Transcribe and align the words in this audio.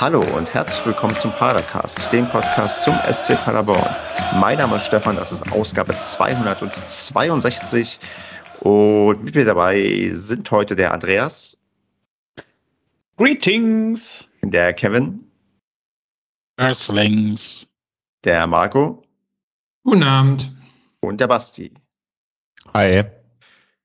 Hallo 0.00 0.22
und 0.34 0.54
herzlich 0.54 0.86
willkommen 0.86 1.14
zum 1.14 1.30
Padercast, 1.30 2.10
dem 2.10 2.26
Podcast 2.26 2.84
zum 2.84 2.94
SC 3.12 3.36
Paderborn. 3.44 3.94
Mein 4.40 4.56
Name 4.56 4.76
ist 4.76 4.86
Stefan, 4.86 5.16
das 5.16 5.30
ist 5.30 5.52
Ausgabe 5.52 5.94
262 5.94 8.00
und 8.60 9.22
mit 9.22 9.34
mir 9.34 9.44
dabei 9.44 10.08
sind 10.14 10.50
heute 10.50 10.74
der 10.74 10.94
Andreas. 10.94 11.58
Greetings. 13.18 14.26
Der 14.40 14.72
Kevin. 14.72 15.30
Earthlings. 16.56 17.66
Der 18.24 18.46
Marco. 18.46 19.02
Guten 19.84 20.02
Abend. 20.02 20.50
Und 21.00 21.20
der 21.20 21.26
Basti. 21.26 21.74
Hi 22.72 23.04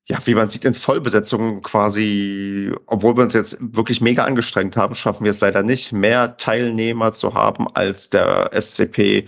ja, 0.07 0.19
wie 0.25 0.35
man 0.35 0.49
sieht, 0.49 0.65
in 0.65 0.75
Vollbesetzung 0.75 1.63
quasi, 1.63 2.71
obwohl 2.85 3.17
wir 3.17 3.23
uns 3.23 3.33
jetzt 3.33 3.57
wirklich 3.59 4.01
mega 4.01 4.23
angestrengt 4.23 4.77
haben, 4.77 4.93
schaffen 4.93 5.23
wir 5.23 5.31
es 5.31 5.41
leider 5.41 5.63
nicht, 5.63 5.91
mehr 5.93 6.37
Teilnehmer 6.37 7.11
zu 7.11 7.33
haben, 7.33 7.67
als 7.73 8.09
der 8.11 8.51
SCP 8.53 9.25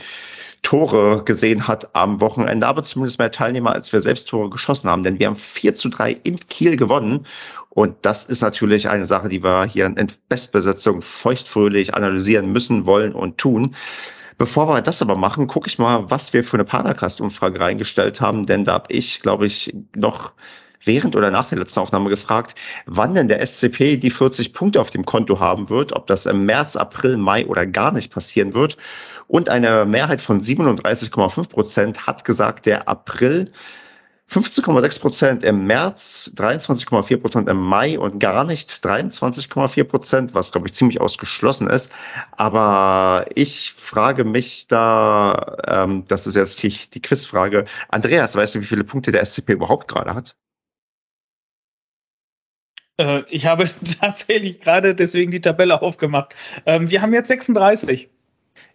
Tore 0.61 1.23
gesehen 1.23 1.67
hat 1.67 1.95
am 1.95 2.21
Wochenende, 2.21 2.67
aber 2.67 2.83
zumindest 2.83 3.19
mehr 3.19 3.31
Teilnehmer, 3.31 3.71
als 3.71 3.91
wir 3.91 4.01
selbst 4.01 4.29
Tore 4.29 4.49
geschossen 4.49 4.89
haben, 4.89 5.01
denn 5.01 5.17
wir 5.17 5.27
haben 5.27 5.35
4 5.35 5.73
zu 5.75 5.89
3 5.89 6.11
in 6.23 6.39
Kiel 6.49 6.75
gewonnen. 6.75 7.25
Und 7.69 7.95
das 8.01 8.25
ist 8.25 8.41
natürlich 8.41 8.89
eine 8.89 9.05
Sache, 9.05 9.29
die 9.29 9.43
wir 9.43 9.65
hier 9.65 9.85
in 9.85 10.07
Bestbesetzung 10.29 11.01
feuchtfröhlich 11.01 11.93
analysieren 11.93 12.51
müssen, 12.51 12.85
wollen 12.85 13.13
und 13.13 13.37
tun. 13.37 13.75
Bevor 14.37 14.67
wir 14.67 14.81
das 14.81 15.01
aber 15.01 15.15
machen, 15.15 15.47
gucke 15.47 15.67
ich 15.67 15.79
mal, 15.79 16.09
was 16.09 16.33
wir 16.33 16.43
für 16.43 16.57
eine 16.57 16.65
Padercast-Umfrage 16.65 17.59
reingestellt 17.59 18.19
haben, 18.19 18.45
denn 18.45 18.63
da 18.65 18.73
habe 18.73 18.93
ich, 18.93 19.21
glaube 19.21 19.45
ich, 19.47 19.73
noch 19.95 20.33
während 20.87 21.15
oder 21.15 21.29
nach 21.29 21.49
der 21.49 21.59
letzten 21.59 21.81
Aufnahme 21.81 22.09
gefragt, 22.09 22.55
wann 22.85 23.13
denn 23.13 23.27
der 23.27 23.45
SCP 23.45 23.97
die 23.97 24.09
40 24.09 24.53
Punkte 24.53 24.81
auf 24.81 24.89
dem 24.89 25.05
Konto 25.05 25.39
haben 25.39 25.69
wird, 25.69 25.93
ob 25.93 26.07
das 26.07 26.25
im 26.25 26.45
März, 26.45 26.75
April, 26.75 27.17
Mai 27.17 27.45
oder 27.45 27.65
gar 27.65 27.91
nicht 27.91 28.11
passieren 28.11 28.53
wird. 28.53 28.77
Und 29.27 29.49
eine 29.49 29.85
Mehrheit 29.85 30.21
von 30.21 30.41
37,5 30.41 31.49
Prozent 31.49 32.07
hat 32.07 32.23
gesagt, 32.23 32.65
der 32.65 32.87
April 32.87 33.51
15,6 34.29 34.99
Prozent 34.99 35.43
im 35.45 35.65
März, 35.65 36.31
23,4 36.35 37.17
Prozent 37.17 37.49
im 37.49 37.59
Mai 37.59 37.97
und 37.97 38.19
gar 38.19 38.43
nicht 38.43 38.69
23,4 38.85 39.83
Prozent, 39.85 40.33
was 40.33 40.51
glaube 40.51 40.67
ich 40.67 40.73
ziemlich 40.73 40.99
ausgeschlossen 40.99 41.69
ist. 41.69 41.93
Aber 42.33 43.25
ich 43.35 43.73
frage 43.77 44.25
mich 44.25 44.67
da, 44.67 45.55
ähm, 45.65 46.03
das 46.09 46.27
ist 46.27 46.35
jetzt 46.35 46.61
die, 46.61 46.73
die 46.93 47.01
Quizfrage. 47.01 47.63
Andreas, 47.87 48.35
weißt 48.35 48.55
du, 48.55 48.61
wie 48.61 48.65
viele 48.65 48.83
Punkte 48.83 49.13
der 49.13 49.23
SCP 49.23 49.53
überhaupt 49.53 49.87
gerade 49.87 50.13
hat? 50.13 50.35
Äh, 52.97 53.23
ich 53.29 53.45
habe 53.45 53.65
tatsächlich 53.99 54.59
gerade 54.59 54.95
deswegen 54.95 55.31
die 55.31 55.41
Tabelle 55.41 55.81
aufgemacht. 55.81 56.35
Ähm, 56.65 56.89
wir 56.89 57.01
haben 57.01 57.13
jetzt 57.13 57.29
36. 57.29 58.09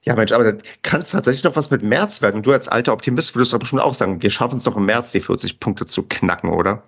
Ja, 0.05 0.17
Mensch, 0.17 0.33
aber 0.33 0.45
dann 0.45 0.62
kann 0.83 1.01
es 1.01 1.11
tatsächlich 1.11 1.45
noch 1.45 1.55
was 1.55 1.70
mit 1.70 1.83
März 1.83 2.23
werden. 2.23 2.42
Du 2.42 2.53
als 2.53 2.69
alter 2.69 2.92
Optimist 2.92 3.37
würdest 3.37 3.53
doch 3.53 3.59
bestimmt 3.59 3.83
auch 3.83 3.95
sagen, 3.95 4.20
wir 4.20 4.31
schaffen 4.31 4.56
es 4.56 4.64
doch 4.64 4.77
im 4.77 4.87
März, 4.87 5.12
die 5.12 5.20
40 5.20 5.61
Punkte 5.61 5.87
zu 5.87 6.03
knacken, 6.03 6.51
oder? 6.51 6.83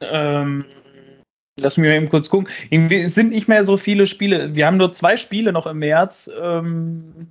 Ähm, 0.00 0.64
lass 1.58 1.76
mich 1.76 1.88
mal 1.88 1.96
eben 1.96 2.08
kurz 2.08 2.28
gucken. 2.28 2.48
Es 2.70 3.14
sind 3.14 3.30
nicht 3.30 3.46
mehr 3.46 3.64
so 3.64 3.76
viele 3.76 4.06
Spiele. 4.06 4.54
Wir 4.56 4.66
haben 4.66 4.76
nur 4.76 4.92
zwei 4.92 5.16
Spiele 5.16 5.52
noch 5.52 5.66
im 5.66 5.78
März. 5.78 6.30
Ähm, 6.40 7.28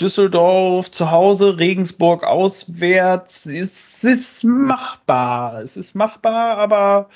Düsseldorf 0.00 0.90
zu 0.90 1.10
Hause, 1.10 1.58
Regensburg 1.58 2.24
auswärts. 2.24 3.46
Es 3.46 4.02
ist 4.04 4.44
machbar. 4.44 5.62
Es 5.62 5.76
ist 5.76 5.94
machbar, 5.94 6.58
aber 6.58 7.08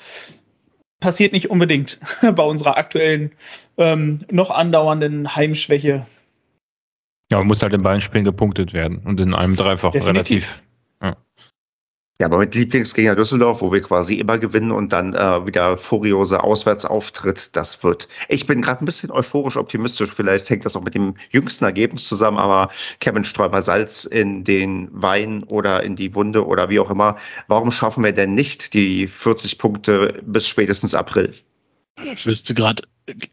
passiert 1.01 1.33
nicht 1.33 1.49
unbedingt 1.49 1.99
bei 2.21 2.43
unserer 2.43 2.77
aktuellen, 2.77 3.33
ähm, 3.77 4.21
noch 4.31 4.49
andauernden 4.49 5.35
Heimschwäche. 5.35 6.05
Ja, 7.29 7.39
man 7.39 7.47
muss 7.47 7.61
halt 7.61 7.73
in 7.73 7.83
beiden 7.83 8.01
Spielen 8.01 8.23
gepunktet 8.23 8.73
werden 8.73 8.99
und 9.03 9.19
in 9.19 9.33
einem 9.33 9.55
dreifach 9.57 9.91
Definitiv. 9.91 10.43
relativ. 10.43 10.63
Ja. 12.21 12.27
aber 12.27 12.37
mit 12.37 12.53
Lieblingsgegner 12.53 13.15
Düsseldorf, 13.15 13.61
wo 13.61 13.71
wir 13.71 13.81
quasi 13.81 14.15
immer 14.15 14.37
gewinnen 14.37 14.71
und 14.71 14.93
dann 14.93 15.15
äh, 15.15 15.47
wieder 15.47 15.75
furiose 15.75 16.43
Auswärtsauftritt, 16.43 17.55
das 17.55 17.83
wird. 17.83 18.07
Ich 18.29 18.45
bin 18.45 18.61
gerade 18.61 18.83
ein 18.83 18.85
bisschen 18.85 19.09
euphorisch 19.09 19.57
optimistisch. 19.57 20.11
Vielleicht 20.11 20.47
hängt 20.49 20.63
das 20.63 20.75
auch 20.75 20.83
mit 20.83 20.93
dem 20.93 21.15
jüngsten 21.31 21.65
Ergebnis 21.65 22.07
zusammen, 22.07 22.37
aber 22.37 22.69
Kevin 22.99 23.25
Sträuber 23.25 23.63
Salz 23.63 24.05
in 24.05 24.43
den 24.43 24.89
Wein 24.91 25.43
oder 25.45 25.81
in 25.81 25.95
die 25.95 26.13
Wunde 26.13 26.45
oder 26.45 26.69
wie 26.69 26.79
auch 26.79 26.91
immer. 26.91 27.17
Warum 27.47 27.71
schaffen 27.71 28.03
wir 28.03 28.11
denn 28.11 28.35
nicht 28.35 28.75
die 28.75 29.07
40 29.07 29.57
Punkte 29.57 30.21
bis 30.23 30.47
spätestens 30.47 30.93
April? 30.93 31.33
Ich 32.13 32.27
wüsste 32.27 32.53
gerade 32.53 32.83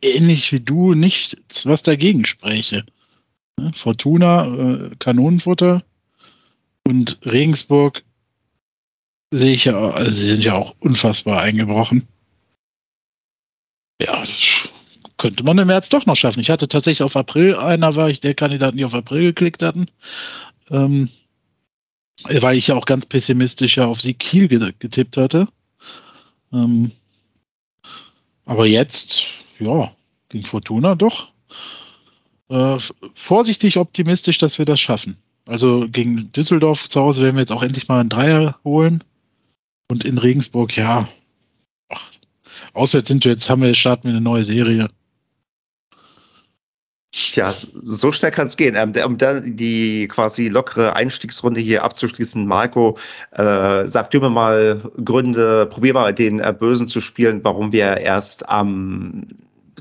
ähnlich 0.01 0.51
wie 0.51 0.61
du 0.61 0.95
nicht, 0.95 1.37
was 1.65 1.83
dagegen 1.83 2.25
spräche. 2.25 2.87
Ne? 3.59 3.71
Fortuna, 3.75 4.47
äh, 4.47 4.91
Kanonenfutter 4.99 5.83
und 6.87 7.21
Regensburg 7.27 8.03
sehe 9.31 9.53
ich 9.53 9.65
ja, 9.67 9.79
also 9.79 10.11
sie 10.11 10.27
sind 10.27 10.45
ja 10.45 10.55
auch 10.55 10.75
unfassbar 10.81 11.41
eingebrochen. 11.41 12.07
Ja, 14.01 14.23
könnte 15.17 15.43
man 15.45 15.59
im 15.59 15.67
März 15.67 15.89
doch 15.89 16.07
noch 16.07 16.17
schaffen. 16.17 16.41
Ich 16.41 16.51
hatte 16.51 16.69
tatsächlich 16.69 17.03
auf 17.03 17.17
April, 17.17 17.57
einer 17.57 17.97
war 17.97 18.09
ich 18.09 18.21
der 18.21 18.35
Kandidat, 18.35 18.75
die 18.75 18.85
auf 18.85 18.95
April 18.95 19.23
geklickt 19.23 19.63
hatten. 19.63 19.87
Ähm, 20.71 21.11
weil 22.25 22.57
ich 22.57 22.69
ja 22.69 22.75
auch 22.75 22.87
ganz 22.87 23.07
pessimistisch 23.07 23.77
ja 23.77 23.87
auf 23.87 24.01
Sieg 24.01 24.19
Kiel 24.19 24.49
getippt 24.49 25.17
hatte. 25.17 25.49
Ähm, 26.53 26.93
aber 28.45 28.67
jetzt, 28.67 29.25
ja, 29.59 29.93
gegen 30.29 30.45
Fortuna 30.45 30.95
doch 30.95 31.29
äh, 32.49 32.79
vorsichtig 33.15 33.77
optimistisch, 33.77 34.39
dass 34.39 34.59
wir 34.59 34.65
das 34.65 34.81
schaffen. 34.81 35.17
Also 35.47 35.87
gegen 35.89 36.33
Düsseldorf 36.33 36.89
zu 36.89 37.01
Hause 37.01 37.23
werden 37.23 37.37
wir 37.37 37.43
jetzt 37.43 37.53
auch 37.53 37.63
endlich 37.63 37.89
mal 37.89 38.01
einen 38.01 38.09
Dreier 38.09 38.59
holen. 38.65 39.05
Und 39.91 40.05
in 40.05 40.19
Regensburg, 40.19 40.77
ja. 40.77 41.09
Ach, 41.89 42.11
auswärts 42.75 43.09
sind 43.09 43.25
wir 43.25 43.33
jetzt, 43.33 43.49
haben 43.49 43.63
wir, 43.63 43.75
starten 43.75 44.05
wir 44.05 44.11
eine 44.11 44.21
neue 44.21 44.45
Serie. 44.45 44.89
Tja, 47.11 47.51
so 47.53 48.13
schnell 48.13 48.31
kann 48.31 48.49
es 48.49 48.57
gehen. 48.59 48.77
Ähm, 48.77 48.93
um 49.07 49.17
dann 49.17 49.57
die 49.57 50.07
quasi 50.09 50.49
lockere 50.49 50.95
Einstiegsrunde 50.95 51.61
hier 51.61 51.83
abzuschließen, 51.83 52.47
Marco, 52.47 52.99
äh, 53.33 53.89
sag 53.89 54.11
dir 54.11 54.21
mir 54.21 54.29
mal 54.29 54.83
Gründe, 55.03 55.67
probier 55.67 55.95
mal 55.95 56.13
den 56.13 56.41
äh, 56.41 56.55
Bösen 56.57 56.89
zu 56.89 57.01
spielen, 57.01 57.43
warum 57.43 57.73
wir 57.73 57.97
erst 57.97 58.47
am 58.49 59.27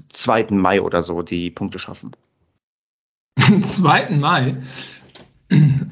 2. 0.09 0.47
Mai 0.51 0.81
oder 0.81 1.03
so 1.03 1.22
die 1.22 1.51
Punkte 1.51 1.79
schaffen. 1.79 2.12
Am 3.35 3.62
2. 3.62 4.12
Mai. 4.12 4.57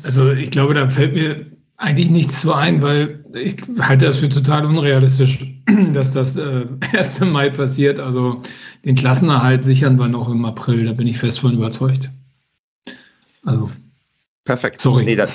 Also 0.04 0.32
ich 0.32 0.52
glaube, 0.52 0.74
da 0.74 0.90
fällt 0.90 1.14
mir 1.14 1.55
eigentlich 1.78 2.10
nichts 2.10 2.42
zu 2.42 2.54
ein, 2.54 2.82
weil 2.82 3.24
ich 3.34 3.56
halte 3.80 4.06
das 4.06 4.18
für 4.18 4.30
total 4.30 4.66
unrealistisch, 4.66 5.46
dass 5.94 6.14
das 6.14 6.38
äh, 6.38 6.66
1. 6.94 7.22
Mai 7.22 7.50
passiert. 7.50 8.00
Also 8.00 8.42
den 8.86 8.96
Klassenerhalt 8.96 9.64
sichern 9.64 9.98
wir 9.98 10.08
noch 10.08 10.30
im 10.30 10.46
April, 10.46 10.86
da 10.86 10.94
bin 10.94 11.08
ich 11.08 11.18
fest 11.18 11.40
von 11.40 11.54
überzeugt. 11.54 12.12
Also 13.44 13.70
Perfekt. 14.46 14.80
Sorry. 14.80 15.04
Nee, 15.04 15.16
dann, 15.16 15.30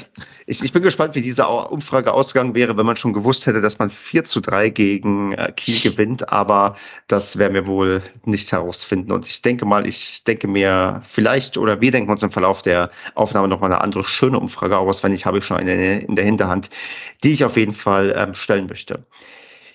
ich, 0.46 0.62
ich 0.62 0.72
bin 0.72 0.82
gespannt, 0.82 1.16
wie 1.16 1.20
diese 1.20 1.44
Umfrage 1.44 2.12
ausgegangen 2.12 2.54
wäre, 2.54 2.76
wenn 2.76 2.86
man 2.86 2.96
schon 2.96 3.12
gewusst 3.12 3.44
hätte, 3.44 3.60
dass 3.60 3.80
man 3.80 3.90
4 3.90 4.22
zu 4.22 4.40
3 4.40 4.70
gegen 4.70 5.32
äh, 5.32 5.52
Kiel 5.56 5.80
gewinnt. 5.80 6.28
Aber 6.32 6.76
das 7.08 7.36
werden 7.36 7.54
wir 7.54 7.66
wohl 7.66 8.02
nicht 8.24 8.52
herausfinden. 8.52 9.10
Und 9.10 9.26
ich 9.26 9.42
denke 9.42 9.66
mal, 9.66 9.84
ich 9.84 10.22
denke 10.22 10.46
mir 10.46 11.02
vielleicht 11.04 11.58
oder 11.58 11.80
wir 11.80 11.90
denken 11.90 12.08
uns 12.08 12.22
im 12.22 12.30
Verlauf 12.30 12.62
der 12.62 12.88
Aufnahme 13.16 13.48
nochmal 13.48 13.72
eine 13.72 13.80
andere 13.80 14.04
schöne 14.04 14.38
Umfrage 14.38 14.78
aus. 14.78 15.02
Wenn 15.02 15.10
nicht, 15.10 15.26
habe 15.26 15.38
ich 15.38 15.44
schon 15.44 15.56
eine 15.56 15.98
in 15.98 16.14
der 16.14 16.24
Hinterhand, 16.24 16.70
die 17.24 17.32
ich 17.32 17.44
auf 17.44 17.56
jeden 17.56 17.74
Fall 17.74 18.14
ähm, 18.16 18.32
stellen 18.32 18.68
möchte. 18.68 19.04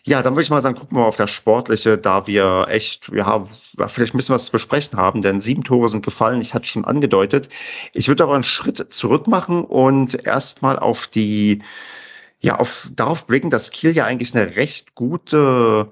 Ja, 0.08 0.22
dann 0.22 0.34
würde 0.36 0.44
ich 0.44 0.52
mal 0.52 0.60
sagen, 0.60 0.78
gucken 0.78 0.98
wir 0.98 1.02
mal 1.02 1.08
auf 1.08 1.16
das 1.16 1.32
Sportliche, 1.32 1.98
da 1.98 2.28
wir 2.28 2.68
echt, 2.70 3.10
ja, 3.12 3.44
vielleicht 3.88 4.14
müssen 4.14 4.34
wir 4.34 4.40
zu 4.40 4.52
besprechen 4.52 5.00
haben, 5.00 5.24
denn 5.24 5.42
sieben 5.42 5.64
Tore 5.64 5.90
sind 5.90 6.06
gefallen, 6.06 6.42
ich 6.42 6.54
hatte 6.54 6.68
schon 6.68 6.86
angedeutet. 6.86 7.50
Ich 7.94 8.08
würde 8.08 8.24
aber 8.24 8.36
einen 8.36 8.44
Schritt 8.44 8.92
zurück 8.92 9.26
machen 9.26 9.64
und 9.64 10.24
erstmal 10.28 10.78
auf 10.78 11.08
die, 11.08 11.64
ja, 12.40 12.58
auf, 12.58 12.90
darauf 12.96 13.26
blicken, 13.26 13.50
dass 13.50 13.72
Kiel 13.72 13.96
ja 13.96 14.06
eigentlich 14.06 14.36
eine 14.36 14.56
recht 14.56 14.94
gute 14.94 15.92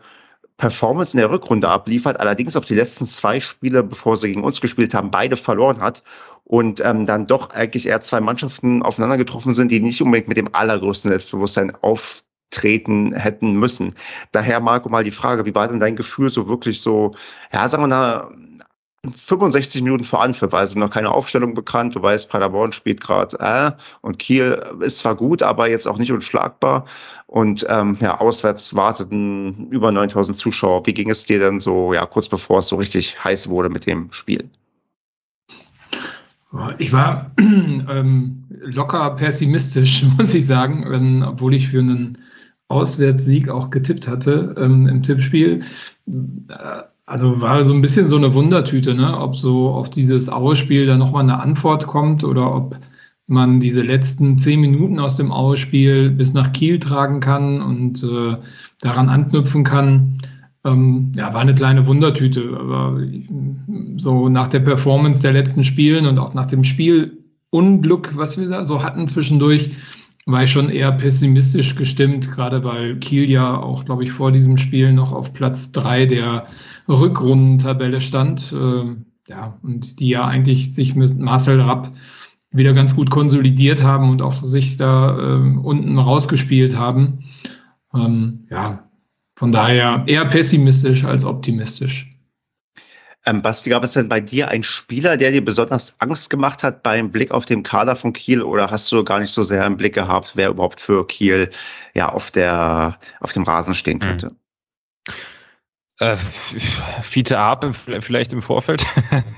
Performance 0.58 1.16
in 1.16 1.20
der 1.20 1.32
Rückrunde 1.32 1.68
abliefert, 1.68 2.20
allerdings 2.20 2.56
auch 2.56 2.66
die 2.66 2.76
letzten 2.76 3.06
zwei 3.06 3.40
Spiele, 3.40 3.84
bevor 3.84 4.18
sie 4.18 4.28
gegen 4.28 4.44
uns 4.44 4.62
gespielt 4.62 4.94
haben, 4.94 5.10
beide 5.10 5.38
verloren 5.38 5.82
hat 5.82 6.04
und 6.44 6.82
ähm, 6.82 7.08
dann 7.08 7.26
doch 7.26 7.50
eigentlich 7.52 7.88
eher 7.88 8.02
zwei 8.02 8.22
Mannschaften 8.22 8.84
aufeinander 8.84 9.18
getroffen 9.18 9.56
sind, 9.56 9.72
die 9.72 9.80
nicht 9.80 10.02
unbedingt 10.04 10.28
mit 10.28 10.38
dem 10.38 10.54
allergrößten 10.54 11.10
Selbstbewusstsein 11.10 11.74
auf 11.82 12.24
treten 12.54 13.14
hätten 13.14 13.60
müssen. 13.60 13.94
Daher, 14.32 14.60
Marco, 14.60 14.90
mal 14.90 15.04
die 15.04 15.12
Frage, 15.12 15.46
wie 15.46 15.56
war 15.56 15.68
denn 15.68 15.80
dein 15.80 15.96
Gefühl 15.96 16.30
so 16.30 16.48
wirklich 16.48 16.82
so, 16.82 17.12
ja, 17.52 17.68
sagen 17.68 17.84
wir 17.84 17.88
mal, 17.88 18.32
65 19.12 19.82
Minuten 19.82 20.06
vor 20.06 20.22
Anpfiff, 20.22 20.54
also 20.54 20.80
noch 20.80 20.90
keine 20.90 21.12
Aufstellung 21.12 21.54
bekannt. 21.54 21.94
Du 21.94 22.02
weißt, 22.02 22.30
Paderborn 22.30 22.72
spielt 22.72 23.02
gerade 23.02 23.38
äh, 23.40 23.72
und 24.02 24.18
Kiel 24.18 24.64
ist 24.80 25.00
zwar 25.00 25.16
gut, 25.16 25.44
aber 25.44 25.70
jetzt 25.70 25.88
auch 25.88 25.98
nicht 25.98 26.12
unschlagbar. 26.12 26.86
Und 27.28 27.66
ähm, 27.70 27.98
ja, 28.00 28.20
auswärts 28.20 28.74
warteten 28.76 29.68
über 29.72 29.92
9000 29.92 30.38
Zuschauer. 30.38 30.86
Wie 30.86 30.94
ging 30.94 31.10
es 31.10 31.26
dir 31.26 31.40
denn 31.40 31.60
so, 31.60 31.94
ja, 31.94 32.06
kurz 32.06 32.30
bevor 32.30 32.60
es 32.60 32.68
so 32.68 32.78
richtig 32.78 33.22
heiß 33.22 33.50
wurde 33.50 33.70
mit 33.70 33.86
dem 33.86 34.12
Spiel? 34.12 34.50
Ich 36.78 36.94
war 36.94 37.32
ähm, 37.40 38.44
locker 38.62 39.10
pessimistisch, 39.16 40.06
muss 40.18 40.34
ich 40.34 40.46
sagen, 40.46 40.86
ähm, 40.94 41.26
obwohl 41.28 41.56
ich 41.56 41.68
für 41.68 41.80
einen 41.80 42.18
Auswärtssieg 42.74 43.50
auch 43.50 43.70
getippt 43.70 44.08
hatte 44.08 44.56
ähm, 44.58 44.88
im 44.88 45.04
Tippspiel. 45.04 45.62
Äh, 46.50 46.84
also 47.06 47.42
war 47.42 47.64
so 47.64 47.74
ein 47.74 47.82
bisschen 47.82 48.08
so 48.08 48.16
eine 48.16 48.34
Wundertüte, 48.34 48.94
ne? 48.94 49.18
ob 49.20 49.36
so 49.36 49.70
auf 49.70 49.90
dieses 49.90 50.30
Ausspiel 50.30 50.86
da 50.86 50.98
nochmal 50.98 51.24
eine 51.24 51.40
Antwort 51.40 51.86
kommt 51.86 52.24
oder 52.24 52.56
ob 52.56 52.78
man 53.28 53.60
diese 53.60 53.82
letzten 53.82 54.38
zehn 54.38 54.60
Minuten 54.60 55.00
aus 55.00 55.16
dem 55.16 55.32
Ausspiel 55.32 56.10
bis 56.10 56.34
nach 56.34 56.54
Kiel 56.54 56.80
tragen 56.80 57.20
kann 57.20 57.62
und 57.62 58.04
äh, 58.04 58.38
daran 58.82 59.10
anknüpfen 59.10 59.64
kann. 59.64 60.18
Ähm, 60.66 61.12
ja, 61.16 61.34
war 61.34 61.42
eine 61.42 61.56
kleine 61.56 61.88
Wundertüte. 61.88 62.58
Aber 62.58 63.00
so 63.98 64.30
nach 64.30 64.48
der 64.48 64.60
Performance 64.60 65.22
der 65.22 65.34
letzten 65.34 65.64
Spielen 65.64 66.06
und 66.06 66.18
auch 66.20 66.34
nach 66.34 66.46
dem 66.46 66.64
Spielunglück, 66.64 68.16
was 68.16 68.38
wir 68.38 68.64
so 68.66 68.84
hatten 68.84 69.08
zwischendurch, 69.08 69.72
war 70.26 70.44
ich 70.44 70.52
schon 70.52 70.70
eher 70.70 70.92
pessimistisch 70.92 71.76
gestimmt, 71.76 72.32
gerade 72.32 72.64
weil 72.64 72.98
Kiel 72.98 73.30
ja 73.30 73.58
auch, 73.58 73.84
glaube 73.86 74.04
ich, 74.04 74.12
vor 74.12 74.32
diesem 74.32 74.58
Spiel 74.58 74.94
noch 74.94 75.12
auf 75.12 75.34
Platz 75.34 75.72
drei 75.72 76.06
der 76.06 76.46
Rückrundentabelle 76.88 78.00
stand. 78.00 78.54
Äh, 78.54 78.96
ja, 79.28 79.58
und 79.64 80.00
die 80.00 80.10
ja 80.10 80.26
eigentlich 80.26 80.74
sich 80.74 80.96
mit 80.96 81.18
Marcel 81.18 81.62
Rapp 81.62 81.92
wieder 82.52 82.74
ganz 82.74 82.96
gut 82.96 83.10
konsolidiert 83.10 83.84
haben 83.84 84.10
und 84.10 84.22
auch 84.22 84.44
sich 84.44 84.78
da 84.78 85.18
äh, 85.18 85.58
unten 85.58 85.98
rausgespielt 85.98 86.78
haben. 86.78 87.24
Ähm, 87.94 88.46
ja, 88.50 88.84
von 89.36 89.52
daher 89.52 90.04
eher 90.08 90.26
pessimistisch 90.26 91.04
als 91.04 91.26
optimistisch. 91.26 92.13
Ähm, 93.26 93.42
Basti, 93.42 93.70
gab 93.70 93.84
es 93.84 93.94
denn 93.94 94.10
bei 94.10 94.20
dir 94.20 94.50
einen 94.50 94.64
Spieler, 94.64 95.16
der 95.16 95.32
dir 95.32 95.44
besonders 95.44 96.00
Angst 96.00 96.30
gemacht 96.30 96.62
hat 96.62 96.84
beim 96.84 97.10
Blick 97.10 97.32
auf 97.32 97.46
den 97.46 97.64
Kader 97.64 97.96
von 97.96 98.12
Kiel 98.12 98.42
oder 98.42 98.70
hast 98.70 98.92
du 98.92 99.04
gar 99.04 99.20
nicht 99.20 99.32
so 99.32 99.44
sehr 99.44 99.66
im 99.66 99.78
Blick 99.78 99.94
gehabt, 99.96 100.32
wer 100.36 100.50
überhaupt 100.50 100.82
für 100.82 101.08
Kiel 101.08 101.50
ja 101.94 102.10
auf 102.10 102.32
der 102.32 103.00
auf 103.22 103.32
dem 103.34 103.44
Rasen 103.44 103.76
stehen 103.76 104.02
hm. 104.02 104.08
könnte? 104.08 104.28
Äh, 106.00 106.18
Fiete 106.18 107.38
Arp 107.38 107.76
vielleicht 108.02 108.34
im 108.34 108.42
Vorfeld, 108.42 108.84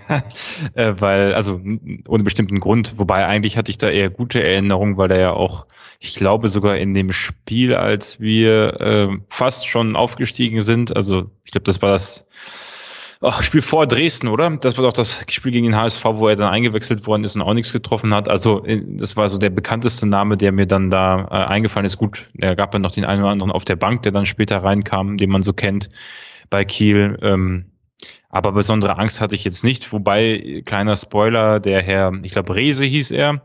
äh, 0.73 0.93
weil, 0.97 1.35
also 1.35 1.61
ohne 2.07 2.23
bestimmten 2.23 2.61
Grund, 2.61 2.93
wobei 2.97 3.27
eigentlich 3.27 3.57
hatte 3.57 3.71
ich 3.71 3.77
da 3.77 3.89
eher 3.89 4.09
gute 4.09 4.41
Erinnerungen, 4.41 4.95
weil 4.95 5.11
er 5.11 5.19
ja 5.19 5.31
auch, 5.33 5.67
ich 5.99 6.15
glaube 6.15 6.47
sogar 6.47 6.77
in 6.77 6.93
dem 6.93 7.11
Spiel, 7.11 7.75
als 7.75 8.21
wir 8.21 8.81
äh, 8.81 9.09
fast 9.29 9.67
schon 9.67 9.97
aufgestiegen 9.97 10.61
sind, 10.61 10.95
also 10.95 11.29
ich 11.43 11.51
glaube, 11.51 11.65
das 11.65 11.81
war 11.81 11.91
das 11.91 12.25
Ach, 13.27 13.42
Spiel 13.42 13.63
vor 13.63 13.88
Dresden, 13.88 14.27
oder? 14.27 14.56
Das 14.57 14.77
war 14.77 14.83
doch 14.83 14.94
das 14.94 15.25
Spiel 15.31 15.51
gegen 15.51 15.66
den 15.66 15.75
HSV, 15.75 16.06
wo 16.06 16.27
er 16.27 16.36
dann 16.36 16.54
eingewechselt 16.54 17.07
worden 17.07 17.24
ist 17.24 17.36
und 17.36 17.42
auch 17.42 17.56
nichts 17.56 17.74
getroffen 17.74 18.13
hat. 18.13 18.30
Also 18.30 18.63
das 18.86 19.18
war 19.18 19.30
so 19.30 19.39
der 19.39 19.50
bekannteste 19.50 20.06
Name, 20.06 20.38
der 20.38 20.51
mir 20.51 20.68
dann 20.68 20.92
da 20.92 21.24
äh, 21.31 21.51
eingefallen 21.51 21.88
ist. 21.88 21.98
Gut, 21.98 22.30
er 22.38 22.56
gab 22.56 22.72
ja 22.74 22.80
noch 22.80 22.92
den 22.92 23.04
einen 23.04 23.24
oder 23.24 23.31
anderen 23.31 23.51
auf 23.51 23.66
der 23.66 23.77
Bank, 23.77 24.04
der 24.04 24.12
dann 24.12 24.27
später 24.27 24.63
reinkam, 24.63 25.18
den 25.18 25.31
man 25.31 25.42
so 25.42 25.54
kennt 25.54 25.89
bei 26.51 26.66
Kiel. 26.66 27.18
Ähm, 27.24 27.72
aber 28.30 28.51
besondere 28.51 29.00
Angst 29.00 29.19
hatte 29.22 29.33
ich 29.33 29.44
jetzt 29.44 29.63
nicht. 29.63 29.92
Wobei, 29.92 30.62
kleiner 30.63 30.95
Spoiler, 30.95 31.60
der 31.60 31.81
Herr, 31.81 32.12
ich 32.22 32.31
glaube, 32.31 32.54
Rese 32.54 32.86
hieß 32.86 33.10
er, 33.10 33.42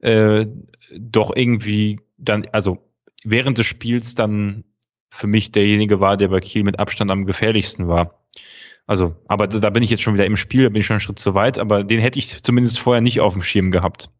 äh, 0.00 0.44
doch 0.98 1.30
irgendwie 1.36 2.00
dann, 2.18 2.48
also 2.50 2.78
während 3.22 3.58
des 3.58 3.66
Spiels 3.66 4.16
dann 4.16 4.64
für 5.08 5.28
mich 5.28 5.52
derjenige 5.52 6.00
war, 6.00 6.16
der 6.16 6.28
bei 6.28 6.40
Kiel 6.40 6.64
mit 6.64 6.80
Abstand 6.80 7.12
am 7.12 7.26
gefährlichsten 7.26 7.86
war. 7.86 8.19
Also, 8.90 9.14
aber 9.28 9.46
da 9.46 9.70
bin 9.70 9.84
ich 9.84 9.90
jetzt 9.90 10.02
schon 10.02 10.14
wieder 10.14 10.26
im 10.26 10.36
Spiel, 10.36 10.64
da 10.64 10.68
bin 10.68 10.80
ich 10.80 10.86
schon 10.86 10.94
einen 10.94 11.00
Schritt 11.00 11.20
zu 11.20 11.32
weit, 11.32 11.60
aber 11.60 11.84
den 11.84 12.00
hätte 12.00 12.18
ich 12.18 12.42
zumindest 12.42 12.80
vorher 12.80 13.00
nicht 13.00 13.20
auf 13.20 13.34
dem 13.34 13.42
Schirm 13.44 13.70
gehabt. 13.70 14.10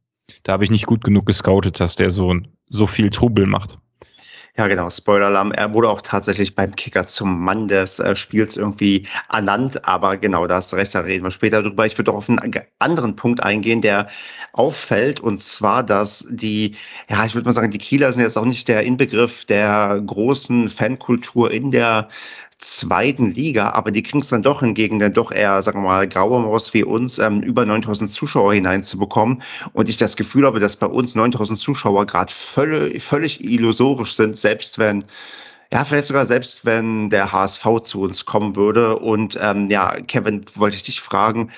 Da 0.44 0.52
habe 0.52 0.62
ich 0.62 0.70
nicht 0.70 0.86
gut 0.86 1.02
genug 1.02 1.26
gescoutet, 1.26 1.80
dass 1.80 1.96
der 1.96 2.10
so, 2.10 2.36
so 2.68 2.86
viel 2.86 3.10
Trubel 3.10 3.46
macht. 3.46 3.78
Ja, 4.56 4.68
genau, 4.68 4.88
Spoiler-Alarm. 4.88 5.50
Er 5.50 5.74
wurde 5.74 5.88
auch 5.88 6.02
tatsächlich 6.02 6.54
beim 6.54 6.76
Kicker 6.76 7.04
zum 7.06 7.40
Mann 7.40 7.66
des 7.66 7.98
äh, 7.98 8.14
Spiels 8.14 8.56
irgendwie 8.56 9.08
ernannt, 9.28 9.88
aber 9.88 10.16
genau, 10.16 10.46
da 10.46 10.56
hast 10.56 10.72
du 10.72 10.76
recht, 10.76 10.94
da 10.94 11.00
reden 11.00 11.24
wir 11.24 11.30
später 11.32 11.62
drüber. 11.62 11.86
Ich 11.86 11.98
würde 11.98 12.12
auch 12.12 12.16
auf 12.16 12.28
einen 12.28 12.38
anderen 12.78 13.16
Punkt 13.16 13.42
eingehen, 13.42 13.80
der 13.80 14.08
auffällt, 14.52 15.18
und 15.18 15.40
zwar, 15.40 15.82
dass 15.82 16.28
die, 16.30 16.76
ja, 17.08 17.24
ich 17.24 17.34
würde 17.34 17.46
mal 17.46 17.52
sagen, 17.52 17.72
die 17.72 17.78
Kieler 17.78 18.12
sind 18.12 18.22
jetzt 18.22 18.36
auch 18.36 18.44
nicht 18.44 18.68
der 18.68 18.82
Inbegriff 18.82 19.46
der 19.46 20.00
großen 20.06 20.68
Fankultur 20.68 21.50
in 21.50 21.72
der 21.72 22.08
zweiten 22.60 23.32
Liga, 23.32 23.70
aber 23.70 23.90
die 23.90 24.02
kriegen 24.02 24.20
es 24.20 24.28
dann 24.28 24.42
doch 24.42 24.60
hingegen, 24.60 24.98
dann 24.98 25.12
doch 25.14 25.32
eher, 25.32 25.60
sagen 25.62 25.82
wir 25.82 25.88
mal, 25.88 26.08
graue 26.08 26.40
Maus 26.40 26.72
wie 26.74 26.84
uns, 26.84 27.18
ähm, 27.18 27.42
über 27.42 27.64
9000 27.64 28.10
Zuschauer 28.10 28.54
hineinzubekommen. 28.54 29.42
Und 29.72 29.88
ich 29.88 29.96
das 29.96 30.16
Gefühl 30.16 30.46
habe, 30.46 30.60
dass 30.60 30.76
bei 30.76 30.86
uns 30.86 31.14
9000 31.14 31.58
Zuschauer 31.58 32.06
gerade 32.06 32.32
völlig, 32.32 33.02
völlig 33.02 33.44
illusorisch 33.44 34.12
sind, 34.12 34.36
selbst 34.36 34.78
wenn 34.78 35.04
ja, 35.72 35.84
vielleicht 35.84 36.08
sogar 36.08 36.24
selbst, 36.24 36.64
wenn 36.64 37.10
der 37.10 37.32
HSV 37.32 37.64
zu 37.82 38.02
uns 38.02 38.24
kommen 38.24 38.56
würde. 38.56 38.98
Und 38.98 39.38
ähm, 39.40 39.70
ja, 39.70 40.00
Kevin, 40.00 40.44
wollte 40.56 40.76
ich 40.76 40.82
dich 40.82 41.00
fragen, 41.00 41.50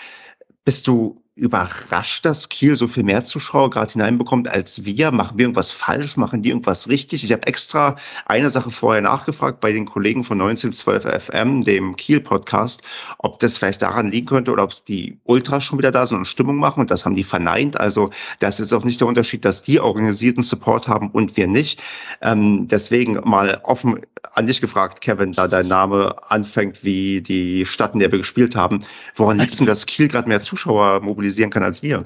bist 0.64 0.86
du 0.86 1.21
überrascht, 1.34 2.26
dass 2.26 2.50
Kiel 2.50 2.76
so 2.76 2.86
viel 2.86 3.04
mehr 3.04 3.24
Zuschauer 3.24 3.70
gerade 3.70 3.92
hineinbekommt 3.92 4.48
als 4.48 4.84
wir? 4.84 5.10
Machen 5.12 5.38
wir 5.38 5.44
irgendwas 5.44 5.72
falsch? 5.72 6.18
Machen 6.18 6.42
die 6.42 6.50
irgendwas 6.50 6.88
richtig? 6.88 7.24
Ich 7.24 7.32
habe 7.32 7.46
extra 7.46 7.96
eine 8.26 8.50
Sache 8.50 8.70
vorher 8.70 9.00
nachgefragt 9.00 9.60
bei 9.60 9.72
den 9.72 9.86
Kollegen 9.86 10.24
von 10.24 10.38
1912 10.38 11.24
FM, 11.24 11.62
dem 11.62 11.96
Kiel-Podcast, 11.96 12.82
ob 13.18 13.38
das 13.38 13.56
vielleicht 13.56 13.80
daran 13.80 14.10
liegen 14.10 14.26
könnte 14.26 14.52
oder 14.52 14.64
ob 14.64 14.72
es 14.72 14.84
die 14.84 15.18
Ultras 15.24 15.64
schon 15.64 15.78
wieder 15.78 15.90
da 15.90 16.06
sind 16.06 16.18
und 16.18 16.26
Stimmung 16.26 16.56
machen 16.56 16.80
und 16.80 16.90
das 16.90 17.06
haben 17.06 17.16
die 17.16 17.24
verneint. 17.24 17.80
Also 17.80 18.10
das 18.40 18.60
ist 18.60 18.74
auch 18.74 18.84
nicht 18.84 19.00
der 19.00 19.08
Unterschied, 19.08 19.46
dass 19.46 19.62
die 19.62 19.80
organisierten 19.80 20.42
Support 20.42 20.86
haben 20.86 21.08
und 21.10 21.38
wir 21.38 21.46
nicht. 21.46 21.82
Ähm, 22.20 22.68
deswegen 22.68 23.14
mal 23.24 23.58
offen 23.64 24.00
an 24.34 24.46
dich 24.46 24.60
gefragt, 24.60 25.00
Kevin, 25.00 25.32
da 25.32 25.48
dein 25.48 25.66
Name 25.66 26.14
anfängt 26.28 26.84
wie 26.84 27.22
die 27.22 27.64
Stadt, 27.64 27.94
in 27.94 28.00
der 28.00 28.12
wir 28.12 28.18
gespielt 28.18 28.54
haben. 28.54 28.80
Woran 29.16 29.38
liegt 29.38 29.58
denn, 29.58 29.66
dass 29.66 29.86
Kiel 29.86 30.08
gerade 30.08 30.28
mehr 30.28 30.40
Zuschauer 30.40 31.00
mobilisiert? 31.00 31.21
Mobilisieren 31.22 31.50
kann 31.50 31.62
als 31.62 31.82
wir. 31.82 32.02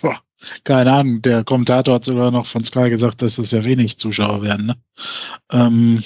Boah, 0.00 0.20
keine 0.64 0.92
Ahnung, 0.92 1.22
der 1.22 1.42
Kommentator 1.42 1.96
hat 1.96 2.04
sogar 2.04 2.30
noch 2.30 2.46
von 2.46 2.64
Sky 2.64 2.90
gesagt, 2.90 3.22
dass 3.22 3.38
es 3.38 3.50
ja 3.50 3.64
wenig 3.64 3.98
Zuschauer 3.98 4.42
werden. 4.42 4.66
Ne? 4.66 4.76
Ähm, 5.50 6.04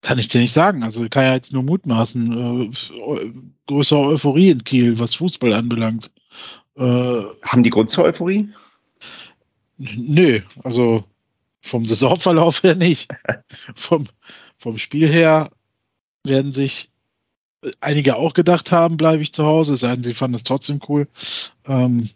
kann 0.00 0.18
ich 0.18 0.28
dir 0.28 0.40
nicht 0.40 0.54
sagen. 0.54 0.82
Also 0.82 1.06
kann 1.08 1.24
ja 1.24 1.34
jetzt 1.34 1.52
nur 1.52 1.62
mutmaßen. 1.62 2.72
Äh, 2.72 3.32
größere 3.66 4.00
Euphorie 4.00 4.50
in 4.50 4.64
Kiel, 4.64 4.98
was 4.98 5.16
Fußball 5.16 5.52
anbelangt. 5.52 6.10
Äh, 6.76 7.22
Haben 7.42 7.62
die 7.62 7.70
Grund 7.70 7.90
zur 7.90 8.04
Euphorie? 8.04 8.48
Nö, 9.76 10.40
also 10.64 11.04
vom 11.60 11.84
Saisonverlauf 11.84 12.62
her 12.62 12.74
nicht. 12.74 13.10
vom, 13.74 14.06
vom 14.58 14.78
Spiel 14.78 15.10
her 15.10 15.50
werden 16.24 16.52
sich 16.52 16.89
einige 17.80 18.16
auch 18.16 18.34
gedacht 18.34 18.72
haben, 18.72 18.96
bleibe 18.96 19.22
ich 19.22 19.32
zu 19.32 19.44
Hause, 19.44 19.74
es 19.74 19.80
sei 19.80 19.92
denn, 19.92 20.02
sie 20.02 20.14
fanden 20.14 20.36
es 20.36 20.44
trotzdem 20.44 20.80
cool. 20.88 21.08
Ähm, 21.66 22.10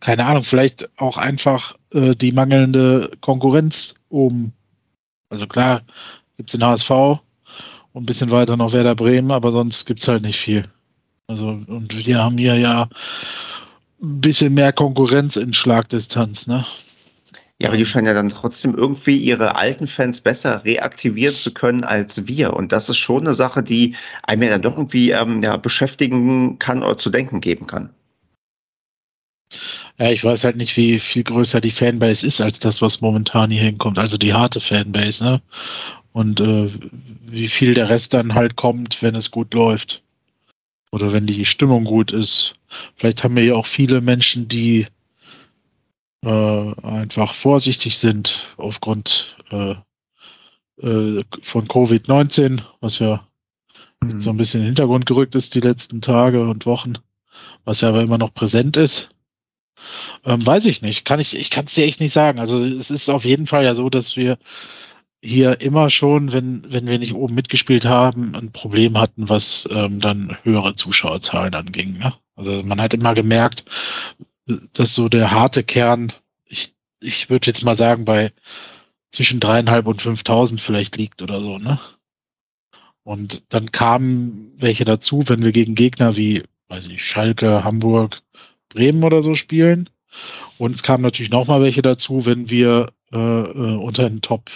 keine 0.00 0.26
Ahnung, 0.26 0.44
vielleicht 0.44 0.88
auch 0.98 1.16
einfach 1.16 1.76
äh, 1.92 2.14
die 2.14 2.32
mangelnde 2.32 3.10
Konkurrenz 3.20 3.94
oben. 4.08 4.52
Also 5.28 5.46
klar, 5.46 5.82
gibt 6.36 6.50
es 6.50 6.58
den 6.58 6.66
HSV 6.66 6.90
und 6.90 8.02
ein 8.02 8.06
bisschen 8.06 8.30
weiter 8.30 8.56
noch 8.56 8.72
Werder 8.72 8.94
Bremen, 8.94 9.30
aber 9.30 9.52
sonst 9.52 9.84
gibt 9.86 10.00
es 10.00 10.08
halt 10.08 10.22
nicht 10.22 10.38
viel. 10.38 10.68
Also, 11.26 11.48
und 11.48 12.06
wir 12.06 12.22
haben 12.22 12.38
hier 12.38 12.56
ja 12.56 12.88
ein 14.00 14.20
bisschen 14.20 14.54
mehr 14.54 14.72
Konkurrenz 14.72 15.36
in 15.36 15.52
Schlagdistanz, 15.52 16.46
ne? 16.46 16.64
Ja, 17.60 17.68
aber 17.68 17.76
die 17.76 17.86
scheinen 17.86 18.06
ja 18.06 18.14
dann 18.14 18.28
trotzdem 18.28 18.74
irgendwie 18.76 19.16
ihre 19.16 19.56
alten 19.56 19.88
Fans 19.88 20.20
besser 20.20 20.64
reaktivieren 20.64 21.34
zu 21.34 21.52
können 21.52 21.82
als 21.82 22.28
wir. 22.28 22.54
Und 22.54 22.70
das 22.70 22.88
ist 22.88 22.98
schon 22.98 23.24
eine 23.24 23.34
Sache, 23.34 23.64
die 23.64 23.96
einem 24.22 24.42
ja 24.42 24.50
dann 24.50 24.62
doch 24.62 24.76
irgendwie 24.76 25.10
ähm, 25.10 25.42
ja, 25.42 25.56
beschäftigen 25.56 26.60
kann 26.60 26.84
oder 26.84 26.96
zu 26.96 27.10
denken 27.10 27.40
geben 27.40 27.66
kann. 27.66 27.90
Ja, 29.98 30.10
ich 30.10 30.22
weiß 30.22 30.44
halt 30.44 30.54
nicht, 30.56 30.76
wie 30.76 31.00
viel 31.00 31.24
größer 31.24 31.60
die 31.60 31.72
Fanbase 31.72 32.24
ist 32.24 32.40
als 32.40 32.60
das, 32.60 32.80
was 32.80 33.00
momentan 33.00 33.50
hier 33.50 33.62
hinkommt. 33.62 33.98
Also 33.98 34.18
die 34.18 34.34
harte 34.34 34.60
Fanbase, 34.60 35.24
ne? 35.24 35.42
Und 36.12 36.40
äh, 36.40 36.70
wie 37.26 37.48
viel 37.48 37.74
der 37.74 37.88
Rest 37.88 38.14
dann 38.14 38.34
halt 38.34 38.54
kommt, 38.54 39.02
wenn 39.02 39.16
es 39.16 39.32
gut 39.32 39.52
läuft. 39.54 40.02
Oder 40.92 41.12
wenn 41.12 41.26
die 41.26 41.44
Stimmung 41.44 41.84
gut 41.84 42.12
ist. 42.12 42.54
Vielleicht 42.96 43.24
haben 43.24 43.34
wir 43.34 43.44
ja 43.44 43.54
auch 43.54 43.66
viele 43.66 44.00
Menschen, 44.00 44.46
die 44.46 44.86
äh, 46.24 46.72
einfach 46.82 47.34
vorsichtig 47.34 47.98
sind 47.98 48.54
aufgrund 48.56 49.36
äh, 49.50 49.74
äh, 50.80 51.24
von 51.42 51.66
Covid-19, 51.66 52.62
was 52.80 52.98
ja 52.98 53.26
mhm. 54.02 54.20
so 54.20 54.30
ein 54.30 54.36
bisschen 54.36 54.60
in 54.60 54.64
den 54.64 54.70
Hintergrund 54.70 55.06
gerückt 55.06 55.34
ist 55.34 55.54
die 55.54 55.60
letzten 55.60 56.00
Tage 56.00 56.42
und 56.48 56.66
Wochen, 56.66 56.94
was 57.64 57.80
ja 57.80 57.88
aber 57.88 58.02
immer 58.02 58.18
noch 58.18 58.34
präsent 58.34 58.76
ist. 58.76 59.10
Ähm, 60.24 60.44
weiß 60.44 60.66
ich 60.66 60.82
nicht. 60.82 61.04
Kann 61.04 61.20
ich, 61.20 61.36
ich 61.36 61.50
kann 61.50 61.66
es 61.66 61.74
dir 61.74 61.84
echt 61.84 62.00
nicht 62.00 62.12
sagen. 62.12 62.38
Also 62.40 62.64
es 62.64 62.90
ist 62.90 63.08
auf 63.08 63.24
jeden 63.24 63.46
Fall 63.46 63.64
ja 63.64 63.74
so, 63.74 63.88
dass 63.90 64.16
wir 64.16 64.38
hier 65.20 65.60
immer 65.60 65.90
schon, 65.90 66.32
wenn, 66.32 66.64
wenn 66.68 66.86
wir 66.86 66.98
nicht 66.98 67.14
oben 67.14 67.34
mitgespielt 67.34 67.84
haben, 67.84 68.34
ein 68.34 68.52
Problem 68.52 68.98
hatten, 68.98 69.28
was 69.28 69.68
ähm, 69.72 70.00
dann 70.00 70.36
höhere 70.42 70.74
Zuschauerzahlen 70.74 71.54
anging. 71.54 71.98
Ne? 71.98 72.14
Also 72.36 72.62
man 72.62 72.80
hat 72.80 72.94
immer 72.94 73.14
gemerkt, 73.14 73.64
dass 74.72 74.94
so 74.94 75.08
der 75.08 75.30
harte 75.30 75.62
Kern, 75.62 76.12
ich, 76.44 76.74
ich 77.00 77.30
würde 77.30 77.46
jetzt 77.46 77.64
mal 77.64 77.76
sagen, 77.76 78.04
bei 78.04 78.32
zwischen 79.10 79.40
dreieinhalb 79.40 79.86
und 79.86 80.00
5.000 80.00 80.60
vielleicht 80.60 80.96
liegt 80.96 81.22
oder 81.22 81.40
so, 81.40 81.58
ne? 81.58 81.80
Und 83.02 83.42
dann 83.48 83.72
kamen 83.72 84.52
welche 84.58 84.84
dazu, 84.84 85.22
wenn 85.28 85.42
wir 85.42 85.52
gegen 85.52 85.74
Gegner 85.74 86.16
wie, 86.16 86.44
weiß 86.68 86.88
ich, 86.88 87.02
Schalke, 87.02 87.64
Hamburg, 87.64 88.22
Bremen 88.68 89.02
oder 89.02 89.22
so 89.22 89.34
spielen. 89.34 89.88
Und 90.58 90.74
es 90.74 90.82
kamen 90.82 91.02
natürlich 91.02 91.30
nochmal 91.30 91.62
welche 91.62 91.80
dazu, 91.80 92.26
wenn 92.26 92.50
wir 92.50 92.92
äh, 93.10 93.16
äh, 93.16 93.76
unter 93.76 94.08
den 94.08 94.20
Top 94.20 94.50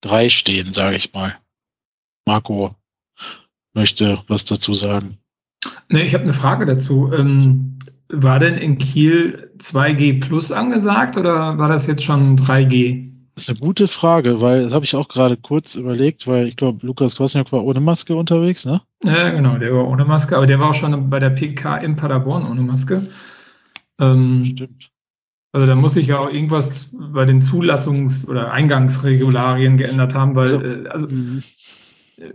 3 0.00 0.30
stehen, 0.30 0.72
sage 0.72 0.96
ich 0.96 1.12
mal. 1.12 1.36
Marco 2.24 2.74
möchte 3.74 4.22
was 4.28 4.46
dazu 4.46 4.72
sagen. 4.72 5.18
Nee, 5.88 6.02
ich 6.02 6.14
habe 6.14 6.24
eine 6.24 6.34
Frage 6.34 6.64
dazu. 6.66 7.12
Ähm, 7.12 7.78
war 8.12 8.38
denn 8.38 8.56
in 8.56 8.78
Kiel 8.78 9.50
2G 9.58 10.20
Plus 10.20 10.52
angesagt 10.52 11.16
oder 11.16 11.58
war 11.58 11.68
das 11.68 11.86
jetzt 11.86 12.04
schon 12.04 12.36
3G? 12.36 13.10
Das 13.34 13.44
ist 13.44 13.50
eine 13.50 13.58
gute 13.60 13.88
Frage, 13.88 14.40
weil 14.42 14.64
das 14.64 14.72
habe 14.74 14.84
ich 14.84 14.94
auch 14.94 15.08
gerade 15.08 15.38
kurz 15.38 15.74
überlegt, 15.74 16.26
weil 16.26 16.46
ich 16.46 16.56
glaube, 16.56 16.86
Lukas 16.86 17.16
Kwasniok 17.16 17.50
war 17.50 17.64
ohne 17.64 17.80
Maske 17.80 18.14
unterwegs, 18.14 18.66
ne? 18.66 18.82
Ja, 19.04 19.30
genau, 19.30 19.56
der 19.56 19.74
war 19.74 19.88
ohne 19.88 20.04
Maske, 20.04 20.36
aber 20.36 20.46
der 20.46 20.60
war 20.60 20.70
auch 20.70 20.74
schon 20.74 21.08
bei 21.08 21.18
der 21.18 21.30
PK 21.30 21.78
in 21.78 21.96
Paderborn 21.96 22.44
ohne 22.44 22.60
Maske. 22.60 23.06
Ähm, 23.98 24.42
Stimmt. 24.44 24.90
Also 25.52 25.66
da 25.66 25.74
muss 25.74 25.94
sich 25.94 26.06
ja 26.06 26.18
auch 26.18 26.30
irgendwas 26.30 26.90
bei 26.92 27.24
den 27.24 27.42
Zulassungs- 27.42 28.26
oder 28.26 28.52
Eingangsregularien 28.52 29.76
geändert 29.76 30.14
haben, 30.14 30.34
weil 30.34 30.44
also, 30.44 30.60
äh, 30.60 30.88
also 30.88 31.08
mhm. 31.08 31.42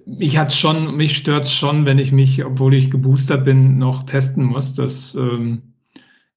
Mich 0.06 0.38
hat's 0.38 0.58
schon, 0.58 0.96
mich 0.96 1.17
stört's 1.17 1.53
schon, 1.53 1.86
wenn 1.86 2.00
ich 2.00 2.12
mich, 2.12 2.44
obwohl 2.44 2.74
ich 2.74 2.91
geboostert 2.91 3.46
bin, 3.46 3.77
noch 3.77 4.03
testen 4.03 4.44
muss. 4.44 4.75
Das 4.75 5.15
ähm, 5.15 5.62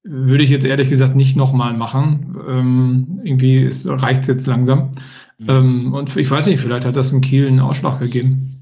würde 0.03 0.45
ich 0.45 0.51
jetzt 0.51 0.67
ehrlich 0.67 0.89
gesagt 0.89 1.17
nicht 1.17 1.37
nochmal 1.37 1.75
machen. 1.75 2.37
Ähm, 2.49 3.21
irgendwie 3.25 3.69
reicht 3.87 4.23
es 4.23 4.29
jetzt 4.29 4.47
langsam. 4.47 4.93
Mhm. 5.39 5.49
Ähm, 5.49 5.95
und 5.95 6.17
ich 6.17 6.31
weiß 6.31 6.47
nicht, 6.47 6.61
vielleicht 6.61 6.85
hat 6.85 6.97
das 6.97 7.13
in 7.13 7.21
Kiel 7.21 7.47
einen 7.47 7.61
Ausschlag 7.61 7.99
gegeben. 7.99 8.57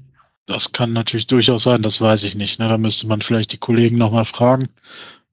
Das 0.45 0.71
kann 0.71 0.93
natürlich 0.93 1.27
durchaus 1.27 1.63
sein, 1.63 1.83
das 1.83 2.01
weiß 2.01 2.23
ich 2.23 2.35
nicht. 2.35 2.59
Ne? 2.59 2.67
Da 2.67 2.77
müsste 2.77 3.07
man 3.07 3.21
vielleicht 3.21 3.53
die 3.53 3.57
Kollegen 3.57 3.97
nochmal 3.97 4.25
fragen. 4.25 4.67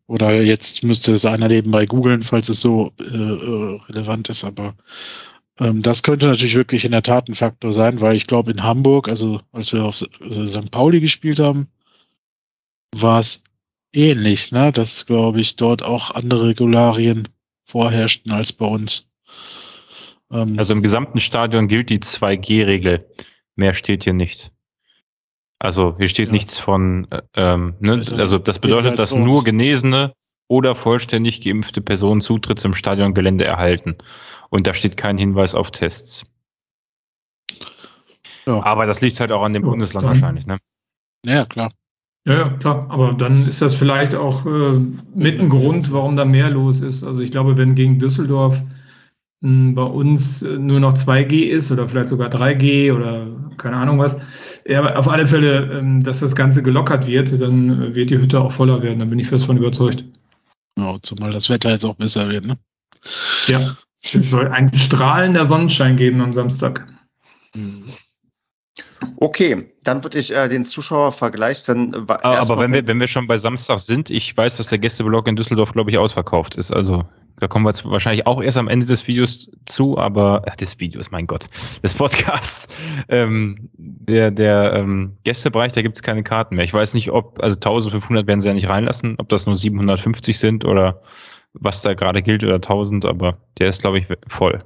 Oder 0.08 0.42
jetzt 0.42 0.84
müsste 0.84 1.12
es 1.14 1.25
einer 1.25 1.48
nebenbei 1.48 1.86
googeln, 1.86 2.22
falls 2.22 2.48
es 2.48 2.60
so 2.60 2.92
äh, 3.00 3.04
äh, 3.04 3.80
relevant 3.88 4.28
ist. 4.28 4.44
Aber 4.44 4.75
das 5.58 6.02
könnte 6.02 6.26
natürlich 6.26 6.54
wirklich 6.54 6.84
in 6.84 6.92
der 6.92 7.02
Tat 7.02 7.28
ein 7.28 7.34
Faktor 7.34 7.72
sein, 7.72 8.00
weil 8.00 8.14
ich 8.14 8.26
glaube, 8.26 8.50
in 8.50 8.62
Hamburg, 8.62 9.08
also 9.08 9.40
als 9.52 9.72
wir 9.72 9.84
auf 9.84 10.04
also 10.20 10.46
St. 10.46 10.70
Pauli 10.70 11.00
gespielt 11.00 11.38
haben, 11.38 11.68
war 12.94 13.20
es 13.20 13.42
ähnlich, 13.92 14.52
ne? 14.52 14.70
Dass, 14.72 15.06
glaube 15.06 15.40
ich, 15.40 15.56
dort 15.56 15.82
auch 15.82 16.10
andere 16.10 16.48
Regularien 16.48 17.28
vorherrschten 17.64 18.32
als 18.32 18.52
bei 18.52 18.66
uns. 18.66 19.08
Ähm, 20.30 20.58
also 20.58 20.72
im 20.72 20.82
gesamten 20.82 21.20
Stadion 21.20 21.68
gilt 21.68 21.88
die 21.88 22.00
2G-Regel. 22.00 23.08
Mehr 23.54 23.72
steht 23.72 24.04
hier 24.04 24.12
nicht. 24.12 24.52
Also 25.58 25.96
hier 25.96 26.08
steht 26.08 26.28
ja. 26.28 26.32
nichts 26.32 26.58
von, 26.58 27.08
äh, 27.10 27.22
ähm, 27.34 27.76
ne? 27.80 27.92
also, 27.92 28.14
also 28.16 28.38
das 28.38 28.58
bedeutet, 28.58 28.90
halt 28.90 28.98
dass 28.98 29.14
nur 29.14 29.42
Genesene 29.42 30.12
oder 30.48 30.74
vollständig 30.74 31.40
geimpfte 31.42 31.80
Personen 31.80 32.20
Zutritt 32.20 32.60
zum 32.60 32.74
Stadiongelände 32.74 33.44
erhalten. 33.44 33.96
Und 34.50 34.66
da 34.66 34.74
steht 34.74 34.96
kein 34.96 35.18
Hinweis 35.18 35.54
auf 35.54 35.70
Tests. 35.70 36.24
Ja. 38.46 38.62
Aber 38.62 38.86
das 38.86 39.00
liegt 39.00 39.18
halt 39.18 39.32
auch 39.32 39.42
an 39.42 39.52
dem 39.52 39.64
ja, 39.64 39.70
Bundesland 39.70 40.06
wahrscheinlich, 40.06 40.46
ne? 40.46 40.58
Ja, 41.24 41.44
klar. 41.46 41.72
Ja, 42.26 42.34
ja, 42.34 42.48
klar. 42.50 42.86
Aber 42.90 43.12
dann 43.12 43.46
ist 43.46 43.62
das 43.62 43.74
vielleicht 43.74 44.14
auch 44.14 44.46
äh, 44.46 44.80
mit 45.14 45.40
ein 45.40 45.48
Grund, 45.48 45.92
warum 45.92 46.16
da 46.16 46.24
mehr 46.24 46.50
los 46.50 46.80
ist. 46.80 47.02
Also 47.02 47.20
ich 47.20 47.32
glaube, 47.32 47.56
wenn 47.56 47.74
gegen 47.74 47.98
Düsseldorf 47.98 48.62
mh, 49.40 49.48
hm, 49.48 49.74
bei 49.74 49.82
uns 49.82 50.42
äh, 50.42 50.58
nur 50.58 50.80
noch 50.80 50.94
2G 50.94 51.46
ist 51.46 51.70
oder 51.72 51.88
vielleicht 51.88 52.08
sogar 52.08 52.28
3G 52.28 52.92
oder 52.92 53.26
keine 53.56 53.76
Ahnung 53.76 53.98
was, 53.98 54.20
ja, 54.66 54.80
aber 54.80 54.98
auf 54.98 55.08
alle 55.08 55.26
Fälle, 55.26 55.78
ähm, 55.78 56.02
dass 56.02 56.20
das 56.20 56.36
Ganze 56.36 56.62
gelockert 56.62 57.06
wird, 57.06 57.40
dann 57.40 57.94
wird 57.94 58.10
die 58.10 58.18
Hütte 58.18 58.40
auch 58.40 58.52
voller 58.52 58.82
werden. 58.82 58.98
Da 58.98 59.04
bin 59.04 59.18
ich 59.18 59.28
fest 59.28 59.46
von 59.46 59.56
überzeugt. 59.56 60.04
Ja, 60.78 60.97
zumal 61.02 61.33
das 61.33 61.49
Wetter 61.49 61.71
jetzt 61.71 61.85
auch 61.85 61.95
besser 61.95 62.28
wird, 62.28 62.47
ne? 62.47 62.59
Ja, 63.47 63.76
es 64.02 64.30
soll 64.30 64.49
ein 64.49 64.73
strahlender 64.75 65.45
Sonnenschein 65.45 65.97
geben 65.97 66.21
am 66.21 66.33
Samstag. 66.33 66.87
Mhm. 67.54 67.92
Okay, 69.16 69.73
dann 69.85 70.04
würde 70.04 70.18
ich 70.18 70.35
äh, 70.35 70.49
den 70.49 70.66
Zuschauervergleich 70.66 71.62
dann. 71.62 72.06
Äh, 72.09 72.12
aber 72.23 72.59
wenn 72.59 72.73
wir, 72.73 72.87
wenn 72.87 73.00
wir 73.00 73.09
schon 73.09 73.26
bei 73.26 73.38
Samstag 73.38 73.78
sind, 73.80 74.11
ich 74.11 74.37
weiß, 74.37 74.59
dass 74.59 74.68
der 74.68 74.78
Gästeblock 74.78 75.26
in 75.26 75.37
Düsseldorf, 75.37 75.73
glaube 75.73 75.90
ich, 75.90 75.99
ausverkauft 75.99 76.56
ist. 76.56 76.71
Also 76.71 77.04
da 77.38 77.49
kommen 77.49 77.64
wir 77.64 77.71
jetzt 77.71 77.85
wahrscheinlich 77.85 78.26
auch 78.26 78.43
erst 78.43 78.57
am 78.57 78.69
Ende 78.69 78.87
des 78.87 79.07
Videos 79.07 79.50
zu, 79.66 79.99
aber 79.99 80.43
ach, 80.49 80.57
des 80.57 80.81
Videos, 80.81 81.11
mein 81.11 81.26
Gott, 81.26 81.47
des 81.83 81.95
Podcasts. 81.95 82.69
Ähm, 83.09 83.69
der 83.76 84.31
der 84.31 84.73
ähm, 84.75 85.16
Gästebereich, 85.25 85.73
da 85.73 85.83
gibt 85.83 85.97
es 85.97 86.02
keine 86.02 86.23
Karten 86.23 86.57
mehr. 86.57 86.64
Ich 86.64 86.73
weiß 86.73 86.95
nicht, 86.95 87.11
ob, 87.11 87.43
also 87.43 87.57
1500 87.57 88.26
werden 88.26 88.40
sie 88.40 88.49
ja 88.49 88.55
nicht 88.55 88.69
reinlassen, 88.69 89.16
ob 89.19 89.28
das 89.28 89.47
nur 89.47 89.57
750 89.57 90.38
sind 90.38 90.64
oder 90.64 91.02
was 91.52 91.83
da 91.83 91.95
gerade 91.95 92.23
gilt 92.23 92.43
oder 92.43 92.55
1000, 92.55 93.05
aber 93.05 93.38
der 93.59 93.69
ist, 93.69 93.83
glaube 93.83 93.99
ich, 93.99 94.07
voll. 94.28 94.59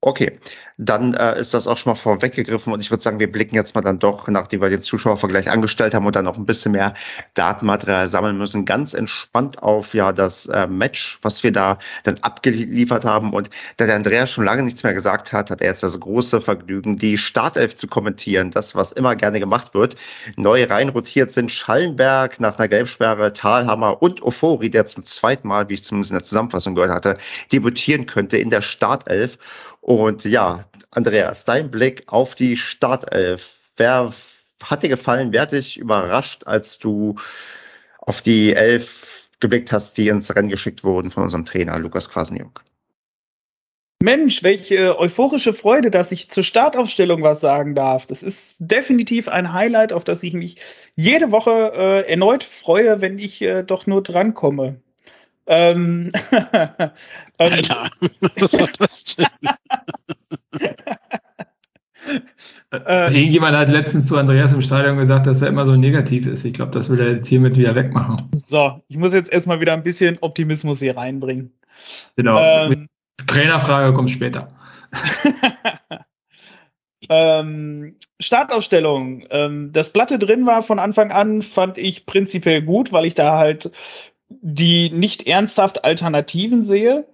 Okay, 0.00 0.38
dann 0.76 1.14
äh, 1.14 1.40
ist 1.40 1.54
das 1.54 1.66
auch 1.66 1.76
schon 1.76 1.90
mal 1.90 1.96
vorweggegriffen 1.96 2.72
und 2.72 2.80
ich 2.80 2.90
würde 2.90 3.02
sagen, 3.02 3.18
wir 3.18 3.30
blicken 3.30 3.56
jetzt 3.56 3.74
mal 3.74 3.80
dann 3.80 3.98
doch, 3.98 4.28
nachdem 4.28 4.60
wir 4.60 4.70
den 4.70 4.82
Zuschauervergleich 4.82 5.50
angestellt 5.50 5.92
haben 5.92 6.06
und 6.06 6.14
dann 6.14 6.24
noch 6.24 6.36
ein 6.36 6.46
bisschen 6.46 6.72
mehr 6.72 6.94
Datenmaterial 7.34 8.08
sammeln 8.08 8.38
müssen, 8.38 8.64
ganz 8.64 8.94
entspannt 8.94 9.60
auf 9.60 9.94
ja 9.94 10.12
das 10.12 10.46
äh, 10.46 10.68
Match, 10.68 11.18
was 11.22 11.42
wir 11.42 11.50
da 11.50 11.78
dann 12.04 12.16
abgeliefert 12.18 13.04
haben. 13.04 13.32
Und 13.32 13.50
da 13.78 13.86
der 13.86 13.96
Andreas 13.96 14.30
schon 14.30 14.44
lange 14.44 14.62
nichts 14.62 14.84
mehr 14.84 14.94
gesagt 14.94 15.32
hat, 15.32 15.50
hat 15.50 15.60
er 15.60 15.68
jetzt 15.68 15.82
das 15.82 15.98
große 15.98 16.40
Vergnügen, 16.40 16.96
die 16.96 17.18
Startelf 17.18 17.74
zu 17.74 17.88
kommentieren, 17.88 18.52
das, 18.52 18.76
was 18.76 18.92
immer 18.92 19.16
gerne 19.16 19.40
gemacht 19.40 19.74
wird. 19.74 19.96
Neu 20.36 20.64
reinrotiert 20.64 21.32
sind 21.32 21.50
Schallenberg 21.50 22.38
nach 22.38 22.56
einer 22.56 22.68
Gelbsperre, 22.68 23.32
Talhammer 23.32 24.00
und 24.00 24.22
Ofori, 24.22 24.70
der 24.70 24.86
zum 24.86 25.04
zweiten 25.04 25.48
Mal, 25.48 25.68
wie 25.68 25.74
ich 25.74 25.82
zumindest 25.82 26.12
in 26.12 26.18
der 26.18 26.24
Zusammenfassung 26.24 26.76
gehört 26.76 26.92
hatte, 26.92 27.18
debütieren 27.52 28.06
könnte 28.06 28.38
in 28.38 28.50
der 28.50 28.62
Startelf. 28.62 29.38
Und 29.88 30.26
ja, 30.26 30.60
Andreas, 30.90 31.46
dein 31.46 31.70
Blick 31.70 32.02
auf 32.08 32.34
die 32.34 32.58
Startelf. 32.58 33.70
Wer 33.78 34.12
hat 34.62 34.82
dir 34.82 34.90
gefallen? 34.90 35.32
Wer 35.32 35.40
hat 35.40 35.52
dich 35.52 35.78
überrascht, 35.78 36.46
als 36.46 36.78
du 36.78 37.14
auf 37.96 38.20
die 38.20 38.52
Elf 38.52 39.30
geblickt 39.40 39.72
hast, 39.72 39.96
die 39.96 40.08
ins 40.08 40.36
Rennen 40.36 40.50
geschickt 40.50 40.84
wurden 40.84 41.10
von 41.10 41.22
unserem 41.22 41.46
Trainer 41.46 41.78
Lukas 41.78 42.10
Kwasniuk? 42.10 42.62
Mensch, 44.02 44.42
welche 44.42 44.98
euphorische 44.98 45.54
Freude, 45.54 45.90
dass 45.90 46.12
ich 46.12 46.28
zur 46.28 46.42
Startaufstellung 46.42 47.22
was 47.22 47.40
sagen 47.40 47.74
darf. 47.74 48.04
Das 48.04 48.22
ist 48.22 48.56
definitiv 48.58 49.26
ein 49.26 49.54
Highlight, 49.54 49.94
auf 49.94 50.04
das 50.04 50.22
ich 50.22 50.34
mich 50.34 50.56
jede 50.96 51.32
Woche 51.32 51.72
äh, 51.74 52.10
erneut 52.10 52.44
freue, 52.44 53.00
wenn 53.00 53.18
ich 53.18 53.40
äh, 53.40 53.62
doch 53.62 53.86
nur 53.86 54.02
drankomme. 54.02 54.82
Ähm, 55.48 56.10
ähm, 56.30 56.90
Alter, 57.38 57.90
was 58.20 58.52
war 58.60 58.68
das 58.78 59.04
denn? 59.16 59.26
Äh, 62.70 63.18
Irgendjemand 63.18 63.56
hat 63.56 63.70
letztens 63.70 64.06
zu 64.06 64.18
Andreas 64.18 64.52
im 64.52 64.60
Stadion 64.60 64.98
gesagt, 64.98 65.26
dass 65.26 65.40
er 65.40 65.48
immer 65.48 65.64
so 65.64 65.74
negativ 65.74 66.26
ist. 66.26 66.44
Ich 66.44 66.52
glaube, 66.52 66.72
das 66.72 66.90
will 66.90 67.00
er 67.00 67.12
jetzt 67.12 67.28
hiermit 67.28 67.56
wieder 67.56 67.74
wegmachen. 67.74 68.16
So, 68.46 68.82
ich 68.88 68.98
muss 68.98 69.14
jetzt 69.14 69.32
erstmal 69.32 69.60
wieder 69.60 69.72
ein 69.72 69.82
bisschen 69.82 70.18
Optimismus 70.20 70.80
hier 70.80 70.96
reinbringen. 70.96 71.50
Genau. 72.16 72.38
Ähm, 72.38 72.88
Trainerfrage 73.26 73.94
kommt 73.94 74.10
später. 74.10 74.52
ähm, 77.08 77.96
Startaufstellung. 78.20 79.24
Ähm, 79.30 79.70
das 79.72 79.92
Platte 79.92 80.18
drin 80.18 80.44
war 80.44 80.62
von 80.62 80.78
Anfang 80.78 81.10
an, 81.10 81.40
fand 81.40 81.78
ich 81.78 82.04
prinzipiell 82.04 82.60
gut, 82.60 82.92
weil 82.92 83.06
ich 83.06 83.14
da 83.14 83.38
halt 83.38 83.70
die 84.28 84.90
nicht 84.90 85.26
ernsthaft 85.26 85.84
Alternativen 85.84 86.64
sehe. 86.64 87.06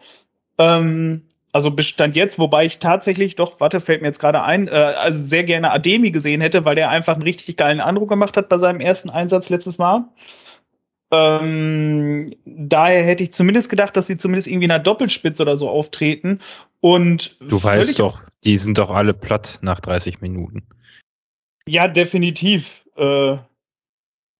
Ähm, 0.59 1.23
also 1.53 1.71
Bestand 1.71 2.17
jetzt, 2.17 2.39
wobei 2.39 2.67
ich 2.67 2.81
tatsächlich 2.81 3.37
doch, 3.37 3.61
warte, 3.61 3.81
fällt 3.81 4.03
mir 4.03 4.09
jetzt 4.09 4.19
gerade 4.19 4.43
ein, 4.43 4.67
äh, 4.67 4.71
also 4.73 5.25
sehr 5.25 5.45
gerne 5.45 5.71
Ademi 5.71 6.11
gesehen 6.11 6.41
hätte, 6.41 6.65
weil 6.65 6.75
der 6.75 6.91
einfach 6.91 7.15
einen 7.15 7.23
richtig 7.23 7.57
geilen 7.57 7.81
Eindruck 7.81 8.09
gemacht 8.09 8.37
hat 8.37 8.49
bei 8.49 8.59
seinem 8.59 8.81
ersten 8.81 9.09
Einsatz 9.09 9.51
letztes 9.51 9.79
Mal. 9.79 10.05
Ähm, 11.13 12.35
daher 12.45 13.05
hätte 13.05 13.23
ich 13.23 13.35
zumindest 13.35 13.71
gedacht, 13.71 13.97
dass 13.97 14.09
sie 14.09 14.19
zumindest 14.19 14.49
irgendwie 14.49 14.65
in 14.65 14.73
einer 14.73 14.83
Doppelspitze 14.83 15.43
oder 15.43 15.57
so 15.57 15.69
auftreten. 15.69 16.41
Und 16.81 17.37
du 17.41 17.63
weißt 17.63 18.01
doch, 18.01 18.23
die 18.43 18.57
sind 18.57 18.79
doch 18.79 18.91
alle 18.91 19.15
platt 19.15 19.59
nach 19.63 19.81
30 19.81 20.21
Minuten. 20.21 20.65
Ja, 21.69 21.87
definitiv. 21.87 22.85
Äh, 22.97 23.37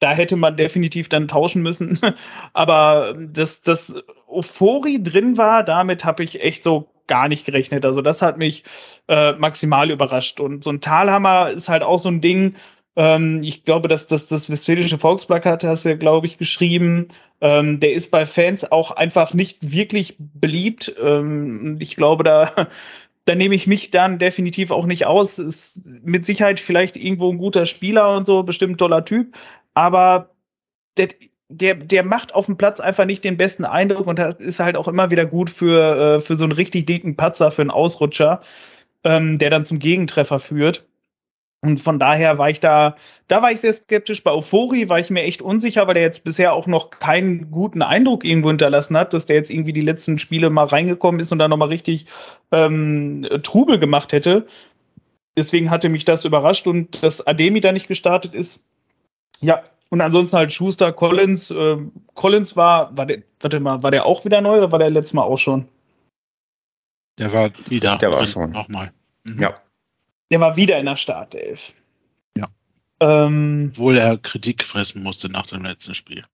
da 0.05 0.13
hätte 0.13 0.37
man 0.37 0.59
definitiv 0.59 1.09
dann 1.09 1.29
tauschen 1.29 1.63
müssen. 1.63 1.99
Aber 2.53 3.15
dass 3.19 3.63
das 3.63 3.95
Euphorie 4.29 5.03
drin 5.03 5.39
war, 5.39 5.65
damit 5.65 6.05
habe 6.05 6.23
ich 6.23 6.43
echt 6.43 6.63
so 6.63 6.91
gar 7.07 7.27
nicht 7.27 7.47
gerechnet. 7.47 7.87
Also 7.87 8.03
das 8.03 8.21
hat 8.21 8.37
mich 8.37 8.65
äh, 9.09 9.33
maximal 9.33 9.91
überrascht. 9.91 10.41
Und 10.41 10.63
so 10.63 10.69
ein 10.69 10.83
Talhammer 10.83 11.49
ist 11.49 11.71
halt 11.71 11.83
auch 11.83 11.99
so 11.99 12.11
ein 12.11 12.21
Ding. 12.21 12.55
Ähm, 12.97 13.43
ich 13.43 13.65
glaube, 13.65 13.89
dass 13.89 14.07
das, 14.07 14.29
das 14.29 14.51
Westfälische 14.51 14.99
Volksplakat 14.99 15.65
hast 15.65 15.87
du 15.87 15.89
ja, 15.89 15.97
glaube 15.97 16.27
ich, 16.27 16.37
geschrieben. 16.37 17.09
Ähm, 17.41 17.81
der 17.81 17.95
ist 17.95 18.11
bei 18.11 18.27
Fans 18.27 18.71
auch 18.71 18.91
einfach 18.91 19.33
nicht 19.33 19.73
wirklich 19.73 20.17
beliebt. 20.19 20.95
Ähm, 21.03 21.79
ich 21.81 21.97
glaube, 21.97 22.25
da, 22.25 22.53
da 23.25 23.35
nehme 23.35 23.55
ich 23.55 23.67
mich 23.67 23.91
dann 23.91 24.19
definitiv 24.19 24.71
auch 24.71 24.85
nicht 24.85 25.07
aus. 25.07 25.39
Ist 25.39 25.81
mit 25.87 26.27
Sicherheit 26.27 26.61
vielleicht 26.61 26.99
irgendwo 26.99 27.33
ein 27.33 27.39
guter 27.39 27.65
Spieler 27.65 28.15
und 28.15 28.27
so, 28.27 28.43
bestimmt 28.43 28.79
toller 28.79 29.07
Typ. 29.07 29.35
Aber 29.75 30.31
der, 30.97 31.09
der, 31.49 31.75
der 31.75 32.05
macht 32.05 32.35
auf 32.35 32.47
dem 32.47 32.57
Platz 32.57 32.81
einfach 32.81 33.05
nicht 33.05 33.25
den 33.25 33.37
besten 33.37 33.65
Eindruck 33.65 34.07
und 34.07 34.19
das 34.19 34.37
ist 34.37 34.61
halt 34.61 34.77
auch 34.77 34.89
immer 34.89 35.11
wieder 35.11 35.27
gut 35.27 35.51
für, 35.51 36.17
äh, 36.17 36.21
für 36.21 36.37
so 36.37 36.45
einen 36.45 36.53
richtig 36.53 36.87
dicken 36.87 37.17
Patzer, 37.17 37.51
für 37.51 37.63
einen 37.63 37.71
Ausrutscher, 37.71 38.41
ähm, 39.05 39.39
der 39.39 39.51
dann 39.51 39.67
zum 39.67 39.79
Gegentreffer 39.79 40.39
führt. 40.39 40.87
Und 41.65 41.79
von 41.81 41.99
daher 41.99 42.37
war 42.37 42.51
ich 42.51 42.61
da, 42.61 42.95
da 43.27 43.41
war 43.41 43.51
ich 43.51 43.61
sehr 43.61 43.73
skeptisch. 43.73 44.23
Bei 44.23 44.33
Euphorie 44.33 44.91
war 44.91 45.01
ich 45.01 45.09
mir 45.09 45.23
echt 45.23 45.41
unsicher, 45.41 45.87
weil 45.87 45.95
der 45.95 46.03
jetzt 46.03 46.23
bisher 46.23 46.53
auch 46.53 46.67
noch 46.67 46.91
keinen 46.91 47.51
guten 47.51 47.81
Eindruck 47.81 48.23
irgendwo 48.23 48.51
hinterlassen 48.51 48.99
hat, 48.99 49.15
dass 49.15 49.25
der 49.25 49.37
jetzt 49.37 49.51
irgendwie 49.51 49.73
die 49.73 49.81
letzten 49.81 50.19
Spiele 50.19 50.51
mal 50.51 50.67
reingekommen 50.67 51.23
ist 51.23 51.33
und 51.33 51.39
dann 51.39 51.49
nochmal 51.49 51.69
richtig 51.69 52.05
ähm, 52.53 53.27
Trubel 53.43 53.79
gemacht 53.79 54.13
hätte. 54.13 54.47
Deswegen 55.39 55.71
hatte 55.71 55.89
mich 55.89 56.05
das 56.05 56.27
überrascht 56.27 56.67
und 56.67 57.03
dass 57.03 57.27
Ademi 57.27 57.63
da 57.63 57.73
nicht 57.73 57.89
gestartet 57.89 58.35
ist. 58.35 58.63
Ja, 59.41 59.63
und 59.91 60.01
ansonsten 60.01 60.37
halt 60.37 60.53
Schuster, 60.53 60.93
Collins. 60.93 61.51
Äh, 61.51 61.77
Collins 62.15 62.57
war, 62.57 62.97
war 62.97 63.07
der, 63.07 63.23
warte 63.41 63.61
mal, 63.61 63.83
war 63.83 63.91
der 63.91 64.07
auch 64.07 64.25
wieder 64.25 64.41
neu 64.41 64.59
oder 64.59 64.73
war 64.73 64.79
der 64.79 64.91
letztes 64.91 65.13
Mal 65.13 65.23
auch 65.23 65.39
schon? 65.39 65.69
Der 67.19 67.33
war 67.33 67.51
wieder. 67.69 67.97
Der 67.99 68.11
war 68.11 68.27
schon. 68.27 68.51
Nochmal. 68.51 68.93
Mhm. 69.25 69.41
Ja. 69.41 69.55
Der 70.31 70.41
war 70.41 70.57
wieder 70.57 70.79
in 70.79 70.87
der 70.87 70.97
Startelf. 70.97 71.75
Ja. 72.37 72.49
Ähm, 73.01 73.71
Obwohl 73.73 73.97
er 73.97 74.19
Kritik 74.19 74.65
fressen 74.65 75.03
musste 75.03 75.29
nach 75.31 75.47
dem 75.47 75.63
letzten 75.63 75.95
Spiel. 75.95 76.25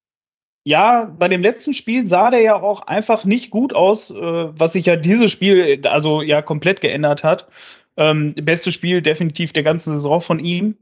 Ja, 0.65 1.05
bei 1.05 1.29
dem 1.29 1.43
letzten 1.43 1.75
Spiel 1.75 2.07
sah 2.07 2.31
der 2.31 2.41
ja 2.41 2.55
auch 2.55 2.83
einfach 2.83 3.25
nicht 3.25 3.51
gut 3.51 3.75
aus, 3.75 4.11
äh, 4.11 4.17
was 4.17 4.75
sich 4.75 4.87
ja 4.87 4.97
dieses 4.97 5.33
Spiel 5.33 5.81
also 5.87 6.23
ja 6.23 6.43
komplett 6.43 6.81
geändert 6.81 7.25
hat. 7.25 7.49
Ähm, 7.97 8.35
beste 8.35 8.71
Spiel 8.73 9.03
definitiv 9.03 9.53
der 9.53 9.63
ganzen 9.63 9.95
Saison 9.95 10.21
von 10.21 10.39
ihm. 10.39 10.77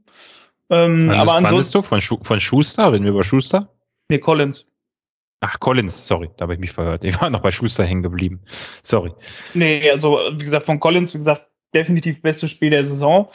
Ähm, 0.69 1.09
aber 1.09 1.33
ansonsten. 1.33 1.79
du 1.79 1.81
von, 1.81 2.01
Schu 2.01 2.17
von 2.21 2.39
Schuster? 2.39 2.91
Reden 2.91 3.05
wir 3.05 3.11
über 3.11 3.23
Schuster? 3.23 3.69
Nee, 4.09 4.19
Collins. 4.19 4.65
Ach, 5.41 5.59
Collins, 5.59 6.05
sorry, 6.05 6.29
da 6.37 6.43
habe 6.43 6.53
ich 6.53 6.59
mich 6.59 6.71
verhört. 6.71 7.03
Ich 7.05 7.19
war 7.21 7.29
noch 7.29 7.41
bei 7.41 7.51
Schuster 7.51 7.85
hängen 7.85 8.03
geblieben. 8.03 8.41
Sorry. 8.83 9.11
Nee, 9.53 9.89
also 9.89 10.19
wie 10.33 10.43
gesagt, 10.43 10.65
von 10.65 10.79
Collins, 10.79 11.13
wie 11.13 11.19
gesagt, 11.19 11.47
definitiv 11.73 12.21
bestes 12.21 12.51
Spiel 12.51 12.71
der 12.71 12.83
Saison. 12.83 13.29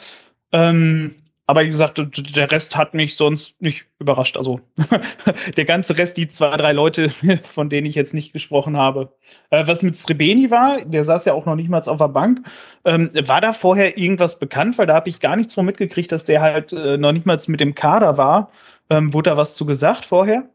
Ähm, 0.51 1.15
aber 1.47 1.63
wie 1.63 1.69
gesagt, 1.69 2.01
der 2.35 2.51
Rest 2.51 2.75
hat 2.75 2.95
mich 2.95 3.15
sonst 3.15 3.61
nicht 3.61 3.85
überrascht. 3.99 4.35
Also 4.35 4.61
der 5.57 5.65
ganze 5.65 5.97
Rest, 5.97 6.17
die 6.17 6.27
zwei, 6.27 6.57
drei 6.57 6.73
Leute, 6.73 7.09
von 7.43 7.69
denen 7.69 7.85
ich 7.85 7.95
jetzt 7.95 8.15
nicht 8.15 8.33
gesprochen 8.33 8.77
habe. 8.77 9.13
Äh, 9.51 9.67
was 9.67 9.83
mit 9.83 9.97
Srebeni 9.97 10.49
war, 10.49 10.83
der 10.83 11.05
saß 11.05 11.25
ja 11.25 11.33
auch 11.33 11.45
noch 11.45 11.55
nicht 11.55 11.69
mal 11.69 11.81
auf 11.83 11.97
der 11.97 12.07
Bank. 12.07 12.41
Ähm, 12.83 13.11
war 13.13 13.41
da 13.41 13.53
vorher 13.53 13.97
irgendwas 13.97 14.39
bekannt? 14.39 14.77
Weil 14.77 14.87
da 14.87 14.95
habe 14.95 15.09
ich 15.09 15.19
gar 15.19 15.35
nichts 15.35 15.53
von 15.53 15.65
mitgekriegt, 15.65 16.11
dass 16.11 16.25
der 16.25 16.41
halt 16.41 16.73
äh, 16.73 16.97
noch 16.97 17.11
nicht 17.11 17.27
mal 17.27 17.39
mit 17.47 17.59
dem 17.59 17.75
Kader 17.75 18.17
war. 18.17 18.49
Ähm, 18.89 19.13
wurde 19.13 19.29
da 19.29 19.37
was 19.37 19.55
zu 19.55 19.65
gesagt 19.67 20.05
vorher? 20.05 20.49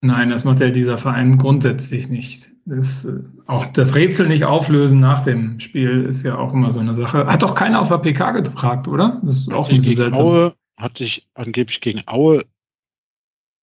Nein, 0.00 0.30
das 0.30 0.42
macht 0.42 0.60
ja 0.60 0.70
dieser 0.70 0.98
Verein 0.98 1.38
grundsätzlich 1.38 2.08
nicht. 2.08 2.51
Das, 2.64 3.04
äh, 3.04 3.20
auch 3.46 3.66
das 3.66 3.96
Rätsel 3.96 4.28
nicht 4.28 4.44
auflösen 4.44 5.00
nach 5.00 5.24
dem 5.24 5.58
Spiel 5.58 6.04
ist 6.04 6.22
ja 6.22 6.38
auch 6.38 6.52
immer 6.52 6.70
so 6.70 6.80
eine 6.80 6.94
Sache. 6.94 7.26
Hat 7.26 7.42
doch 7.42 7.54
keiner 7.54 7.80
auf 7.80 7.88
der 7.88 7.98
PK 7.98 8.30
gefragt, 8.32 8.86
oder? 8.86 9.20
Das 9.24 9.38
ist 9.38 9.52
auch 9.52 9.68
ein 9.68 9.76
bisschen 9.76 9.96
seltsam. 9.96 10.24
Aue 10.24 10.54
hat 10.76 10.98
sich 10.98 11.28
angeblich 11.34 11.80
gegen 11.80 12.02
Aue 12.06 12.44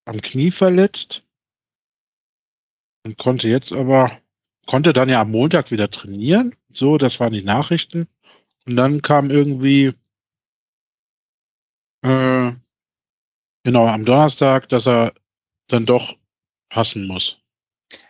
am 0.05 0.21
Knie 0.21 0.51
verletzt 0.51 1.23
und 3.05 3.17
konnte 3.17 3.47
jetzt 3.47 3.71
aber, 3.71 4.11
konnte 4.65 4.91
dann 4.91 5.09
ja 5.09 5.21
am 5.21 5.31
Montag 5.31 5.71
wieder 5.71 5.89
trainieren. 5.89 6.55
So, 6.71 6.97
das 6.97 7.19
waren 7.19 7.33
die 7.33 7.43
Nachrichten. 7.43 8.07
Und 8.65 8.75
dann 8.75 9.01
kam 9.01 9.29
irgendwie, 9.29 9.93
äh, 12.01 12.51
genau, 13.63 13.87
am 13.87 14.05
Donnerstag, 14.05 14.67
dass 14.69 14.87
er 14.87 15.13
dann 15.67 15.85
doch 15.85 16.15
passen 16.69 17.07
muss. 17.07 17.38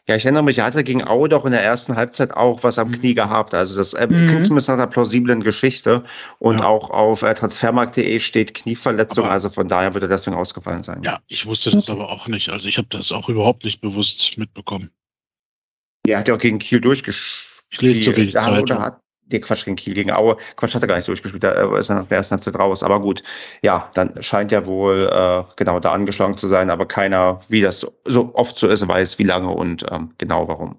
Ja, 0.09 0.15
ich 0.15 0.25
erinnere 0.25 0.41
mich, 0.41 0.57
er 0.57 0.65
hatte 0.65 0.83
gegen 0.83 1.07
Aue 1.07 1.29
doch 1.29 1.45
in 1.45 1.51
der 1.51 1.63
ersten 1.63 1.95
Halbzeit 1.95 2.33
auch 2.33 2.63
was 2.63 2.79
am 2.79 2.87
mhm. 2.87 2.93
Knie 2.93 3.13
gehabt. 3.13 3.53
Also 3.53 3.77
das 3.77 3.93
äh, 3.93 4.07
mhm. 4.07 4.43
zumindest 4.43 4.67
nach 4.67 4.73
einer 4.73 4.87
plausiblen 4.87 5.43
Geschichte. 5.43 6.03
Und 6.39 6.57
ja. 6.57 6.63
auch 6.65 6.89
auf 6.89 7.21
äh, 7.21 7.31
transfermarkt.de 7.35 8.19
steht 8.19 8.55
Knieverletzung, 8.55 9.25
aber, 9.25 9.33
also 9.33 9.49
von 9.49 9.67
daher 9.67 9.93
würde 9.93 10.07
er 10.07 10.09
deswegen 10.09 10.35
ausgefallen 10.35 10.81
sein. 10.81 11.03
Ja, 11.03 11.19
ich 11.27 11.45
wusste 11.45 11.69
das 11.69 11.91
aber 11.91 12.09
auch 12.09 12.27
nicht. 12.27 12.49
Also 12.49 12.67
ich 12.67 12.79
habe 12.79 12.87
das 12.89 13.11
auch 13.11 13.29
überhaupt 13.29 13.63
nicht 13.63 13.81
bewusst 13.81 14.35
mitbekommen. 14.39 14.89
Ja, 16.07 16.13
er 16.13 16.19
hat 16.21 16.27
ja 16.27 16.33
auch 16.33 16.39
gegen 16.39 16.57
Kiel 16.57 16.81
durchgespielt. 16.81 17.45
Ich 17.69 17.79
lese 17.79 18.01
zu 18.01 18.17
wenig 18.17 18.33
Zeit. 18.33 18.63
Oder 18.63 18.81
hat, 18.81 19.01
der 19.31 19.41
Quatsch 19.41 19.65
gegen 19.65 19.75
Kiel, 19.75 19.93
gegen 19.93 20.11
Aue. 20.11 20.37
Quatsch 20.55 20.75
hat 20.75 20.81
er 20.81 20.87
gar 20.87 20.95
nicht 20.95 21.07
durchgespielt, 21.07 21.43
da 21.43 21.75
ist 21.77 21.89
er 21.89 21.95
nach 21.95 22.07
der 22.07 22.17
ersten 22.17 22.33
Halbzeit 22.33 22.57
raus. 22.57 22.83
Aber 22.83 22.99
gut, 22.99 23.23
ja, 23.61 23.89
dann 23.93 24.21
scheint 24.21 24.51
ja 24.51 24.65
wohl 24.65 25.09
äh, 25.11 25.43
genau 25.55 25.79
da 25.79 25.91
angeschlagen 25.91 26.37
zu 26.37 26.47
sein, 26.47 26.69
aber 26.69 26.85
keiner, 26.85 27.39
wie 27.47 27.61
das 27.61 27.85
so 28.05 28.31
oft 28.33 28.57
so 28.57 28.67
ist, 28.67 28.87
weiß, 28.87 29.19
wie 29.19 29.23
lange 29.23 29.49
und 29.49 29.85
ähm, 29.91 30.11
genau 30.17 30.47
warum. 30.47 30.77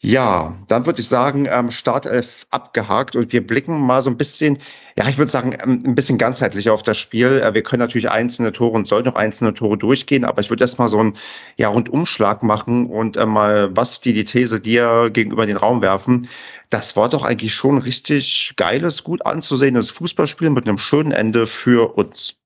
Ja, 0.00 0.56
dann 0.68 0.86
würde 0.86 1.00
ich 1.00 1.08
sagen, 1.08 1.48
ähm, 1.50 1.72
Startelf 1.72 2.46
abgehakt 2.50 3.16
und 3.16 3.32
wir 3.32 3.44
blicken 3.44 3.80
mal 3.80 4.00
so 4.00 4.10
ein 4.10 4.16
bisschen, 4.16 4.56
ja, 4.96 5.08
ich 5.08 5.18
würde 5.18 5.30
sagen, 5.30 5.58
ähm, 5.60 5.82
ein 5.84 5.96
bisschen 5.96 6.18
ganzheitlich 6.18 6.70
auf 6.70 6.84
das 6.84 6.98
Spiel. 6.98 7.40
Äh, 7.42 7.52
wir 7.54 7.64
können 7.64 7.80
natürlich 7.80 8.08
einzelne 8.08 8.52
Tore 8.52 8.76
und 8.76 8.86
sollten 8.86 9.08
auch 9.08 9.16
einzelne 9.16 9.54
Tore 9.54 9.76
durchgehen, 9.76 10.24
aber 10.24 10.40
ich 10.40 10.50
würde 10.50 10.62
erstmal 10.62 10.88
so 10.88 11.00
einen 11.00 11.14
ja, 11.56 11.68
Rundumschlag 11.68 12.44
machen 12.44 12.86
und 12.86 13.16
äh, 13.16 13.26
mal, 13.26 13.76
was 13.76 14.00
die, 14.00 14.12
die 14.12 14.24
These 14.24 14.60
dir 14.60 15.10
gegenüber 15.12 15.46
den 15.46 15.56
Raum 15.56 15.82
werfen. 15.82 16.28
Das 16.70 16.94
war 16.94 17.08
doch 17.08 17.24
eigentlich 17.24 17.52
schon 17.52 17.78
richtig 17.78 18.52
geiles, 18.56 19.02
gut 19.02 19.26
anzusehendes 19.26 19.90
Fußballspiel 19.90 20.50
mit 20.50 20.68
einem 20.68 20.78
schönen 20.78 21.10
Ende 21.10 21.48
für 21.48 21.96
uns. 21.96 22.36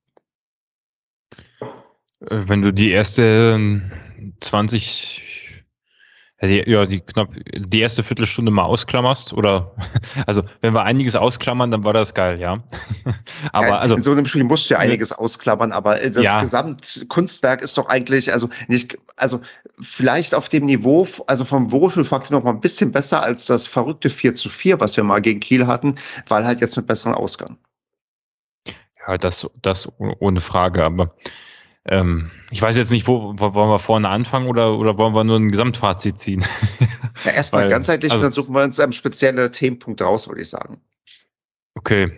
Äh, 1.29 2.41
wenn 2.47 2.63
du 2.63 2.73
die 2.73 2.89
erste 2.89 3.79
20 4.39 5.32
die, 6.47 6.69
ja, 6.69 6.85
die 6.85 6.99
knapp 6.99 7.29
die 7.53 7.79
erste 7.79 8.03
Viertelstunde 8.03 8.51
mal 8.51 8.63
ausklammerst 8.63 9.33
oder 9.33 9.71
also 10.27 10.43
wenn 10.61 10.73
wir 10.73 10.83
einiges 10.83 11.15
ausklammern, 11.15 11.71
dann 11.71 11.83
war 11.83 11.93
das 11.93 12.13
geil, 12.13 12.39
ja. 12.39 12.63
aber 13.53 13.67
ja, 13.67 13.77
also 13.77 13.95
in 13.95 14.01
so 14.01 14.11
einem 14.11 14.25
Spiel 14.25 14.43
musst 14.43 14.69
du 14.69 14.73
ja 14.73 14.79
einiges 14.79 15.11
ausklammern, 15.11 15.71
aber 15.71 16.01
äh, 16.01 16.11
das 16.11 16.23
ja. 16.23 16.39
Gesamtkunstwerk 16.41 17.61
ist 17.61 17.77
doch 17.77 17.87
eigentlich 17.87 18.31
also 18.31 18.49
nicht 18.67 18.97
also 19.15 19.41
vielleicht 19.79 20.35
auf 20.35 20.49
dem 20.49 20.65
Niveau 20.65 21.07
also 21.27 21.45
vom 21.45 21.71
Wohlfühlfaktor 21.71 22.37
noch 22.37 22.43
mal 22.43 22.51
ein 22.51 22.59
bisschen 22.59 22.91
besser 22.91 23.23
als 23.23 23.45
das 23.45 23.67
verrückte 23.67 24.09
4 24.09 24.35
zu 24.35 24.49
4, 24.49 24.79
was 24.79 24.97
wir 24.97 25.03
mal 25.03 25.21
gegen 25.21 25.39
Kiel 25.39 25.67
hatten, 25.67 25.95
weil 26.27 26.45
halt 26.45 26.61
jetzt 26.61 26.75
mit 26.75 26.87
besseren 26.87 27.15
Ausgang. 27.15 27.57
Ja, 29.07 29.17
das 29.17 29.47
das 29.61 29.89
ohne 29.97 30.41
Frage, 30.41 30.83
aber 30.83 31.13
ähm, 31.85 32.31
ich 32.51 32.61
weiß 32.61 32.77
jetzt 32.77 32.91
nicht, 32.91 33.07
wo, 33.07 33.33
wo 33.37 33.53
wollen 33.53 33.69
wir 33.69 33.79
vorne 33.79 34.09
anfangen 34.09 34.47
oder, 34.47 34.77
oder 34.77 34.97
wollen 34.97 35.13
wir 35.13 35.23
nur 35.23 35.37
ein 35.37 35.51
Gesamtfazit 35.51 36.17
ziehen? 36.19 36.43
Ja, 37.25 37.31
erstmal 37.31 37.69
ganzheitlich, 37.69 38.11
also, 38.11 38.23
dann 38.23 38.33
suchen 38.33 38.55
wir 38.55 38.63
uns 38.63 38.79
ähm, 38.79 38.91
spezielle 38.91 39.51
Themenpunkte 39.51 40.03
raus, 40.03 40.27
würde 40.27 40.41
ich 40.41 40.49
sagen. 40.49 40.81
Okay. 41.75 42.11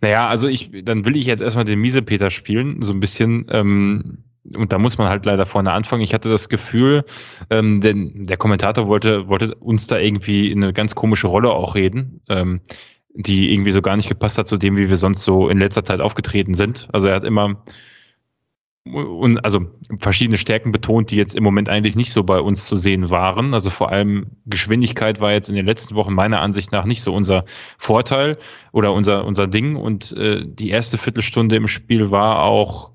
Naja, 0.00 0.28
also 0.28 0.48
ich, 0.48 0.70
dann 0.84 1.04
will 1.04 1.16
ich 1.16 1.26
jetzt 1.26 1.42
erstmal 1.42 1.64
den 1.64 1.80
Miesepeter 1.80 2.30
spielen, 2.30 2.80
so 2.80 2.92
ein 2.92 3.00
bisschen. 3.00 3.46
Ähm, 3.50 4.18
und 4.54 4.72
da 4.72 4.78
muss 4.78 4.98
man 4.98 5.08
halt 5.08 5.24
leider 5.24 5.46
vorne 5.46 5.72
anfangen. 5.72 6.02
Ich 6.02 6.14
hatte 6.14 6.28
das 6.28 6.48
Gefühl, 6.48 7.04
ähm, 7.50 7.80
denn 7.80 8.26
der 8.26 8.36
Kommentator 8.36 8.88
wollte, 8.88 9.28
wollte 9.28 9.54
uns 9.56 9.86
da 9.86 9.98
irgendwie 9.98 10.50
in 10.50 10.62
eine 10.62 10.72
ganz 10.72 10.94
komische 10.94 11.28
Rolle 11.28 11.50
auch 11.50 11.74
reden, 11.74 12.20
ähm, 12.28 12.60
die 13.14 13.52
irgendwie 13.52 13.70
so 13.70 13.80
gar 13.80 13.96
nicht 13.96 14.08
gepasst 14.08 14.38
hat 14.38 14.46
zu 14.46 14.56
dem, 14.56 14.76
wie 14.76 14.90
wir 14.90 14.96
sonst 14.96 15.22
so 15.22 15.48
in 15.48 15.58
letzter 15.58 15.84
Zeit 15.84 16.00
aufgetreten 16.00 16.54
sind. 16.54 16.88
Also 16.92 17.06
er 17.08 17.16
hat 17.16 17.24
immer 17.24 17.64
und 18.84 19.42
also 19.44 19.66
verschiedene 19.98 20.36
Stärken 20.36 20.70
betont, 20.70 21.10
die 21.10 21.16
jetzt 21.16 21.34
im 21.34 21.42
Moment 21.42 21.70
eigentlich 21.70 21.96
nicht 21.96 22.12
so 22.12 22.22
bei 22.22 22.38
uns 22.38 22.66
zu 22.66 22.76
sehen 22.76 23.08
waren. 23.08 23.54
Also 23.54 23.70
vor 23.70 23.90
allem 23.90 24.26
Geschwindigkeit 24.44 25.20
war 25.20 25.32
jetzt 25.32 25.48
in 25.48 25.54
den 25.54 25.64
letzten 25.64 25.94
Wochen 25.94 26.12
meiner 26.12 26.40
Ansicht 26.40 26.70
nach 26.70 26.84
nicht 26.84 27.02
so 27.02 27.14
unser 27.14 27.44
Vorteil 27.78 28.36
oder 28.72 28.92
unser, 28.92 29.24
unser 29.24 29.46
Ding. 29.46 29.76
Und 29.76 30.12
äh, 30.12 30.44
die 30.44 30.68
erste 30.68 30.98
Viertelstunde 30.98 31.56
im 31.56 31.66
Spiel 31.66 32.10
war 32.10 32.42
auch 32.42 32.90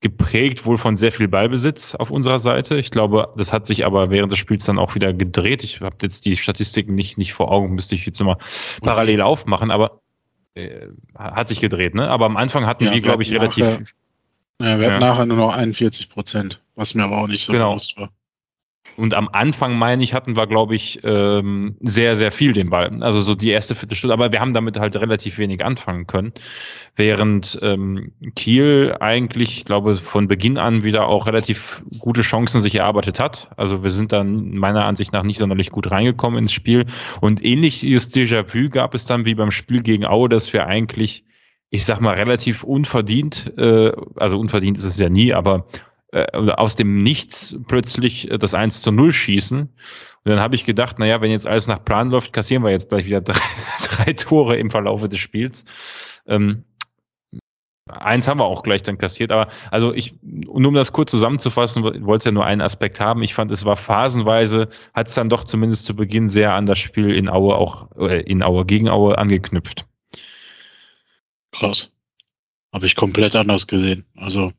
geprägt 0.00 0.64
wohl 0.64 0.78
von 0.78 0.96
sehr 0.96 1.12
viel 1.12 1.28
Ballbesitz 1.28 1.94
auf 1.94 2.10
unserer 2.10 2.38
Seite. 2.38 2.78
Ich 2.78 2.90
glaube, 2.90 3.32
das 3.36 3.52
hat 3.52 3.66
sich 3.66 3.84
aber 3.84 4.08
während 4.10 4.32
des 4.32 4.38
Spiels 4.38 4.64
dann 4.64 4.78
auch 4.78 4.94
wieder 4.94 5.12
gedreht. 5.12 5.62
Ich 5.62 5.80
habe 5.80 5.96
jetzt 6.02 6.24
die 6.24 6.36
Statistiken 6.36 6.94
nicht, 6.94 7.18
nicht 7.18 7.34
vor 7.34 7.50
Augen, 7.50 7.74
müsste 7.74 7.94
ich 7.94 8.06
jetzt 8.06 8.22
mal 8.22 8.38
parallel 8.82 9.20
aufmachen, 9.20 9.70
aber 9.70 10.00
äh, 10.54 10.88
hat 11.14 11.48
sich 11.48 11.60
gedreht, 11.60 11.94
ne? 11.94 12.08
Aber 12.08 12.26
am 12.26 12.36
Anfang 12.36 12.66
hatten 12.66 12.84
ja, 12.84 12.92
wir, 12.92 13.00
glaube 13.00 13.22
ich, 13.22 13.32
relativ 13.32 13.94
ja, 14.60 14.80
wir 14.80 14.90
hatten 14.90 15.02
ja. 15.02 15.08
nachher 15.08 15.26
nur 15.26 15.36
noch 15.36 15.54
41 15.54 16.08
Prozent, 16.08 16.60
was 16.76 16.94
mir 16.94 17.04
aber 17.04 17.18
auch 17.18 17.28
nicht 17.28 17.44
so 17.44 17.52
genau. 17.52 17.70
bewusst 17.70 17.96
war. 17.98 18.10
und 18.96 19.12
am 19.12 19.28
Anfang, 19.28 19.76
meine 19.76 20.02
ich, 20.02 20.14
hatten 20.14 20.36
wir, 20.36 20.46
glaube 20.46 20.74
ich, 20.74 21.00
ähm, 21.04 21.76
sehr, 21.80 22.16
sehr 22.16 22.32
viel 22.32 22.54
den 22.54 22.70
Ball. 22.70 23.02
Also 23.02 23.20
so 23.20 23.34
die 23.34 23.50
erste 23.50 23.74
Viertelstunde, 23.74 24.14
aber 24.14 24.32
wir 24.32 24.40
haben 24.40 24.54
damit 24.54 24.78
halt 24.78 24.96
relativ 24.96 25.36
wenig 25.36 25.62
anfangen 25.62 26.06
können. 26.06 26.32
Während 26.94 27.58
ähm, 27.60 28.12
Kiel 28.34 28.96
eigentlich, 29.00 29.58
ich 29.58 29.64
glaube, 29.66 29.96
von 29.96 30.28
Beginn 30.28 30.56
an 30.56 30.84
wieder 30.84 31.06
auch 31.08 31.26
relativ 31.26 31.82
gute 31.98 32.22
Chancen 32.22 32.62
sich 32.62 32.76
erarbeitet 32.76 33.20
hat. 33.20 33.50
Also 33.58 33.82
wir 33.82 33.90
sind 33.90 34.12
dann 34.12 34.56
meiner 34.56 34.86
Ansicht 34.86 35.12
nach 35.12 35.22
nicht 35.22 35.38
sonderlich 35.38 35.70
gut 35.70 35.90
reingekommen 35.90 36.38
ins 36.38 36.52
Spiel. 36.52 36.86
Und 37.20 37.44
ähnliches 37.44 38.10
Déjà-vu 38.10 38.70
gab 38.70 38.94
es 38.94 39.04
dann 39.04 39.26
wie 39.26 39.34
beim 39.34 39.50
Spiel 39.50 39.82
gegen 39.82 40.06
Aue, 40.06 40.30
dass 40.30 40.50
wir 40.54 40.66
eigentlich, 40.66 41.24
ich 41.70 41.84
sag 41.84 42.00
mal, 42.00 42.14
relativ 42.14 42.62
unverdient, 42.62 43.52
äh, 43.58 43.92
also 44.16 44.38
unverdient 44.38 44.78
ist 44.78 44.84
es 44.84 44.98
ja 44.98 45.08
nie, 45.08 45.32
aber 45.32 45.66
äh, 46.12 46.24
aus 46.52 46.76
dem 46.76 47.02
Nichts 47.02 47.56
plötzlich 47.66 48.30
äh, 48.30 48.38
das 48.38 48.54
1 48.54 48.82
zu 48.82 48.92
0 48.92 49.12
schießen. 49.12 49.60
Und 49.60 49.70
dann 50.24 50.40
habe 50.40 50.54
ich 50.54 50.64
gedacht, 50.64 50.98
naja, 50.98 51.20
wenn 51.20 51.30
jetzt 51.30 51.46
alles 51.46 51.66
nach 51.68 51.84
Plan 51.84 52.10
läuft, 52.10 52.32
kassieren 52.32 52.62
wir 52.62 52.70
jetzt 52.70 52.88
gleich 52.88 53.06
wieder 53.06 53.20
drei, 53.22 53.38
drei 53.82 54.12
Tore 54.12 54.56
im 54.56 54.70
Verlauf 54.70 55.06
des 55.08 55.18
Spiels. 55.18 55.64
Ähm, 56.26 56.64
eins 57.88 58.26
haben 58.26 58.40
wir 58.40 58.44
auch 58.44 58.62
gleich 58.62 58.82
dann 58.82 58.98
kassiert, 58.98 59.30
aber 59.30 59.48
also 59.70 59.92
ich, 59.94 60.14
nur 60.22 60.68
um 60.68 60.74
das 60.74 60.92
kurz 60.92 61.10
zusammenzufassen, 61.10 61.84
wollte 62.04 62.26
ja 62.26 62.32
nur 62.32 62.44
einen 62.44 62.60
Aspekt 62.60 63.00
haben. 63.00 63.22
Ich 63.22 63.34
fand, 63.34 63.50
es 63.50 63.64
war 63.64 63.76
phasenweise, 63.76 64.68
hat 64.94 65.08
es 65.08 65.14
dann 65.14 65.28
doch 65.28 65.44
zumindest 65.44 65.84
zu 65.84 65.94
Beginn 65.94 66.28
sehr 66.28 66.54
an 66.54 66.66
das 66.66 66.78
Spiel 66.78 67.14
in 67.14 67.28
Aue 67.28 67.54
auch, 67.54 67.90
äh, 67.98 68.22
in 68.22 68.42
Aue 68.42 68.64
gegen 68.64 68.88
Aue 68.88 69.18
angeknüpft. 69.18 69.86
Krass. 71.58 71.90
Habe 72.72 72.86
ich 72.86 72.94
komplett 72.94 73.34
anders 73.36 73.66
gesehen. 73.66 74.04
Also 74.16 74.52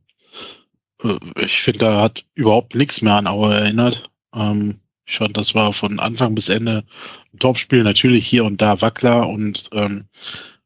äh, 1.03 1.17
ich 1.39 1.61
finde, 1.61 1.79
da 1.79 2.01
hat 2.01 2.25
überhaupt 2.33 2.75
nichts 2.75 3.01
mehr 3.01 3.13
an 3.13 3.27
Aue 3.27 3.53
erinnert. 3.53 4.09
Ähm, 4.33 4.79
ich 5.05 5.17
fand, 5.17 5.37
das 5.37 5.55
war 5.55 5.73
von 5.73 5.99
Anfang 5.99 6.35
bis 6.35 6.49
Ende 6.49 6.83
ein 7.33 7.39
Topspiel. 7.39 7.83
Natürlich 7.83 8.27
hier 8.27 8.45
und 8.45 8.61
da 8.61 8.81
Wackler 8.81 9.27
und 9.29 9.69
ähm, 9.71 10.05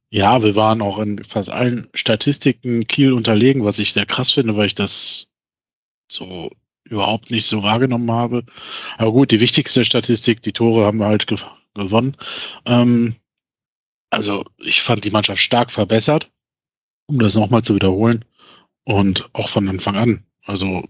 ja, 0.10 0.44
wir 0.44 0.56
waren 0.56 0.82
auch 0.82 1.00
in 1.00 1.24
fast 1.24 1.50
allen 1.50 1.88
Statistiken 1.94 2.86
Kiel 2.88 3.14
unterlegen, 3.14 3.64
was 3.64 3.80
ich 3.80 3.94
sehr 3.94 4.06
krass 4.06 4.32
finde, 4.32 4.58
weil 4.58 4.68
ich 4.68 4.76
das 4.76 5.30
so 6.10 6.52
überhaupt 6.84 7.32
nicht 7.32 7.46
so 7.46 7.64
wahrgenommen 7.64 8.12
habe. 8.12 8.44
Aber 8.98 9.12
gut, 9.14 9.32
die 9.32 9.40
wichtigste 9.40 9.86
Statistik, 9.86 10.42
die 10.42 10.52
Tore 10.52 10.86
haben 10.86 11.00
wir 11.00 11.08
halt 11.08 11.28
ge 11.28 11.38
gewonnen. 11.74 12.18
Ähm, 12.66 13.16
also 14.12 14.46
ich 14.58 14.82
fand 14.82 15.04
die 15.04 15.12
Mannschaft 15.12 15.42
stark 15.42 15.72
verbessert, 15.72 16.30
um 17.08 17.18
das 17.20 17.36
nochmal 17.36 17.64
zu 17.64 17.74
wiederholen. 17.74 18.24
Und 18.84 19.30
auch 19.34 19.50
von 19.50 19.68
Anfang 19.68 19.96
an. 19.96 20.24
Also 20.44 20.84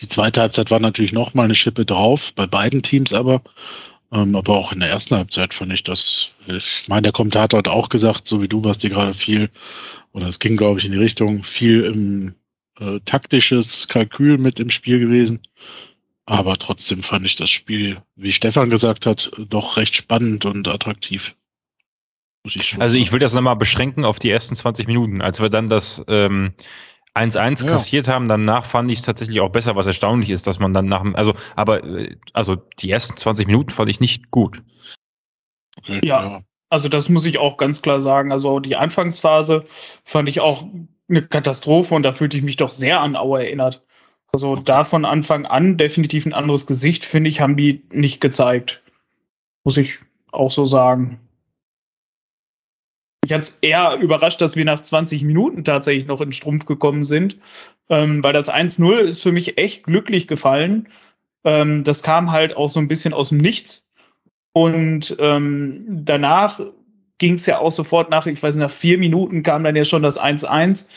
die 0.00 0.08
zweite 0.08 0.40
Halbzeit 0.40 0.70
war 0.70 0.80
natürlich 0.80 1.12
noch 1.12 1.34
mal 1.34 1.44
eine 1.44 1.54
Schippe 1.54 1.84
drauf, 1.84 2.32
bei 2.34 2.46
beiden 2.46 2.82
Teams 2.82 3.12
aber. 3.12 3.42
Ähm, 4.12 4.34
aber 4.34 4.56
auch 4.56 4.72
in 4.72 4.80
der 4.80 4.90
ersten 4.90 5.16
Halbzeit 5.16 5.54
fand 5.54 5.72
ich 5.72 5.82
das, 5.84 6.30
ich 6.46 6.88
meine, 6.88 7.02
der 7.02 7.12
Kommentator 7.12 7.58
hat 7.58 7.68
auch 7.68 7.88
gesagt, 7.88 8.26
so 8.26 8.42
wie 8.42 8.48
du 8.48 8.64
warst, 8.64 8.82
die 8.82 8.88
gerade 8.88 9.14
viel, 9.14 9.50
oder 10.12 10.26
es 10.26 10.40
ging, 10.40 10.56
glaube 10.56 10.80
ich, 10.80 10.84
in 10.84 10.92
die 10.92 10.98
Richtung, 10.98 11.44
viel 11.44 11.84
im 11.84 12.34
äh, 12.80 12.98
taktisches 13.04 13.86
Kalkül 13.86 14.38
mit 14.38 14.58
im 14.58 14.70
Spiel 14.70 14.98
gewesen. 14.98 15.40
Aber 16.26 16.56
trotzdem 16.58 17.02
fand 17.02 17.24
ich 17.26 17.36
das 17.36 17.50
Spiel, 17.50 18.02
wie 18.16 18.32
Stefan 18.32 18.70
gesagt 18.70 19.06
hat, 19.06 19.30
doch 19.38 19.76
recht 19.76 19.94
spannend 19.94 20.44
und 20.44 20.66
attraktiv. 20.66 21.34
Ich 22.44 22.80
also 22.80 22.94
ich 22.94 23.12
will 23.12 23.18
das 23.18 23.34
nochmal 23.34 23.56
beschränken 23.56 24.04
auf 24.04 24.18
die 24.18 24.30
ersten 24.30 24.54
20 24.54 24.86
Minuten. 24.86 25.20
Als 25.20 25.40
wir 25.40 25.50
dann 25.50 25.68
das 25.68 26.04
ähm, 26.08 26.54
1-1 27.14 27.64
ja. 27.64 27.72
kassiert 27.72 28.08
haben, 28.08 28.28
danach 28.28 28.64
fand 28.64 28.90
ich 28.90 29.00
es 29.00 29.04
tatsächlich 29.04 29.40
auch 29.40 29.50
besser, 29.50 29.76
was 29.76 29.86
erstaunlich 29.86 30.30
ist, 30.30 30.46
dass 30.46 30.58
man 30.58 30.72
dann 30.72 30.86
nach 30.86 31.02
dem, 31.02 31.14
also, 31.16 31.34
aber, 31.56 31.84
äh, 31.84 32.16
also 32.32 32.56
die 32.56 32.90
ersten 32.90 33.16
20 33.16 33.46
Minuten 33.46 33.70
fand 33.70 33.90
ich 33.90 34.00
nicht 34.00 34.30
gut. 34.30 34.62
Okay, 35.78 36.00
ja, 36.02 36.22
ja, 36.22 36.40
also 36.70 36.88
das 36.88 37.08
muss 37.08 37.26
ich 37.26 37.38
auch 37.38 37.56
ganz 37.56 37.82
klar 37.82 38.00
sagen. 38.00 38.32
Also 38.32 38.60
die 38.60 38.76
Anfangsphase 38.76 39.64
fand 40.04 40.28
ich 40.28 40.40
auch 40.40 40.64
eine 41.08 41.22
Katastrophe 41.22 41.94
und 41.94 42.04
da 42.04 42.12
fühlte 42.12 42.36
ich 42.36 42.42
mich 42.42 42.56
doch 42.56 42.70
sehr 42.70 43.00
an 43.00 43.16
Auer 43.16 43.40
erinnert. 43.40 43.82
Also 44.32 44.54
da 44.54 44.84
von 44.84 45.04
Anfang 45.04 45.44
an 45.44 45.76
definitiv 45.76 46.24
ein 46.24 46.32
anderes 46.32 46.66
Gesicht, 46.66 47.04
finde 47.04 47.28
ich, 47.28 47.40
haben 47.40 47.56
die 47.56 47.82
nicht 47.92 48.20
gezeigt. 48.20 48.82
Muss 49.64 49.76
ich 49.76 49.98
auch 50.30 50.52
so 50.52 50.64
sagen. 50.64 51.18
Mich 53.22 53.32
hat 53.32 53.42
es 53.42 53.58
eher 53.60 53.98
überrascht, 54.00 54.40
dass 54.40 54.56
wir 54.56 54.64
nach 54.64 54.80
20 54.80 55.24
Minuten 55.24 55.64
tatsächlich 55.64 56.06
noch 56.06 56.20
in 56.20 56.32
Strumpf 56.32 56.64
gekommen 56.64 57.04
sind, 57.04 57.38
ähm, 57.88 58.22
weil 58.22 58.32
das 58.32 58.48
1-0 58.48 58.98
ist 58.98 59.22
für 59.22 59.32
mich 59.32 59.58
echt 59.58 59.84
glücklich 59.84 60.26
gefallen. 60.26 60.88
Ähm, 61.44 61.84
das 61.84 62.02
kam 62.02 62.30
halt 62.30 62.56
auch 62.56 62.70
so 62.70 62.80
ein 62.80 62.88
bisschen 62.88 63.12
aus 63.12 63.28
dem 63.28 63.38
Nichts. 63.38 63.86
Und 64.52 65.16
ähm, 65.20 65.84
danach 65.86 66.60
ging 67.18 67.34
es 67.34 67.46
ja 67.46 67.58
auch 67.58 67.72
sofort 67.72 68.10
nach, 68.10 68.26
ich 68.26 68.42
weiß 68.42 68.54
nicht, 68.54 68.62
nach 68.62 68.70
vier 68.70 68.98
Minuten 68.98 69.42
kam 69.42 69.62
dann 69.64 69.76
ja 69.76 69.84
schon 69.84 70.02
das 70.02 70.18
1-1. 70.18 70.88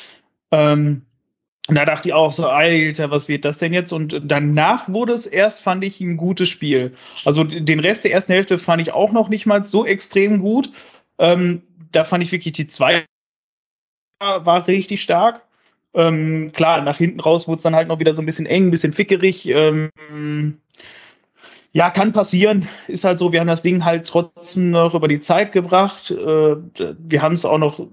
Ähm, 0.51 1.03
und 1.67 1.75
da 1.75 1.85
dachte 1.85 2.09
ich 2.09 2.13
auch 2.13 2.31
so, 2.31 2.47
Alter, 2.47 3.11
was 3.11 3.29
wird 3.29 3.45
das 3.45 3.57
denn 3.57 3.73
jetzt? 3.73 3.93
Und 3.93 4.21
danach 4.25 4.89
wurde 4.89 5.13
es 5.13 5.25
erst, 5.25 5.61
fand 5.61 5.83
ich, 5.83 6.01
ein 6.01 6.17
gutes 6.17 6.49
Spiel. 6.49 6.93
Also 7.23 7.43
den 7.43 7.79
Rest 7.79 8.03
der 8.03 8.11
ersten 8.11 8.33
Hälfte 8.33 8.57
fand 8.57 8.81
ich 8.81 8.93
auch 8.93 9.11
noch 9.11 9.29
nicht 9.29 9.45
mal 9.45 9.63
so 9.63 9.85
extrem 9.85 10.39
gut. 10.39 10.71
Ähm, 11.19 11.61
da 11.93 12.03
fand 12.03 12.23
ich 12.23 12.31
wirklich 12.31 12.53
die 12.53 12.67
zwei 12.67 13.05
war 14.19 14.67
richtig 14.67 15.01
stark. 15.01 15.45
Ähm, 15.93 16.51
klar, 16.53 16.81
nach 16.81 16.97
hinten 16.97 17.19
raus 17.19 17.47
wurde 17.47 17.57
es 17.57 17.63
dann 17.63 17.75
halt 17.75 17.87
noch 17.87 17.99
wieder 17.99 18.13
so 18.13 18.21
ein 18.21 18.25
bisschen 18.25 18.45
eng, 18.45 18.67
ein 18.67 18.71
bisschen 18.71 18.93
fickerig. 18.93 19.47
Ähm, 19.47 19.89
ja, 21.71 21.89
kann 21.89 22.13
passieren. 22.13 22.67
Ist 22.87 23.03
halt 23.03 23.19
so, 23.19 23.31
wir 23.31 23.39
haben 23.39 23.47
das 23.47 23.63
Ding 23.63 23.83
halt 23.83 24.07
trotzdem 24.07 24.71
noch 24.71 24.93
über 24.93 25.07
die 25.07 25.19
Zeit 25.19 25.51
gebracht. 25.51 26.11
Äh, 26.11 26.55
wir 26.97 27.21
haben 27.21 27.33
es 27.33 27.45
auch 27.45 27.57
noch, 27.57 27.87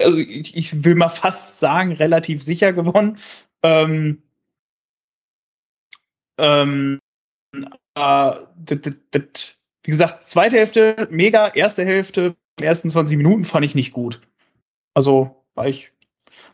also 0.00 0.18
ich, 0.18 0.56
ich, 0.56 0.84
will 0.84 0.94
mal 0.94 1.08
fast 1.08 1.60
sagen, 1.60 1.92
relativ 1.92 2.42
sicher 2.42 2.72
gewonnen. 2.72 3.18
Ähm, 3.62 4.22
ähm, 6.38 6.98
äh, 7.96 8.32
wie 9.84 9.90
gesagt, 9.90 10.24
zweite 10.24 10.56
Hälfte 10.56 11.08
mega, 11.10 11.48
erste 11.48 11.84
Hälfte, 11.84 12.34
die 12.58 12.64
ersten 12.64 12.90
20 12.90 13.16
Minuten 13.16 13.44
fand 13.44 13.64
ich 13.64 13.74
nicht 13.74 13.92
gut. 13.92 14.20
Also 14.94 15.44
war 15.54 15.66
ich. 15.68 15.92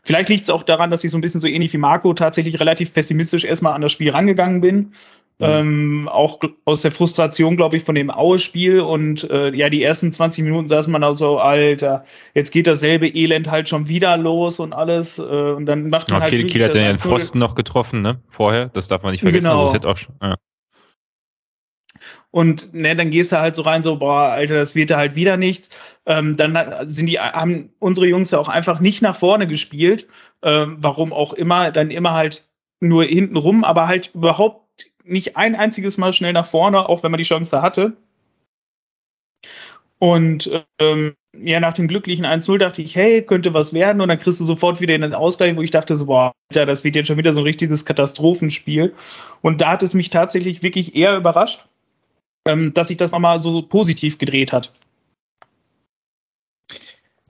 Vielleicht 0.03 0.29
liegt 0.29 0.43
es 0.43 0.49
auch 0.49 0.63
daran, 0.63 0.89
dass 0.89 1.03
ich 1.03 1.11
so 1.11 1.17
ein 1.17 1.21
bisschen 1.21 1.41
so 1.41 1.47
ähnlich 1.47 1.73
wie 1.73 1.77
Marco 1.77 2.13
tatsächlich 2.13 2.59
relativ 2.59 2.93
pessimistisch 2.93 3.45
erstmal 3.45 3.73
an 3.73 3.81
das 3.81 3.91
Spiel 3.91 4.11
rangegangen 4.11 4.61
bin. 4.61 4.93
Mhm. 5.39 5.47
Ähm, 5.47 6.09
auch 6.11 6.39
aus 6.65 6.83
der 6.83 6.91
Frustration, 6.91 7.57
glaube 7.57 7.77
ich, 7.77 7.83
von 7.83 7.95
dem 7.95 8.11
Aue-Spiel. 8.11 8.79
Und 8.79 9.29
äh, 9.29 9.53
ja, 9.55 9.69
die 9.69 9.83
ersten 9.83 10.11
20 10.11 10.43
Minuten 10.43 10.67
saß 10.67 10.87
man 10.87 11.01
da 11.01 11.13
so, 11.13 11.39
Alter, 11.39 12.03
jetzt 12.33 12.51
geht 12.51 12.67
dasselbe 12.67 13.07
Elend 13.07 13.49
halt 13.49 13.69
schon 13.69 13.87
wieder 13.87 14.17
los 14.17 14.59
und 14.59 14.73
alles. 14.73 15.17
Äh, 15.17 15.21
und 15.21 15.65
dann 15.65 15.89
macht 15.89 16.09
man 16.09 16.19
ja, 16.19 16.23
halt. 16.23 16.31
Kiel, 16.31 16.45
Kiel 16.45 16.63
hat 16.65 16.75
ja 16.75 16.83
den 16.83 16.97
Pfosten 16.97 17.39
noch 17.39 17.55
getroffen, 17.55 18.01
ne? 18.01 18.19
Vorher, 18.27 18.67
das 18.67 18.87
darf 18.87 19.03
man 19.03 19.11
nicht 19.11 19.21
vergessen. 19.21 19.45
Genau. 19.45 19.69
Also, 19.69 19.87
auch 19.87 19.97
schon, 19.97 20.15
ja. 20.21 20.35
Und 22.31 22.73
ne, 22.73 22.95
dann 22.95 23.11
gehst 23.11 23.33
du 23.33 23.39
halt 23.39 23.55
so 23.55 23.61
rein, 23.63 23.83
so, 23.83 23.97
boah, 23.97 24.29
Alter, 24.29 24.55
das 24.55 24.73
wird 24.73 24.89
da 24.89 24.97
halt 24.97 25.15
wieder 25.15 25.35
nichts. 25.35 25.69
Ähm, 26.05 26.37
dann 26.37 26.57
sind 26.87 27.07
die, 27.07 27.19
haben 27.19 27.73
unsere 27.79 28.07
Jungs 28.07 28.31
ja 28.31 28.39
auch 28.39 28.47
einfach 28.47 28.79
nicht 28.79 29.01
nach 29.01 29.17
vorne 29.17 29.47
gespielt. 29.47 30.07
Ähm, 30.41 30.77
warum 30.79 31.11
auch 31.11 31.33
immer, 31.33 31.71
dann 31.71 31.91
immer 31.91 32.13
halt 32.13 32.47
nur 32.79 33.03
hinten 33.03 33.35
rum, 33.35 33.63
aber 33.65 33.87
halt 33.87 34.11
überhaupt 34.15 34.61
nicht 35.03 35.35
ein 35.35 35.55
einziges 35.55 35.97
Mal 35.97 36.13
schnell 36.13 36.33
nach 36.33 36.45
vorne, 36.45 36.87
auch 36.87 37.03
wenn 37.03 37.11
man 37.11 37.17
die 37.17 37.25
Chance 37.25 37.61
hatte. 37.61 37.93
Und 39.99 40.49
ähm, 40.79 41.15
ja, 41.37 41.59
nach 41.59 41.73
dem 41.73 41.87
glücklichen 41.87 42.25
1-0 42.25 42.57
dachte 42.57 42.81
ich, 42.81 42.95
hey, 42.95 43.21
könnte 43.21 43.53
was 43.53 43.73
werden. 43.73 44.01
Und 44.01 44.07
dann 44.07 44.19
kriegst 44.19 44.39
du 44.39 44.45
sofort 44.45 44.81
wieder 44.81 44.95
in 44.95 45.01
den 45.01 45.13
Ausgleich, 45.13 45.55
wo 45.55 45.61
ich 45.61 45.71
dachte, 45.71 45.97
so, 45.97 46.05
boah, 46.05 46.31
Alter, 46.49 46.65
das 46.65 46.83
wird 46.83 46.95
jetzt 46.95 47.07
schon 47.07 47.17
wieder 47.17 47.33
so 47.33 47.41
ein 47.41 47.45
richtiges 47.45 47.85
Katastrophenspiel. 47.85 48.93
Und 49.41 49.61
da 49.61 49.71
hat 49.71 49.83
es 49.83 49.93
mich 49.93 50.09
tatsächlich 50.09 50.63
wirklich 50.63 50.95
eher 50.95 51.17
überrascht 51.17 51.65
ähm, 52.47 52.73
dass 52.73 52.87
sich 52.87 52.97
das 52.97 53.11
nochmal 53.11 53.39
so 53.39 53.61
positiv 53.61 54.17
gedreht 54.17 54.51
hat. 54.53 54.71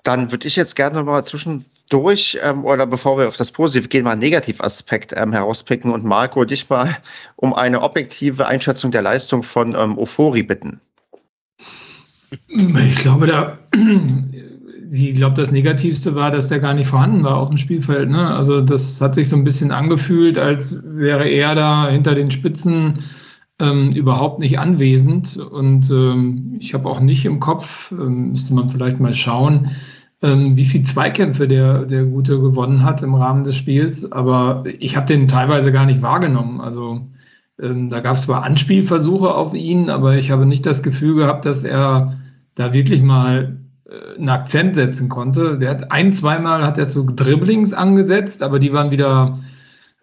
Dann 0.04 0.32
würde 0.32 0.48
ich 0.48 0.56
jetzt 0.56 0.76
gerne 0.76 0.96
nochmal 0.96 1.26
zwischendurch 1.26 2.40
ähm, 2.42 2.66
oder 2.66 2.88
bevor 2.88 3.20
wir 3.20 3.28
auf 3.28 3.38
das 3.38 3.52
Positive 3.52 3.88
gehen, 3.88 4.04
mal 4.04 4.12
einen 4.12 4.22
Negativaspekt 4.22 5.14
ähm, 5.16 5.32
herauspicken 5.32 5.92
und 5.92 6.04
Marco 6.04 6.44
dich 6.44 6.70
mal 6.70 6.98
um 7.36 7.54
eine 7.54 7.82
objektive 7.82 8.48
Einschätzung 8.48 8.90
der 8.90 9.04
Leistung 9.04 9.44
von 9.44 9.76
ähm, 9.76 9.98
Ofori 10.00 10.42
bitten. 10.42 10.80
Ich 12.48 12.96
glaube, 12.96 13.28
da, 13.28 13.60
ich 14.92 15.16
glaube, 15.16 15.36
das 15.36 15.52
Negativste 15.52 16.16
war, 16.16 16.32
dass 16.32 16.48
der 16.48 16.60
gar 16.60 16.74
nicht 16.74 16.88
vorhanden 16.88 17.24
war 17.24 17.38
auf 17.38 17.50
dem 17.50 17.60
Spielfeld. 17.60 18.10
Ne? 18.10 18.36
Also 18.36 18.62
das 18.62 19.00
hat 19.02 19.14
sich 19.14 19.30
so 19.30 19.36
ein 19.36 19.44
bisschen 19.44 19.72
angefühlt, 19.72 20.40
als 20.40 20.80
wäre 20.84 21.28
er 21.28 21.54
da 21.54 21.90
hinter 21.90 22.16
den 22.16 22.32
Spitzen 22.32 23.04
ähm, 23.62 23.92
überhaupt 23.92 24.40
nicht 24.40 24.60
anwesend. 24.60 25.38
Und 25.38 25.90
ähm, 25.92 26.58
ich 26.60 26.74
habe 26.74 26.90
auch 26.90 27.00
nicht 27.00 27.26
im 27.26 27.40
Kopf, 27.40 27.92
ähm, 27.92 28.32
müsste 28.32 28.54
man 28.54 28.68
vielleicht 28.70 29.00
mal 29.00 29.14
schauen, 29.14 29.70
ähm, 30.22 30.56
wie 30.58 30.66
viele 30.66 30.84
Zweikämpfe 30.84 31.48
der, 31.48 31.86
der 31.86 32.06
Gute 32.06 32.40
gewonnen 32.42 32.84
hat 32.84 33.04
im 33.04 33.16
Rahmen 33.16 33.44
des 33.44 33.56
Spiels. 33.56 34.12
Aber 34.12 34.64
ich 34.80 34.96
habe 34.98 35.06
den 35.08 35.28
teilweise 35.28 35.72
gar 35.72 35.86
nicht 35.86 36.02
wahrgenommen. 36.02 36.60
Also 36.62 37.08
Ähm, 37.62 37.90
da 37.90 38.00
gab 38.02 38.16
es 38.16 38.24
zwar 38.24 38.44
Anspielversuche 38.44 39.36
auf 39.36 39.54
ihn, 39.54 39.90
aber 39.90 40.16
ich 40.18 40.32
habe 40.32 40.46
nicht 40.46 40.66
das 40.66 40.82
Gefühl 40.82 41.16
gehabt, 41.16 41.46
dass 41.46 41.64
er 41.64 42.18
da 42.56 42.74
wirklich 42.74 43.04
mal 43.04 43.60
äh, 43.86 44.18
einen 44.18 44.30
Akzent 44.30 44.76
setzen 44.76 45.10
konnte. 45.10 45.60
Der 45.60 45.70
hat 45.70 45.92
ein, 45.92 46.12
zweimal 46.12 46.64
hat 46.64 46.80
er 46.80 46.90
zu 46.90 47.04
Dribblings 47.06 47.74
angesetzt, 47.74 48.42
aber 48.42 48.58
die 48.58 48.74
waren 48.74 48.90
wieder 48.90 49.40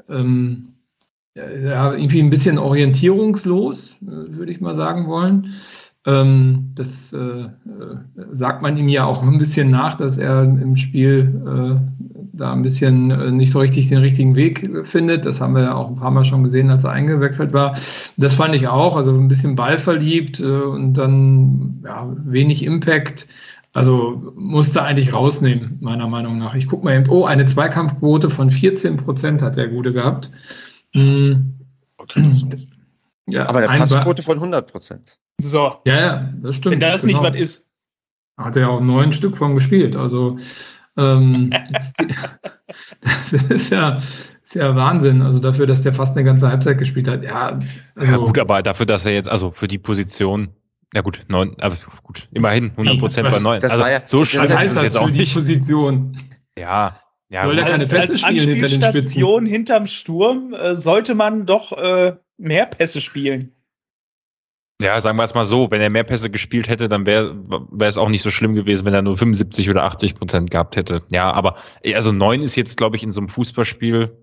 ähm, 0.09 0.69
ja, 1.63 1.93
irgendwie 1.93 2.21
ein 2.21 2.31
bisschen 2.31 2.59
orientierungslos, 2.59 3.99
äh, 4.03 4.37
würde 4.37 4.53
ich 4.53 4.61
mal 4.61 4.75
sagen 4.75 5.07
wollen. 5.07 5.55
Ähm, 6.07 6.71
das 6.75 7.13
äh, 7.13 7.19
äh, 7.19 7.49
sagt 8.33 8.63
man 8.63 8.77
ihm 8.77 8.89
ja 8.89 9.05
auch 9.05 9.23
ein 9.23 9.39
bisschen 9.39 9.71
nach, 9.71 9.97
dass 9.97 10.19
er 10.19 10.45
im 10.45 10.77
Spiel 10.77 11.83
da 12.33 12.53
ein 12.53 12.63
bisschen 12.63 13.37
nicht 13.37 13.51
so 13.51 13.59
richtig 13.59 13.89
den 13.89 13.99
richtigen 13.99 14.37
Weg 14.37 14.87
findet. 14.87 15.27
Das 15.27 15.41
haben 15.41 15.57
wir 15.57 15.63
ja 15.63 15.75
auch 15.75 15.91
ein 15.91 15.97
paar 15.97 16.13
Mal 16.13 16.23
schon 16.23 16.45
gesehen, 16.45 16.71
als 16.71 16.85
er 16.85 16.93
eingewechselt 16.93 17.53
war. 17.53 17.77
Das 18.17 18.35
fand 18.35 18.55
ich 18.55 18.69
auch, 18.69 18.95
also 18.95 19.13
ein 19.13 19.27
bisschen 19.27 19.57
ballverliebt 19.57 20.41
und 20.41 20.95
dann 20.95 21.83
ja, 21.85 22.07
wenig 22.25 22.65
Impact. 22.65 23.27
Also 23.75 24.33
musste 24.37 24.83
eigentlich 24.83 25.13
rausnehmen, 25.13 25.79
meiner 25.81 26.07
Meinung 26.07 26.39
nach. 26.39 26.55
Ich 26.55 26.69
gucke 26.69 26.85
mal 26.85 26.95
eben, 26.95 27.11
oh, 27.11 27.25
eine 27.25 27.47
Zweikampfquote 27.47 28.31
von 28.31 28.53
14 28.53 28.97
Prozent 28.99 29.43
hat 29.43 29.57
der 29.57 29.69
Gute 29.69 29.93
gehabt. 29.93 30.31
Mhm. 30.95 31.55
Okay. 31.99 32.33
Ja, 33.27 33.49
Aber 33.49 33.59
eine 33.59 33.79
Passquote 33.79 34.23
von 34.23 34.39
100 34.39 34.71
Prozent. 34.71 35.19
So. 35.41 35.77
Ja, 35.85 36.01
ja, 36.01 36.33
das 36.43 36.57
stimmt. 36.57 36.75
Wenn 36.75 36.81
das 36.81 37.03
genau. 37.03 37.23
nicht 37.23 37.33
was 37.33 37.41
ist. 37.41 37.69
Hat 38.39 38.57
er 38.57 38.71
auch 38.71 38.81
neun 38.81 39.13
Stück 39.13 39.37
von 39.37 39.55
gespielt. 39.55 39.97
Also 39.97 40.39
ähm, 40.97 41.51
das 43.03 43.33
ist 43.33 43.71
ja, 43.71 43.99
ist 44.45 44.55
ja 44.55 44.75
Wahnsinn. 44.75 45.23
Also 45.23 45.39
dafür, 45.39 45.67
dass 45.67 45.83
der 45.83 45.93
fast 45.93 46.17
eine 46.17 46.25
ganze 46.25 46.49
Halbzeit 46.49 46.79
gespielt 46.79 47.09
hat. 47.09 47.23
Ja, 47.23 47.61
also, 47.95 48.13
ja 48.13 48.19
gut, 48.19 48.39
aber 48.39 48.63
dafür, 48.63 48.87
dass 48.87 49.05
er 49.05 49.13
jetzt, 49.13 49.29
also 49.29 49.51
für 49.51 49.69
die 49.69 49.79
Position, 49.79 50.51
ja 50.95 51.03
gut, 51.03 51.25
neun, 51.29 51.55
aber 51.61 51.77
gut, 52.03 52.29
immerhin 52.33 52.71
100 52.71 52.99
Prozent 52.99 53.31
bei 53.31 53.39
neun. 53.39 53.61
Das 53.61 53.73
also, 53.73 53.83
war 53.83 53.91
ja, 53.91 54.01
so 54.05 54.25
schlimm 54.25 54.43
heißt 54.43 54.77
das 54.77 54.83
jetzt 54.83 54.97
auch 54.97 55.11
nicht. 55.11 55.35
Position. 55.35 56.17
Ja, 56.57 56.99
ja, 57.31 57.45
Soll 57.45 57.57
keine 57.57 57.85
Pässe 57.85 58.13
als 58.13 58.21
spielen 58.21 58.63
Anspielstation 58.63 59.47
hinterm 59.47 59.87
Sturm 59.87 60.55
äh, 60.55 60.77
sollte 60.77 61.15
man 61.15 61.47
doch 61.47 61.73
äh, 61.73 62.17
mehr 62.37 62.67
Pässe 62.67 63.01
spielen. 63.01 63.55
Ja, 64.81 65.01
sagen 65.01 65.19
wir 65.19 65.25
es 65.25 65.35
mal 65.35 65.45
so, 65.45 65.71
wenn 65.73 65.81
er 65.81 65.91
mehr 65.91 66.05
Pässe 66.05 66.31
gespielt 66.31 66.69
hätte, 66.69 66.89
dann 66.89 67.05
wäre 67.05 67.35
wäre 67.71 67.89
es 67.89 67.99
auch 67.99 68.09
nicht 68.09 68.23
so 68.23 68.31
schlimm 68.31 68.55
gewesen, 68.55 68.85
wenn 68.87 68.95
er 68.95 69.03
nur 69.03 69.17
75 69.17 69.69
oder 69.69 69.83
80 69.83 70.15
Prozent 70.15 70.51
gehabt 70.53 70.77
hätte. 70.77 71.03
Ja, 71.11 71.33
aber 71.33 71.57
also 71.95 72.13
neun 72.13 72.43
ist 72.43 72.55
jetzt, 72.55 72.77
glaube 72.77 72.97
ich, 72.97 73.03
in 73.03 73.11
so 73.11 73.21
einem 73.21 73.29
Fußballspiel 73.29 74.17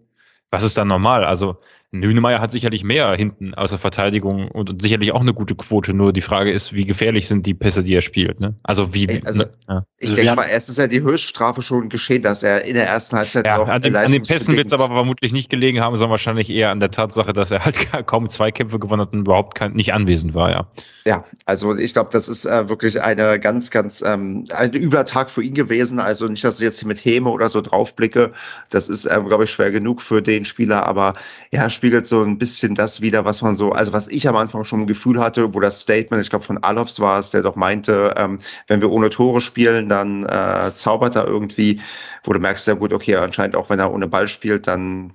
was 0.51 0.63
ist 0.63 0.77
dann 0.77 0.87
normal? 0.87 1.25
Also 1.25 1.57
Hünemeyer 1.91 2.41
hat 2.41 2.51
sicherlich 2.51 2.83
mehr 2.83 3.13
hinten 3.13 3.53
außer 3.53 3.77
Verteidigung 3.77 4.49
und, 4.49 4.69
und, 4.69 4.81
sicherlich 4.81 5.11
auch 5.13 5.21
eine 5.21 5.33
gute 5.33 5.55
Quote. 5.55 5.93
Nur 5.93 6.13
die 6.13 6.21
Frage 6.21 6.51
ist, 6.51 6.73
wie 6.73 6.85
gefährlich 6.85 7.27
sind 7.27 7.45
die 7.45 7.53
Pässe, 7.53 7.83
die 7.83 7.93
er 7.93 8.01
spielt? 8.01 8.39
Ne? 8.39 8.55
Also 8.63 8.93
wie? 8.93 9.21
Also, 9.23 9.43
ne? 9.43 9.51
ja. 9.69 9.85
Ich 9.97 10.09
also 10.09 10.15
denke 10.21 10.35
mal, 10.35 10.45
erst 10.45 10.69
ist 10.69 10.77
ja 10.77 10.87
die 10.87 11.01
Höchststrafe 11.01 11.61
schon 11.61 11.89
geschehen, 11.89 12.21
dass 12.21 12.43
er 12.43 12.65
in 12.65 12.73
der 12.73 12.87
ersten 12.87 13.17
Halbzeit 13.17 13.45
ja, 13.45 13.61
an, 13.61 13.81
den, 13.81 13.95
an 13.95 14.11
den 14.11 14.23
Pässen 14.23 14.55
wird 14.55 14.67
es 14.67 14.73
aber 14.73 14.87
vermutlich 14.87 15.31
nicht 15.31 15.49
gelegen 15.49 15.79
haben, 15.79 15.95
sondern 15.95 16.11
wahrscheinlich 16.11 16.49
eher 16.49 16.71
an 16.71 16.79
der 16.79 16.91
Tatsache, 16.91 17.33
dass 17.33 17.51
er 17.51 17.63
halt 17.63 17.77
kaum 18.07 18.29
zwei 18.29 18.51
Kämpfe 18.51 18.79
gewonnen 18.79 19.01
hat 19.01 19.13
und 19.13 19.21
überhaupt 19.21 19.55
kein, 19.55 19.73
nicht 19.73 19.93
anwesend 19.93 20.33
war. 20.33 20.51
Ja. 20.51 20.67
Ja, 21.07 21.23
also 21.45 21.75
ich 21.75 21.93
glaube, 21.93 22.09
das 22.11 22.27
ist 22.27 22.45
äh, 22.45 22.67
wirklich 22.67 22.99
eine 22.99 23.39
ganz, 23.39 23.69
ganz 23.69 24.03
ähm, 24.05 24.43
ein 24.51 24.73
Übertag 24.73 25.29
für 25.29 25.43
ihn 25.43 25.53
gewesen. 25.53 25.99
Also 25.99 26.27
nicht, 26.27 26.43
dass 26.43 26.59
ich 26.59 26.63
jetzt 26.63 26.79
hier 26.79 26.87
mit 26.87 27.03
Häme 27.05 27.29
oder 27.29 27.47
so 27.47 27.61
draufblicke. 27.61 28.33
Das 28.71 28.89
ist, 28.89 29.05
äh, 29.05 29.21
glaube 29.21 29.43
ich, 29.43 29.51
schwer 29.51 29.69
genug 29.69 30.01
für 30.01 30.23
den 30.23 30.45
Spieler, 30.45 30.85
aber 30.87 31.13
ja, 31.51 31.69
spiegelt 31.75 32.07
so 32.07 32.23
ein 32.23 32.37
bisschen 32.37 32.73
das 32.75 33.01
wieder, 33.01 33.25
was 33.25 33.41
man 33.41 33.55
so, 33.55 33.71
also 33.71 33.93
was 33.93 34.07
ich 34.07 34.27
am 34.27 34.35
Anfang 34.35 34.65
schon 34.65 34.81
ein 34.81 34.87
Gefühl 34.87 35.19
hatte, 35.21 35.53
wo 35.53 35.59
das 35.59 35.81
Statement, 35.81 36.23
ich 36.23 36.29
glaube 36.29 36.45
von 36.45 36.63
Alofs 36.63 36.99
war 36.99 37.19
es, 37.19 37.29
der 37.29 37.43
doch 37.43 37.55
meinte, 37.55 38.15
ähm, 38.17 38.39
wenn 38.67 38.81
wir 38.81 38.91
ohne 38.91 39.09
Tore 39.09 39.41
spielen, 39.41 39.89
dann 39.89 40.23
äh, 40.25 40.71
zaubert 40.73 41.15
er 41.15 41.27
irgendwie, 41.27 41.81
wo 42.23 42.33
du 42.33 42.39
merkst, 42.39 42.67
ja 42.67 42.73
gut, 42.73 42.93
okay, 42.93 43.15
anscheinend 43.17 43.55
auch 43.55 43.69
wenn 43.69 43.79
er 43.79 43.93
ohne 43.93 44.07
Ball 44.07 44.27
spielt, 44.27 44.67
dann 44.67 45.13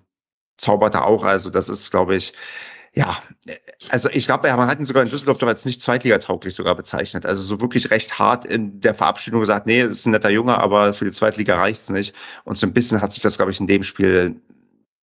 zaubert 0.56 0.94
er 0.94 1.06
auch. 1.06 1.24
Also 1.24 1.50
das 1.50 1.68
ist, 1.68 1.90
glaube 1.90 2.14
ich, 2.16 2.32
ja, 2.94 3.22
also 3.88 4.08
ich 4.10 4.26
glaube, 4.26 4.48
man 4.48 4.68
hat 4.68 4.78
ihn 4.78 4.84
sogar 4.84 5.02
in 5.02 5.08
Düsseldorf 5.08 5.38
doch 5.38 5.46
als 5.46 5.64
nicht 5.64 5.80
zweitligatauglich 5.80 6.54
sogar 6.54 6.74
bezeichnet. 6.74 7.24
Also 7.24 7.42
so 7.42 7.60
wirklich 7.60 7.90
recht 7.90 8.18
hart 8.18 8.44
in 8.44 8.80
der 8.80 8.94
Verabschiedung 8.94 9.40
gesagt, 9.40 9.66
nee, 9.66 9.80
ist 9.80 10.06
ein 10.06 10.10
netter 10.10 10.30
Junge, 10.30 10.58
aber 10.58 10.92
für 10.92 11.04
die 11.04 11.12
Zweitliga 11.12 11.56
reicht's 11.56 11.90
nicht. 11.90 12.14
Und 12.44 12.58
so 12.58 12.66
ein 12.66 12.72
bisschen 12.72 13.00
hat 13.00 13.12
sich 13.12 13.22
das, 13.22 13.36
glaube 13.36 13.52
ich, 13.52 13.60
in 13.60 13.68
dem 13.68 13.84
Spiel 13.84 14.40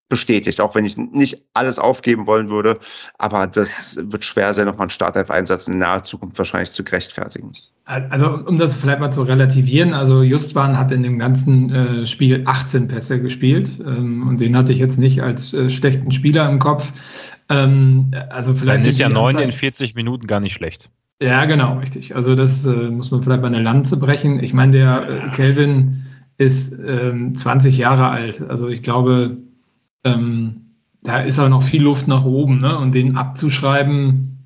bestätigt, 0.09 0.61
auch 0.61 0.75
wenn 0.75 0.85
ich 0.85 0.97
nicht 0.97 1.43
alles 1.53 1.79
aufgeben 1.79 2.27
wollen 2.27 2.49
würde. 2.49 2.75
Aber 3.17 3.47
das 3.47 3.99
wird 4.01 4.23
schwer 4.23 4.53
sein, 4.53 4.65
nochmal 4.65 4.83
einen 4.83 4.89
Startelf-Einsatz 4.89 5.67
in 5.67 5.79
naher 5.79 6.03
Zukunft 6.03 6.37
wahrscheinlich 6.37 6.71
zu 6.71 6.83
gerechtfertigen. 6.83 7.51
Also 7.85 8.27
um 8.45 8.57
das 8.57 8.73
vielleicht 8.73 8.99
mal 8.99 9.11
zu 9.11 9.23
relativieren, 9.23 9.93
also 9.93 10.21
Justwan 10.21 10.77
hat 10.77 10.91
in 10.91 11.03
dem 11.03 11.19
ganzen 11.19 11.69
äh, 11.73 12.05
Spiel 12.05 12.43
18 12.45 12.87
Pässe 12.87 13.21
gespielt 13.21 13.71
ähm, 13.79 14.27
und 14.27 14.41
den 14.41 14.57
hatte 14.57 14.73
ich 14.73 14.79
jetzt 14.79 14.99
nicht 14.99 15.21
als 15.21 15.53
äh, 15.53 15.69
schlechten 15.69 16.11
Spieler 16.11 16.49
im 16.49 16.59
Kopf. 16.59 16.91
Ähm, 17.49 18.11
also 18.29 18.53
vielleicht 18.53 18.83
Dann 18.83 18.89
ist 18.89 18.99
ja 18.99 19.07
9 19.07 19.37
in 19.37 19.51
40 19.53 19.95
Minuten 19.95 20.27
gar 20.27 20.41
nicht 20.41 20.53
schlecht. 20.53 20.89
Ja, 21.21 21.45
genau, 21.45 21.79
richtig. 21.79 22.15
Also 22.15 22.35
das 22.35 22.65
äh, 22.65 22.89
muss 22.89 23.09
man 23.11 23.23
vielleicht 23.23 23.41
mal 23.41 23.47
eine 23.47 23.61
Lanze 23.61 23.97
brechen. 23.97 24.43
Ich 24.43 24.53
meine, 24.53 24.73
der 24.73 25.09
äh, 25.09 25.35
Kelvin 25.35 26.05
ist 26.37 26.77
ähm, 26.85 27.35
20 27.35 27.77
Jahre 27.77 28.09
alt. 28.09 28.47
Also 28.47 28.67
ich 28.67 28.83
glaube, 28.83 29.37
ähm, 30.15 30.61
da 31.03 31.21
ist 31.21 31.39
auch 31.39 31.49
noch 31.49 31.63
viel 31.63 31.83
Luft 31.83 32.07
nach 32.07 32.25
oben. 32.25 32.59
Ne? 32.59 32.77
Und 32.77 32.93
den 32.93 33.15
abzuschreiben, 33.15 34.37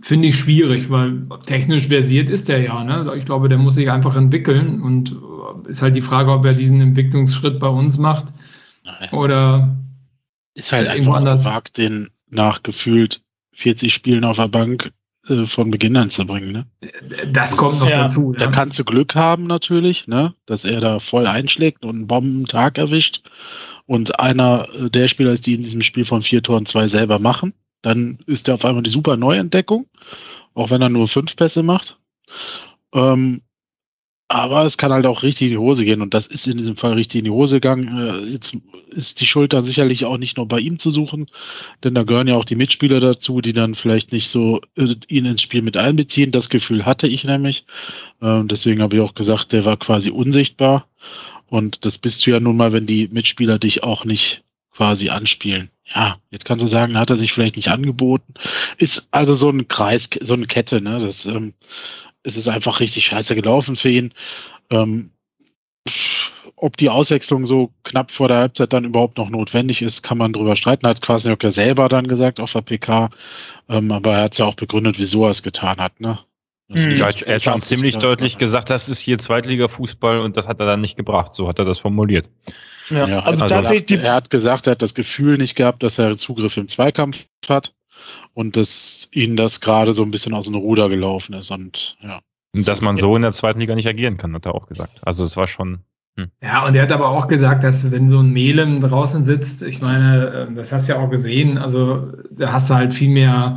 finde 0.00 0.28
ich 0.28 0.36
schwierig, 0.36 0.90
weil 0.90 1.22
technisch 1.46 1.88
versiert 1.88 2.30
ist 2.30 2.48
der 2.48 2.60
ja. 2.60 2.84
Ne? 2.84 3.14
Ich 3.16 3.24
glaube, 3.24 3.48
der 3.48 3.58
muss 3.58 3.76
sich 3.76 3.90
einfach 3.90 4.16
entwickeln. 4.16 4.82
Und 4.82 5.12
äh, 5.12 5.70
ist 5.70 5.82
halt 5.82 5.96
die 5.96 6.02
Frage, 6.02 6.32
ob 6.32 6.44
er 6.44 6.54
diesen 6.54 6.80
Entwicklungsschritt 6.80 7.60
bei 7.60 7.68
uns 7.68 7.98
macht. 7.98 8.26
Nein, 8.84 9.08
oder 9.12 9.76
ist 10.54 10.72
halt 10.72 10.88
irgendwo 10.88 11.12
anders. 11.12 11.44
Wagt, 11.44 11.78
den 11.78 12.10
nach 12.28 12.62
gefühlt 12.62 13.22
40 13.52 13.94
Spielen 13.94 14.24
auf 14.24 14.36
der 14.36 14.48
Bank 14.48 14.92
äh, 15.28 15.46
von 15.46 15.70
Beginn 15.70 15.96
an 15.96 16.10
zu 16.10 16.26
bringen. 16.26 16.52
Ne? 16.52 16.66
Das 17.30 17.56
kommt 17.56 17.80
noch 17.80 17.88
ja, 17.88 18.02
dazu. 18.02 18.34
Da 18.36 18.46
ja. 18.46 18.50
kannst 18.50 18.78
du 18.78 18.84
Glück 18.84 19.14
haben 19.14 19.46
natürlich, 19.46 20.06
ne? 20.06 20.34
dass 20.46 20.64
er 20.64 20.80
da 20.80 20.98
voll 20.98 21.26
einschlägt 21.26 21.84
und 21.84 21.96
einen 21.96 22.06
Bombentag 22.06 22.78
erwischt 22.78 23.22
und 23.86 24.18
einer 24.18 24.68
äh, 24.74 24.90
der 24.90 25.08
Spieler 25.08 25.32
ist, 25.32 25.46
die 25.46 25.54
in 25.54 25.62
diesem 25.62 25.82
Spiel 25.82 26.04
von 26.04 26.22
vier 26.22 26.42
Toren 26.42 26.66
zwei 26.66 26.88
selber 26.88 27.18
machen. 27.18 27.54
Dann 27.82 28.18
ist 28.26 28.48
er 28.48 28.54
auf 28.54 28.64
einmal 28.64 28.82
die 28.82 28.90
super 28.90 29.16
Neuentdeckung, 29.16 29.86
auch 30.54 30.70
wenn 30.70 30.82
er 30.82 30.88
nur 30.88 31.06
fünf 31.06 31.36
Pässe 31.36 31.62
macht. 31.62 31.98
Ähm, 32.94 33.42
aber 34.28 34.64
es 34.64 34.78
kann 34.78 34.92
halt 34.92 35.04
auch 35.04 35.22
richtig 35.22 35.48
in 35.48 35.52
die 35.52 35.58
Hose 35.58 35.84
gehen 35.84 36.00
und 36.00 36.14
das 36.14 36.26
ist 36.26 36.46
in 36.46 36.56
diesem 36.56 36.76
Fall 36.76 36.94
richtig 36.94 37.18
in 37.18 37.24
die 37.26 37.30
Hose 37.30 37.56
gegangen. 37.56 37.98
Äh, 37.98 38.32
jetzt 38.32 38.56
ist 38.88 39.20
die 39.20 39.26
Schuld 39.26 39.52
dann 39.52 39.64
sicherlich 39.64 40.06
auch 40.06 40.16
nicht 40.16 40.38
nur 40.38 40.48
bei 40.48 40.60
ihm 40.60 40.78
zu 40.78 40.90
suchen, 40.90 41.26
denn 41.84 41.94
da 41.94 42.04
gehören 42.04 42.26
ja 42.26 42.36
auch 42.36 42.46
die 42.46 42.56
Mitspieler 42.56 43.00
dazu, 43.00 43.42
die 43.42 43.52
dann 43.52 43.74
vielleicht 43.74 44.12
nicht 44.12 44.30
so 44.30 44.62
äh, 44.76 44.94
ihn 45.08 45.26
ins 45.26 45.42
Spiel 45.42 45.60
mit 45.60 45.76
einbeziehen. 45.76 46.32
Das 46.32 46.48
Gefühl 46.48 46.86
hatte 46.86 47.06
ich 47.06 47.24
nämlich. 47.24 47.66
Äh, 48.22 48.42
deswegen 48.44 48.80
habe 48.80 48.96
ich 48.96 49.02
auch 49.02 49.14
gesagt, 49.14 49.52
der 49.52 49.66
war 49.66 49.76
quasi 49.76 50.10
unsichtbar. 50.10 50.86
Und 51.48 51.84
das 51.84 51.98
bist 51.98 52.26
du 52.26 52.30
ja 52.30 52.40
nun 52.40 52.56
mal, 52.56 52.72
wenn 52.72 52.86
die 52.86 53.08
Mitspieler 53.08 53.58
dich 53.58 53.82
auch 53.82 54.04
nicht 54.04 54.42
quasi 54.72 55.10
anspielen. 55.10 55.70
Ja, 55.94 56.18
jetzt 56.30 56.44
kannst 56.44 56.62
du 56.62 56.66
sagen, 56.66 56.98
hat 56.98 57.10
er 57.10 57.16
sich 57.16 57.32
vielleicht 57.32 57.56
nicht 57.56 57.68
angeboten. 57.68 58.34
Ist 58.78 59.08
also 59.10 59.34
so 59.34 59.50
ein 59.50 59.68
Kreis, 59.68 60.08
so 60.20 60.34
eine 60.34 60.46
Kette, 60.46 60.80
ne? 60.80 60.98
Das 60.98 61.26
ähm, 61.26 61.54
es 62.24 62.36
ist 62.36 62.48
einfach 62.48 62.80
richtig 62.80 63.04
scheiße 63.04 63.34
gelaufen 63.34 63.76
für 63.76 63.90
ihn. 63.90 64.12
Ähm, 64.70 65.10
ob 66.56 66.76
die 66.76 66.88
Auswechslung 66.88 67.46
so 67.46 67.70
knapp 67.84 68.10
vor 68.10 68.28
der 68.28 68.38
Halbzeit 68.38 68.72
dann 68.72 68.84
überhaupt 68.84 69.18
noch 69.18 69.28
notwendig 69.28 69.82
ist, 69.82 70.02
kann 70.02 70.18
man 70.18 70.32
drüber 70.32 70.56
streiten. 70.56 70.86
Hat 70.86 71.02
Kwasniok 71.02 71.42
ja 71.42 71.50
selber 71.50 71.88
dann 71.88 72.08
gesagt 72.08 72.40
auf 72.40 72.52
der 72.52 72.62
PK. 72.62 73.10
Ähm, 73.68 73.92
aber 73.92 74.14
er 74.14 74.22
hat 74.24 74.32
es 74.32 74.38
ja 74.38 74.46
auch 74.46 74.54
begründet, 74.54 74.98
wieso 74.98 75.24
er 75.24 75.30
es 75.30 75.42
getan 75.42 75.78
hat. 75.78 76.00
Ne? 76.00 76.18
Also 76.70 76.86
mhm. 76.86 76.94
Er 77.26 77.34
hat 77.34 77.42
schon 77.42 77.60
ziemlich 77.60 77.98
deutlich 77.98 78.38
gesagt, 78.38 78.70
das 78.70 78.88
ist 78.88 79.00
hier 79.00 79.18
Zweitliga-Fußball 79.18 80.20
und 80.20 80.36
das 80.36 80.48
hat 80.48 80.60
er 80.60 80.66
dann 80.66 80.80
nicht 80.80 80.96
gebracht. 80.96 81.34
So 81.34 81.46
hat 81.48 81.58
er 81.58 81.64
das 81.64 81.78
formuliert. 81.78 82.30
Ja, 82.88 83.06
ja 83.06 83.18
also, 83.20 83.42
also 83.42 83.54
tatsächlich. 83.54 84.00
Er 84.00 84.14
hat 84.14 84.30
gesagt, 84.30 84.66
er 84.66 84.72
hat 84.72 84.82
das 84.82 84.94
Gefühl 84.94 85.36
nicht 85.36 85.56
gehabt, 85.56 85.82
dass 85.82 85.98
er 85.98 86.16
Zugriff 86.16 86.56
im 86.56 86.68
Zweikampf 86.68 87.26
hat 87.48 87.74
und 88.32 88.56
dass 88.56 89.08
ihnen 89.12 89.36
das 89.36 89.60
gerade 89.60 89.92
so 89.92 90.02
ein 90.02 90.10
bisschen 90.10 90.34
aus 90.34 90.46
dem 90.46 90.54
Ruder 90.54 90.88
gelaufen 90.88 91.34
ist 91.34 91.50
und 91.50 91.96
ja. 92.02 92.20
Dass 92.54 92.80
man 92.80 92.94
so 92.94 93.16
in 93.16 93.22
der 93.22 93.32
zweiten 93.32 93.58
Liga 93.58 93.74
nicht 93.74 93.88
agieren 93.88 94.16
kann, 94.16 94.32
hat 94.32 94.46
er 94.46 94.54
auch 94.54 94.68
gesagt. 94.68 95.00
Also 95.02 95.24
es 95.24 95.36
war 95.36 95.48
schon. 95.48 95.80
Hm. 96.16 96.30
Ja, 96.40 96.64
und 96.64 96.76
er 96.76 96.82
hat 96.82 96.92
aber 96.92 97.08
auch 97.08 97.26
gesagt, 97.26 97.64
dass 97.64 97.90
wenn 97.90 98.06
so 98.06 98.20
ein 98.20 98.32
Melem 98.32 98.80
draußen 98.80 99.24
sitzt, 99.24 99.62
ich 99.62 99.80
meine, 99.82 100.46
ähm, 100.48 100.54
das 100.54 100.72
hast 100.72 100.88
du 100.88 100.92
ja 100.92 101.00
auch 101.00 101.10
gesehen, 101.10 101.58
also 101.58 102.12
da 102.30 102.52
hast 102.52 102.70
du 102.70 102.74
halt 102.74 102.94
viel 102.94 103.08
mehr, 103.08 103.54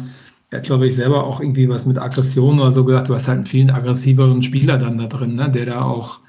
er 0.51 0.59
hat 0.59 0.65
glaube 0.65 0.87
ich 0.87 0.95
selber 0.95 1.25
auch 1.25 1.39
irgendwie 1.39 1.69
was 1.69 1.85
mit 1.85 1.97
Aggression 1.97 2.59
oder 2.59 2.71
so 2.71 2.85
gesagt, 2.85 3.09
du 3.09 3.15
hast 3.15 3.27
halt 3.27 3.37
einen 3.37 3.45
viel 3.45 3.69
aggressiveren 3.69 4.43
Spieler 4.43 4.77
dann 4.77 4.97
da 4.97 5.07
drin, 5.07 5.35
ne, 5.35 5.49
der 5.49 5.65
da 5.65 5.81
auch 5.81 6.19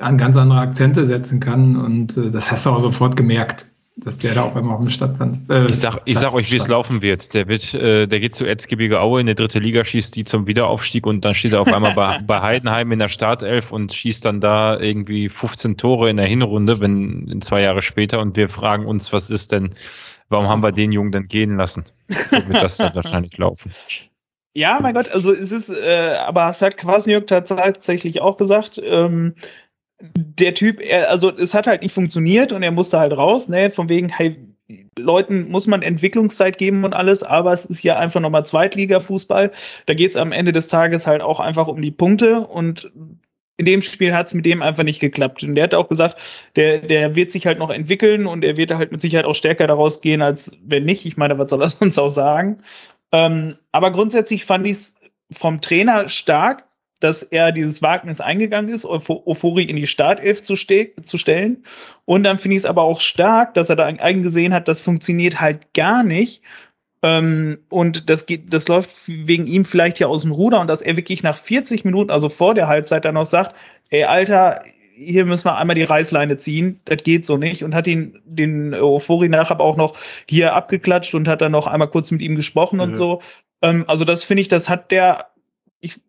an 0.00 0.18
ganz 0.18 0.36
andere 0.36 0.60
Akzente 0.60 1.04
setzen 1.04 1.40
kann 1.40 1.76
und 1.76 2.16
äh, 2.16 2.30
das 2.30 2.50
hast 2.50 2.66
du 2.66 2.70
auch 2.70 2.80
sofort 2.80 3.16
gemerkt. 3.16 3.66
dass 3.98 4.18
der 4.18 4.34
da 4.34 4.42
auf 4.42 4.54
einmal 4.54 4.74
auf 4.74 4.80
dem 4.80 4.90
Stadtplan. 4.90 5.46
Äh, 5.48 5.68
ich 5.68 5.78
sag, 5.78 5.98
ich 6.04 6.18
sag 6.18 6.34
euch, 6.34 6.52
wie 6.52 6.56
es 6.56 6.68
laufen 6.68 7.00
wird. 7.00 7.32
Der 7.32 7.48
wird, 7.48 7.72
äh, 7.72 8.06
der 8.06 8.20
geht 8.20 8.34
zu 8.34 8.44
Erzgebirge 8.44 9.00
Aue 9.00 9.20
in 9.20 9.26
der 9.26 9.34
dritte 9.34 9.58
Liga, 9.58 9.84
schießt 9.84 10.14
die 10.14 10.24
zum 10.24 10.46
Wiederaufstieg 10.46 11.06
und 11.06 11.24
dann 11.24 11.34
steht 11.34 11.54
er 11.54 11.62
auf 11.62 11.72
einmal 11.72 11.94
bei, 11.94 12.18
bei 12.26 12.42
Heidenheim 12.42 12.92
in 12.92 12.98
der 12.98 13.08
Startelf 13.08 13.72
und 13.72 13.94
schießt 13.94 14.24
dann 14.24 14.40
da 14.40 14.78
irgendwie 14.78 15.30
15 15.30 15.78
Tore 15.78 16.10
in 16.10 16.18
der 16.18 16.26
Hinrunde, 16.26 16.78
wenn 16.80 17.26
in 17.28 17.40
zwei 17.40 17.62
Jahre 17.62 17.80
später 17.80 18.20
und 18.20 18.36
wir 18.36 18.50
fragen 18.50 18.84
uns, 18.84 19.14
was 19.14 19.30
ist 19.30 19.52
denn, 19.52 19.70
warum 20.28 20.48
haben 20.48 20.62
wir 20.62 20.72
den 20.72 20.92
Jungen 20.92 21.12
denn 21.12 21.26
gehen 21.26 21.56
lassen? 21.56 21.84
So 22.08 22.48
wird 22.48 22.62
das 22.62 22.76
dann 22.76 22.94
wahrscheinlich 22.94 23.36
laufen. 23.38 23.72
Ja, 24.54 24.78
mein 24.80 24.94
Gott, 24.94 25.10
also 25.10 25.34
es 25.34 25.52
ist, 25.52 25.68
äh, 25.68 26.14
aber 26.18 26.48
es 26.48 26.62
hat 26.62 26.78
Kwasniok 26.78 27.26
tatsächlich 27.26 28.22
auch 28.22 28.38
gesagt, 28.38 28.80
ähm, 28.82 29.34
der 30.00 30.54
Typ, 30.54 30.80
er, 30.80 31.10
also 31.10 31.30
es 31.30 31.54
hat 31.54 31.66
halt 31.66 31.82
nicht 31.82 31.92
funktioniert 31.92 32.52
und 32.52 32.62
er 32.62 32.70
musste 32.70 32.98
halt 32.98 33.16
raus, 33.16 33.48
ne, 33.48 33.70
von 33.70 33.88
wegen, 33.88 34.08
hey, 34.08 34.36
Leuten 34.98 35.50
muss 35.50 35.66
man 35.66 35.82
Entwicklungszeit 35.82 36.58
geben 36.58 36.84
und 36.84 36.94
alles, 36.94 37.22
aber 37.22 37.52
es 37.52 37.66
ist 37.66 37.82
ja 37.82 37.98
einfach 37.98 38.20
nochmal 38.20 38.46
Zweitliga-Fußball. 38.46 39.52
Da 39.86 39.94
geht 39.94 40.10
es 40.10 40.16
am 40.16 40.32
Ende 40.32 40.52
des 40.52 40.68
Tages 40.68 41.06
halt 41.06 41.22
auch 41.22 41.38
einfach 41.38 41.68
um 41.68 41.80
die 41.80 41.90
Punkte 41.90 42.40
und 42.40 42.90
in 43.58 43.64
dem 43.66 43.82
Spiel 43.82 44.14
hat 44.14 44.26
es 44.26 44.34
mit 44.34 44.44
dem 44.44 44.62
einfach 44.62 44.84
nicht 44.84 45.00
geklappt. 45.00 45.42
Und 45.42 45.54
der 45.54 45.64
hat 45.64 45.74
auch 45.74 45.88
gesagt, 45.88 46.48
der, 46.56 46.78
der 46.78 47.14
wird 47.14 47.30
sich 47.30 47.46
halt 47.46 47.58
noch 47.58 47.70
entwickeln 47.70 48.26
und 48.26 48.44
er 48.44 48.56
wird 48.56 48.70
halt 48.72 48.92
mit 48.92 49.00
Sicherheit 49.00 49.24
auch 49.24 49.34
stärker 49.34 49.66
daraus 49.66 50.00
gehen, 50.00 50.22
als 50.22 50.56
wenn 50.64 50.84
nicht. 50.84 51.06
Ich 51.06 51.16
meine, 51.16 51.38
was 51.38 51.50
soll 51.50 51.62
er 51.62 51.68
sonst 51.70 51.98
auch 51.98 52.10
sagen? 52.10 52.58
Ähm, 53.12 53.56
aber 53.72 53.92
grundsätzlich 53.92 54.44
fand 54.44 54.66
ich 54.66 54.72
es 54.72 54.94
vom 55.32 55.60
Trainer 55.60 56.08
stark, 56.08 56.64
dass 57.00 57.22
er 57.22 57.52
dieses 57.52 57.82
Wagnis 57.82 58.20
eingegangen 58.20 58.72
ist, 58.72 58.86
Euphorie 58.86 59.64
in 59.64 59.76
die 59.76 59.86
Startelf 59.86 60.42
zu, 60.42 60.56
ste 60.56 60.92
zu 61.02 61.18
stellen. 61.18 61.64
Und 62.04 62.24
dann 62.24 62.38
finde 62.38 62.54
ich 62.54 62.60
es 62.60 62.66
aber 62.66 62.82
auch 62.82 63.00
stark, 63.00 63.54
dass 63.54 63.68
er 63.68 63.76
da 63.76 63.84
eingesehen 63.84 64.54
hat, 64.54 64.68
das 64.68 64.80
funktioniert 64.80 65.40
halt 65.40 65.74
gar 65.74 66.02
nicht. 66.02 66.42
Ähm, 67.06 67.58
und 67.68 68.10
das 68.10 68.26
geht, 68.26 68.52
das 68.52 68.66
läuft 68.66 68.90
wegen 69.06 69.46
ihm 69.46 69.64
vielleicht 69.64 70.00
ja 70.00 70.08
aus 70.08 70.22
dem 70.22 70.32
Ruder 70.32 70.60
und 70.60 70.66
dass 70.66 70.82
er 70.82 70.96
wirklich 70.96 71.22
nach 71.22 71.38
40 71.38 71.84
Minuten, 71.84 72.10
also 72.10 72.28
vor 72.28 72.52
der 72.52 72.66
Halbzeit, 72.66 73.04
dann 73.04 73.14
noch 73.14 73.26
sagt, 73.26 73.54
ey, 73.90 74.02
Alter, 74.02 74.62
hier 74.96 75.24
müssen 75.24 75.44
wir 75.44 75.56
einmal 75.56 75.76
die 75.76 75.84
Reißleine 75.84 76.36
ziehen, 76.36 76.80
das 76.84 77.04
geht 77.04 77.24
so 77.24 77.36
nicht 77.36 77.62
und 77.62 77.76
hat 77.76 77.86
ihn 77.86 78.20
den 78.24 78.74
Euphorie 78.74 79.28
nachher 79.28 79.60
auch 79.60 79.76
noch 79.76 79.96
hier 80.28 80.54
abgeklatscht 80.54 81.14
und 81.14 81.28
hat 81.28 81.42
dann 81.42 81.52
noch 81.52 81.68
einmal 81.68 81.90
kurz 81.90 82.10
mit 82.10 82.22
ihm 82.22 82.34
gesprochen 82.34 82.76
mhm. 82.76 82.82
und 82.82 82.96
so. 82.96 83.22
Ähm, 83.62 83.84
also 83.86 84.04
das 84.04 84.24
finde 84.24 84.40
ich, 84.40 84.48
das 84.48 84.68
hat 84.68 84.90
der 84.90 85.26
ich, 85.78 86.00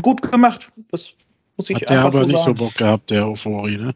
gut 0.00 0.30
gemacht. 0.30 0.70
Das 0.92 1.14
muss 1.56 1.70
ich 1.70 1.76
Hat 1.76 1.90
der 1.90 2.02
aber 2.02 2.12
so 2.12 2.20
nicht 2.20 2.38
sagen. 2.38 2.56
so 2.56 2.64
Bock 2.64 2.74
gehabt, 2.74 3.10
der 3.10 3.26
Euphorie, 3.26 3.78
ne? 3.78 3.94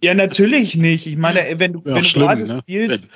ja, 0.00 0.14
natürlich 0.14 0.76
nicht. 0.76 1.06
Ich 1.06 1.16
meine, 1.16 1.58
wenn 1.58 1.72
du, 1.72 1.82
ja, 1.84 1.94
wenn 1.96 2.04
du 2.04 2.12
gerade 2.12 2.46
ne? 2.46 2.58
spielst, 2.60 3.10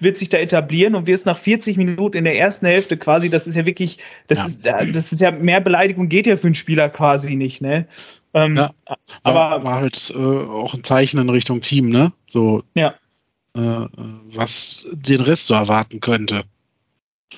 wird 0.00 0.18
sich 0.18 0.28
da 0.28 0.38
etablieren 0.38 0.94
und 0.94 1.06
wirst 1.06 1.26
nach 1.26 1.38
40 1.38 1.76
Minuten 1.76 2.16
in 2.16 2.24
der 2.24 2.38
ersten 2.38 2.66
Hälfte 2.66 2.96
quasi, 2.96 3.30
das 3.30 3.46
ist 3.46 3.54
ja 3.54 3.66
wirklich, 3.66 3.98
das 4.26 4.38
ja. 4.38 4.44
ist, 4.46 4.96
das 4.96 5.12
ist 5.12 5.20
ja 5.20 5.30
mehr 5.30 5.60
Beleidigung 5.60 6.08
geht 6.08 6.26
ja 6.26 6.36
für 6.36 6.48
einen 6.48 6.54
Spieler 6.54 6.88
quasi 6.88 7.36
nicht, 7.36 7.60
ne? 7.60 7.86
Ähm, 8.32 8.56
ja, 8.56 8.70
aber 9.24 9.64
war 9.64 9.76
halt 9.76 10.12
äh, 10.14 10.18
auch 10.18 10.72
ein 10.74 10.84
Zeichen 10.84 11.18
in 11.18 11.28
Richtung 11.30 11.60
Team, 11.60 11.90
ne? 11.90 12.12
So, 12.28 12.62
ja. 12.74 12.94
Äh, 13.54 13.86
was 14.32 14.86
den 14.92 15.20
Rest 15.20 15.46
so 15.46 15.54
erwarten 15.54 16.00
könnte. 16.00 16.44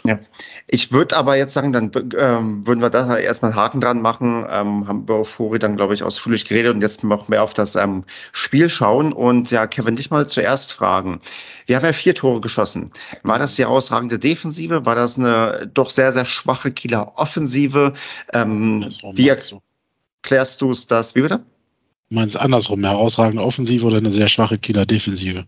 Ja, 0.04 0.18
ich 0.66 0.90
würde 0.90 1.16
aber 1.16 1.36
jetzt 1.36 1.54
sagen, 1.54 1.72
dann 1.72 1.90
ähm, 2.18 2.66
würden 2.66 2.80
wir 2.80 2.90
da 2.90 3.16
erstmal 3.16 3.52
einen 3.52 3.60
Haken 3.60 3.80
dran 3.80 4.00
machen, 4.00 4.44
ähm, 4.50 4.88
haben 4.88 5.02
über 5.02 5.18
Euphorie 5.18 5.58
dann, 5.58 5.76
glaube 5.76 5.94
ich, 5.94 6.02
ausführlich 6.02 6.44
geredet 6.44 6.74
und 6.74 6.80
jetzt 6.80 7.04
noch 7.04 7.28
mehr 7.28 7.42
auf 7.42 7.52
das 7.52 7.76
ähm, 7.76 8.04
Spiel 8.32 8.68
schauen. 8.68 9.12
Und 9.12 9.50
ja, 9.50 9.66
Kevin, 9.66 9.96
dich 9.96 10.10
mal 10.10 10.26
zuerst 10.26 10.72
fragen. 10.72 11.20
Wir 11.66 11.76
haben 11.76 11.84
ja 11.84 11.92
vier 11.92 12.14
Tore 12.14 12.40
geschossen. 12.40 12.90
War 13.22 13.38
das 13.38 13.54
die 13.54 13.62
herausragende 13.62 14.18
Defensive? 14.18 14.84
War 14.84 14.96
das 14.96 15.18
eine 15.18 15.70
doch 15.72 15.90
sehr, 15.90 16.10
sehr 16.10 16.24
schwache 16.24 16.72
Kieler 16.72 17.12
Offensive? 17.16 17.92
Ähm, 18.32 18.88
wie 19.12 19.28
erklärst 19.28 20.60
du 20.62 20.70
es 20.70 20.86
das? 20.86 21.14
Wie 21.14 21.22
bitte? 21.22 21.44
Du 22.08 22.16
meinst 22.16 22.36
andersrum, 22.36 22.80
eine 22.80 22.88
herausragende 22.88 23.42
Offensive 23.42 23.86
oder 23.86 23.98
eine 23.98 24.10
sehr 24.10 24.28
schwache 24.28 24.58
Kieler 24.58 24.84
Defensive? 24.84 25.46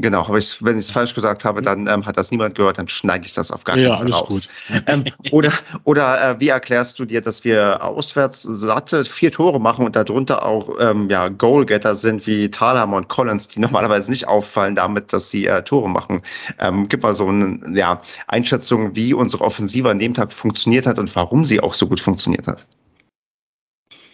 Genau, 0.00 0.24
aber 0.24 0.38
ich, 0.38 0.62
wenn 0.64 0.76
ich 0.76 0.86
es 0.86 0.90
falsch 0.90 1.14
gesagt 1.14 1.44
habe, 1.44 1.62
dann 1.62 1.86
ähm, 1.86 2.04
hat 2.04 2.16
das 2.16 2.30
niemand 2.30 2.54
gehört, 2.54 2.78
dann 2.78 2.88
schneide 2.88 3.26
ich 3.26 3.34
das 3.34 3.50
auf 3.50 3.64
gar 3.64 3.76
keinen 3.76 3.86
ja, 3.86 3.96
Fall 3.96 4.12
raus. 4.12 4.48
Ähm, 4.86 5.04
oder 5.30 5.52
oder 5.84 6.30
äh, 6.30 6.40
wie 6.40 6.48
erklärst 6.48 6.98
du 6.98 7.04
dir, 7.04 7.20
dass 7.20 7.44
wir 7.44 7.82
auswärts 7.82 8.42
satte 8.42 9.04
vier 9.04 9.32
Tore 9.32 9.60
machen 9.60 9.86
und 9.86 9.96
darunter 9.96 10.44
auch 10.44 10.76
ähm, 10.80 11.08
ja, 11.10 11.28
Goalgetter 11.28 11.94
sind 11.94 12.26
wie 12.26 12.50
Thalhammer 12.50 12.96
und 12.96 13.08
Collins, 13.08 13.48
die 13.48 13.60
normalerweise 13.66 14.10
nicht 14.10 14.26
auffallen 14.26 14.74
damit, 14.74 15.12
dass 15.12 15.30
sie 15.30 15.46
äh, 15.46 15.62
Tore 15.62 15.88
machen? 15.88 16.20
Ähm, 16.58 16.88
gib 16.88 17.02
mal 17.02 17.14
so 17.14 17.28
eine 17.28 17.60
ja, 17.74 18.00
Einschätzung, 18.26 18.94
wie 18.96 19.14
unsere 19.14 19.44
Offensive 19.44 19.88
an 19.88 19.98
dem 19.98 20.14
Tag 20.14 20.32
funktioniert 20.32 20.86
hat 20.86 20.98
und 20.98 21.14
warum 21.14 21.44
sie 21.44 21.60
auch 21.60 21.74
so 21.74 21.86
gut 21.86 22.00
funktioniert 22.00 22.46
hat. 22.46 22.66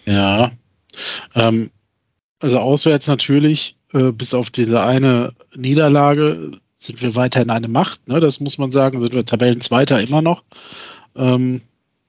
Ja, 0.05 0.51
ähm, 1.35 1.71
also 2.41 2.59
auswärts 2.59 3.07
natürlich 3.07 3.77
äh, 3.93 4.13
bis 4.13 4.35
auf 4.35 4.51
diese 4.51 4.83
eine 4.83 5.33
Niederlage 5.55 6.53
sind 6.79 7.01
wir 7.01 7.15
weiterhin 7.15 7.51
eine 7.51 7.69
Macht, 7.69 8.09
ne? 8.09 8.21
das 8.21 8.41
muss 8.41 8.59
man 8.59 8.73
sagen, 8.73 9.01
sind 9.01 9.15
wir 9.15 9.25
Tabellenzweiter 9.25 10.01
immer 10.01 10.23
noch. 10.23 10.43
Ähm, 11.15 11.61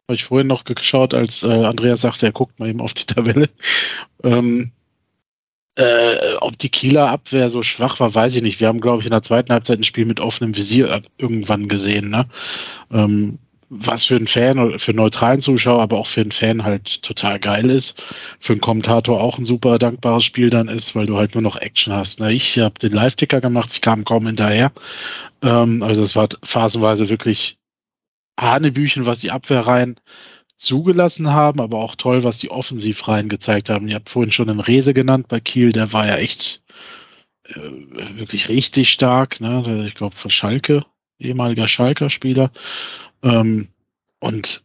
habe 0.07 0.15
ich 0.15 0.25
vorhin 0.25 0.47
noch 0.47 0.63
geschaut, 0.63 1.13
als 1.13 1.43
äh, 1.43 1.47
Andreas 1.47 2.01
sagte, 2.01 2.25
er 2.25 2.31
guckt 2.31 2.59
mal 2.59 2.69
eben 2.69 2.81
auf 2.81 2.93
die 2.93 3.05
Tabelle. 3.07 3.49
Ähm, 4.23 4.71
äh, 5.75 6.35
ob 6.39 6.57
die 6.59 6.69
Kieler 6.69 7.09
Abwehr 7.09 7.49
so 7.49 7.63
schwach 7.63 7.99
war, 7.99 8.13
weiß 8.13 8.35
ich 8.35 8.43
nicht. 8.43 8.59
Wir 8.59 8.67
haben, 8.67 8.81
glaube 8.81 8.99
ich, 8.99 9.05
in 9.05 9.11
der 9.11 9.23
zweiten 9.23 9.51
Halbzeit 9.51 9.79
ein 9.79 9.83
Spiel 9.83 10.05
mit 10.05 10.19
offenem 10.19 10.55
Visier 10.55 11.01
irgendwann 11.17 11.67
gesehen. 11.67 12.09
Ne? 12.09 12.27
Ähm, 12.91 13.39
was 13.75 14.05
für 14.05 14.15
einen 14.15 14.27
Fan 14.27 14.59
oder 14.59 14.77
für 14.77 14.91
einen 14.91 14.97
neutralen 14.97 15.41
Zuschauer, 15.41 15.81
aber 15.81 15.97
auch 15.97 16.07
für 16.07 16.21
einen 16.21 16.31
Fan 16.31 16.63
halt 16.63 17.01
total 17.01 17.39
geil 17.39 17.69
ist. 17.69 18.01
Für 18.39 18.53
einen 18.53 18.61
Kommentator 18.61 19.19
auch 19.19 19.39
ein 19.39 19.45
super 19.45 19.79
dankbares 19.79 20.23
Spiel 20.23 20.49
dann 20.49 20.67
ist, 20.67 20.95
weil 20.95 21.07
du 21.07 21.17
halt 21.17 21.33
nur 21.33 21.41
noch 21.41 21.57
Action 21.57 21.93
hast. 21.93 22.19
Ne? 22.19 22.31
Ich 22.33 22.59
habe 22.59 22.79
den 22.79 22.93
Live-Ticker 22.93 23.41
gemacht, 23.41 23.71
ich 23.73 23.81
kam 23.81 24.05
kaum 24.05 24.27
hinterher. 24.27 24.71
Ähm, 25.41 25.81
also 25.81 26.03
es 26.03 26.15
war 26.15 26.29
phasenweise 26.43 27.09
wirklich 27.09 27.57
Hanebüchen, 28.39 29.05
was 29.05 29.19
die 29.19 29.31
Abwehrreihen 29.31 29.99
zugelassen 30.55 31.31
haben, 31.31 31.59
aber 31.59 31.79
auch 31.79 31.95
toll, 31.95 32.23
was 32.23 32.37
die 32.37 32.51
Offensivreihen 32.51 33.27
gezeigt 33.27 33.69
haben. 33.69 33.87
Ihr 33.87 33.95
habt 33.95 34.09
vorhin 34.09 34.31
schon 34.31 34.49
einen 34.49 34.59
Rese 34.59 34.93
genannt 34.93 35.27
bei 35.27 35.39
Kiel, 35.39 35.71
der 35.71 35.93
war 35.93 36.07
ja 36.07 36.17
echt 36.17 36.63
äh, 37.45 37.55
wirklich 38.17 38.49
richtig 38.49 38.91
stark. 38.91 39.41
Ne? 39.41 39.85
Ich 39.87 39.95
glaube, 39.95 40.15
für 40.15 40.29
Schalke, 40.29 40.85
ehemaliger 41.19 41.67
Schalker-Spieler. 41.67 42.51
Ähm, 43.23 43.69
und 44.19 44.63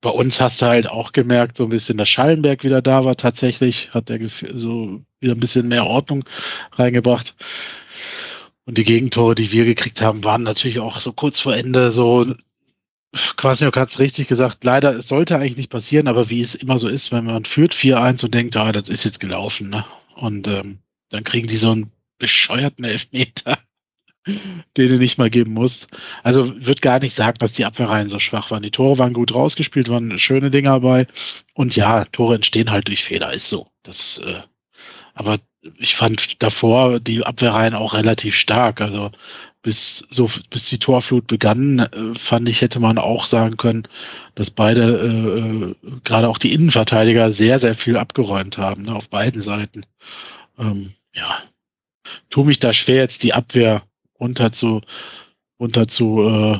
bei 0.00 0.10
uns 0.10 0.40
hast 0.40 0.60
du 0.60 0.66
halt 0.66 0.88
auch 0.88 1.12
gemerkt, 1.12 1.56
so 1.56 1.64
ein 1.64 1.70
bisschen, 1.70 1.96
dass 1.96 2.08
Schallenberg 2.08 2.64
wieder 2.64 2.82
da 2.82 3.04
war. 3.04 3.16
Tatsächlich 3.16 3.94
hat 3.94 4.10
er 4.10 4.18
so 4.28 5.00
wieder 5.20 5.34
ein 5.34 5.40
bisschen 5.40 5.68
mehr 5.68 5.86
Ordnung 5.86 6.24
reingebracht. 6.72 7.36
Und 8.64 8.78
die 8.78 8.84
Gegentore, 8.84 9.34
die 9.34 9.52
wir 9.52 9.64
gekriegt 9.64 10.02
haben, 10.02 10.24
waren 10.24 10.42
natürlich 10.42 10.80
auch 10.80 11.00
so 11.00 11.12
kurz 11.12 11.40
vor 11.40 11.54
Ende 11.54 11.92
so, 11.92 12.34
Quasniok 13.36 13.76
hat 13.76 13.90
es 13.90 13.98
richtig 13.98 14.26
gesagt, 14.28 14.64
leider, 14.64 14.96
es 14.98 15.08
sollte 15.08 15.36
eigentlich 15.36 15.56
nicht 15.56 15.70
passieren, 15.70 16.08
aber 16.08 16.30
wie 16.30 16.40
es 16.40 16.54
immer 16.54 16.78
so 16.78 16.88
ist, 16.88 17.12
wenn 17.12 17.24
man 17.24 17.44
führt 17.44 17.74
4-1 17.74 18.24
und 18.24 18.34
denkt, 18.34 18.56
ah, 18.56 18.72
das 18.72 18.88
ist 18.88 19.04
jetzt 19.04 19.20
gelaufen, 19.20 19.68
ne? 19.68 19.84
Und 20.14 20.48
ähm, 20.48 20.78
dann 21.10 21.24
kriegen 21.24 21.48
die 21.48 21.56
so 21.56 21.72
einen 21.72 21.92
bescheuerten 22.18 22.84
Elfmeter 22.84 23.58
den 24.76 24.88
du 24.88 24.98
nicht 24.98 25.18
mal 25.18 25.30
geben 25.30 25.52
musst. 25.52 25.88
Also 26.22 26.52
wird 26.64 26.82
gar 26.82 27.00
nicht 27.00 27.14
sagen, 27.14 27.38
dass 27.38 27.52
die 27.52 27.64
Abwehrreihen 27.64 28.08
so 28.08 28.18
schwach 28.18 28.50
waren. 28.50 28.62
Die 28.62 28.70
Tore 28.70 28.98
waren 28.98 29.12
gut 29.12 29.34
rausgespielt, 29.34 29.88
waren 29.88 30.18
schöne 30.18 30.50
Dinge 30.50 30.68
dabei. 30.68 31.06
Und 31.54 31.76
ja, 31.76 32.04
Tore 32.06 32.36
entstehen 32.36 32.70
halt 32.70 32.88
durch 32.88 33.04
Fehler, 33.04 33.32
ist 33.32 33.48
so. 33.48 33.68
Das, 33.82 34.18
äh, 34.18 34.40
aber 35.14 35.38
ich 35.78 35.94
fand 35.94 36.42
davor 36.42 37.00
die 37.00 37.24
Abwehrreihen 37.24 37.74
auch 37.74 37.94
relativ 37.94 38.34
stark. 38.34 38.80
Also 38.80 39.10
bis 39.62 40.04
so 40.10 40.28
bis 40.50 40.66
die 40.66 40.78
Torflut 40.78 41.26
begann, 41.26 41.78
äh, 41.78 42.14
fand 42.14 42.48
ich, 42.48 42.60
hätte 42.60 42.80
man 42.80 42.98
auch 42.98 43.26
sagen 43.26 43.56
können, 43.56 43.86
dass 44.34 44.50
beide, 44.50 44.82
äh, 44.82 45.70
äh 45.70 45.74
gerade 46.04 46.28
auch 46.28 46.38
die 46.38 46.52
Innenverteidiger, 46.52 47.32
sehr, 47.32 47.58
sehr 47.58 47.74
viel 47.74 47.96
abgeräumt 47.96 48.58
haben, 48.58 48.82
ne, 48.82 48.94
auf 48.94 49.08
beiden 49.08 49.40
Seiten. 49.40 49.86
Ähm, 50.58 50.94
ja, 51.14 51.38
tu 52.30 52.44
mich 52.44 52.58
da 52.58 52.72
schwer, 52.72 52.96
jetzt 52.96 53.22
die 53.22 53.34
Abwehr 53.34 53.82
runter 54.22 54.52
zu, 54.52 54.80
runter 55.60 55.88
zu 55.88 56.22
äh, 56.22 56.58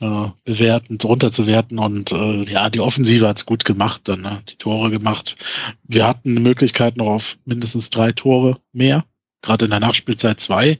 äh, 0.00 0.30
bewerten, 0.44 0.98
runter 1.02 1.32
zu 1.32 1.46
werten 1.46 1.78
und 1.78 2.12
äh, 2.12 2.44
ja, 2.44 2.70
die 2.70 2.80
Offensive 2.80 3.26
hat's 3.26 3.44
gut 3.44 3.64
gemacht, 3.64 4.02
dann 4.04 4.22
ne? 4.22 4.42
die 4.48 4.56
Tore 4.56 4.90
gemacht. 4.90 5.36
Wir 5.82 6.06
hatten 6.06 6.30
eine 6.30 6.40
Möglichkeit 6.40 6.96
noch 6.96 7.08
auf 7.08 7.38
mindestens 7.44 7.90
drei 7.90 8.12
Tore 8.12 8.56
mehr, 8.72 9.04
gerade 9.42 9.66
in 9.66 9.70
der 9.70 9.80
Nachspielzeit 9.80 10.40
zwei. 10.40 10.78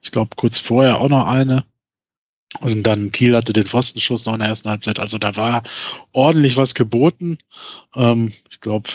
Ich 0.00 0.12
glaube 0.12 0.30
kurz 0.36 0.58
vorher 0.58 1.00
auch 1.00 1.08
noch 1.08 1.26
eine. 1.26 1.64
Und 2.60 2.84
dann 2.84 3.12
Kiel 3.12 3.36
hatte 3.36 3.52
den 3.52 3.66
Pfostenschuss 3.66 4.24
noch 4.24 4.32
in 4.32 4.40
der 4.40 4.48
ersten 4.48 4.70
Halbzeit. 4.70 4.98
Also 4.98 5.18
da 5.18 5.36
war 5.36 5.64
ordentlich 6.12 6.56
was 6.56 6.74
geboten. 6.74 7.38
Ähm, 7.94 8.32
ich 8.48 8.60
glaube, 8.60 8.88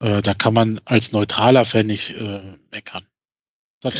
äh, 0.00 0.22
da 0.22 0.34
kann 0.34 0.52
man 0.52 0.80
als 0.84 1.12
neutraler 1.12 1.64
Fan 1.64 1.86
nicht 1.86 2.10
äh, 2.10 2.40
meckern. 2.72 3.04
Äh, 3.84 3.90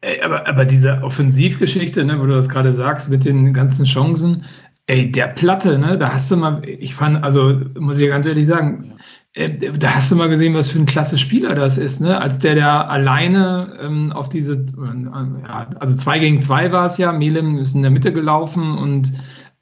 Ey, 0.00 0.20
aber, 0.22 0.46
aber 0.46 0.64
diese 0.64 1.02
Offensivgeschichte, 1.02 2.04
ne, 2.04 2.20
wo 2.20 2.26
du 2.26 2.34
das 2.34 2.48
gerade 2.48 2.72
sagst, 2.72 3.10
mit 3.10 3.24
den 3.24 3.52
ganzen 3.52 3.84
Chancen, 3.84 4.44
ey, 4.86 5.10
der 5.10 5.28
Platte, 5.28 5.78
ne, 5.78 5.98
da 5.98 6.12
hast 6.12 6.30
du 6.30 6.36
mal, 6.36 6.62
ich 6.64 6.94
fand, 6.94 7.22
also 7.24 7.60
muss 7.78 7.98
ich 7.98 8.08
ganz 8.08 8.26
ehrlich 8.26 8.46
sagen, 8.46 8.98
äh, 9.34 9.50
da 9.72 9.94
hast 9.94 10.10
du 10.10 10.16
mal 10.16 10.28
gesehen, 10.28 10.54
was 10.54 10.70
für 10.70 10.78
ein 10.78 10.86
klasse 10.86 11.18
Spieler 11.18 11.54
das 11.54 11.78
ist, 11.78 12.00
ne? 12.00 12.20
Als 12.20 12.38
der 12.38 12.54
da 12.54 12.82
alleine 12.82 13.78
ähm, 13.80 14.12
auf 14.12 14.28
diese, 14.28 14.54
äh, 14.54 15.42
ja, 15.42 15.68
also 15.78 15.96
zwei 15.96 16.18
gegen 16.18 16.40
zwei 16.40 16.72
war 16.72 16.86
es 16.86 16.96
ja, 16.98 17.12
Melem 17.12 17.58
ist 17.58 17.74
in 17.74 17.82
der 17.82 17.90
Mitte 17.90 18.12
gelaufen 18.12 18.78
und 18.78 19.12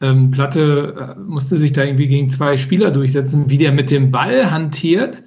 ähm, 0.01 0.31
Platte 0.31 1.17
äh, 1.17 1.21
musste 1.21 1.59
sich 1.59 1.73
da 1.73 1.83
irgendwie 1.83 2.09
gegen 2.09 2.31
zwei 2.31 2.57
Spieler 2.57 2.91
durchsetzen, 2.91 3.51
wie 3.51 3.59
der 3.59 3.73
mit 3.73 3.91
dem 3.91 4.11
Ball 4.11 4.51
hantiert 4.51 5.23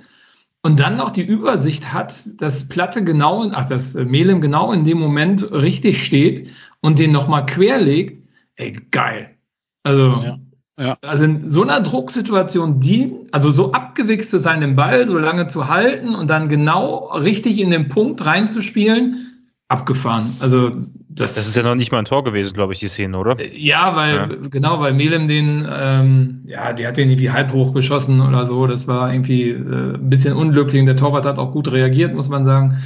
und 0.61 0.79
dann 0.79 0.97
noch 0.97 1.11
die 1.11 1.23
Übersicht 1.23 1.93
hat, 1.93 2.41
dass 2.41 2.67
Platte 2.67 3.03
genau, 3.03 3.49
ach, 3.51 3.65
dass 3.65 3.95
äh, 3.95 4.05
Melem 4.05 4.41
genau 4.41 4.71
in 4.71 4.83
dem 4.83 4.99
Moment 4.99 5.51
richtig 5.51 6.05
steht 6.05 6.49
und 6.81 6.99
den 6.99 7.11
nochmal 7.11 7.45
querlegt, 7.45 8.27
ey, 8.55 8.73
geil. 8.91 9.35
Also, 9.83 10.21
ja, 10.21 10.39
ja. 10.77 10.97
also 11.01 11.23
in 11.23 11.47
so 11.47 11.63
einer 11.63 11.79
Drucksituation, 11.81 12.79
die, 12.79 13.27
also 13.31 13.51
so 13.51 13.71
abgewichst 13.71 14.29
zu 14.29 14.37
sein, 14.37 14.59
den 14.59 14.75
Ball 14.75 15.07
so 15.07 15.17
lange 15.17 15.47
zu 15.47 15.69
halten 15.69 16.13
und 16.13 16.29
dann 16.29 16.49
genau 16.49 17.09
richtig 17.13 17.59
in 17.59 17.71
den 17.71 17.87
Punkt 17.87 18.25
reinzuspielen, 18.25 19.53
abgefahren. 19.69 20.35
Also 20.39 20.71
das, 21.11 21.33
das 21.33 21.47
ist 21.47 21.55
ja 21.55 21.63
noch 21.63 21.73
nicht 21.73 21.91
mal 21.91 21.97
ein 21.97 22.05
Tor 22.05 22.23
gewesen, 22.23 22.53
glaube 22.53 22.73
ich, 22.73 22.79
die 22.79 22.87
Szene, 22.87 23.17
oder? 23.17 23.35
Ja, 23.55 23.95
weil, 23.95 24.15
ja. 24.15 24.27
genau, 24.49 24.79
weil 24.79 24.93
Melem 24.93 25.27
den, 25.27 25.67
ähm, 25.69 26.43
ja, 26.45 26.71
der 26.71 26.89
hat 26.89 26.97
den 26.97 27.09
irgendwie 27.09 27.31
halb 27.31 27.51
hoch 27.51 27.73
geschossen 27.73 28.21
oder 28.21 28.45
so. 28.45 28.67
Das 28.67 28.87
war 28.87 29.11
irgendwie 29.11 29.49
äh, 29.49 29.95
ein 29.95 30.09
bisschen 30.09 30.35
unglücklich. 30.35 30.85
Der 30.85 30.95
Torwart 30.95 31.25
hat 31.25 31.39
auch 31.39 31.51
gut 31.51 31.71
reagiert, 31.71 32.13
muss 32.13 32.29
man 32.29 32.45
sagen. 32.45 32.77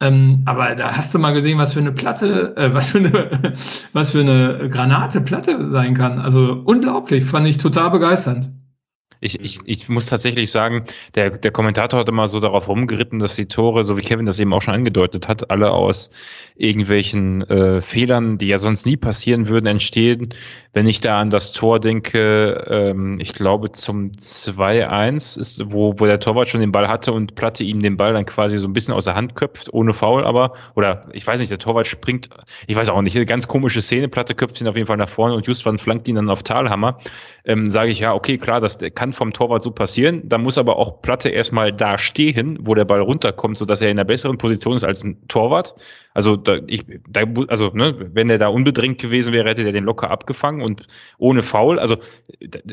Ähm, 0.00 0.42
aber 0.44 0.76
da 0.76 0.96
hast 0.96 1.12
du 1.14 1.18
mal 1.18 1.32
gesehen, 1.32 1.58
was 1.58 1.72
für 1.72 1.80
eine 1.80 1.90
Platte, 1.90 2.56
äh, 2.56 2.72
was 2.72 2.92
für 2.92 2.98
eine, 2.98 3.30
was 3.92 4.12
für 4.12 4.20
eine 4.20 4.68
Granate 4.68 5.20
Platte 5.20 5.68
sein 5.68 5.94
kann. 5.94 6.20
Also 6.20 6.62
unglaublich, 6.64 7.24
fand 7.24 7.48
ich 7.48 7.58
total 7.58 7.90
begeisternd. 7.90 8.50
Ich, 9.24 9.40
ich, 9.40 9.58
ich 9.64 9.88
muss 9.88 10.06
tatsächlich 10.06 10.50
sagen, 10.50 10.84
der, 11.14 11.30
der 11.30 11.50
Kommentator 11.50 12.00
hat 12.00 12.08
immer 12.10 12.28
so 12.28 12.40
darauf 12.40 12.68
rumgeritten, 12.68 13.18
dass 13.18 13.36
die 13.36 13.46
Tore, 13.46 13.82
so 13.82 13.96
wie 13.96 14.02
Kevin 14.02 14.26
das 14.26 14.38
eben 14.38 14.52
auch 14.52 14.60
schon 14.60 14.74
angedeutet 14.74 15.28
hat, 15.28 15.50
alle 15.50 15.70
aus 15.72 16.10
irgendwelchen 16.56 17.42
äh, 17.48 17.80
Fehlern, 17.80 18.36
die 18.36 18.48
ja 18.48 18.58
sonst 18.58 18.84
nie 18.84 18.98
passieren 18.98 19.48
würden, 19.48 19.66
entstehen. 19.66 20.28
Wenn 20.74 20.86
ich 20.86 21.00
da 21.00 21.20
an 21.20 21.30
das 21.30 21.52
Tor 21.52 21.80
denke, 21.80 22.64
ähm, 22.68 23.18
ich 23.18 23.32
glaube 23.32 23.72
zum 23.72 24.12
2-1 24.12 25.40
ist, 25.40 25.62
wo, 25.72 25.94
wo 25.98 26.04
der 26.04 26.20
Torwart 26.20 26.48
schon 26.48 26.60
den 26.60 26.72
Ball 26.72 26.88
hatte 26.88 27.12
und 27.12 27.34
Platte 27.34 27.64
ihm 27.64 27.80
den 27.80 27.96
Ball 27.96 28.12
dann 28.12 28.26
quasi 28.26 28.58
so 28.58 28.68
ein 28.68 28.74
bisschen 28.74 28.92
aus 28.92 29.06
der 29.06 29.14
Hand 29.14 29.36
köpft, 29.36 29.72
ohne 29.72 29.94
Foul 29.94 30.24
aber, 30.24 30.52
oder 30.74 31.08
ich 31.12 31.26
weiß 31.26 31.40
nicht, 31.40 31.50
der 31.50 31.58
Torwart 31.58 31.86
springt, 31.86 32.28
ich 32.66 32.76
weiß 32.76 32.90
auch 32.90 33.00
nicht, 33.00 33.16
eine 33.16 33.24
ganz 33.24 33.48
komische 33.48 33.80
Szene, 33.80 34.08
Platte 34.08 34.34
köpft 34.34 34.60
ihn 34.60 34.68
auf 34.68 34.76
jeden 34.76 34.86
Fall 34.86 34.98
nach 34.98 35.08
vorne 35.08 35.34
und 35.34 35.46
Justwan 35.46 35.78
flankt 35.78 36.08
ihn 36.08 36.16
dann 36.16 36.28
auf 36.28 36.42
Talhammer. 36.42 36.98
Ähm, 37.46 37.70
Sage 37.70 37.90
ich, 37.90 38.00
ja, 38.00 38.12
okay, 38.12 38.36
klar, 38.36 38.60
das 38.60 38.78
kann 38.94 39.13
vom 39.14 39.32
Torwart 39.32 39.62
so 39.62 39.70
passieren. 39.70 40.22
Da 40.28 40.38
muss 40.38 40.58
aber 40.58 40.76
auch 40.76 41.02
Platte 41.02 41.28
erstmal 41.28 41.72
da 41.72 41.98
stehen, 41.98 42.58
wo 42.60 42.74
der 42.74 42.84
Ball 42.84 43.00
runterkommt, 43.00 43.58
sodass 43.58 43.80
er 43.80 43.90
in 43.90 43.98
einer 43.98 44.04
besseren 44.04 44.38
Position 44.38 44.74
ist 44.74 44.84
als 44.84 45.04
ein 45.04 45.26
Torwart. 45.28 45.74
Also, 46.14 46.36
da, 46.36 46.58
ich, 46.66 46.84
da, 47.08 47.24
also 47.48 47.70
ne, 47.74 47.94
wenn 48.12 48.30
er 48.30 48.38
da 48.38 48.48
unbedrängt 48.48 49.00
gewesen 49.00 49.32
wäre, 49.32 49.48
hätte 49.48 49.64
der 49.64 49.72
den 49.72 49.84
locker 49.84 50.10
abgefangen 50.10 50.62
und 50.62 50.86
ohne 51.18 51.42
Foul. 51.42 51.78
Also, 51.78 51.96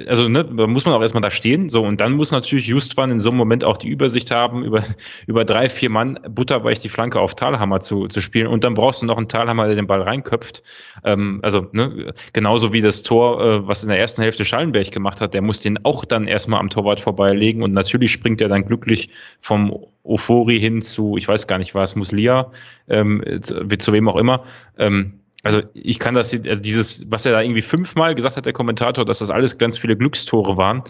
also 0.08 0.30
ne, 0.30 0.46
da 0.46 0.68
muss 0.68 0.86
man 0.86 0.94
auch 0.94 1.02
erstmal 1.02 1.24
da 1.24 1.32
stehen. 1.32 1.70
So, 1.70 1.84
und 1.84 2.00
dann 2.02 2.14
muss 2.14 2.32
natürlich 2.32 2.68
Justwan 2.68 3.10
in 3.10 3.20
so 3.20 3.30
einem 3.30 3.38
Moment 3.38 3.64
auch 3.64 3.78
die 3.78 3.89
Übersicht 3.89 4.30
haben, 4.30 4.64
über, 4.66 4.84
über 5.26 5.44
drei, 5.44 5.70
vier 5.70 5.89
Mann 5.89 6.20
butterweich 6.30 6.80
die 6.80 6.89
Flanke 6.89 7.20
auf 7.20 7.34
Talhammer 7.34 7.82
zu, 7.82 8.08
zu 8.08 8.22
spielen. 8.22 8.48
Und 8.48 8.64
dann 8.64 8.76
brauchst 8.76 9.02
du 9.02 9.08
noch 9.08 9.18
einen 9.18 9.28
Talhammer, 9.28 9.66
der 9.66 9.76
den 9.76 9.88
Ball 9.88 10.04
reinköpft. 10.04 10.62
Ähm, 11.04 11.39
also, 11.42 11.68
ne, 11.72 12.14
genauso 12.34 12.74
wie 12.74 12.82
das 12.82 13.02
Tor, 13.02 13.42
äh, 13.44 13.68
was 13.68 13.82
in 13.82 13.89
der 13.89 14.00
ersten 14.00 14.22
Hälfte 14.22 14.46
Schallenberg 14.46 14.92
gemacht 14.92 15.20
hat, 15.20 15.34
der 15.34 15.42
muss 15.42 15.62
den 15.62 15.84
auch 15.84 16.06
dann 16.06 16.21
erstmal 16.28 16.60
am 16.60 16.70
Torwart 16.70 17.00
vorbeilegen. 17.00 17.64
Und 17.64 17.74
natürlich 17.74 18.12
springt 18.12 18.42
er 18.42 18.50
dann 18.50 18.66
glücklich 18.66 19.10
vom 19.42 19.86
Ofori 20.04 20.60
hin 20.60 20.82
zu, 20.82 21.18
ich 21.18 21.28
weiß 21.28 21.48
gar 21.48 21.58
nicht 21.58 21.76
was, 21.76 21.96
Muslia, 21.96 22.52
ähm, 22.90 23.24
zu, 23.42 23.68
zu 23.68 23.94
wem 23.94 24.10
auch 24.10 24.18
immer. 24.18 24.44
Ähm, 24.78 25.22
also 25.44 25.62
ich 25.74 26.00
kann 26.00 26.14
das, 26.14 26.34
also 26.34 26.62
dieses, 26.62 27.10
was 27.10 27.26
er 27.26 27.32
da 27.32 27.42
irgendwie 27.42 27.64
fünfmal 27.64 28.14
gesagt 28.14 28.38
hat, 28.38 28.46
der 28.46 28.54
Kommentator, 28.54 29.06
dass 29.06 29.20
das 29.20 29.32
alles 29.32 29.58
ganz 29.58 29.78
viele 29.78 29.98
Glückstore 29.98 30.56
waren. 30.58 30.84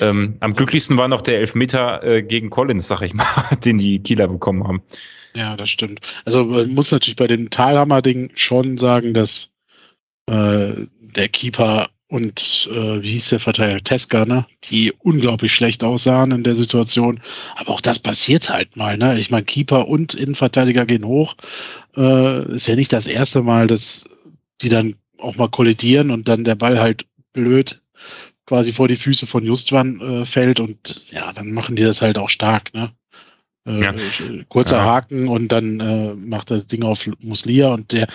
Ähm, 0.00 0.36
am 0.40 0.54
glücklichsten 0.54 0.96
war 0.96 1.08
noch 1.08 1.22
der 1.22 1.38
Elfmeter 1.40 2.02
äh, 2.04 2.22
gegen 2.22 2.50
Collins, 2.50 2.86
sag 2.86 3.02
ich 3.02 3.14
mal, 3.14 3.26
den 3.64 3.78
die 3.78 3.98
Kieler 3.98 4.28
bekommen 4.28 4.66
haben. 4.66 4.82
Ja, 5.34 5.56
das 5.56 5.70
stimmt. 5.70 6.00
Also 6.24 6.44
man 6.44 6.70
muss 6.70 6.92
natürlich 6.92 7.16
bei 7.16 7.26
dem 7.26 7.50
Talhammer-Ding 7.50 8.30
schon 8.34 8.78
sagen, 8.78 9.12
dass 9.12 9.50
äh, 10.30 10.72
der 11.00 11.28
Keeper 11.28 11.88
und 12.08 12.68
äh, 12.70 13.02
wie 13.02 13.12
hieß 13.12 13.30
der 13.30 13.40
Verteidiger? 13.40 13.82
Teska, 13.82 14.24
ne? 14.24 14.46
Die 14.64 14.92
unglaublich 14.92 15.52
schlecht 15.52 15.82
aussahen 15.82 16.30
in 16.30 16.44
der 16.44 16.54
Situation. 16.54 17.20
Aber 17.56 17.70
auch 17.70 17.80
das 17.80 17.98
passiert 17.98 18.48
halt 18.48 18.76
mal, 18.76 18.96
ne? 18.96 19.18
Ich 19.18 19.30
meine, 19.30 19.44
Keeper 19.44 19.88
und 19.88 20.14
Innenverteidiger 20.14 20.86
gehen 20.86 21.04
hoch. 21.04 21.34
Äh, 21.96 22.54
ist 22.54 22.68
ja 22.68 22.76
nicht 22.76 22.92
das 22.92 23.08
erste 23.08 23.42
Mal, 23.42 23.66
dass 23.66 24.08
die 24.60 24.68
dann 24.68 24.94
auch 25.18 25.36
mal 25.36 25.48
kollidieren 25.48 26.10
und 26.10 26.28
dann 26.28 26.44
der 26.44 26.54
Ball 26.54 26.78
halt 26.78 27.06
blöd 27.32 27.82
quasi 28.46 28.72
vor 28.72 28.86
die 28.86 28.96
Füße 28.96 29.26
von 29.26 29.42
Justwan 29.42 30.00
äh, 30.00 30.26
fällt 30.26 30.60
und 30.60 31.02
ja, 31.10 31.32
dann 31.32 31.50
machen 31.50 31.74
die 31.74 31.82
das 31.82 32.02
halt 32.02 32.18
auch 32.18 32.30
stark, 32.30 32.72
ne? 32.72 32.92
Äh, 33.66 33.82
ja. 33.82 33.94
Kurzer 34.48 34.76
ja. 34.76 34.84
Haken 34.84 35.26
und 35.26 35.48
dann 35.48 35.80
äh, 35.80 36.14
macht 36.14 36.52
das 36.52 36.68
Ding 36.68 36.84
auf 36.84 37.08
Muslia 37.18 37.74
und 37.74 37.90
der, 37.90 38.06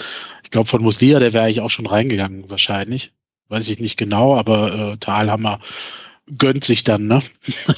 ich 0.43 0.49
glaube 0.49 0.69
von 0.69 0.81
Muslia, 0.81 1.19
der 1.19 1.33
wäre 1.33 1.43
eigentlich 1.43 1.59
auch 1.59 1.69
schon 1.69 1.87
reingegangen 1.87 2.49
wahrscheinlich 2.49 3.11
weiß 3.51 3.69
ich 3.69 3.79
nicht 3.79 3.97
genau, 3.97 4.35
aber 4.35 4.93
äh, 4.93 4.97
Talhammer 4.97 5.59
gönnt 6.37 6.63
sich 6.63 6.83
dann, 6.83 7.07
ne? 7.07 7.21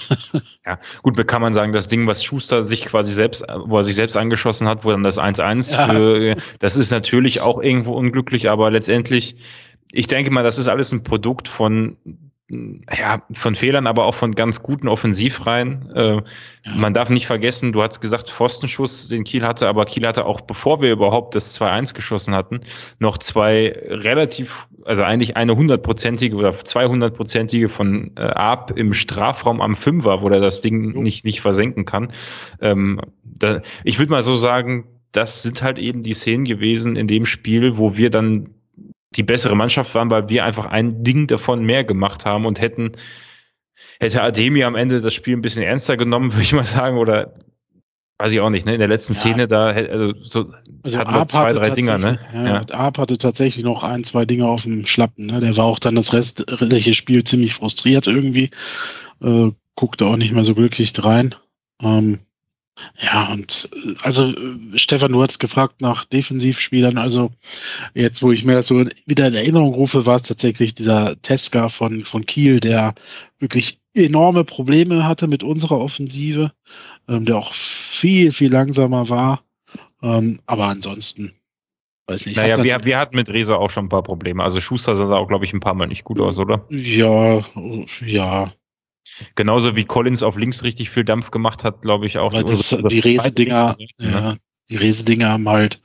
ja, 0.65 0.79
gut, 1.01 1.27
kann 1.27 1.41
man 1.41 1.53
sagen, 1.53 1.73
das 1.73 1.87
Ding, 1.87 2.07
was 2.07 2.23
Schuster 2.23 2.61
sich 2.61 2.85
quasi 2.85 3.11
selbst, 3.11 3.43
wo 3.65 3.77
er 3.77 3.83
sich 3.83 3.95
selbst 3.95 4.15
angeschossen 4.15 4.67
hat, 4.67 4.85
wo 4.85 4.91
dann 4.91 5.03
das 5.03 5.17
1-1 5.17 5.71
ja. 5.71 5.89
für, 5.89 6.35
das 6.59 6.77
ist 6.77 6.91
natürlich 6.91 7.41
auch 7.41 7.61
irgendwo 7.61 7.93
unglücklich, 7.93 8.49
aber 8.49 8.69
letztendlich, 8.69 9.35
ich 9.91 10.07
denke 10.07 10.31
mal, 10.31 10.43
das 10.43 10.59
ist 10.59 10.67
alles 10.67 10.91
ein 10.91 11.03
Produkt 11.03 11.47
von 11.47 11.97
ja, 12.97 13.21
von 13.33 13.55
Fehlern, 13.55 13.87
aber 13.87 14.05
auch 14.05 14.15
von 14.15 14.35
ganz 14.35 14.61
guten 14.61 14.87
Offensivreihen. 14.87 15.91
Äh. 15.95 16.21
Man 16.75 16.93
darf 16.93 17.09
nicht 17.09 17.27
vergessen, 17.27 17.73
du 17.73 17.83
hast 17.83 17.99
gesagt, 17.99 18.29
Pfostenschuss, 18.29 19.07
den 19.09 19.23
Kiel 19.23 19.43
hatte, 19.43 19.67
aber 19.67 19.85
Kiel 19.85 20.07
hatte 20.07 20.25
auch, 20.25 20.41
bevor 20.41 20.81
wir 20.81 20.91
überhaupt 20.91 21.35
das 21.35 21.59
2-1 21.59 21.93
geschossen 21.93 22.33
hatten, 22.33 22.61
noch 22.99 23.17
zwei 23.17 23.77
relativ, 23.87 24.67
also 24.85 25.03
eigentlich 25.03 25.35
eine 25.35 25.55
hundertprozentige 25.55 26.35
oder 26.35 26.53
zweihundertprozentige 26.53 27.67
von 27.69 28.11
äh, 28.15 28.21
Ab 28.21 28.71
im 28.75 28.93
Strafraum 28.93 29.61
am 29.61 29.75
Fünfer, 29.75 30.21
wo 30.21 30.29
er 30.29 30.39
das 30.39 30.61
Ding 30.61 30.91
nicht, 31.01 31.25
nicht 31.25 31.41
versenken 31.41 31.85
kann. 31.85 32.13
Ähm, 32.61 33.01
da, 33.23 33.61
ich 33.83 33.99
würde 33.99 34.11
mal 34.11 34.23
so 34.23 34.35
sagen, 34.35 34.85
das 35.11 35.43
sind 35.43 35.61
halt 35.61 35.77
eben 35.77 36.01
die 36.01 36.13
Szenen 36.13 36.45
gewesen 36.45 36.95
in 36.95 37.07
dem 37.07 37.25
Spiel, 37.25 37.77
wo 37.77 37.97
wir 37.97 38.09
dann 38.09 38.49
die 39.15 39.23
bessere 39.23 39.55
Mannschaft 39.55 39.93
waren, 39.95 40.09
weil 40.11 40.29
wir 40.29 40.43
einfach 40.43 40.65
ein 40.65 41.03
Ding 41.03 41.27
davon 41.27 41.63
mehr 41.63 41.83
gemacht 41.83 42.25
haben 42.25 42.45
und 42.45 42.59
hätten, 42.59 42.91
hätte 43.99 44.21
Ademi 44.21 44.63
am 44.63 44.75
Ende 44.75 45.01
das 45.01 45.13
Spiel 45.13 45.35
ein 45.35 45.41
bisschen 45.41 45.63
ernster 45.63 45.97
genommen, 45.97 46.31
würde 46.33 46.43
ich 46.43 46.53
mal 46.53 46.65
sagen, 46.65 46.97
oder 46.97 47.33
weiß 48.19 48.31
ich 48.31 48.39
auch 48.39 48.49
nicht, 48.49 48.65
ne? 48.65 48.73
In 48.73 48.79
der 48.79 48.87
letzten 48.87 49.13
ja. 49.13 49.19
Szene 49.19 49.47
da, 49.47 49.65
also 49.67 50.13
so 50.21 50.53
also 50.83 50.97
hatten 50.97 51.13
wir 51.13 51.27
zwei, 51.27 51.53
drei 51.53 51.69
Dinger, 51.71 51.97
ne? 51.97 52.19
Ja, 52.33 52.45
ja. 52.45 52.61
Arp 52.71 52.97
hatte 52.97 53.17
tatsächlich 53.17 53.63
noch 53.63 53.83
ein, 53.83 54.03
zwei 54.03 54.25
Dinger 54.25 54.47
auf 54.47 54.63
dem 54.63 54.85
Schlappen, 54.85 55.25
ne? 55.25 55.39
Der 55.39 55.57
war 55.57 55.65
auch 55.65 55.79
dann 55.79 55.95
das 55.95 56.13
restliche 56.13 56.93
Spiel 56.93 57.23
ziemlich 57.23 57.55
frustriert 57.55 58.07
irgendwie. 58.07 58.51
Äh, 59.21 59.51
guckte 59.75 60.05
auch 60.05 60.15
nicht 60.15 60.31
mehr 60.31 60.45
so 60.45 60.55
glücklich 60.55 60.93
rein. 61.03 61.35
Ähm, 61.81 62.19
ja, 62.97 63.31
und 63.31 63.69
äh, 63.73 63.93
also 64.01 64.29
äh, 64.29 64.77
Stefan, 64.77 65.11
du 65.11 65.21
hast 65.21 65.39
gefragt 65.39 65.81
nach 65.81 66.05
Defensivspielern. 66.05 66.97
Also 66.97 67.31
jetzt, 67.93 68.21
wo 68.21 68.31
ich 68.31 68.45
mir 68.45 68.55
das 68.55 68.67
so 68.67 68.85
wieder 69.05 69.27
in 69.27 69.33
Erinnerung 69.33 69.73
rufe, 69.73 70.05
war 70.05 70.15
es 70.15 70.23
tatsächlich 70.23 70.75
dieser 70.75 71.21
Teska 71.21 71.69
von, 71.69 72.05
von 72.05 72.25
Kiel, 72.25 72.59
der 72.59 72.93
wirklich 73.39 73.79
enorme 73.93 74.43
Probleme 74.43 75.05
hatte 75.05 75.27
mit 75.27 75.43
unserer 75.43 75.79
Offensive, 75.79 76.51
ähm, 77.07 77.25
der 77.25 77.37
auch 77.37 77.53
viel, 77.53 78.31
viel 78.31 78.51
langsamer 78.51 79.09
war. 79.09 79.43
Ähm, 80.01 80.39
aber 80.45 80.65
ansonsten, 80.65 81.33
weiß 82.07 82.25
nicht. 82.25 82.35
Naja, 82.37 82.63
wir, 82.63 82.83
wir 82.83 82.99
hatten 82.99 83.15
mit 83.15 83.29
Reza 83.29 83.55
auch 83.55 83.69
schon 83.69 83.85
ein 83.85 83.89
paar 83.89 84.03
Probleme. 84.03 84.43
Also 84.43 84.59
Schuster 84.59 84.95
sah 84.95 85.15
auch, 85.15 85.27
glaube 85.27 85.45
ich, 85.45 85.53
ein 85.53 85.59
paar 85.59 85.75
Mal 85.75 85.87
nicht 85.87 86.03
gut 86.03 86.19
aus, 86.19 86.39
oder? 86.39 86.65
Ja, 86.69 87.45
ja. 88.05 88.51
Genauso 89.35 89.75
wie 89.75 89.83
Collins 89.83 90.23
auf 90.23 90.37
links 90.37 90.63
richtig 90.63 90.89
viel 90.89 91.03
Dampf 91.03 91.31
gemacht 91.31 91.63
hat, 91.63 91.81
glaube 91.81 92.05
ich 92.05 92.17
auch. 92.17 92.33
Weil 92.33 92.43
das, 92.43 92.69
die, 92.69 92.87
die 92.87 92.99
Resedinger, 92.99 93.75
ja, 93.99 94.21
ne? 94.21 94.39
die 94.69 94.77
Resedinger 94.77 95.29
haben 95.29 95.49
halt 95.49 95.81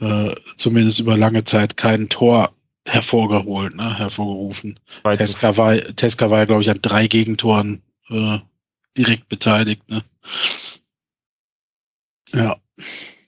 äh, 0.00 0.34
zumindest 0.56 1.00
über 1.00 1.16
lange 1.16 1.44
Zeit 1.44 1.76
kein 1.76 2.08
Tor 2.08 2.52
hervorgeholt, 2.86 3.74
ne, 3.76 3.98
hervorgerufen. 3.98 4.80
Teska 5.04 5.56
war, 5.56 5.76
Teska 5.76 6.30
war, 6.30 6.46
glaube 6.46 6.62
ich, 6.62 6.70
an 6.70 6.78
drei 6.80 7.06
Gegentoren 7.06 7.82
äh, 8.08 8.38
direkt 8.96 9.28
beteiligt. 9.28 9.88
Ne? 9.88 10.02
Ja. 12.32 12.56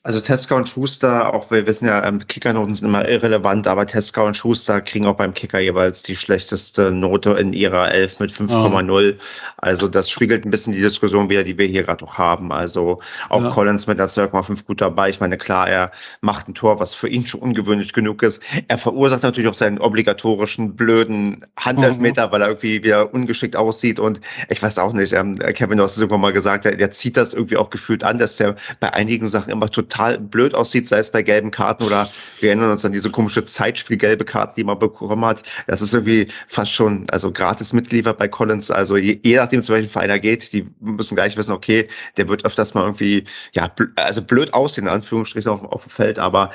Also 0.04 0.18
Tesca 0.18 0.56
und 0.56 0.68
Schuster, 0.68 1.32
auch 1.32 1.52
wir 1.52 1.64
wissen 1.68 1.86
ja, 1.86 2.04
ähm, 2.04 2.26
Kickernoten 2.26 2.74
sind 2.74 2.88
immer 2.88 3.08
irrelevant, 3.08 3.68
aber 3.68 3.86
Tesca 3.86 4.22
und 4.22 4.36
Schuster 4.36 4.80
kriegen 4.80 5.06
auch 5.06 5.14
beim 5.14 5.32
Kicker 5.32 5.60
jeweils 5.60 6.02
die 6.02 6.16
schlechteste 6.16 6.90
Note 6.90 7.30
in 7.34 7.52
ihrer 7.52 7.92
11 7.92 8.18
mit 8.18 8.32
5,0. 8.32 9.12
Oh. 9.12 9.22
Also 9.58 9.86
das 9.86 10.10
spiegelt 10.10 10.44
ein 10.44 10.50
bisschen 10.50 10.72
die 10.72 10.80
Diskussion 10.80 11.30
wieder, 11.30 11.44
die 11.44 11.56
wir 11.56 11.66
hier 11.66 11.84
gerade 11.84 12.04
auch 12.04 12.18
haben. 12.18 12.50
Also 12.50 12.96
auch 13.28 13.44
ja. 13.44 13.50
Collins 13.50 13.86
mit 13.86 14.00
der 14.00 14.08
12,5 14.08 14.64
gut 14.64 14.80
dabei. 14.80 15.08
Ich 15.08 15.20
meine, 15.20 15.38
klar, 15.38 15.68
er 15.68 15.92
macht 16.20 16.48
ein 16.48 16.54
Tor, 16.54 16.80
was 16.80 16.94
für 16.94 17.06
ihn 17.06 17.24
schon 17.24 17.40
ungewöhnlich 17.40 17.92
genug 17.92 18.24
ist. 18.24 18.42
Er 18.66 18.78
verursacht 18.78 19.22
natürlich 19.22 19.48
auch 19.48 19.54
seinen 19.54 19.78
obligatorischen 19.78 20.74
blöden 20.74 21.46
Handelfmeter, 21.56 22.26
mhm. 22.26 22.32
weil 22.32 22.42
er 22.42 22.48
irgendwie 22.48 22.82
wieder 22.82 23.14
ungeschickt 23.14 23.54
aussieht 23.54 24.00
und 24.00 24.20
ich 24.48 24.60
weiß 24.60 24.80
auch 24.80 24.94
nicht, 24.94 25.12
ähm, 25.12 25.38
Kevin, 25.38 25.78
du 25.78 25.84
hast 25.84 25.92
es 25.92 25.98
irgendwann 25.98 26.22
mal 26.22 26.32
gesagt, 26.32 26.64
der, 26.64 26.74
der 26.74 26.90
zieht 26.90 27.16
das 27.16 27.34
irgendwie 27.34 27.56
auch 27.56 27.70
gefühlt 27.70 28.02
an, 28.02 28.18
dass 28.18 28.36
der 28.36 28.56
bei 28.80 28.92
einigen 28.92 29.28
Sachen 29.28 29.52
immer 29.52 29.70
total 29.70 29.91
total 29.92 30.18
blöd 30.18 30.54
aussieht, 30.54 30.88
sei 30.88 30.98
es 30.98 31.10
bei 31.10 31.22
gelben 31.22 31.50
Karten 31.50 31.84
oder 31.84 32.08
wir 32.40 32.48
erinnern 32.48 32.70
uns 32.70 32.84
an 32.84 32.92
diese 32.92 33.10
komische 33.10 33.44
Zeitspiel-gelbe 33.44 34.24
Karte, 34.24 34.54
die 34.56 34.64
man 34.64 34.78
bekommen 34.78 35.24
hat. 35.24 35.42
Das 35.66 35.82
ist 35.82 35.92
irgendwie 35.92 36.26
fast 36.48 36.72
schon, 36.72 37.06
also 37.10 37.30
gratis 37.30 37.72
mitgeliefert 37.72 38.18
bei 38.18 38.28
Collins. 38.28 38.70
Also 38.70 38.96
je, 38.96 39.18
je 39.22 39.36
nachdem, 39.36 39.62
zu 39.62 39.72
welchem 39.72 39.88
Verein 39.88 40.10
er 40.10 40.18
geht, 40.18 40.52
die 40.52 40.66
müssen 40.80 41.14
gleich 41.14 41.36
wissen, 41.36 41.52
okay, 41.52 41.88
der 42.16 42.28
wird 42.28 42.44
öfters 42.44 42.74
mal 42.74 42.82
irgendwie, 42.82 43.24
ja, 43.52 43.68
bl 43.68 43.92
also 43.96 44.22
blöd 44.22 44.54
aussehen, 44.54 44.86
in 44.86 44.92
Anführungsstrichen 44.92 45.50
auf, 45.50 45.62
auf 45.64 45.84
dem 45.84 45.90
Feld, 45.90 46.18
aber 46.18 46.50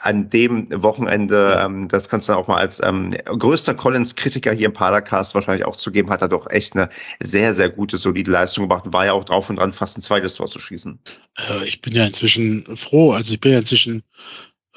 an 0.00 0.28
dem 0.30 0.68
Wochenende, 0.82 1.60
ähm, 1.62 1.88
das 1.88 2.08
kannst 2.08 2.28
du 2.28 2.32
dann 2.32 2.42
auch 2.42 2.48
mal 2.48 2.56
als 2.56 2.82
ähm, 2.82 3.14
größter 3.24 3.74
Collins-Kritiker 3.74 4.52
hier 4.52 4.66
im 4.66 4.72
Padercast 4.72 5.34
wahrscheinlich 5.34 5.64
auch 5.64 5.76
zugeben, 5.76 6.10
hat 6.10 6.22
er 6.22 6.28
doch 6.28 6.50
echt 6.50 6.74
eine 6.74 6.88
sehr, 7.20 7.54
sehr 7.54 7.70
gute, 7.70 7.96
solide 7.96 8.30
Leistung 8.30 8.68
gemacht 8.68 8.84
war 8.92 9.06
ja 9.06 9.12
auch 9.12 9.24
drauf 9.24 9.48
und 9.48 9.56
dran, 9.56 9.72
fast 9.72 9.98
ein 9.98 10.02
zweites 10.02 10.34
Tor 10.34 10.48
zu 10.48 10.58
schießen. 10.58 10.98
Äh, 11.38 11.64
ich 11.66 11.80
bin 11.80 11.94
ja 11.94 12.06
inzwischen 12.06 12.71
froh. 12.76 13.12
Also 13.12 13.34
ich 13.34 13.40
bin 13.40 13.52
ja 13.52 13.58
inzwischen, 13.58 14.02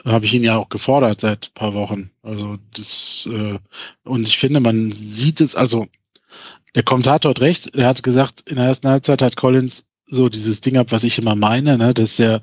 habe 0.04 0.26
ich 0.26 0.34
ihn 0.34 0.44
ja 0.44 0.58
auch 0.58 0.70
gefordert 0.70 1.22
seit 1.22 1.48
ein 1.48 1.54
paar 1.54 1.74
Wochen. 1.74 2.12
Also 2.22 2.58
das, 2.74 3.28
äh, 3.32 3.60
und 4.04 4.28
ich 4.28 4.38
finde, 4.38 4.60
man 4.60 4.92
sieht 4.92 5.42
es, 5.42 5.56
also 5.56 5.88
der 6.76 6.84
Kommentator 6.84 7.30
hat 7.30 7.42
recht, 7.42 7.76
er 7.76 7.88
hat 7.88 8.04
gesagt, 8.04 8.44
in 8.46 8.58
der 8.58 8.66
ersten 8.66 8.90
Halbzeit 8.90 9.22
hat 9.22 9.38
Collins 9.38 9.86
so 10.08 10.30
dieses 10.30 10.62
Ding 10.62 10.78
ab, 10.78 10.92
was 10.92 11.04
ich 11.04 11.18
immer 11.18 11.36
meine, 11.36 11.78
ne, 11.78 11.94
dass 11.94 12.20
er 12.20 12.42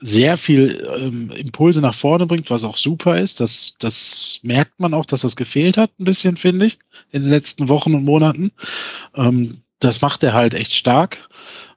sehr 0.00 0.36
viel 0.36 0.86
ähm, 0.96 1.30
Impulse 1.30 1.80
nach 1.80 1.94
vorne 1.94 2.26
bringt, 2.26 2.50
was 2.50 2.64
auch 2.64 2.76
super 2.76 3.18
ist. 3.18 3.40
Das, 3.40 3.76
das 3.78 4.40
merkt 4.42 4.80
man 4.80 4.94
auch, 4.94 5.06
dass 5.06 5.20
das 5.20 5.36
gefehlt 5.36 5.76
hat, 5.76 5.90
ein 5.98 6.04
bisschen, 6.04 6.36
finde 6.36 6.66
ich, 6.66 6.78
in 7.12 7.22
den 7.22 7.30
letzten 7.30 7.68
Wochen 7.68 7.94
und 7.94 8.04
Monaten. 8.04 8.50
Ähm, 9.14 9.58
das 9.78 10.00
macht 10.00 10.24
er 10.24 10.32
halt 10.32 10.54
echt 10.54 10.74
stark. 10.74 11.28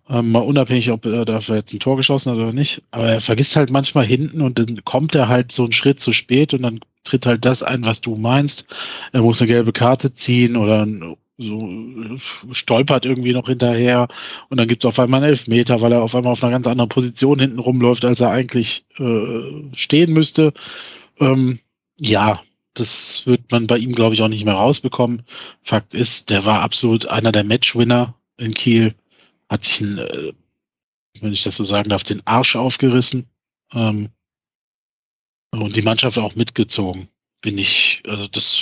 Ähm, 0.10 0.32
mal 0.32 0.40
unabhängig, 0.40 0.90
ob 0.92 1.06
er 1.06 1.26
dafür 1.26 1.58
jetzt 1.58 1.74
ein 1.74 1.80
Tor 1.80 1.98
geschossen 1.98 2.32
hat 2.32 2.38
oder 2.38 2.54
nicht. 2.54 2.82
Aber 2.92 3.08
er 3.08 3.22
vergisst 3.22 3.56
halt 3.56 3.72
manchmal 3.72 4.06
hinten 4.06 4.42
und 4.42 4.58
dann 4.58 4.84
kommt 4.86 5.16
er 5.16 5.28
halt 5.28 5.52
so 5.52 5.64
einen 5.64 5.74
Schritt 5.74 6.00
zu 6.00 6.14
spät 6.14 6.54
und 6.54 6.62
dann 6.62 6.80
tritt 7.04 7.26
halt 7.26 7.44
das 7.46 7.62
ein, 7.64 7.84
was 7.84 8.02
du 8.02 8.16
meinst. 8.16 8.66
Er 9.12 9.22
muss 9.22 9.42
eine 9.42 9.50
gelbe 9.50 9.74
Karte 9.74 10.14
ziehen 10.14 10.56
oder 10.56 10.88
so 11.38 11.70
stolpert 12.52 13.06
irgendwie 13.06 13.34
noch 13.34 13.48
hinterher 13.48 14.08
und 14.50 14.58
dann 14.60 14.68
gibt 14.68 14.84
es 14.84 14.88
auf 14.88 14.98
einmal 15.00 15.22
einen 15.22 15.30
Elfmeter, 15.30 15.82
weil 15.82 15.92
er 15.92 16.02
auf 16.02 16.16
einmal 16.16 16.32
auf 16.32 16.44
einer 16.44 16.52
ganz 16.52 16.68
anderen 16.68 16.90
Position 16.90 17.40
hinten 17.40 17.60
rumläuft, 17.60 18.06
als 18.06 18.22
er 18.22 18.32
eigentlich 18.32 18.86
äh, 18.98 19.76
stehen 19.76 20.14
müsste. 20.14 20.54
Ähm, 21.20 21.60
ja, 22.00 22.42
das 22.74 23.26
wird 23.26 23.52
man 23.52 23.68
bei 23.68 23.78
ihm, 23.78 23.94
glaube 23.94 24.16
ich, 24.16 24.22
auch 24.22 24.28
nicht 24.30 24.46
mehr 24.46 24.54
rausbekommen. 24.54 25.24
Fakt 25.64 25.94
ist, 25.94 26.30
der 26.30 26.46
war 26.46 26.62
absolut 26.62 27.08
einer 27.08 27.32
der 27.32 27.44
Matchwinner 27.44 28.16
in 28.38 28.54
Kiel 28.54 28.96
hat 29.50 29.66
sich, 29.66 29.82
äh, 29.82 30.34
wenn 31.22 31.34
ich 31.34 31.44
das 31.44 31.56
so 31.56 31.66
sagen 31.66 31.90
darf, 31.90 32.04
den 32.04 32.26
Arsch 32.26 32.56
aufgerissen. 32.56 33.30
Ähm, 33.74 34.10
und 35.52 35.76
die 35.76 35.82
Mannschaft 35.82 36.18
auch 36.18 36.36
mitgezogen. 36.36 37.10
Bin 37.42 37.58
ich, 37.58 38.02
also 38.08 38.28
das 38.28 38.62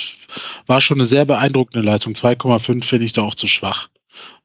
war 0.66 0.80
schon 0.80 0.98
eine 0.98 1.06
sehr 1.06 1.24
beeindruckende 1.24 1.84
Leistung. 1.84 2.14
2,5 2.14 2.84
finde 2.84 3.04
ich 3.04 3.12
da 3.12 3.22
auch 3.22 3.34
zu 3.34 3.46
schwach. 3.46 3.88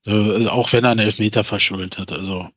Äh, 0.06 0.48
auch 0.48 0.72
wenn 0.74 0.84
er 0.84 0.92
einen 0.92 1.02
Elfmeter 1.02 1.44
verschuldet 1.44 1.98
hat. 1.98 2.12
Also. 2.12 2.50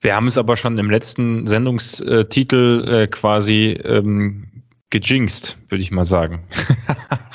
Wir 0.00 0.14
haben 0.14 0.26
es 0.26 0.38
aber 0.38 0.56
schon 0.56 0.78
im 0.78 0.90
letzten 0.90 1.46
Sendungstitel 1.46 2.84
äh, 2.86 3.06
quasi 3.08 3.78
ähm, 3.84 4.62
gejinxt, 4.90 5.58
würde 5.68 5.82
ich 5.82 5.90
mal 5.90 6.04
sagen. 6.04 6.46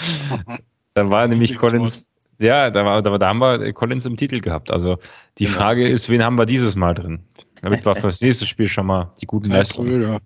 da 0.93 1.09
war 1.09 1.27
nämlich 1.27 1.57
Collins, 1.57 2.07
ja, 2.41 2.69
da, 2.69 2.85
war, 2.85 3.01
da, 3.01 3.17
da 3.17 3.27
haben 3.27 3.39
wir 3.39 3.73
Collins 3.73 4.05
im 4.05 4.17
Titel 4.17 4.41
gehabt. 4.41 4.71
Also 4.71 4.97
die 5.37 5.45
genau. 5.45 5.57
Frage 5.57 5.87
ist, 5.87 6.09
wen 6.09 6.23
haben 6.23 6.37
wir 6.37 6.45
dieses 6.45 6.75
Mal 6.75 6.93
drin? 6.93 7.19
Damit 7.61 7.85
wir 7.85 7.95
für 7.97 8.07
das 8.07 8.21
nächste 8.21 8.45
Spiel 8.45 8.67
schon 8.67 8.87
mal 8.87 9.11
die 9.21 9.27
guten 9.27 9.49
Leistungen. 9.49 10.19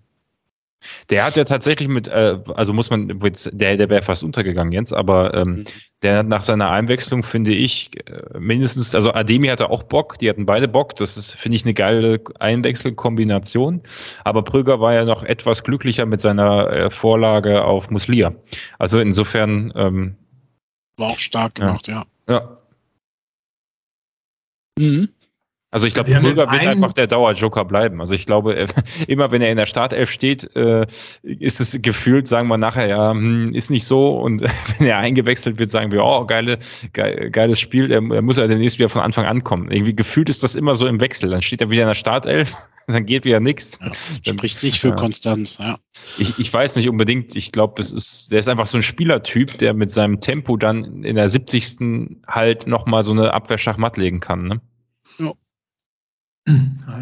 Der 1.10 1.24
hat 1.24 1.36
ja 1.36 1.44
tatsächlich 1.44 1.88
mit, 1.88 2.08
äh, 2.08 2.38
also 2.54 2.72
muss 2.72 2.90
man, 2.90 3.08
der, 3.52 3.76
der 3.76 3.88
wäre 3.88 4.02
fast 4.02 4.22
untergegangen 4.22 4.72
jetzt, 4.72 4.92
aber 4.94 5.34
ähm, 5.34 5.50
mhm. 5.50 5.64
der 6.02 6.22
nach 6.22 6.42
seiner 6.42 6.70
Einwechslung 6.70 7.22
finde 7.22 7.52
ich 7.52 7.90
äh, 8.06 8.38
mindestens, 8.38 8.94
also 8.94 9.12
Ademi 9.12 9.48
hatte 9.48 9.70
auch 9.70 9.82
Bock, 9.82 10.18
die 10.18 10.28
hatten 10.28 10.46
beide 10.46 10.68
Bock, 10.68 10.94
das 10.96 11.16
ist, 11.16 11.32
finde 11.32 11.56
ich, 11.56 11.64
eine 11.64 11.74
geile 11.74 12.20
Einwechselkombination. 12.38 13.82
Aber 14.24 14.42
Prüger 14.42 14.80
war 14.80 14.94
ja 14.94 15.04
noch 15.04 15.22
etwas 15.22 15.64
glücklicher 15.64 16.06
mit 16.06 16.20
seiner 16.20 16.70
äh, 16.70 16.90
Vorlage 16.90 17.64
auf 17.64 17.90
Muslia. 17.90 18.32
Also 18.78 19.00
insofern 19.00 19.72
ähm, 19.74 20.16
war 20.96 21.10
auch 21.10 21.18
stark 21.18 21.56
gemacht, 21.56 21.88
ja. 21.88 22.06
Ja. 22.28 22.58
Mhm. 24.78 25.08
Also 25.76 25.86
ich 25.86 25.92
glaube, 25.92 26.10
Krüger 26.10 26.50
wird 26.50 26.66
einfach 26.66 26.94
der 26.94 27.06
Dauerjoker 27.06 27.66
bleiben. 27.66 28.00
Also 28.00 28.14
ich 28.14 28.24
glaube, 28.24 28.66
immer 29.08 29.30
wenn 29.30 29.42
er 29.42 29.50
in 29.50 29.58
der 29.58 29.66
Startelf 29.66 30.10
steht, 30.10 30.48
äh, 30.56 30.86
ist 31.22 31.60
es 31.60 31.78
gefühlt, 31.82 32.26
sagen 32.26 32.48
wir 32.48 32.56
nachher, 32.56 32.88
ja, 32.88 33.10
hm, 33.10 33.48
ist 33.52 33.68
nicht 33.68 33.84
so. 33.84 34.16
Und 34.16 34.40
wenn 34.78 34.86
er 34.86 34.96
eingewechselt 34.96 35.58
wird, 35.58 35.68
sagen 35.68 35.92
wir, 35.92 36.02
oh, 36.02 36.24
geile, 36.24 36.58
ge 36.94 37.28
geiles 37.28 37.60
Spiel, 37.60 37.92
er, 37.92 38.00
er 38.10 38.22
muss 38.22 38.38
ja 38.38 38.46
demnächst 38.46 38.78
wieder 38.78 38.88
von 38.88 39.02
Anfang 39.02 39.26
an 39.26 39.44
kommen. 39.44 39.70
Irgendwie 39.70 39.94
gefühlt 39.94 40.30
ist 40.30 40.42
das 40.42 40.54
immer 40.54 40.74
so 40.74 40.86
im 40.86 40.98
Wechsel. 40.98 41.28
Dann 41.28 41.42
steht 41.42 41.60
er 41.60 41.68
wieder 41.68 41.82
in 41.82 41.88
der 41.88 41.94
Startelf 41.94 42.56
dann 42.86 43.04
geht 43.04 43.26
wieder 43.26 43.40
nichts. 43.40 43.78
Ja, 44.24 44.32
spricht 44.32 44.62
nicht 44.62 44.80
für 44.80 44.88
ja. 44.88 44.94
Konstanz, 44.94 45.58
ja. 45.58 45.76
Ich, 46.16 46.38
ich 46.38 46.54
weiß 46.54 46.76
nicht 46.76 46.88
unbedingt, 46.88 47.36
ich 47.36 47.52
glaube, 47.52 47.74
das 47.76 47.92
ist, 47.92 48.32
der 48.32 48.38
ist 48.38 48.48
einfach 48.48 48.66
so 48.66 48.78
ein 48.78 48.82
Spielertyp, 48.82 49.58
der 49.58 49.74
mit 49.74 49.90
seinem 49.90 50.20
Tempo 50.20 50.56
dann 50.56 51.02
in 51.04 51.16
der 51.16 51.28
70. 51.28 52.22
halt 52.28 52.66
nochmal 52.66 53.04
so 53.04 53.12
eine 53.12 53.34
Abwehr 53.34 53.58
Schachmatt 53.58 53.98
legen 53.98 54.20
kann, 54.20 54.44
ne? 54.44 54.60
Ja. 55.18 55.32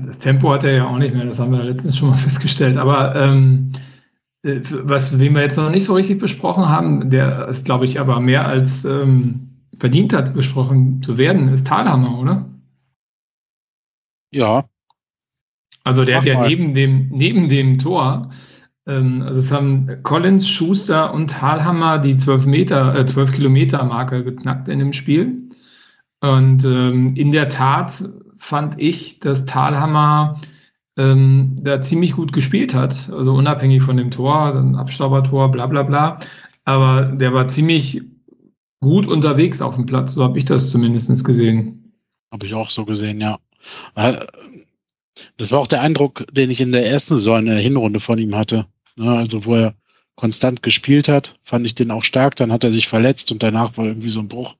Das 0.07 0.19
Tempo 0.19 0.53
hat 0.53 0.65
er 0.65 0.73
ja 0.73 0.87
auch 0.87 0.99
nicht 0.99 1.15
mehr, 1.15 1.25
das 1.25 1.39
haben 1.39 1.53
wir 1.53 1.63
letztens 1.63 1.97
schon 1.97 2.11
mal 2.11 2.17
festgestellt. 2.17 2.77
Aber 2.77 3.15
ähm, 3.15 3.73
äh, 4.43 4.61
was, 4.83 5.19
wen 5.19 5.35
wir 5.35 5.43
jetzt 5.43 5.57
noch 5.57 5.71
nicht 5.71 5.85
so 5.85 5.95
richtig 5.95 6.19
besprochen 6.19 6.69
haben, 6.69 7.11
der 7.11 7.49
ist, 7.49 7.65
glaube 7.65 7.85
ich, 7.85 8.01
aber 8.01 8.21
mehr 8.21 8.47
als 8.47 8.85
ähm, 8.85 9.49
verdient 9.79 10.13
hat, 10.13 10.35
besprochen 10.35 11.03
zu 11.03 11.19
werden, 11.19 11.49
ist 11.49 11.67
Thalhammer, 11.67 12.19
oder? 12.19 12.47
Ja, 14.33 14.65
also 15.85 16.05
der 16.05 16.17
Mach 16.17 16.23
hat 16.23 16.27
ja 16.27 16.49
neben 16.49 16.75
dem, 16.75 17.11
neben 17.11 17.49
dem 17.49 17.79
Tor, 17.79 18.31
ähm, 18.87 19.23
also 19.23 19.39
es 19.39 19.53
haben 19.53 20.03
Collins, 20.03 20.49
Schuster 20.49 21.13
und 21.13 21.43
Halhammer 21.43 21.99
die 21.99 22.17
12 22.17 22.47
Meter, 22.47 22.97
äh, 22.97 23.05
12 23.05 23.33
Kilometer 23.33 23.85
Marke 23.85 24.25
geknackt 24.25 24.69
in 24.69 24.79
dem 24.79 24.95
Spiel. 24.95 25.51
Und 26.21 26.65
ähm, 26.65 27.15
in 27.15 27.33
der 27.33 27.51
Tat 27.51 28.03
fand 28.45 28.79
ich, 28.79 29.21
dass 29.21 29.47
Talhammer 29.47 30.41
ähm, 30.99 31.57
da 31.63 31.81
ziemlich 31.81 32.13
gut 32.13 32.33
gespielt 32.33 32.75
hat. 32.75 33.09
Also 33.11 33.33
unabhängig 33.35 33.83
von 33.83 33.97
dem 33.97 34.11
Tor, 34.11 34.53
dann 34.53 34.77
Abstaubertor, 34.77 35.51
bla 35.51 35.67
bla 35.67 35.83
bla. 35.83 36.19
Aber 36.65 37.07
der 37.07 37.33
war 37.33 37.49
ziemlich 37.49 38.03
gut 38.81 39.07
unterwegs 39.07 39.63
auf 39.63 39.77
dem 39.77 39.87
Platz. 39.87 40.13
So 40.13 40.23
habe 40.23 40.37
ich 40.37 40.45
das 40.45 40.71
zumindest 40.71 41.25
gesehen. 41.25 41.95
Habe 42.31 42.45
ich 42.45 42.53
auch 42.53 42.69
so 42.69 42.85
gesehen, 42.85 43.21
ja. 43.21 43.39
Äh, 43.95 44.27
das 45.39 45.51
war 45.51 45.61
auch 45.61 45.67
der 45.67 45.81
Eindruck, 45.81 46.27
den 46.31 46.51
ich 46.51 46.61
in 46.61 46.73
der 46.73 46.87
ersten 46.87 47.17
Saison 47.17 47.39
in 47.39 47.47
der 47.47 47.59
Hinrunde 47.59 47.99
von 47.99 48.19
ihm 48.19 48.37
hatte. 48.37 48.67
Also 48.99 49.47
wo 49.47 49.55
er 49.55 49.75
konstant 50.17 50.63
gespielt 50.63 51.09
hat, 51.09 51.39
fand 51.45 51.65
ich 51.65 51.75
den 51.75 51.91
auch 51.91 52.05
stark. 52.05 52.37
Dann 52.37 52.53
hat 52.53 52.63
er 52.63 52.73
sich 52.73 52.89
verletzt 52.89 53.33
und 53.33 53.43
danach 53.43 53.79
war 53.79 53.87
irgendwie 53.87 54.11
so 54.11 54.21
ein 54.21 54.29
Bruch 54.29 54.55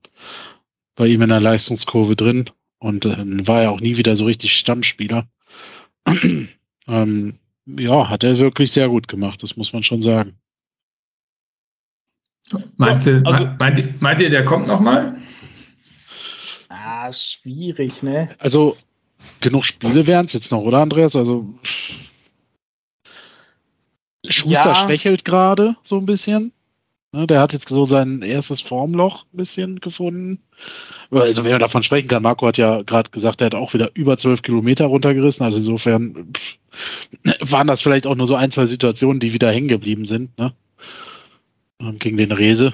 bei 0.95 1.05
ihm 1.05 1.21
in 1.21 1.29
der 1.29 1.39
Leistungskurve 1.39 2.15
drin. 2.15 2.49
Und 2.85 3.03
dann 3.03 3.39
äh, 3.39 3.47
war 3.47 3.63
er 3.63 3.71
auch 3.71 3.79
nie 3.79 3.97
wieder 3.97 4.15
so 4.15 4.25
richtig 4.25 4.55
Stammspieler. 4.55 5.27
ähm, 6.87 7.33
ja, 7.65 8.09
hat 8.09 8.23
er 8.23 8.37
wirklich 8.37 8.71
sehr 8.71 8.89
gut 8.89 9.07
gemacht, 9.07 9.41
das 9.41 9.57
muss 9.57 9.73
man 9.73 9.81
schon 9.81 10.03
sagen. 10.03 10.37
Meinst 12.77 13.07
du, 13.07 13.23
also, 13.25 13.47
meint, 13.57 14.01
meint 14.03 14.21
ihr, 14.21 14.29
der 14.29 14.45
kommt 14.45 14.67
nochmal? 14.67 15.19
Ah, 16.69 17.11
schwierig, 17.11 18.03
ne? 18.03 18.29
Also 18.37 18.77
genug 19.41 19.65
Spiele 19.65 20.05
wären 20.05 20.27
es 20.27 20.33
jetzt 20.33 20.51
noch, 20.51 20.61
oder 20.61 20.77
Andreas? 20.77 21.15
Also 21.15 21.51
Schuster 24.27 24.73
ja. 24.73 24.75
schwächelt 24.75 25.25
gerade 25.25 25.75
so 25.81 25.97
ein 25.97 26.05
bisschen. 26.05 26.51
Ne, 27.15 27.25
der 27.25 27.39
hat 27.39 27.53
jetzt 27.53 27.69
so 27.69 27.85
sein 27.85 28.21
erstes 28.21 28.61
Formloch 28.61 29.23
ein 29.33 29.37
bisschen 29.37 29.79
gefunden. 29.79 30.43
Also 31.11 31.43
wenn 31.43 31.51
man 31.51 31.59
davon 31.59 31.83
sprechen 31.83 32.07
kann, 32.07 32.23
Marco 32.23 32.47
hat 32.47 32.57
ja 32.57 32.81
gerade 32.81 33.09
gesagt, 33.11 33.41
er 33.41 33.45
hat 33.45 33.55
auch 33.55 33.73
wieder 33.73 33.91
über 33.93 34.17
zwölf 34.17 34.41
Kilometer 34.41 34.85
runtergerissen. 34.85 35.43
Also 35.43 35.57
insofern 35.57 36.33
pff, 36.33 37.51
waren 37.51 37.67
das 37.67 37.81
vielleicht 37.81 38.07
auch 38.07 38.15
nur 38.15 38.27
so 38.27 38.35
ein, 38.35 38.51
zwei 38.51 38.65
Situationen, 38.65 39.19
die 39.19 39.33
wieder 39.33 39.51
hängen 39.51 39.67
geblieben 39.67 40.05
sind, 40.05 40.37
ne? 40.37 40.53
Ähm, 41.79 41.99
gegen 41.99 42.17
den 42.17 42.31
Rese. 42.31 42.73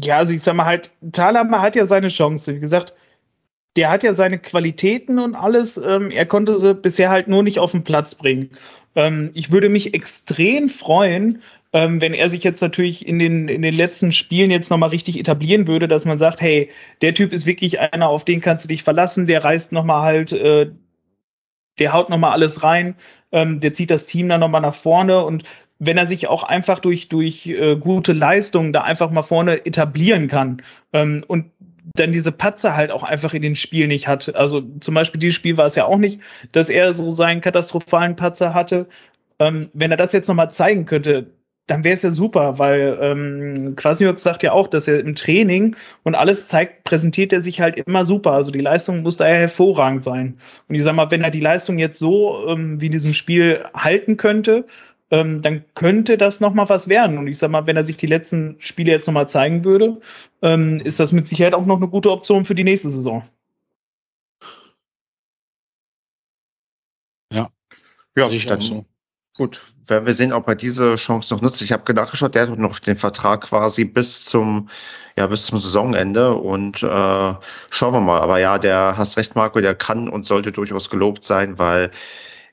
Ja, 0.00 0.18
also 0.18 0.32
ich 0.32 0.42
sag 0.42 0.54
mal 0.54 0.64
halt, 0.64 0.90
Thalhammer 1.12 1.60
hat 1.60 1.76
ja 1.76 1.86
seine 1.86 2.08
Chance. 2.08 2.54
Wie 2.54 2.60
gesagt, 2.60 2.94
der 3.76 3.90
hat 3.90 4.02
ja 4.02 4.12
seine 4.12 4.38
Qualitäten 4.38 5.18
und 5.18 5.34
alles. 5.34 5.76
Ähm, 5.76 6.10
er 6.10 6.26
konnte 6.26 6.56
sie 6.56 6.74
bisher 6.74 7.10
halt 7.10 7.28
nur 7.28 7.42
nicht 7.42 7.58
auf 7.58 7.72
den 7.72 7.84
Platz 7.84 8.14
bringen. 8.14 8.50
Ähm, 8.94 9.30
ich 9.34 9.50
würde 9.50 9.68
mich 9.68 9.94
extrem 9.94 10.68
freuen, 10.68 11.42
ähm, 11.72 12.00
wenn 12.00 12.14
er 12.14 12.28
sich 12.28 12.44
jetzt 12.44 12.60
natürlich 12.60 13.06
in 13.06 13.18
den, 13.18 13.48
in 13.48 13.62
den 13.62 13.74
letzten 13.74 14.12
Spielen 14.12 14.50
jetzt 14.50 14.70
nochmal 14.70 14.90
richtig 14.90 15.18
etablieren 15.18 15.66
würde, 15.66 15.88
dass 15.88 16.04
man 16.04 16.18
sagt, 16.18 16.40
hey, 16.40 16.70
der 17.00 17.14
Typ 17.14 17.32
ist 17.32 17.46
wirklich 17.46 17.80
einer, 17.80 18.08
auf 18.08 18.24
den 18.24 18.40
kannst 18.40 18.64
du 18.64 18.68
dich 18.68 18.82
verlassen, 18.82 19.26
der 19.26 19.42
reißt 19.42 19.72
nochmal 19.72 20.02
halt, 20.02 20.32
äh, 20.32 20.70
der 21.78 21.92
haut 21.92 22.10
nochmal 22.10 22.32
alles 22.32 22.62
rein, 22.62 22.94
ähm, 23.32 23.60
der 23.60 23.72
zieht 23.72 23.90
das 23.90 24.06
Team 24.06 24.28
dann 24.28 24.40
nochmal 24.40 24.60
nach 24.60 24.74
vorne 24.74 25.24
und 25.24 25.44
wenn 25.78 25.98
er 25.98 26.06
sich 26.06 26.28
auch 26.28 26.44
einfach 26.44 26.78
durch, 26.78 27.08
durch 27.08 27.48
äh, 27.48 27.76
gute 27.76 28.12
Leistungen 28.12 28.72
da 28.72 28.82
einfach 28.82 29.10
mal 29.10 29.22
vorne 29.22 29.66
etablieren 29.66 30.28
kann 30.28 30.62
ähm, 30.92 31.24
und 31.26 31.50
dann 31.96 32.12
diese 32.12 32.30
Patzer 32.30 32.76
halt 32.76 32.92
auch 32.92 33.02
einfach 33.02 33.34
in 33.34 33.42
den 33.42 33.56
Spielen 33.56 33.88
nicht 33.88 34.06
hat. 34.06 34.34
Also 34.36 34.62
zum 34.80 34.94
Beispiel 34.94 35.18
dieses 35.18 35.34
Spiel 35.34 35.56
war 35.56 35.66
es 35.66 35.74
ja 35.74 35.86
auch 35.86 35.98
nicht, 35.98 36.20
dass 36.52 36.68
er 36.68 36.94
so 36.94 37.10
seinen 37.10 37.40
katastrophalen 37.40 38.14
Patzer 38.14 38.54
hatte. 38.54 38.86
Ähm, 39.40 39.68
wenn 39.72 39.90
er 39.90 39.96
das 39.96 40.12
jetzt 40.12 40.28
nochmal 40.28 40.52
zeigen 40.52 40.84
könnte, 40.84 41.32
dann 41.66 41.84
wäre 41.84 41.94
es 41.94 42.02
ja 42.02 42.10
super, 42.10 42.58
weil 42.58 42.98
ähm, 43.00 43.76
Quasniok 43.76 44.18
sagt 44.18 44.42
ja 44.42 44.52
auch, 44.52 44.66
dass 44.66 44.88
er 44.88 45.00
im 45.00 45.14
Training 45.14 45.76
und 46.02 46.14
alles 46.14 46.48
zeigt, 46.48 46.84
präsentiert 46.84 47.32
er 47.32 47.40
sich 47.40 47.60
halt 47.60 47.76
immer 47.76 48.04
super. 48.04 48.32
Also 48.32 48.50
die 48.50 48.60
Leistung 48.60 49.02
muss 49.02 49.16
da 49.16 49.28
ja 49.28 49.34
hervorragend 49.34 50.02
sein. 50.04 50.36
Und 50.68 50.74
ich 50.74 50.82
sag 50.82 50.94
mal, 50.94 51.10
wenn 51.10 51.22
er 51.22 51.30
die 51.30 51.40
Leistung 51.40 51.78
jetzt 51.78 51.98
so 51.98 52.46
ähm, 52.48 52.80
wie 52.80 52.86
in 52.86 52.92
diesem 52.92 53.14
Spiel 53.14 53.64
halten 53.74 54.16
könnte, 54.16 54.66
ähm, 55.10 55.40
dann 55.42 55.64
könnte 55.74 56.18
das 56.18 56.40
nochmal 56.40 56.68
was 56.68 56.88
werden. 56.88 57.18
Und 57.18 57.28
ich 57.28 57.38
sag 57.38 57.50
mal, 57.50 57.66
wenn 57.66 57.76
er 57.76 57.84
sich 57.84 57.96
die 57.96 58.06
letzten 58.06 58.56
Spiele 58.58 58.90
jetzt 58.90 59.06
nochmal 59.06 59.28
zeigen 59.28 59.64
würde, 59.64 60.00
ähm, 60.42 60.80
ist 60.80 60.98
das 61.00 61.12
mit 61.12 61.28
Sicherheit 61.28 61.54
auch 61.54 61.66
noch 61.66 61.76
eine 61.76 61.88
gute 61.88 62.10
Option 62.10 62.44
für 62.44 62.54
die 62.54 62.64
nächste 62.64 62.90
Saison. 62.90 63.22
Ja. 67.32 67.50
Ja, 68.16 68.30
ich 68.30 68.46
dann, 68.46 68.60
so. 68.60 68.84
Gut, 69.34 69.62
werden 69.86 70.04
wir 70.04 70.12
sehen, 70.12 70.32
ob 70.32 70.46
er 70.46 70.54
diese 70.54 70.96
Chance 70.96 71.32
noch 71.32 71.40
nutzt. 71.40 71.62
Ich 71.62 71.72
habe 71.72 71.94
nachgeschaut, 71.94 72.34
der 72.34 72.42
hat 72.42 72.58
noch 72.58 72.78
den 72.78 72.96
Vertrag 72.96 73.42
quasi 73.42 73.84
bis 73.84 74.26
zum, 74.26 74.68
ja, 75.16 75.26
bis 75.26 75.46
zum 75.46 75.58
Saisonende 75.58 76.34
und 76.34 76.82
äh, 76.82 76.86
schauen 77.70 77.94
wir 77.94 78.00
mal. 78.00 78.20
Aber 78.20 78.38
ja, 78.38 78.58
der 78.58 78.94
hast 78.96 79.16
recht, 79.16 79.34
Marco, 79.34 79.60
der 79.60 79.74
kann 79.74 80.08
und 80.10 80.26
sollte 80.26 80.52
durchaus 80.52 80.90
gelobt 80.90 81.24
sein, 81.24 81.58
weil 81.58 81.90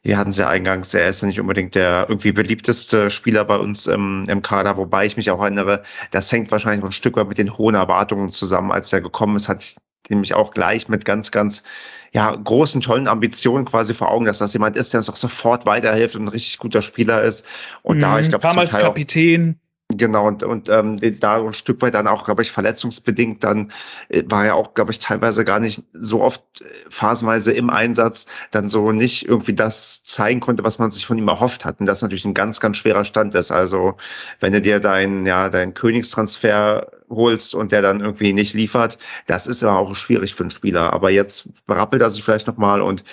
wir 0.04 0.18
hatten 0.18 0.30
es 0.30 0.38
ja 0.38 0.48
eingangs, 0.48 0.94
er 0.94 1.10
ist 1.10 1.22
ja 1.22 1.28
nicht 1.28 1.42
unbedingt 1.42 1.76
der 1.76 2.06
irgendwie 2.08 2.32
beliebteste 2.32 3.10
Spieler 3.10 3.44
bei 3.44 3.58
uns 3.58 3.86
im, 3.86 4.26
im 4.30 4.42
Kader, 4.42 4.78
wobei 4.78 5.06
ich 5.06 5.18
mich 5.18 5.30
auch 5.32 5.42
erinnere, 5.42 5.84
das 6.12 6.32
hängt 6.32 6.52
wahrscheinlich 6.52 6.82
noch 6.82 6.90
ein 6.90 6.94
Stück 6.94 7.18
weit 7.18 7.28
mit 7.28 7.38
den 7.38 7.58
hohen 7.58 7.76
Erwartungen 7.76 8.30
zusammen. 8.30 8.72
Als 8.72 8.94
er 8.94 9.02
gekommen 9.02 9.36
ist, 9.36 9.50
hat 9.50 9.76
nämlich 10.10 10.34
auch 10.34 10.52
gleich 10.52 10.88
mit 10.88 11.04
ganz, 11.06 11.32
ganz 11.32 11.64
ja, 12.12 12.36
großen, 12.36 12.82
tollen 12.82 13.08
Ambitionen 13.08 13.66
quasi 13.66 13.94
vor 13.94 14.12
Augen, 14.12 14.26
dass 14.26 14.40
das 14.40 14.54
jemand 14.54 14.76
ist, 14.76 14.94
der 14.94 15.00
uns 15.00 15.10
auch 15.10 15.16
sofort 15.16 15.66
weiterhilft 15.66 16.16
und 16.16 16.24
ein 16.24 16.30
richtig 16.30 16.58
guter 16.58 16.82
Spieler 16.82 17.24
ist. 17.24 17.46
Und 17.84 17.98
mhm, 17.98 18.02
da, 18.02 18.20
ich 18.20 18.30
glaube, 18.30 18.48
damals 18.48 18.72
Kapitän. 18.72 19.60
Genau, 19.92 20.28
und, 20.28 20.44
und 20.44 20.70
ähm, 20.70 21.00
da 21.20 21.44
ein 21.44 21.54
Stück 21.54 21.82
weit 21.82 21.96
dann 21.96 22.06
auch, 22.06 22.26
glaube 22.26 22.44
ich, 22.44 22.52
verletzungsbedingt, 22.52 23.44
dann 23.44 23.72
äh, 24.10 24.22
war 24.28 24.46
er 24.46 24.56
auch, 24.56 24.76
glaube 24.76 24.92
ich, 24.92 25.00
teilweise 25.00 25.44
gar 25.44 25.60
nicht 25.60 25.82
so 25.94 26.22
oft 26.22 26.44
äh, 26.62 26.66
phasenweise 26.90 27.54
im 27.54 27.72
Einsatz, 27.72 28.28
dann 28.52 28.70
so 28.70 28.92
nicht 28.92 29.28
irgendwie 29.28 29.56
das 29.56 30.04
zeigen 30.04 30.42
konnte, 30.42 30.64
was 30.64 30.78
man 30.78 30.92
sich 30.92 31.08
von 31.08 31.18
ihm 31.18 31.28
erhofft 31.28 31.66
hat. 31.66 31.80
Und 31.80 31.88
das 31.88 32.04
natürlich 32.04 32.26
ein 32.26 32.36
ganz, 32.36 32.60
ganz 32.60 32.78
schwerer 32.78 33.04
Stand 33.04 33.34
ist. 33.34 33.50
Also, 33.50 33.96
wenn 34.40 34.54
du 34.54 34.62
dir 34.62 34.80
dein, 34.80 35.26
ja, 35.26 35.50
dein 35.50 35.74
Königstransfer 35.74 36.92
holst 37.10 37.56
und 37.56 37.72
der 37.72 37.82
dann 37.82 38.00
irgendwie 38.00 38.34
nicht 38.34 38.54
liefert, 38.54 38.98
das 39.26 39.48
ist 39.48 39.62
ja 39.62 39.76
auch 39.76 39.96
schwierig 39.96 40.34
für 40.34 40.44
einen 40.44 40.52
Spieler. 40.52 40.94
Aber 40.94 41.10
jetzt 41.10 41.66
berappelt 41.66 42.02
er 42.02 42.10
sich 42.10 42.24
vielleicht 42.24 42.48
nochmal 42.48 42.82
und 42.82 43.04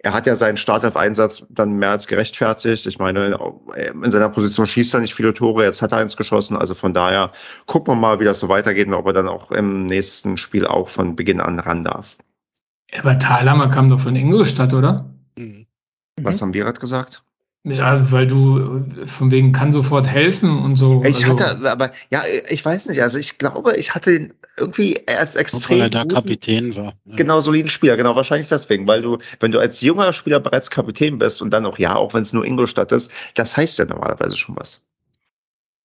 er 0.00 0.12
hat 0.12 0.26
ja 0.26 0.34
seinen 0.34 0.56
Startelf-Einsatz 0.56 1.46
dann 1.50 1.72
mehr 1.72 1.90
als 1.90 2.06
gerechtfertigt. 2.06 2.86
Ich 2.86 2.98
meine, 2.98 3.38
in 3.76 4.10
seiner 4.10 4.28
Position 4.28 4.66
schießt 4.66 4.94
er 4.94 5.00
nicht 5.00 5.14
viele 5.14 5.34
Tore, 5.34 5.64
jetzt 5.64 5.82
hat 5.82 5.92
er 5.92 5.98
eins 5.98 6.16
geschossen. 6.16 6.56
Also 6.56 6.74
von 6.74 6.94
daher 6.94 7.32
gucken 7.66 7.94
wir 7.94 8.00
mal, 8.00 8.20
wie 8.20 8.24
das 8.24 8.40
so 8.40 8.48
weitergeht 8.48 8.88
und 8.88 8.94
ob 8.94 9.06
er 9.06 9.12
dann 9.12 9.28
auch 9.28 9.50
im 9.50 9.86
nächsten 9.86 10.36
Spiel 10.36 10.66
auch 10.66 10.88
von 10.88 11.16
Beginn 11.16 11.40
an 11.40 11.58
ran 11.58 11.84
darf. 11.84 12.16
Aber 12.96 13.18
Thalhammer 13.18 13.70
kam 13.70 13.88
doch 13.88 14.00
von 14.00 14.14
Ingolstadt, 14.14 14.72
oder? 14.72 15.10
Mhm. 15.36 15.66
Was 16.20 16.40
haben 16.40 16.54
wir 16.54 16.64
gerade 16.64 16.78
gesagt? 16.78 17.24
Ja, 17.66 18.12
weil 18.12 18.26
du 18.26 18.84
von 19.06 19.30
wegen 19.30 19.52
kann 19.52 19.72
sofort 19.72 20.06
helfen 20.06 20.62
und 20.62 20.76
so. 20.76 21.02
Ich 21.02 21.24
also. 21.24 21.28
hatte, 21.28 21.70
aber 21.70 21.92
ja, 22.10 22.20
ich 22.50 22.62
weiß 22.62 22.88
nicht. 22.88 23.00
Also 23.00 23.18
ich 23.18 23.38
glaube, 23.38 23.74
ich 23.76 23.94
hatte 23.94 24.12
ihn 24.12 24.34
irgendwie 24.58 25.00
als 25.18 25.34
extrem. 25.34 25.78
Weil 25.78 25.86
er 25.86 25.90
da 25.90 26.02
guten, 26.02 26.14
Kapitän 26.14 26.76
war. 26.76 26.92
Ja. 27.06 27.16
Genau, 27.16 27.40
soliden 27.40 27.70
Spieler, 27.70 27.96
genau, 27.96 28.14
wahrscheinlich 28.16 28.48
deswegen, 28.48 28.86
weil 28.86 29.00
du, 29.00 29.16
wenn 29.40 29.50
du 29.50 29.60
als 29.60 29.80
junger 29.80 30.12
Spieler 30.12 30.40
bereits 30.40 30.70
Kapitän 30.70 31.16
bist 31.16 31.40
und 31.40 31.54
dann 31.54 31.64
auch, 31.64 31.78
ja, 31.78 31.96
auch 31.96 32.12
wenn 32.12 32.22
es 32.22 32.34
nur 32.34 32.44
Ingolstadt 32.44 32.92
ist, 32.92 33.10
das 33.34 33.56
heißt 33.56 33.78
ja 33.78 33.86
normalerweise 33.86 34.36
schon 34.36 34.56
was. 34.56 34.84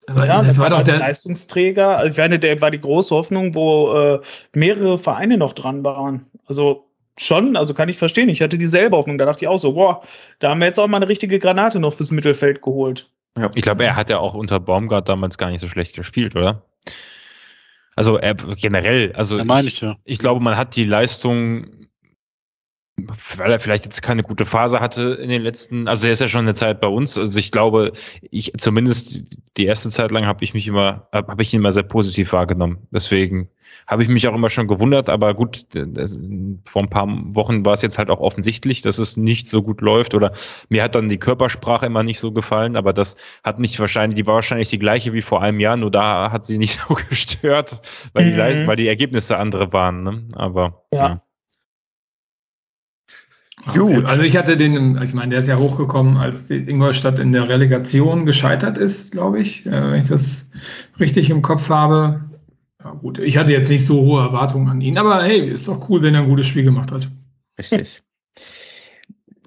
Aber 0.08 0.26
ja, 0.26 0.44
das 0.44 0.58
war 0.58 0.72
doch 0.72 0.82
der 0.82 0.98
Leistungsträger. 0.98 1.98
Also 1.98 2.12
ich 2.12 2.18
meine, 2.18 2.40
der 2.40 2.60
war 2.62 2.72
die 2.72 2.82
große 2.82 3.16
Hoffnung, 3.16 3.56
wo 3.56 3.94
äh, 3.94 4.20
mehrere 4.54 4.98
Vereine 4.98 5.38
noch 5.38 5.54
dran 5.54 5.84
waren. 5.84 6.26
Also 6.46 6.89
schon, 7.22 7.56
also 7.56 7.74
kann 7.74 7.90
ich 7.90 7.98
verstehen. 7.98 8.30
Ich 8.30 8.42
hatte 8.42 8.58
dieselbe 8.58 8.98
Hoffnung. 8.98 9.18
Da 9.18 9.26
dachte 9.26 9.46
ich 9.46 9.48
auch 9.48 9.58
so, 9.58 9.74
boah, 9.74 10.02
da 10.40 10.50
haben 10.50 10.60
wir 10.60 10.68
jetzt 10.68 10.80
auch 10.80 10.88
mal 10.88 10.98
eine 10.98 11.10
richtige 11.10 11.40
Granate 11.40 11.80
noch 11.80 11.94
fürs 11.94 12.12
Mittelfeld 12.12 12.62
geholt. 12.62 13.10
Ja. 13.38 13.52
Ich 13.56 13.62
glaube, 13.62 13.84
er 13.84 13.96
hat 13.96 14.10
ja 14.10 14.20
auch 14.20 14.34
unter 14.34 14.60
Baumgart 14.60 15.08
damals 15.08 15.38
gar 15.38 15.50
nicht 15.50 15.62
so 15.62 15.68
schlecht 15.68 15.96
gespielt, 15.96 16.36
oder? 16.36 16.64
Also 17.96 18.18
er, 18.18 18.34
generell, 18.34 19.12
also 19.14 19.38
ja, 19.38 19.60
ich, 19.60 19.82
ja. 19.82 19.98
ich 20.06 20.20
glaube, 20.20 20.42
man 20.42 20.56
hat 20.56 20.76
die 20.76 20.86
Leistung 20.86 21.89
weil 23.38 23.52
er 23.52 23.60
vielleicht 23.60 23.86
jetzt 23.86 24.02
keine 24.02 24.24
gute 24.24 24.46
Phase 24.46 24.80
hatte 24.80 25.14
in 25.22 25.30
den 25.30 25.42
letzten, 25.42 25.88
also 25.88 26.08
er 26.08 26.14
ist 26.14 26.22
ja 26.22 26.28
schon 26.28 26.42
eine 26.42 26.54
Zeit 26.54 26.82
bei 26.82 26.88
uns. 26.88 27.18
Also 27.18 27.38
ich 27.40 27.52
glaube, 27.52 27.92
ich 28.32 28.54
zumindest 28.58 29.24
die 29.58 29.66
erste 29.66 29.90
Zeit 29.90 30.12
lang 30.12 30.26
habe 30.26 30.44
ich 30.44 30.54
mich 30.54 30.68
immer, 30.68 31.08
habe 31.12 31.42
ich 31.42 31.54
ihn 31.54 31.60
immer 31.60 31.72
sehr 31.72 31.84
positiv 31.84 32.34
wahrgenommen. 32.34 32.88
Deswegen 32.92 33.50
habe 33.88 34.04
ich 34.04 34.10
mich 34.10 34.28
auch 34.28 34.36
immer 34.36 34.50
schon 34.50 34.68
gewundert, 34.68 35.10
aber 35.10 35.34
gut, 35.34 35.66
vor 36.66 36.82
ein 36.84 36.90
paar 36.90 37.08
Wochen 37.36 37.66
war 37.66 37.74
es 37.74 37.82
jetzt 37.82 37.98
halt 37.98 38.10
auch 38.10 38.20
offensichtlich, 38.20 38.82
dass 38.82 38.98
es 39.00 39.18
nicht 39.18 39.48
so 39.48 39.64
gut 39.64 39.82
läuft 39.82 40.14
oder 40.14 40.32
mir 40.70 40.84
hat 40.84 40.96
dann 40.96 41.10
die 41.10 41.18
Körpersprache 41.18 41.86
immer 41.86 42.04
nicht 42.04 42.20
so 42.20 42.32
gefallen, 42.32 42.76
aber 42.76 42.94
das 42.94 43.16
hat 43.44 43.60
mich 43.60 43.80
wahrscheinlich, 43.80 44.18
die 44.18 44.28
war 44.28 44.36
wahrscheinlich 44.36 44.70
die 44.70 44.80
gleiche 44.80 45.14
wie 45.14 45.22
vor 45.22 45.42
einem 45.42 45.60
Jahr, 45.60 45.78
nur 45.78 45.92
da 45.92 46.32
hat 46.32 46.46
sie 46.46 46.58
nicht 46.58 46.80
so 46.88 46.96
gestört, 47.10 47.82
weil, 48.14 48.26
mhm. 48.26 48.34
die, 48.34 48.68
weil 48.68 48.76
die 48.76 48.88
Ergebnisse 48.88 49.38
andere 49.38 49.74
waren. 49.74 50.04
Ne? 50.04 50.24
Aber 50.34 50.84
ja. 50.94 51.08
ja. 51.08 51.22
Gut. 53.74 54.06
Also 54.06 54.24
ich 54.24 54.38
hatte 54.38 54.58
den, 54.58 55.02
ich 55.02 55.14
meine, 55.14 55.30
der 55.30 55.40
ist 55.40 55.48
ja 55.48 55.58
hochgekommen, 55.58 56.18
als 56.18 56.50
Ingolstadt 56.50 57.20
in 57.20 57.32
der 57.32 57.50
Relegation 57.50 58.26
gescheitert 58.26 58.78
ist, 58.78 59.12
glaube 59.12 59.40
ich, 59.40 59.66
äh, 59.66 59.92
wenn 59.92 60.02
ich 60.02 60.10
das 60.10 60.50
richtig 61.00 61.30
im 61.30 61.42
Kopf 61.42 61.70
habe. 61.70 62.24
Ja 62.84 62.92
gut, 62.92 63.20
ich 63.20 63.38
hatte 63.38 63.52
jetzt 63.52 63.70
nicht 63.70 63.86
so 63.86 64.02
hohe 64.02 64.22
Erwartungen 64.22 64.70
an 64.70 64.82
ihn, 64.82 64.98
aber 64.98 65.22
hey, 65.24 65.42
ist 65.42 65.68
doch 65.68 65.90
cool, 65.90 66.02
wenn 66.02 66.16
er 66.16 66.22
ein 66.22 66.30
gutes 66.30 66.48
Spiel 66.48 66.64
gemacht 66.64 66.92
hat. 66.92 67.10
Richtig. 67.58 68.02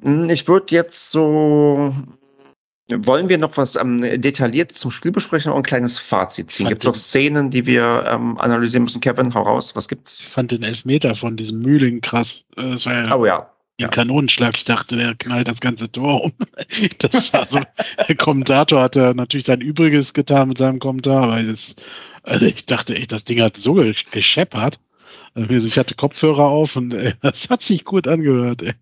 Hm, 0.02 0.28
ich 0.28 0.46
würde 0.46 0.74
jetzt 0.74 1.10
so 1.10 1.94
wollen 2.90 3.28
wir 3.28 3.38
noch 3.38 3.56
was 3.56 3.76
ähm, 3.76 3.98
detailliert 4.20 4.72
zum 4.72 4.90
Spiel 4.90 5.12
besprechen 5.12 5.52
und 5.52 5.58
ein 5.58 5.62
kleines 5.62 5.98
Fazit 5.98 6.50
ziehen? 6.50 6.68
Gibt 6.68 6.82
es 6.82 6.86
noch 6.86 6.94
Szenen, 6.94 7.50
die 7.50 7.64
wir 7.64 8.04
ähm, 8.08 8.36
analysieren 8.38 8.84
müssen? 8.84 9.00
Kevin, 9.00 9.32
hau 9.32 9.42
raus, 9.42 9.74
was 9.74 9.88
gibt's? 9.88 10.20
Ich 10.20 10.26
fand 10.26 10.50
den 10.50 10.62
Elfmeter 10.62 11.14
von 11.14 11.36
diesem 11.36 11.60
Mühling 11.60 12.00
krass. 12.00 12.44
Äh, 12.56 12.72
das 12.72 12.86
war 12.86 13.06
ja 13.06 13.16
oh 13.16 13.24
ja 13.24 13.51
ja. 13.82 13.88
Kanonenschlag. 13.88 14.56
Ich 14.56 14.64
dachte, 14.64 14.96
der 14.96 15.14
knallt 15.14 15.48
das 15.48 15.60
ganze 15.60 15.90
Tor 15.90 16.24
um. 16.24 16.32
Das 16.98 17.32
war 17.32 17.46
so, 17.46 17.60
der 18.08 18.16
Kommentator 18.16 18.82
hat 18.82 18.96
natürlich 18.96 19.46
sein 19.46 19.60
Übriges 19.60 20.14
getan 20.14 20.48
mit 20.48 20.58
seinem 20.58 20.78
Kommentar, 20.78 21.28
weil 21.28 21.46
das, 21.46 21.76
also 22.22 22.46
ich 22.46 22.66
dachte 22.66 22.94
echt, 22.96 23.12
das 23.12 23.24
Ding 23.24 23.40
hat 23.40 23.56
so 23.56 23.74
gescheppert. 24.10 24.78
Also 25.34 25.66
ich 25.66 25.78
hatte 25.78 25.94
Kopfhörer 25.94 26.44
auf 26.44 26.76
und 26.76 26.92
ey, 26.92 27.14
das 27.22 27.48
hat 27.50 27.62
sich 27.62 27.84
gut 27.84 28.06
angehört. 28.06 28.62
Ey. 28.62 28.74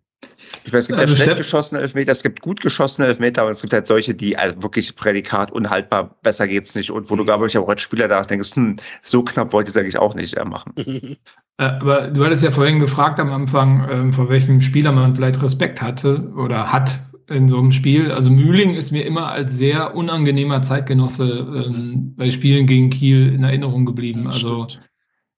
Ich 0.64 0.72
meine, 0.72 0.80
es 0.80 0.88
gibt 0.88 1.00
also 1.00 1.14
ja 1.14 1.24
schlecht 1.24 1.38
geschossene 1.38 1.80
Elfmeter, 1.80 2.12
es 2.12 2.22
gibt 2.22 2.40
gut 2.40 2.60
geschossene 2.60 3.06
Elfmeter, 3.06 3.42
aber 3.42 3.50
es 3.50 3.60
gibt 3.60 3.72
halt 3.72 3.86
solche, 3.86 4.14
die 4.14 4.36
also 4.36 4.62
wirklich 4.62 4.94
Prädikat 4.94 5.50
unhaltbar, 5.50 6.16
besser 6.22 6.46
geht's 6.46 6.74
nicht. 6.74 6.90
Und 6.90 7.10
wo 7.10 7.16
du, 7.16 7.24
glaube 7.24 7.46
ich, 7.46 7.56
auch 7.56 7.68
als 7.68 7.80
Spieler 7.80 8.08
da 8.08 8.22
denkst, 8.22 8.56
hm, 8.56 8.76
so 9.02 9.22
knapp 9.22 9.52
wollte 9.52 9.68
ich 9.68 9.76
es 9.76 9.80
eigentlich 9.80 9.98
auch 9.98 10.14
nicht 10.14 10.36
äh, 10.36 10.44
machen. 10.44 10.74
Äh, 11.58 11.64
aber 11.64 12.06
du 12.06 12.24
hattest 12.24 12.42
ja 12.42 12.50
vorhin 12.50 12.80
gefragt 12.80 13.20
am 13.20 13.30
Anfang, 13.30 14.10
äh, 14.10 14.12
vor 14.14 14.30
welchem 14.30 14.62
Spieler 14.62 14.92
man 14.92 15.14
vielleicht 15.14 15.42
Respekt 15.42 15.82
hatte 15.82 16.32
oder 16.34 16.72
hat 16.72 16.98
in 17.28 17.48
so 17.48 17.58
einem 17.58 17.70
Spiel. 17.70 18.10
Also 18.10 18.30
Mühling 18.30 18.72
ist 18.72 18.92
mir 18.92 19.04
immer 19.04 19.30
als 19.30 19.52
sehr 19.52 19.94
unangenehmer 19.94 20.62
Zeitgenosse 20.62 21.28
ähm, 21.28 22.14
bei 22.16 22.30
Spielen 22.30 22.66
gegen 22.66 22.88
Kiel 22.88 23.34
in 23.34 23.44
Erinnerung 23.44 23.84
geblieben. 23.84 24.26
Also 24.26 24.68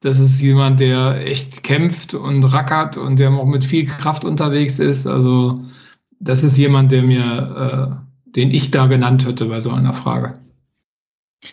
das 0.03 0.19
ist 0.19 0.41
jemand, 0.41 0.81
der 0.81 1.27
echt 1.27 1.63
kämpft 1.63 2.13
und 2.13 2.43
rackert 2.45 2.97
und 2.97 3.21
der 3.21 3.31
auch 3.31 3.47
mit 3.47 3.65
viel 3.65 3.87
Kraft 3.87 4.25
unterwegs 4.25 4.81
ist. 4.81 5.07
Also 5.07 5.65
das 6.19 6.43
ist 6.43 6.59
jemand, 6.59 6.91
der 6.91 7.03
mir, 7.03 8.03
äh, 8.27 8.31
den 8.33 8.51
ich 8.51 8.73
da 8.73 8.87
genannt 8.87 9.25
hätte 9.25 9.47
bei 9.47 9.61
so 9.61 9.71
einer 9.71 9.95
Frage. 9.95 10.41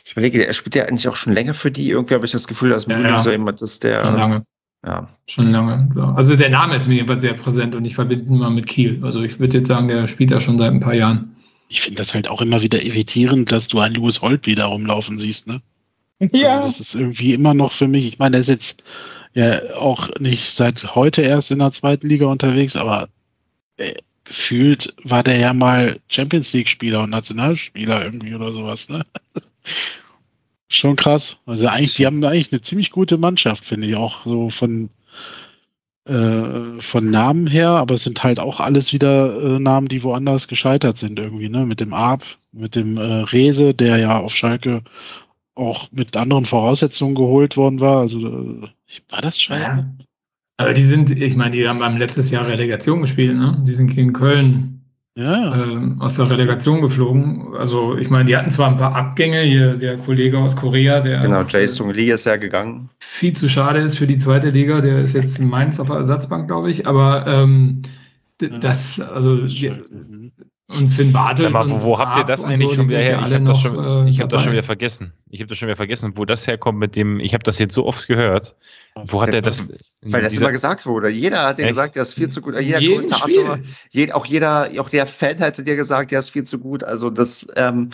Ich 0.04 0.12
überlege, 0.14 0.45
er 0.45 0.54
spielt 0.54 0.76
ja 0.76 0.86
eigentlich 0.86 1.08
auch 1.08 1.16
schon 1.16 1.34
länger 1.34 1.54
für 1.54 1.70
die. 1.70 1.89
Irgendwie 1.89 2.16
habe 2.16 2.26
ich 2.26 2.32
das 2.32 2.47
Gefühl, 2.47 2.70
dass 2.70 2.88
Mühling 2.88 3.06
ja, 3.06 3.12
ja. 3.12 3.20
so 3.20 3.32
jemand 3.32 3.62
ist, 3.62 3.84
der. 3.84 4.04
Schon 4.04 4.18
lange. 4.18 4.41
Ja. 4.86 5.08
Schon 5.28 5.52
lange. 5.52 5.89
Klar. 5.91 6.18
Also 6.18 6.36
der 6.36 6.50
Name 6.50 6.76
ist 6.76 6.88
mir 6.88 6.95
jedenfalls 6.95 7.22
sehr 7.22 7.34
präsent 7.34 7.76
und 7.76 7.86
ich 7.86 7.95
verbinde 7.95 8.26
ihn 8.26 8.38
mal 8.38 8.50
mit 8.50 8.66
Kiel. 8.66 9.00
Also 9.04 9.22
ich 9.22 9.39
würde 9.39 9.60
jetzt 9.60 9.68
sagen, 9.68 9.88
der 9.88 10.08
spielt 10.08 10.32
da 10.32 10.39
schon 10.39 10.58
seit 10.58 10.72
ein 10.72 10.80
paar 10.80 10.95
Jahren. 10.95 11.36
Ich 11.68 11.82
finde 11.82 11.97
das 11.97 12.16
halt 12.16 12.28
auch 12.28 12.41
immer 12.41 12.64
wieder 12.64 12.82
irritierend, 12.82 13.52
dass 13.52 13.68
du 13.68 13.80
einen 13.80 13.93
Louis 13.93 14.24
Holt 14.24 14.47
wieder 14.47 14.66
rumlaufen 14.66 15.20
siehst, 15.20 15.47
ne? 15.47 15.62
Ja. 16.20 16.57
Also 16.57 16.67
das 16.67 16.80
ist 16.80 16.95
irgendwie 16.95 17.34
immer 17.34 17.53
noch 17.53 17.72
für 17.72 17.88
mich, 17.88 18.05
ich 18.05 18.20
meine, 18.20 18.38
er 18.38 18.41
ist 18.41 18.47
jetzt 18.49 18.84
ja 19.34 19.76
auch 19.76 20.09
nicht 20.20 20.51
seit 20.51 20.95
heute 20.95 21.22
erst 21.22 21.51
in 21.51 21.59
der 21.59 21.72
zweiten 21.72 22.07
Liga 22.07 22.26
unterwegs, 22.26 22.76
aber 22.76 23.09
äh, 23.78 23.95
gefühlt 24.26 24.93
war 25.03 25.24
der 25.24 25.38
ja 25.38 25.53
mal 25.53 25.99
Champions 26.07 26.53
League-Spieler 26.53 27.03
und 27.03 27.09
Nationalspieler 27.09 28.03
irgendwie 28.03 28.36
oder 28.36 28.51
sowas, 28.51 28.89
ne? 28.89 29.03
Schon 30.72 30.95
krass. 30.95 31.38
Also 31.47 31.67
eigentlich, 31.67 31.95
die 31.95 32.05
haben 32.05 32.24
eigentlich 32.24 32.51
eine 32.51 32.61
ziemlich 32.61 32.91
gute 32.91 33.17
Mannschaft, 33.17 33.65
finde 33.65 33.88
ich 33.88 33.95
auch 33.95 34.26
so 34.26 34.49
von 34.51 34.89
äh, 36.05 36.80
von 36.80 37.09
Namen 37.09 37.47
her, 37.47 37.70
aber 37.70 37.95
es 37.95 38.03
sind 38.03 38.24
halt 38.24 38.39
auch 38.39 38.59
alles 38.59 38.93
wieder 38.93 39.55
äh, 39.55 39.59
Namen, 39.59 39.88
die 39.88 40.03
woanders 40.03 40.47
gescheitert 40.47 40.97
sind 40.97 41.20
irgendwie, 41.20 41.49
ne? 41.49 41.65
Mit 41.65 41.80
dem 41.80 41.93
Arp, 41.93 42.24
mit 42.51 42.76
dem 42.76 42.97
äh, 42.97 43.01
Rese, 43.01 43.74
der 43.74 43.97
ja 43.97 44.20
auf 44.20 44.36
Schalke 44.36 44.84
auch 45.60 45.89
mit 45.91 46.16
anderen 46.16 46.45
Voraussetzungen 46.45 47.16
geholt 47.16 47.57
worden 47.57 47.80
war. 47.80 47.99
Also 47.99 48.20
äh, 48.20 48.68
war 49.10 49.22
das 49.22 49.39
Schalke? 49.39 49.64
Ja. 49.64 50.05
Aber 50.57 50.74
die 50.74 50.84
sind, 50.84 51.12
ich 51.12 51.36
meine, 51.36 51.51
die 51.51 51.68
haben 51.68 51.80
beim 51.80 51.97
letztes 51.97 52.32
Jahr 52.32 52.47
Relegation 52.47 53.01
gespielt, 53.01 53.38
ne? 53.38 53.64
Die 53.66 53.72
sind 53.72 53.95
gegen 53.95 54.12
Köln 54.12 54.82
ja. 55.16 55.55
äh, 55.55 55.91
aus 55.99 56.16
der 56.16 56.30
Relegation 56.30 56.82
geflogen. 56.82 57.55
Also 57.57 57.97
ich 57.97 58.10
meine, 58.10 58.26
die 58.26 58.36
hatten 58.36 58.51
zwar 58.51 58.70
ein 58.70 58.78
paar 58.78 58.95
Abgänge, 58.95 59.41
hier 59.41 59.76
der 59.76 59.97
Kollege 59.97 60.38
aus 60.38 60.55
Korea, 60.55 60.99
der 60.99 61.20
genau, 61.20 61.43
Jason 61.43 61.91
Lee 61.91 62.12
ist 62.12 62.26
ja 62.26 62.36
gegangen. 62.36 62.89
Viel 62.99 63.34
zu 63.34 63.47
schade 63.47 63.80
ist 63.80 63.97
für 63.97 64.07
die 64.07 64.18
zweite 64.18 64.49
Liga, 64.49 64.82
der 64.82 64.99
ist 64.99 65.14
jetzt 65.14 65.39
in 65.39 65.49
Mainz 65.49 65.80
auf 65.80 65.88
der 65.88 65.97
Ersatzbank, 65.97 66.47
glaube 66.47 66.72
ich. 66.72 66.88
Aber 66.88 67.26
ähm, 67.28 67.82
das, 68.38 68.99
also 68.99 69.45
die. 69.45 69.72
Und 70.70 70.89
Finn 70.89 71.11
Bartelt. 71.11 71.51
Mal, 71.51 71.67
wo, 71.70 71.82
wo 71.82 71.99
habt 71.99 72.17
ihr 72.17 72.24
das 72.24 72.43
eigentlich 72.43 72.70
so, 72.70 72.76
schon 72.76 72.89
wieder 72.89 72.99
her? 72.99 73.24
Ich 73.26 73.34
habe 73.34 73.43
das, 73.43 73.59
schon, 73.59 74.07
äh, 74.07 74.11
hab 74.13 74.30
das 74.30 74.43
schon 74.43 74.51
wieder 74.51 74.63
vergessen. 74.63 75.13
Ich 75.30 75.39
habe 75.39 75.49
das 75.49 75.57
schon 75.57 75.67
wieder 75.67 75.76
vergessen, 75.76 76.13
wo 76.15 76.26
das 76.26 76.45
herkommt 76.45 76.78
mit 76.78 76.95
dem, 76.95 77.20
ich 77.20 77.34
habe 77.34 77.43
das 77.43 77.57
jetzt 77.57 77.74
so 77.74 77.86
oft 77.86 78.07
gehört. 78.07 78.55
Wo 79.07 79.22
hat 79.22 79.30
er 79.30 79.41
das? 79.41 79.70
Weil 80.01 80.22
das 80.22 80.38
immer 80.38 80.51
gesagt 80.51 80.86
wurde. 80.86 81.09
Jeder 81.09 81.43
hat 81.43 81.57
dir 81.57 81.67
gesagt, 81.67 81.95
der 81.95 82.03
ist 82.03 82.13
viel 82.13 82.30
zu 82.30 82.41
gut. 82.41 82.57
Jeder 82.59 82.80
Kommentator, 82.80 83.59
jed, 83.91 84.13
auch 84.13 84.26
jeder, 84.26 84.70
auch 84.80 84.89
der 84.89 85.05
Fan 85.05 85.39
hatte 85.39 85.63
dir 85.63 85.76
gesagt, 85.76 86.11
der 86.11 86.20
ist 86.20 86.30
viel 86.30 86.45
zu 86.45 86.57
gut. 86.57 86.84
Also 86.84 87.09
das, 87.09 87.45
ähm, 87.55 87.89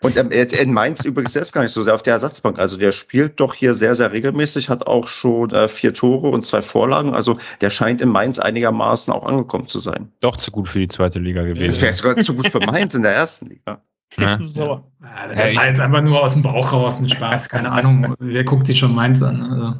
und 0.00 0.16
ähm, 0.16 0.30
in 0.30 0.72
Mainz 0.72 1.04
übrigens 1.04 1.36
ist 1.36 1.52
gar 1.52 1.62
nicht 1.62 1.72
so 1.72 1.82
sehr 1.82 1.94
auf 1.94 2.02
der 2.02 2.14
Ersatzbank. 2.14 2.58
Also 2.58 2.78
der 2.78 2.92
spielt 2.92 3.40
doch 3.40 3.54
hier 3.54 3.74
sehr, 3.74 3.94
sehr 3.94 4.10
regelmäßig, 4.10 4.70
hat 4.70 4.86
auch 4.86 5.06
schon 5.06 5.50
äh, 5.50 5.68
vier 5.68 5.92
Tore 5.92 6.28
und 6.28 6.46
zwei 6.46 6.62
Vorlagen. 6.62 7.14
Also 7.14 7.36
der 7.60 7.68
scheint 7.68 8.00
in 8.00 8.08
Mainz 8.08 8.38
einigermaßen 8.38 9.12
auch 9.12 9.26
angekommen 9.26 9.68
zu 9.68 9.80
sein. 9.80 10.10
Doch 10.20 10.36
zu 10.36 10.50
gut 10.50 10.68
für 10.68 10.78
die 10.78 10.88
zweite 10.88 11.18
Liga 11.18 11.42
gewesen. 11.42 11.66
Das 11.66 11.78
sogar 12.26 12.44
zu 12.44 12.50
gut 12.50 12.62
für 12.62 12.66
Mainz 12.66 12.94
in 12.94 13.02
der 13.02 13.14
ersten 13.14 13.46
Liga. 13.46 13.82
Ja. 14.18 14.38
So. 14.44 14.90
das 15.00 15.54
war 15.54 15.66
jetzt 15.66 15.80
einfach 15.80 16.02
nur 16.02 16.20
aus 16.20 16.32
dem 16.32 16.42
Bauch 16.42 16.72
raus 16.72 16.98
ein 16.98 17.08
Spaß. 17.08 17.48
Keine 17.48 17.70
Ahnung, 17.70 18.14
wer 18.18 18.44
guckt 18.44 18.66
sich 18.66 18.78
schon 18.78 18.94
Mainz 18.94 19.22
an? 19.22 19.42
Also. 19.42 19.78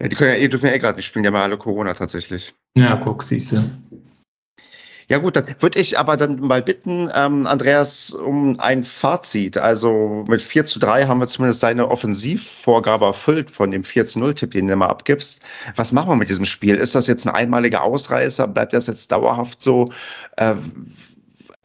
Ja, 0.00 0.08
die 0.08 0.16
können 0.16 0.30
ja 0.34 0.38
eh, 0.38 0.48
dürfen 0.48 0.66
ja 0.66 0.72
eh 0.72 0.78
gerade 0.78 0.96
nicht 0.96 1.06
spielen, 1.06 1.22
die 1.22 1.28
haben 1.28 1.34
ja 1.34 1.42
alle 1.42 1.58
Corona 1.58 1.94
tatsächlich. 1.94 2.54
Ja, 2.76 2.96
guck, 2.96 3.22
siehst 3.22 3.52
du. 3.52 3.56
Ja 5.10 5.16
gut, 5.16 5.36
dann 5.36 5.46
würde 5.60 5.80
ich 5.80 5.98
aber 5.98 6.18
dann 6.18 6.38
mal 6.38 6.62
bitten, 6.62 7.10
ähm, 7.14 7.46
Andreas, 7.46 8.10
um 8.10 8.60
ein 8.60 8.84
Fazit. 8.84 9.56
Also 9.56 10.24
mit 10.28 10.42
4 10.42 10.66
zu 10.66 10.78
3 10.78 11.06
haben 11.06 11.18
wir 11.18 11.26
zumindest 11.26 11.62
deine 11.62 11.90
Offensivvorgabe 11.90 13.06
erfüllt 13.06 13.50
von 13.50 13.70
dem 13.70 13.84
4 13.84 14.04
zu 14.06 14.18
0 14.18 14.34
Tipp, 14.34 14.50
den 14.50 14.66
du 14.66 14.74
immer 14.74 14.90
abgibst. 14.90 15.40
Was 15.76 15.92
machen 15.92 16.10
wir 16.10 16.16
mit 16.16 16.28
diesem 16.28 16.44
Spiel? 16.44 16.74
Ist 16.76 16.94
das 16.94 17.06
jetzt 17.06 17.26
ein 17.26 17.34
einmaliger 17.34 17.82
Ausreißer? 17.82 18.48
Bleibt 18.48 18.74
das 18.74 18.86
jetzt 18.86 19.10
dauerhaft 19.10 19.62
so? 19.62 19.90
Äh, 20.36 20.56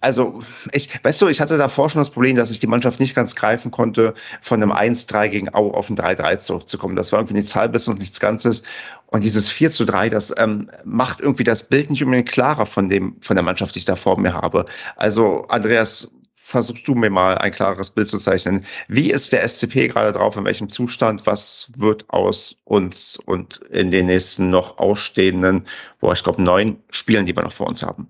also, 0.04 0.40
ich, 0.74 0.90
weißt 1.02 1.22
du, 1.22 1.30
ich 1.30 1.40
hatte 1.40 1.58
davor 1.58 1.90
schon 1.90 2.02
das 2.02 2.10
Problem, 2.10 2.36
dass 2.36 2.52
ich 2.52 2.60
die 2.60 2.68
Mannschaft 2.68 3.00
nicht 3.00 3.16
ganz 3.16 3.36
greifen 3.36 3.72
konnte, 3.72 4.14
von 4.42 4.62
einem 4.62 4.74
1-3 4.74 5.30
gegen 5.30 5.54
Au 5.54 5.72
auf 5.72 5.90
ein 5.90 5.96
3-3 5.96 6.40
zurückzukommen. 6.40 6.98
Das 6.98 7.12
war 7.14 7.20
irgendwie 7.20 7.36
nichts 7.36 7.56
Halbes 7.56 7.88
und 7.88 8.00
nichts 8.00 8.20
Ganzes. 8.20 8.64
Und 9.08 9.24
dieses 9.24 9.50
4 9.50 9.72
zu 9.72 9.86
3, 9.86 10.10
das 10.10 10.34
ähm, 10.38 10.70
macht 10.84 11.22
irgendwie 11.22 11.46
das 11.46 11.70
Bild 11.70 11.90
nicht 11.90 12.04
unbedingt 12.04 12.28
klarer 12.28 12.66
von 12.66 12.90
dem, 12.90 13.16
von 13.22 13.38
der 13.38 13.44
Mannschaft, 13.44 13.76
die 13.76 13.80
ich 13.80 13.86
da 13.86 13.96
vor 13.96 14.20
mir 14.20 14.34
habe. 14.34 14.66
Also, 14.98 15.46
Andreas, 15.48 16.12
versuchst 16.36 16.86
du 16.86 16.96
mir 16.96 17.10
mal 17.10 17.38
ein 17.38 17.52
klares 17.52 17.90
Bild 17.90 18.10
zu 18.10 18.18
zeichnen. 18.18 18.66
Wie 18.90 19.10
ist 19.10 19.32
der 19.32 19.48
SCP 19.48 19.88
gerade 19.88 20.12
drauf? 20.12 20.36
In 20.36 20.44
welchem 20.44 20.68
Zustand? 20.68 21.26
Was 21.26 21.72
wird 21.78 22.10
aus 22.10 22.58
uns 22.66 23.18
und 23.26 23.62
in 23.72 23.92
den 23.92 24.08
nächsten 24.08 24.50
noch 24.50 24.78
ausstehenden, 24.78 25.66
boah, 26.02 26.12
ich 26.12 26.24
glaube, 26.24 26.42
neun 26.42 26.84
Spielen, 26.90 27.26
die 27.26 27.34
wir 27.34 27.44
noch 27.44 27.54
vor 27.54 27.68
uns 27.68 27.82
haben? 27.82 28.10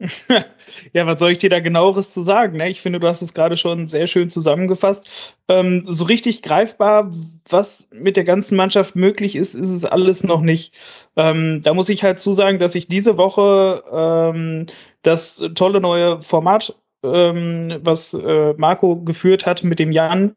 ja, 0.94 1.06
was 1.06 1.20
soll 1.20 1.32
ich 1.32 1.38
dir 1.38 1.50
da 1.50 1.60
genaueres 1.60 2.12
zu 2.12 2.22
sagen? 2.22 2.56
Ne? 2.56 2.70
Ich 2.70 2.80
finde, 2.80 3.00
du 3.00 3.06
hast 3.06 3.20
es 3.20 3.34
gerade 3.34 3.56
schon 3.56 3.86
sehr 3.86 4.06
schön 4.06 4.30
zusammengefasst. 4.30 5.36
Ähm, 5.48 5.84
so 5.86 6.04
richtig 6.04 6.42
greifbar, 6.42 7.10
was 7.48 7.88
mit 7.92 8.16
der 8.16 8.24
ganzen 8.24 8.56
Mannschaft 8.56 8.96
möglich 8.96 9.36
ist, 9.36 9.54
ist 9.54 9.70
es 9.70 9.84
alles 9.84 10.24
noch 10.24 10.40
nicht. 10.40 10.74
Ähm, 11.16 11.60
da 11.62 11.74
muss 11.74 11.90
ich 11.90 12.02
halt 12.02 12.18
zusagen, 12.18 12.58
dass 12.58 12.74
ich 12.74 12.88
diese 12.88 13.18
Woche 13.18 13.84
ähm, 13.92 14.66
das 15.02 15.42
tolle 15.54 15.80
neue 15.80 16.22
Format, 16.22 16.74
ähm, 17.04 17.78
was 17.82 18.14
äh, 18.14 18.54
Marco 18.56 18.96
geführt 19.02 19.44
hat 19.44 19.64
mit 19.64 19.78
dem 19.78 19.92
Jan, 19.92 20.34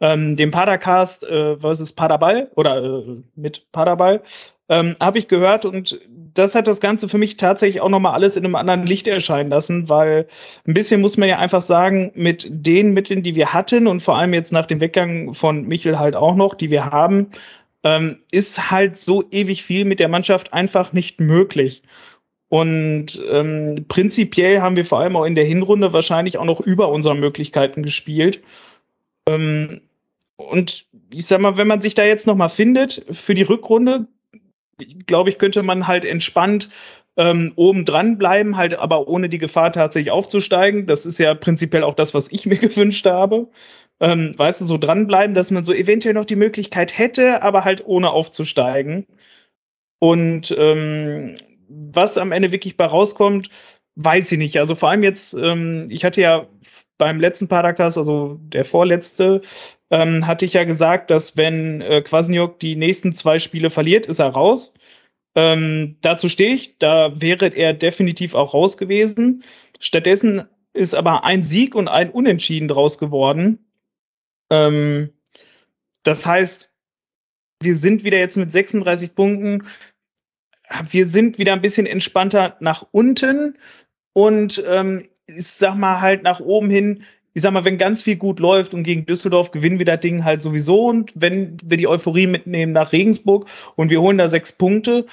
ähm, 0.00 0.34
dem 0.34 0.50
Padercast 0.50 1.24
äh, 1.24 1.58
versus 1.58 1.92
Paderball 1.92 2.50
oder 2.56 2.82
äh, 2.82 3.22
mit 3.36 3.70
Paderball, 3.70 4.22
ähm, 4.68 4.96
habe 5.00 5.18
ich 5.18 5.28
gehört 5.28 5.64
und 5.64 6.00
das 6.34 6.54
hat 6.54 6.66
das 6.66 6.80
Ganze 6.80 7.08
für 7.08 7.18
mich 7.18 7.36
tatsächlich 7.36 7.80
auch 7.80 7.88
nochmal 7.88 8.14
alles 8.14 8.36
in 8.36 8.44
einem 8.44 8.54
anderen 8.54 8.86
Licht 8.86 9.06
erscheinen 9.06 9.50
lassen, 9.50 9.88
weil 9.88 10.26
ein 10.66 10.74
bisschen 10.74 11.00
muss 11.00 11.16
man 11.16 11.28
ja 11.28 11.38
einfach 11.38 11.62
sagen, 11.62 12.10
mit 12.14 12.46
den 12.50 12.92
Mitteln, 12.92 13.22
die 13.22 13.34
wir 13.34 13.52
hatten 13.52 13.86
und 13.86 14.00
vor 14.00 14.16
allem 14.16 14.34
jetzt 14.34 14.52
nach 14.52 14.66
dem 14.66 14.80
Weggang 14.80 15.34
von 15.34 15.66
Michel 15.66 15.98
halt 15.98 16.16
auch 16.16 16.34
noch, 16.34 16.54
die 16.54 16.70
wir 16.70 16.86
haben, 16.86 17.28
ähm, 17.84 18.18
ist 18.32 18.70
halt 18.70 18.96
so 18.96 19.24
ewig 19.30 19.62
viel 19.62 19.84
mit 19.84 20.00
der 20.00 20.08
Mannschaft 20.08 20.52
einfach 20.52 20.92
nicht 20.92 21.20
möglich. 21.20 21.82
Und 22.48 23.22
ähm, 23.30 23.84
prinzipiell 23.88 24.60
haben 24.60 24.76
wir 24.76 24.84
vor 24.84 25.00
allem 25.00 25.16
auch 25.16 25.24
in 25.24 25.34
der 25.34 25.44
Hinrunde 25.44 25.92
wahrscheinlich 25.92 26.38
auch 26.38 26.44
noch 26.44 26.60
über 26.60 26.88
unsere 26.88 27.14
Möglichkeiten 27.14 27.82
gespielt. 27.82 28.42
Ähm, 29.28 29.80
und 30.36 30.86
ich 31.12 31.26
sag 31.26 31.40
mal, 31.40 31.56
wenn 31.56 31.68
man 31.68 31.80
sich 31.80 31.94
da 31.94 32.04
jetzt 32.04 32.26
nochmal 32.26 32.48
findet 32.48 33.04
für 33.10 33.34
die 33.34 33.42
Rückrunde, 33.42 34.06
glaube 35.06 35.30
ich, 35.30 35.38
könnte 35.38 35.62
man 35.62 35.86
halt 35.86 36.04
entspannt 36.04 36.68
ähm, 37.16 37.52
oben 37.56 37.84
dran 37.84 38.18
bleiben, 38.18 38.56
halt 38.56 38.74
aber 38.74 39.08
ohne 39.08 39.28
die 39.28 39.38
Gefahr 39.38 39.72
tatsächlich 39.72 40.10
aufzusteigen. 40.10 40.86
Das 40.86 41.06
ist 41.06 41.18
ja 41.18 41.34
prinzipiell 41.34 41.84
auch 41.84 41.94
das, 41.94 42.14
was 42.14 42.30
ich 42.32 42.46
mir 42.46 42.58
gewünscht 42.58 43.06
habe. 43.06 43.48
Ähm, 44.00 44.32
weißt 44.36 44.60
du, 44.60 44.64
so 44.66 44.78
dranbleiben, 44.78 45.34
dass 45.34 45.50
man 45.50 45.64
so 45.64 45.72
eventuell 45.72 46.14
noch 46.14 46.24
die 46.24 46.36
Möglichkeit 46.36 46.98
hätte, 46.98 47.42
aber 47.42 47.64
halt 47.64 47.86
ohne 47.86 48.10
aufzusteigen. 48.10 49.06
Und 50.00 50.54
ähm, 50.58 51.36
was 51.68 52.18
am 52.18 52.32
Ende 52.32 52.52
wirklich 52.52 52.76
bei 52.76 52.86
rauskommt, 52.86 53.48
weiß 53.96 54.32
ich 54.32 54.38
nicht. 54.38 54.58
Also 54.58 54.74
vor 54.74 54.90
allem 54.90 55.02
jetzt, 55.02 55.34
ähm, 55.34 55.86
ich 55.90 56.04
hatte 56.04 56.20
ja 56.20 56.46
beim 56.98 57.20
letzten 57.20 57.48
Paracast, 57.48 57.98
also 57.98 58.38
der 58.40 58.64
vorletzte, 58.64 59.42
ähm, 59.94 60.26
hatte 60.26 60.44
ich 60.44 60.54
ja 60.54 60.64
gesagt, 60.64 61.10
dass 61.10 61.36
wenn 61.36 61.80
äh, 61.80 62.02
Kwasniok 62.02 62.58
die 62.58 62.74
nächsten 62.74 63.12
zwei 63.12 63.38
Spiele 63.38 63.70
verliert, 63.70 64.06
ist 64.06 64.18
er 64.18 64.30
raus. 64.30 64.74
Ähm, 65.36 65.98
dazu 66.00 66.28
stehe 66.28 66.52
ich, 66.52 66.78
da 66.78 67.20
wäre 67.20 67.46
er 67.46 67.74
definitiv 67.74 68.34
auch 68.34 68.54
raus 68.54 68.76
gewesen. 68.76 69.44
Stattdessen 69.78 70.48
ist 70.72 70.96
aber 70.96 71.22
ein 71.22 71.44
Sieg 71.44 71.76
und 71.76 71.86
ein 71.86 72.10
Unentschieden 72.10 72.66
draus 72.66 72.98
geworden. 72.98 73.64
Ähm, 74.50 75.10
das 76.02 76.26
heißt, 76.26 76.74
wir 77.62 77.76
sind 77.76 78.02
wieder 78.02 78.18
jetzt 78.18 78.36
mit 78.36 78.52
36 78.52 79.14
Punkten. 79.14 79.62
Wir 80.90 81.06
sind 81.06 81.38
wieder 81.38 81.52
ein 81.52 81.62
bisschen 81.62 81.86
entspannter 81.86 82.56
nach 82.58 82.84
unten 82.90 83.56
und 84.12 84.60
ähm, 84.66 85.08
ich 85.28 85.46
sag 85.46 85.76
mal 85.76 86.00
halt 86.00 86.24
nach 86.24 86.40
oben 86.40 86.68
hin 86.68 87.04
ich 87.34 87.42
sag 87.42 87.52
mal, 87.52 87.64
wenn 87.64 87.78
ganz 87.78 88.02
viel 88.02 88.16
gut 88.16 88.40
läuft 88.40 88.74
und 88.74 88.84
gegen 88.84 89.06
Düsseldorf 89.06 89.50
gewinnen 89.50 89.78
wir 89.78 89.86
das 89.86 90.00
Ding 90.00 90.24
halt 90.24 90.40
sowieso 90.40 90.86
und 90.86 91.12
wenn 91.14 91.56
wir 91.64 91.76
die 91.76 91.88
Euphorie 91.88 92.26
mitnehmen 92.26 92.72
nach 92.72 92.92
Regensburg 92.92 93.46
und 93.76 93.90
wir 93.90 94.00
holen 94.00 94.18
da 94.18 94.28
sechs 94.28 94.52
Punkte, 94.52 95.06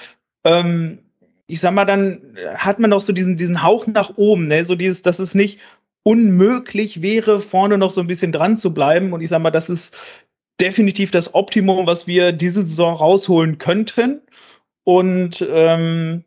ähm, 0.44 0.98
ich 1.46 1.60
sag 1.60 1.74
mal, 1.74 1.84
dann 1.84 2.22
hat 2.56 2.78
man 2.78 2.90
noch 2.90 3.00
so 3.00 3.12
diesen, 3.12 3.36
diesen 3.36 3.62
Hauch 3.62 3.86
nach 3.86 4.16
oben, 4.16 4.46
ne? 4.46 4.64
So 4.64 4.74
dieses, 4.74 5.02
dass 5.02 5.18
es 5.18 5.34
nicht 5.34 5.58
unmöglich 6.04 7.02
wäre, 7.02 7.40
vorne 7.40 7.76
noch 7.78 7.90
so 7.90 8.00
ein 8.00 8.06
bisschen 8.06 8.32
dran 8.32 8.56
zu 8.56 8.72
bleiben. 8.72 9.12
Und 9.12 9.20
ich 9.20 9.28
sag 9.28 9.42
mal, 9.42 9.50
das 9.50 9.68
ist 9.68 9.96
definitiv 10.60 11.10
das 11.10 11.34
Optimum, 11.34 11.86
was 11.86 12.06
wir 12.06 12.32
diese 12.32 12.62
Saison 12.62 12.94
rausholen 12.94 13.58
könnten. 13.58 14.22
Und 14.84 15.46
ähm, 15.48 16.24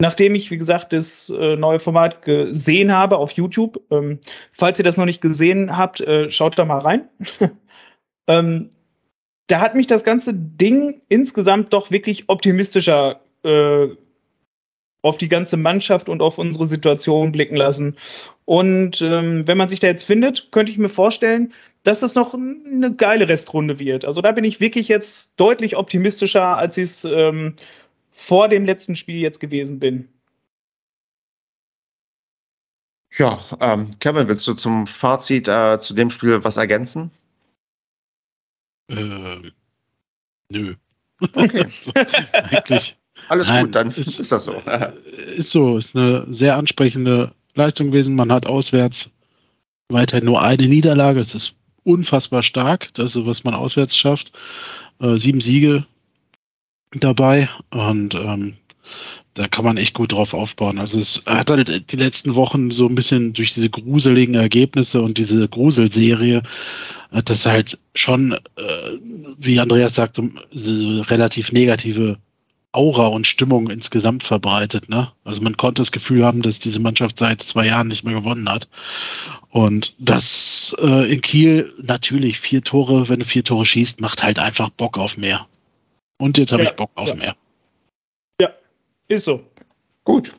nachdem 0.00 0.34
ich, 0.34 0.50
wie 0.50 0.58
gesagt, 0.58 0.92
das 0.92 1.30
äh, 1.30 1.56
neue 1.56 1.80
Format 1.80 2.22
gesehen 2.22 2.92
habe 2.92 3.18
auf 3.18 3.32
YouTube, 3.32 3.80
ähm, 3.90 4.18
falls 4.52 4.78
ihr 4.78 4.84
das 4.84 4.96
noch 4.96 5.04
nicht 5.04 5.20
gesehen 5.20 5.76
habt, 5.76 6.00
äh, 6.00 6.30
schaut 6.30 6.58
da 6.58 6.64
mal 6.64 6.78
rein. 6.78 7.08
ähm, 8.28 8.70
da 9.48 9.60
hat 9.60 9.74
mich 9.74 9.86
das 9.86 10.04
ganze 10.04 10.34
Ding 10.34 11.00
insgesamt 11.08 11.72
doch 11.72 11.90
wirklich 11.90 12.28
optimistischer 12.28 13.20
äh, 13.42 13.88
auf 15.02 15.16
die 15.16 15.28
ganze 15.28 15.56
Mannschaft 15.56 16.08
und 16.08 16.22
auf 16.22 16.38
unsere 16.38 16.66
Situation 16.66 17.32
blicken 17.32 17.56
lassen. 17.56 17.96
Und 18.44 19.00
ähm, 19.00 19.46
wenn 19.46 19.58
man 19.58 19.68
sich 19.68 19.80
da 19.80 19.86
jetzt 19.86 20.04
findet, 20.04 20.50
könnte 20.52 20.72
ich 20.72 20.78
mir 20.78 20.88
vorstellen, 20.88 21.52
dass 21.84 22.00
das 22.00 22.14
noch 22.14 22.34
eine 22.34 22.94
geile 22.94 23.28
Restrunde 23.28 23.78
wird. 23.78 24.04
Also 24.04 24.20
da 24.20 24.32
bin 24.32 24.44
ich 24.44 24.60
wirklich 24.60 24.88
jetzt 24.88 25.32
deutlich 25.36 25.76
optimistischer, 25.76 26.58
als 26.58 26.76
ich 26.76 26.84
es 26.84 27.04
ähm, 27.04 27.54
vor 28.18 28.48
dem 28.48 28.64
letzten 28.64 28.96
Spiel 28.96 29.20
jetzt 29.20 29.38
gewesen 29.38 29.78
bin. 29.78 30.08
Ja, 33.16 33.40
ähm, 33.60 33.96
Kevin, 34.00 34.26
willst 34.26 34.46
du 34.48 34.54
zum 34.54 34.88
Fazit 34.88 35.46
äh, 35.46 35.78
zu 35.78 35.94
dem 35.94 36.10
Spiel 36.10 36.42
was 36.42 36.56
ergänzen? 36.56 37.12
Ähm, 38.90 39.52
nö. 40.50 40.74
Okay. 41.32 41.64
so, 41.80 41.92
eigentlich. 41.94 42.98
Alles 43.28 43.48
Nein, 43.48 43.66
gut, 43.66 43.74
dann 43.76 43.88
ist, 43.88 44.18
ist, 44.18 44.32
das 44.32 44.44
so. 44.44 44.54
ist 45.36 45.50
so, 45.50 45.78
ist 45.78 45.96
eine 45.96 46.26
sehr 46.28 46.56
ansprechende 46.56 47.32
Leistung 47.54 47.92
gewesen. 47.92 48.16
Man 48.16 48.32
hat 48.32 48.46
auswärts 48.46 49.12
weiterhin 49.88 50.24
nur 50.24 50.42
eine 50.42 50.66
Niederlage. 50.66 51.20
Es 51.20 51.36
ist 51.36 51.54
unfassbar 51.84 52.42
stark, 52.42 52.92
das 52.94 53.14
ist, 53.14 53.26
was 53.26 53.44
man 53.44 53.54
auswärts 53.54 53.96
schafft. 53.96 54.32
Äh, 54.98 55.18
sieben 55.18 55.40
Siege 55.40 55.86
dabei 56.92 57.48
und 57.70 58.14
ähm, 58.14 58.54
da 59.34 59.46
kann 59.46 59.64
man 59.64 59.76
echt 59.76 59.94
gut 59.94 60.12
drauf 60.12 60.34
aufbauen. 60.34 60.78
Also 60.78 60.98
es 60.98 61.22
hat 61.26 61.50
halt 61.50 61.92
die 61.92 61.96
letzten 61.96 62.34
Wochen 62.34 62.70
so 62.70 62.88
ein 62.88 62.94
bisschen 62.94 63.34
durch 63.34 63.52
diese 63.52 63.70
gruseligen 63.70 64.34
Ergebnisse 64.34 65.00
und 65.00 65.18
diese 65.18 65.48
Gruselserie, 65.48 66.42
hat 67.12 67.30
das 67.30 67.46
halt 67.46 67.78
schon, 67.94 68.32
äh, 68.32 68.38
wie 69.38 69.60
Andreas 69.60 69.94
sagt, 69.94 70.16
so, 70.16 70.28
so 70.52 71.00
relativ 71.02 71.52
negative 71.52 72.18
Aura 72.72 73.06
und 73.06 73.26
Stimmung 73.26 73.70
insgesamt 73.70 74.22
verbreitet. 74.22 74.88
Ne? 74.88 75.10
Also 75.24 75.40
man 75.40 75.56
konnte 75.56 75.80
das 75.80 75.92
Gefühl 75.92 76.24
haben, 76.24 76.42
dass 76.42 76.58
diese 76.58 76.80
Mannschaft 76.80 77.16
seit 77.16 77.42
zwei 77.42 77.66
Jahren 77.66 77.88
nicht 77.88 78.04
mehr 78.04 78.14
gewonnen 78.14 78.48
hat. 78.48 78.68
Und 79.50 79.94
das 79.98 80.76
äh, 80.80 81.10
in 81.10 81.22
Kiel 81.22 81.72
natürlich 81.82 82.38
vier 82.38 82.62
Tore, 82.62 83.08
wenn 83.08 83.20
du 83.20 83.24
vier 83.24 83.42
Tore 83.42 83.64
schießt, 83.64 84.02
macht 84.02 84.22
halt 84.22 84.38
einfach 84.38 84.68
Bock 84.68 84.98
auf 84.98 85.16
mehr. 85.16 85.46
Und 86.18 86.36
jetzt 86.38 86.52
habe 86.52 86.64
ja, 86.64 86.70
ich 86.70 86.76
Bock 86.76 86.90
auf 86.94 87.08
ja. 87.08 87.14
mehr. 87.14 87.36
Ja, 88.40 88.50
ist 89.08 89.24
so. 89.24 89.40
Gut. 90.04 90.32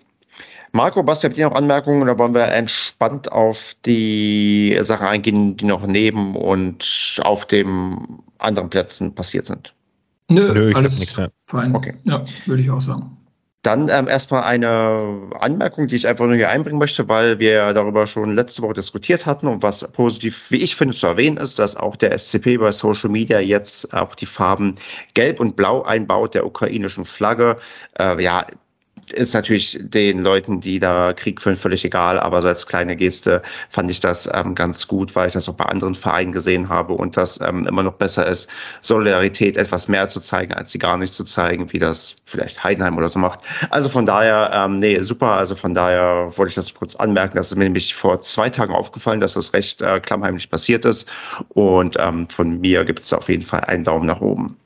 Marco, 0.72 1.02
Basti, 1.02 1.28
habt 1.28 1.38
ihr 1.38 1.48
noch 1.48 1.56
Anmerkungen 1.56 2.04
oder 2.04 2.18
wollen 2.20 2.34
wir 2.34 2.46
entspannt 2.46 3.32
auf 3.32 3.74
die 3.86 4.78
Sachen 4.82 5.08
eingehen, 5.08 5.58
die 5.58 5.66
noch 5.66 5.86
neben 5.88 6.36
und 6.36 7.20
auf 7.24 7.48
den 7.48 7.98
anderen 8.38 8.70
Plätzen 8.70 9.16
passiert 9.16 9.48
sind? 9.48 9.74
Nö, 10.30 10.54
Nö 10.54 10.70
ich 10.70 10.76
alles 10.76 11.00
nichts 11.00 11.18
mehr. 11.18 11.32
Fein. 11.40 11.76
Okay. 11.76 11.96
Ja, 12.04 12.22
würde 12.46 12.62
ich 12.62 12.70
auch 12.70 12.82
sagen. 12.82 13.18
Dann 13.62 13.90
ähm, 13.90 14.08
erstmal 14.08 14.44
eine 14.44 15.32
Anmerkung, 15.40 15.88
die 15.88 15.98
ich 15.98 16.08
einfach 16.08 16.26
nur 16.26 16.36
hier 16.36 16.50
einbringen 16.50 16.80
möchte, 16.80 17.10
weil 17.10 17.40
wir 17.40 17.74
darüber 17.74 18.08
schon 18.08 18.34
letzte 18.34 18.62
Woche 18.62 18.76
diskutiert 18.76 19.26
hatten 19.26 19.48
und 19.48 19.62
was 19.62 19.86
positiv, 19.92 20.50
wie 20.50 20.64
ich 20.64 20.78
finde, 20.78 20.96
zu 20.96 21.08
erwähnen 21.08 21.36
ist, 21.36 21.60
dass 21.60 21.76
auch 21.76 21.98
der 21.98 22.18
SCP 22.18 22.58
bei 22.58 22.72
Social 22.72 23.10
Media 23.10 23.40
jetzt 23.42 23.94
auch 23.94 24.16
die 24.16 24.26
Farben 24.26 24.76
Gelb 25.14 25.42
und 25.42 25.58
Blau 25.58 25.84
einbaut 25.84 26.36
der 26.36 26.46
ukrainischen 26.46 27.04
Flagge. 27.04 27.58
Äh, 28.00 28.24
ja, 28.24 28.46
ist 29.14 29.34
natürlich 29.34 29.78
den 29.82 30.20
Leuten, 30.20 30.62
die 30.62 30.80
da 30.80 31.14
Krieg 31.14 31.42
führen, 31.42 31.56
völlig 31.56 31.86
egal, 31.86 32.20
aber 32.20 32.42
so 32.42 32.48
als 32.48 32.66
kleine 32.66 32.96
Geste 32.96 33.42
fand 33.70 33.90
ich 33.90 34.00
das 34.00 34.30
ähm, 34.34 34.56
ganz 34.56 34.88
gut, 34.88 35.16
weil 35.16 35.28
ich 35.28 35.34
das 35.34 35.50
auch 35.50 35.54
bei 35.54 35.66
anderen 35.66 35.96
Vereinen 35.96 36.32
gesehen 36.32 36.70
habe 36.70 36.94
und 36.94 37.18
das 37.18 37.40
ähm, 37.42 37.66
immer 37.68 37.84
noch 37.84 37.94
besser 37.94 38.28
ist, 38.28 38.50
Solidarität 38.82 39.58
etwas 39.58 39.88
mehr 39.88 40.08
zu 40.08 40.20
zeigen, 40.20 40.54
als 40.54 40.72
sie 40.72 40.80
gar 40.80 40.98
nicht 40.98 41.14
zu 41.14 41.24
zeigen, 41.24 41.72
wie 41.74 41.80
das 41.80 42.16
vielleicht 42.26 42.64
Heidenheim 42.64 42.98
oder 42.98 43.10
so 43.10 43.20
macht. 43.20 43.40
Also 43.70 43.90
von 43.90 44.06
daher, 44.06 44.52
ähm, 44.54 44.80
nee, 44.80 45.00
super, 45.02 45.32
also 45.34 45.56
von 45.56 45.74
daher 45.74 46.32
wollte 46.36 46.50
ich 46.50 46.56
das 46.56 46.74
kurz 46.74 46.96
anmerken, 46.96 47.38
das 47.38 47.52
ist 47.52 47.56
mir 47.56 47.66
nämlich 47.66 47.96
vor 47.96 48.20
zwei 48.22 48.50
Tagen 48.50 48.74
aufgefallen, 48.74 49.20
dass 49.20 49.34
das 49.34 49.54
recht 49.54 49.82
äh, 49.82 50.00
klammheimlich 50.00 50.50
passiert 50.50 50.86
ist 50.86 51.10
und 51.50 51.98
ähm, 52.00 52.28
von 52.30 52.60
mir 52.60 52.86
gibt 52.86 53.00
es 53.00 53.14
auf 53.14 53.30
jeden 53.30 53.44
Fall 53.44 53.62
einen 53.62 53.84
Daumen 53.84 54.06
nach 54.06 54.22
oben. 54.22 54.58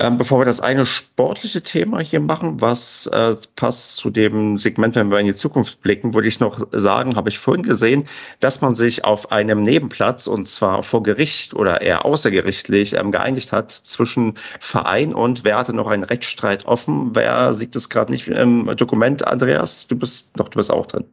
Ähm, 0.00 0.16
bevor 0.16 0.40
wir 0.40 0.46
das 0.46 0.62
eine 0.62 0.86
sportliche 0.86 1.62
Thema 1.62 2.00
hier 2.00 2.20
machen, 2.20 2.58
was 2.58 3.06
äh, 3.08 3.36
passt 3.56 3.96
zu 3.96 4.08
dem 4.08 4.56
Segment, 4.56 4.94
wenn 4.94 5.10
wir 5.10 5.18
in 5.18 5.26
die 5.26 5.34
Zukunft 5.34 5.82
blicken, 5.82 6.14
würde 6.14 6.26
ich 6.26 6.40
noch 6.40 6.66
sagen, 6.72 7.16
habe 7.16 7.28
ich 7.28 7.38
vorhin 7.38 7.62
gesehen, 7.62 8.06
dass 8.40 8.62
man 8.62 8.74
sich 8.74 9.04
auf 9.04 9.30
einem 9.30 9.62
Nebenplatz 9.62 10.26
und 10.26 10.48
zwar 10.48 10.82
vor 10.82 11.02
Gericht 11.02 11.52
oder 11.52 11.82
eher 11.82 12.06
außergerichtlich 12.06 12.94
ähm, 12.94 13.12
geeinigt 13.12 13.52
hat 13.52 13.70
zwischen 13.70 14.38
Verein 14.58 15.12
und 15.12 15.44
wer 15.44 15.58
hatte 15.58 15.74
noch 15.74 15.88
einen 15.88 16.04
Rechtsstreit 16.04 16.64
offen. 16.64 17.14
Wer 17.14 17.52
sieht 17.52 17.74
das 17.74 17.90
gerade 17.90 18.10
nicht 18.10 18.26
im 18.26 18.74
Dokument? 18.78 19.28
Andreas, 19.28 19.86
du 19.86 19.98
bist 19.98 20.30
doch, 20.36 20.48
du 20.48 20.56
bist 20.56 20.70
auch 20.70 20.86
drin. 20.86 21.04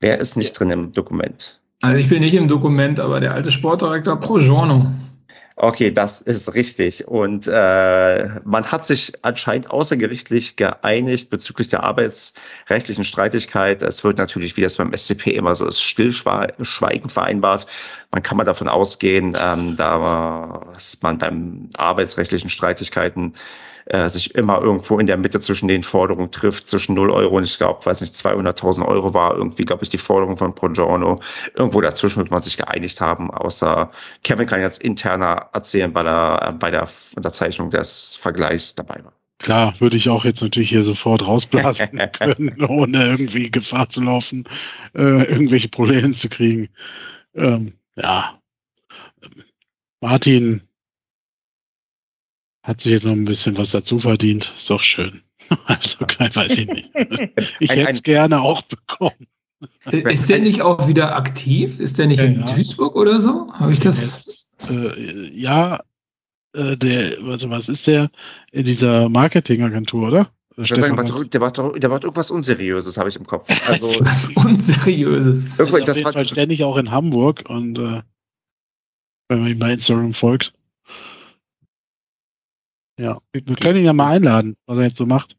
Wer 0.00 0.20
ist 0.20 0.36
nicht 0.36 0.52
drin 0.52 0.70
im 0.70 0.92
Dokument? 0.92 1.62
Also 1.80 1.96
ich 1.96 2.10
bin 2.10 2.20
nicht 2.20 2.34
im 2.34 2.48
Dokument, 2.48 3.00
aber 3.00 3.20
der 3.20 3.32
alte 3.32 3.50
Sportdirektor 3.50 4.20
Pro 4.20 4.36
Giorno. 4.36 4.86
Okay, 5.62 5.90
das 5.90 6.22
ist 6.22 6.54
richtig. 6.54 7.06
Und 7.06 7.46
äh, 7.46 8.28
man 8.44 8.72
hat 8.72 8.86
sich 8.86 9.12
anscheinend 9.20 9.70
außergerichtlich 9.70 10.56
geeinigt 10.56 11.28
bezüglich 11.28 11.68
der 11.68 11.82
arbeitsrechtlichen 11.82 13.04
Streitigkeit. 13.04 13.82
Es 13.82 14.02
wird 14.02 14.16
natürlich, 14.16 14.56
wie 14.56 14.62
das 14.62 14.76
beim 14.76 14.96
SCP 14.96 15.32
immer 15.32 15.54
so 15.54 15.66
ist, 15.66 15.82
Stillschweigen 15.82 17.10
vereinbart. 17.10 17.66
Man 18.10 18.22
kann 18.22 18.38
mal 18.38 18.44
davon 18.44 18.68
ausgehen, 18.68 19.36
ähm, 19.38 19.76
dass 19.76 20.98
man 21.02 21.18
beim 21.18 21.68
arbeitsrechtlichen 21.76 22.48
Streitigkeiten 22.48 23.34
äh, 23.86 24.08
sich 24.08 24.34
immer 24.34 24.60
irgendwo 24.62 24.98
in 24.98 25.06
der 25.06 25.16
Mitte 25.16 25.40
zwischen 25.40 25.68
den 25.68 25.82
Forderungen 25.82 26.30
trifft, 26.30 26.66
zwischen 26.66 26.94
0 26.94 27.10
Euro 27.10 27.36
und 27.36 27.44
ich 27.44 27.56
glaube, 27.56 27.84
weiß 27.84 28.00
nicht, 28.00 28.14
200.000 28.14 28.86
Euro 28.86 29.14
war 29.14 29.36
irgendwie, 29.36 29.64
glaube 29.64 29.82
ich, 29.82 29.88
die 29.88 29.98
Forderung 29.98 30.36
von 30.36 30.54
Buongiorno. 30.54 31.20
Irgendwo 31.54 31.80
dazwischen 31.80 32.18
wird 32.18 32.30
man 32.30 32.42
sich 32.42 32.56
geeinigt 32.56 33.00
haben, 33.00 33.30
außer 33.30 33.90
Kevin 34.24 34.46
kann 34.46 34.60
jetzt 34.60 34.82
interner 34.82 35.48
erzählen, 35.52 35.94
weil 35.94 36.06
er 36.06 36.48
äh, 36.48 36.52
bei 36.52 36.70
der 36.70 36.88
Unterzeichnung 37.16 37.70
des 37.70 38.16
Vergleichs 38.16 38.74
dabei 38.74 39.02
war. 39.04 39.12
Klar, 39.38 39.74
würde 39.80 39.96
ich 39.96 40.10
auch 40.10 40.26
jetzt 40.26 40.42
natürlich 40.42 40.68
hier 40.68 40.84
sofort 40.84 41.26
rausblasen 41.26 41.98
können, 42.12 42.62
ohne 42.62 43.06
irgendwie 43.06 43.50
Gefahr 43.50 43.88
zu 43.88 44.02
laufen, 44.02 44.44
äh, 44.94 45.24
irgendwelche 45.24 45.68
Probleme 45.68 46.12
zu 46.12 46.28
kriegen. 46.28 46.68
Ähm, 47.34 47.72
ja, 47.96 48.38
Martin 50.00 50.62
hat 52.62 52.80
sich 52.80 52.92
jetzt 52.92 53.04
noch 53.04 53.12
ein 53.12 53.24
bisschen 53.24 53.56
was 53.56 53.70
dazu 53.70 53.98
verdient. 53.98 54.52
Ist 54.56 54.70
doch 54.70 54.82
schön. 54.82 55.22
Also, 55.66 56.04
kein, 56.06 56.34
weiß 56.34 56.58
ich 56.58 56.68
nicht. 56.68 56.90
Ich 57.58 57.70
hätte 57.70 57.92
es 57.92 58.02
gerne 58.04 58.40
auch 58.40 58.62
bekommen. 58.62 59.26
Ist 59.90 60.30
der 60.30 60.38
nicht 60.38 60.62
auch 60.62 60.86
wieder 60.86 61.16
aktiv? 61.16 61.80
Ist 61.80 61.98
der 61.98 62.06
nicht 62.06 62.20
ja, 62.20 62.26
in 62.26 62.40
ja. 62.40 62.54
Duisburg 62.54 62.94
oder 62.94 63.20
so? 63.20 63.52
Habe 63.52 63.72
ich 63.72 63.80
das? 63.80 64.46
Äh, 64.70 65.28
ja, 65.34 65.80
äh, 66.54 66.76
der, 66.76 67.16
warte, 67.22 67.50
was 67.50 67.68
ist 67.68 67.86
der 67.86 68.10
in 68.52 68.64
dieser 68.64 69.08
Marketingagentur, 69.08 70.08
oder? 70.08 70.30
Ich 70.56 70.70
würde 70.70 70.80
sagen, 70.82 70.96
der 71.30 71.40
macht, 71.40 71.82
der 71.82 71.90
macht 71.90 72.04
irgendwas 72.04 72.30
Unseriöses, 72.30 72.98
habe 72.98 73.08
ich 73.08 73.16
im 73.16 73.26
Kopf. 73.26 73.48
Also, 73.66 73.88
was 74.00 74.28
Unseriöses. 74.36 75.46
Irgendwas, 75.58 75.84
das 75.84 76.04
war 76.04 76.24
ständig 76.24 76.64
auch 76.64 76.76
in 76.76 76.90
Hamburg 76.90 77.44
und 77.48 77.78
äh, 77.78 78.02
wenn 79.28 79.40
man 79.40 79.50
ihm 79.50 79.58
bei 79.58 79.72
Instagram 79.72 80.12
folgt. 80.12 80.52
Ja, 83.00 83.18
wir 83.32 83.42
können 83.56 83.78
ihn 83.78 83.86
ja 83.86 83.94
mal 83.94 84.10
einladen, 84.10 84.56
was 84.66 84.76
er 84.76 84.84
jetzt 84.88 84.98
so 84.98 85.06
macht. 85.06 85.34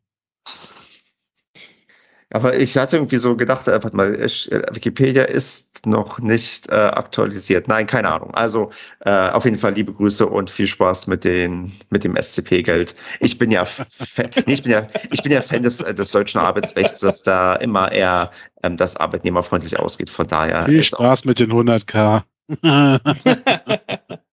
Aber 2.34 2.57
ich 2.57 2.76
hatte 2.78 2.95
irgendwie 2.95 3.18
so 3.18 3.36
gedacht, 3.36 3.68
äh, 3.68 3.74
warte 3.84 3.95
mal, 3.95 4.16
ich, 4.20 4.51
äh, 4.51 4.64
Wikipedia 4.72 5.26
ist 5.26 5.86
noch 5.86 6.18
nicht 6.20 6.70
äh, 6.70 6.74
aktualisiert. 6.74 7.68
Nein, 7.68 7.86
keine 7.86 8.09
Ahnung. 8.09 8.34
Also 8.34 8.72
äh, 9.01 9.30
auf 9.30 9.45
jeden 9.45 9.59
Fall 9.59 9.74
liebe 9.74 9.93
Grüße 9.93 10.26
und 10.26 10.49
viel 10.49 10.66
Spaß 10.66 11.05
mit 11.05 11.24
den 11.24 11.74
mit 11.89 12.03
dem 12.03 12.16
SCP-Geld. 12.16 12.95
Ich 13.20 13.38
bin 13.38 13.51
ja, 13.51 13.68
nee, 14.18 14.53
ich 14.53 14.64
bin 14.64 14.72
ja, 14.72 14.88
ich 15.12 15.22
bin 15.22 15.32
ja 15.32 15.41
Fan 15.41 15.62
des, 15.62 15.80
des 15.80 16.12
deutschen 16.12 16.39
Arbeitsrechts, 16.39 16.99
dass 16.99 17.22
da 17.22 17.55
immer 17.57 17.91
eher 17.91 18.32
ähm, 18.64 18.76
das 18.78 18.95
arbeitnehmerfreundlich 18.95 19.78
ausgeht. 19.78 20.09
Von 20.09 20.26
daher 20.26 20.66
viel 20.66 20.84
Spaß 20.84 21.26
mit 21.26 21.39
den 21.39 21.51
100k. 21.51 22.24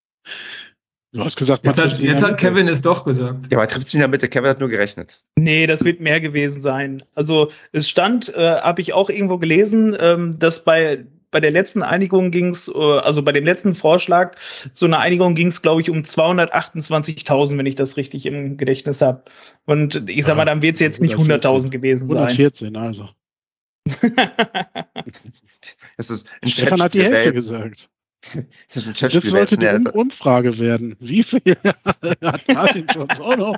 Du 1.12 1.24
hast 1.24 1.36
gesagt, 1.36 1.64
jetzt, 1.64 1.80
hat, 1.80 1.98
jetzt 2.00 2.22
hat 2.22 2.36
Kevin 2.36 2.68
es 2.68 2.82
doch 2.82 3.04
gesagt. 3.04 3.50
Ja, 3.50 3.58
aber 3.58 3.66
trifft 3.66 3.86
sich 3.86 3.94
in 3.94 4.00
der 4.00 4.08
Mitte. 4.08 4.28
Kevin 4.28 4.50
hat 4.50 4.60
nur 4.60 4.68
gerechnet. 4.68 5.22
Nee, 5.36 5.66
das 5.66 5.84
wird 5.84 6.00
mehr 6.00 6.20
gewesen 6.20 6.60
sein. 6.60 7.02
Also 7.14 7.50
es 7.72 7.88
stand, 7.88 8.34
äh, 8.34 8.60
habe 8.60 8.82
ich 8.82 8.92
auch 8.92 9.08
irgendwo 9.08 9.38
gelesen, 9.38 9.96
ähm, 9.98 10.38
dass 10.38 10.64
bei 10.64 11.06
bei 11.30 11.40
der 11.40 11.50
letzten 11.50 11.82
Einigung 11.82 12.30
ging 12.30 12.48
es, 12.48 12.68
äh, 12.68 12.78
also 12.78 13.22
bei 13.22 13.32
dem 13.32 13.44
letzten 13.44 13.74
Vorschlag, 13.74 14.36
so 14.72 14.86
eine 14.86 14.98
Einigung 14.98 15.34
ging 15.34 15.48
es, 15.48 15.60
glaube 15.62 15.80
ich, 15.82 15.90
um 15.90 15.98
228.000, 15.98 17.58
wenn 17.58 17.66
ich 17.66 17.74
das 17.74 17.96
richtig 17.96 18.24
im 18.26 18.56
Gedächtnis 18.56 19.02
habe. 19.02 19.24
Und 19.66 20.08
ich 20.08 20.24
sag 20.24 20.36
mal, 20.36 20.44
dann 20.46 20.62
wird 20.62 20.74
es 20.74 20.80
jetzt 20.80 21.02
nicht 21.02 21.16
100.000 21.16 21.70
gewesen 21.70 22.08
sein. 22.08 22.28
114, 22.28 22.76
also. 22.76 23.08
das 25.96 26.10
ist 26.10 26.28
Stefan 26.44 26.82
hat 26.82 26.94
die 26.94 27.02
Hälfte 27.02 27.32
gesagt. 27.32 27.88
Das, 28.74 28.86
ist 28.86 29.02
ein 29.02 29.10
das 29.10 29.24
sollte 29.24 29.56
die 29.56 29.66
um 29.66 29.86
Umfrage 29.86 30.58
werden. 30.58 30.96
Wie 31.00 31.22
viel 31.22 31.40
hat 32.22 32.48
Martin 32.48 32.86
Schulz 32.90 33.20
auch 33.20 33.36
noch 33.36 33.56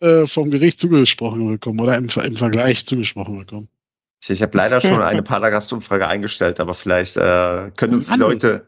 äh, 0.00 0.26
vom 0.26 0.50
Gericht 0.50 0.80
zugesprochen 0.80 1.46
bekommen 1.48 1.80
oder 1.80 1.96
im, 1.96 2.08
im 2.08 2.36
Vergleich 2.36 2.86
zugesprochen 2.86 3.38
bekommen? 3.38 3.68
Ich 4.26 4.42
habe 4.42 4.56
leider 4.56 4.80
schon 4.80 5.02
eine 5.02 5.22
Paragast-Umfrage 5.22 6.06
eingestellt, 6.06 6.60
aber 6.60 6.74
vielleicht 6.74 7.16
äh, 7.16 7.70
können 7.76 7.94
uns 7.94 8.10
die 8.10 8.18
Leute. 8.18 8.66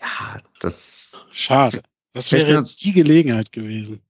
Ja, 0.00 0.38
das. 0.60 1.26
Schade. 1.32 1.82
Das 2.12 2.32
wäre 2.32 2.58
uns, 2.58 2.76
die 2.76 2.92
Gelegenheit 2.92 3.52
gewesen. 3.52 4.00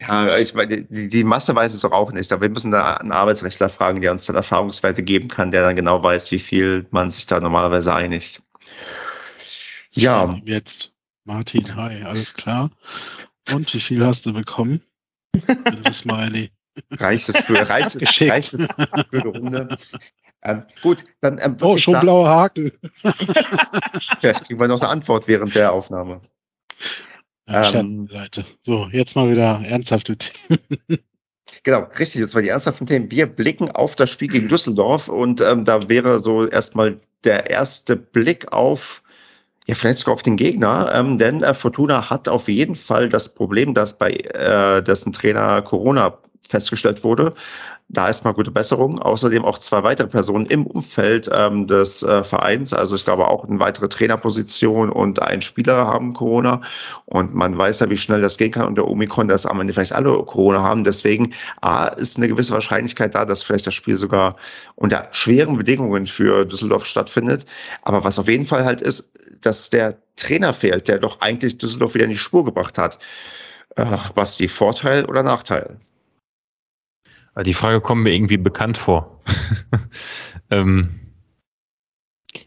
Ja, 0.00 0.38
ich 0.38 0.54
meine, 0.54 0.84
die, 0.84 1.08
die, 1.08 1.24
Masse 1.24 1.54
weiß 1.54 1.74
es 1.74 1.80
doch 1.80 1.90
auch 1.90 2.12
nicht. 2.12 2.32
Aber 2.32 2.42
wir 2.42 2.50
müssen 2.50 2.70
da 2.70 2.94
einen 2.94 3.10
Arbeitsrechtler 3.10 3.68
fragen, 3.68 4.00
der 4.00 4.12
uns 4.12 4.26
dann 4.26 4.36
Erfahrungswerte 4.36 5.02
geben 5.02 5.28
kann, 5.28 5.50
der 5.50 5.64
dann 5.64 5.76
genau 5.76 6.02
weiß, 6.02 6.30
wie 6.30 6.38
viel 6.38 6.86
man 6.90 7.10
sich 7.10 7.26
da 7.26 7.40
normalerweise 7.40 7.92
einigt. 7.92 8.40
Ja. 9.98 10.40
Jetzt, 10.44 10.92
Martin, 11.24 11.74
hi, 11.74 12.02
alles 12.02 12.34
klar. 12.34 12.70
Und 13.52 13.72
wie 13.74 13.80
viel 13.80 14.04
hast 14.04 14.26
du 14.26 14.32
bekommen? 14.32 14.80
Das 15.32 15.80
ist 15.90 15.98
Smiley. 16.00 16.50
Reicht 16.92 17.28
es 17.28 17.38
für, 17.38 17.68
reicht, 17.68 17.96
reicht 18.20 18.54
es 18.54 18.68
für 18.72 19.04
die 19.12 19.26
Runde? 19.26 19.76
Ähm, 20.44 20.62
gut, 20.80 21.04
dann. 21.20 21.38
Ähm, 21.42 21.56
oh, 21.60 21.76
schon 21.76 21.94
sagen, 21.94 22.06
blaue 22.06 22.28
Haken. 22.28 22.70
Vielleicht 24.20 24.44
kriegen 24.44 24.60
wir 24.60 24.68
noch 24.68 24.80
eine 24.80 24.88
Antwort 24.88 25.26
während 25.26 25.56
der 25.56 25.72
Aufnahme. 25.72 26.20
Ja, 27.48 27.74
ähm, 27.74 28.08
So, 28.62 28.86
jetzt 28.92 29.16
mal 29.16 29.28
wieder 29.28 29.60
ernsthafte 29.64 30.16
Themen. 30.16 30.60
Genau, 31.64 31.88
richtig. 31.98 32.20
Jetzt 32.20 32.34
mal 32.34 32.42
die 32.42 32.50
ernsthaften 32.50 32.86
Themen. 32.86 33.10
Wir 33.10 33.26
blicken 33.26 33.70
auf 33.70 33.96
das 33.96 34.10
Spiel 34.10 34.28
gegen 34.28 34.48
Düsseldorf 34.48 35.08
und 35.08 35.40
ähm, 35.40 35.64
da 35.64 35.88
wäre 35.88 36.20
so 36.20 36.46
erstmal 36.46 37.00
der 37.24 37.50
erste 37.50 37.96
Blick 37.96 38.52
auf 38.52 39.02
ja, 39.68 39.74
vielleicht 39.74 39.98
sogar 39.98 40.14
auf 40.14 40.22
den 40.22 40.36
Gegner, 40.36 40.90
ähm, 40.94 41.18
denn 41.18 41.42
äh, 41.42 41.52
Fortuna 41.52 42.08
hat 42.08 42.26
auf 42.26 42.48
jeden 42.48 42.74
Fall 42.74 43.10
das 43.10 43.28
Problem, 43.28 43.74
dass 43.74 43.98
bei 43.98 44.12
äh, 44.12 44.82
dessen 44.82 45.12
Trainer 45.12 45.60
Corona 45.60 46.16
festgestellt 46.48 47.04
wurde. 47.04 47.32
Da 47.90 48.08
ist 48.08 48.24
mal 48.24 48.32
gute 48.32 48.50
Besserung. 48.50 48.98
Außerdem 48.98 49.44
auch 49.44 49.58
zwei 49.58 49.82
weitere 49.82 50.08
Personen 50.08 50.46
im 50.46 50.66
Umfeld 50.66 51.28
ähm, 51.32 51.66
des 51.66 52.02
äh, 52.02 52.22
Vereins. 52.24 52.74
Also 52.74 52.96
ich 52.96 53.04
glaube 53.04 53.28
auch 53.28 53.44
eine 53.44 53.60
weitere 53.60 53.88
Trainerposition 53.88 54.90
und 54.90 55.22
ein 55.22 55.40
Spieler 55.40 55.86
haben 55.86 56.12
Corona. 56.12 56.60
Und 57.06 57.34
man 57.34 57.56
weiß 57.56 57.80
ja, 57.80 57.90
wie 57.90 57.96
schnell 57.96 58.20
das 58.20 58.36
gehen 58.36 58.50
kann 58.50 58.66
Und 58.66 58.76
der 58.76 58.88
Omikron, 58.88 59.28
dass 59.28 59.46
am 59.46 59.60
Ende 59.60 59.72
vielleicht 59.72 59.92
alle 59.92 60.22
Corona 60.24 60.62
haben. 60.62 60.84
Deswegen 60.84 61.32
A, 61.62 61.86
ist 61.86 62.16
eine 62.16 62.28
gewisse 62.28 62.52
Wahrscheinlichkeit 62.52 63.14
da, 63.14 63.24
dass 63.24 63.42
vielleicht 63.42 63.66
das 63.66 63.74
Spiel 63.74 63.96
sogar 63.96 64.36
unter 64.74 65.08
schweren 65.12 65.56
Bedingungen 65.56 66.06
für 66.06 66.44
Düsseldorf 66.44 66.84
stattfindet. 66.84 67.46
Aber 67.82 68.04
was 68.04 68.18
auf 68.18 68.28
jeden 68.28 68.46
Fall 68.46 68.64
halt 68.64 68.82
ist, 68.82 69.10
dass 69.40 69.70
der 69.70 69.96
Trainer 70.16 70.52
fehlt, 70.52 70.88
der 70.88 70.98
doch 70.98 71.20
eigentlich 71.20 71.58
Düsseldorf 71.58 71.94
wieder 71.94 72.04
in 72.04 72.10
die 72.10 72.16
Spur 72.18 72.44
gebracht 72.44 72.76
hat. 72.76 72.98
Äh, 73.76 73.86
was 74.14 74.36
die 74.36 74.48
Vorteil 74.48 75.04
oder 75.06 75.22
Nachteil? 75.22 75.78
Die 77.44 77.54
Frage 77.54 77.80
kommt 77.80 78.02
mir 78.02 78.12
irgendwie 78.12 78.36
bekannt 78.36 78.78
vor. 78.78 79.22
ähm, 80.50 80.90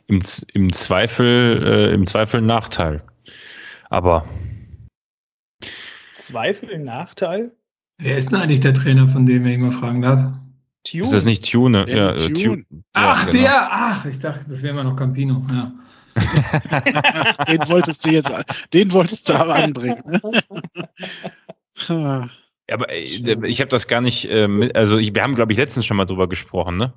im, 0.07 0.19
im, 0.53 0.73
Zweifel, 0.73 1.63
äh, 1.65 1.93
Im 1.93 2.05
Zweifel 2.05 2.41
Nachteil. 2.41 3.01
Aber. 3.89 4.25
Zweifel 6.13 6.79
Nachteil? 6.79 7.51
Wer 7.97 8.17
ist 8.17 8.31
denn 8.31 8.39
eigentlich 8.39 8.59
der 8.59 8.73
Trainer, 8.73 9.07
von 9.07 9.25
dem 9.25 9.45
ich 9.45 9.57
mal 9.57 9.71
fragen 9.71 10.01
darf? 10.01 10.33
Tune. 10.83 11.03
Ist 11.03 11.13
das 11.13 11.25
nicht 11.25 11.49
Tune? 11.49 11.85
Ja, 11.87 12.15
ja, 12.15 12.29
Tune. 12.29 12.65
Ach, 12.93 13.25
ja, 13.25 13.31
genau. 13.31 13.43
der! 13.43 13.69
Ach, 13.71 14.05
ich 14.05 14.19
dachte, 14.19 14.45
das 14.49 14.63
wäre 14.63 14.73
immer 14.73 14.83
noch 14.83 14.95
Campino. 14.95 15.41
Ja. 15.51 15.71
den 17.47 17.69
wolltest 17.69 18.05
du 18.05 18.09
jetzt, 18.09 18.31
den 18.73 18.91
wolltest 18.91 19.29
du 19.29 19.33
aber 19.33 19.55
anbringen. 19.55 20.03
Ne? 20.05 20.21
aber 22.71 22.89
äh, 22.89 23.01
ich 23.01 23.61
habe 23.61 23.69
das 23.69 23.87
gar 23.87 24.01
nicht, 24.01 24.25
äh, 24.25 24.71
also 24.73 24.97
ich, 24.97 25.13
wir 25.13 25.23
haben, 25.23 25.35
glaube 25.35 25.51
ich, 25.51 25.57
letztens 25.57 25.85
schon 25.85 25.97
mal 25.97 26.05
drüber 26.05 26.27
gesprochen, 26.27 26.77
ne? 26.77 26.93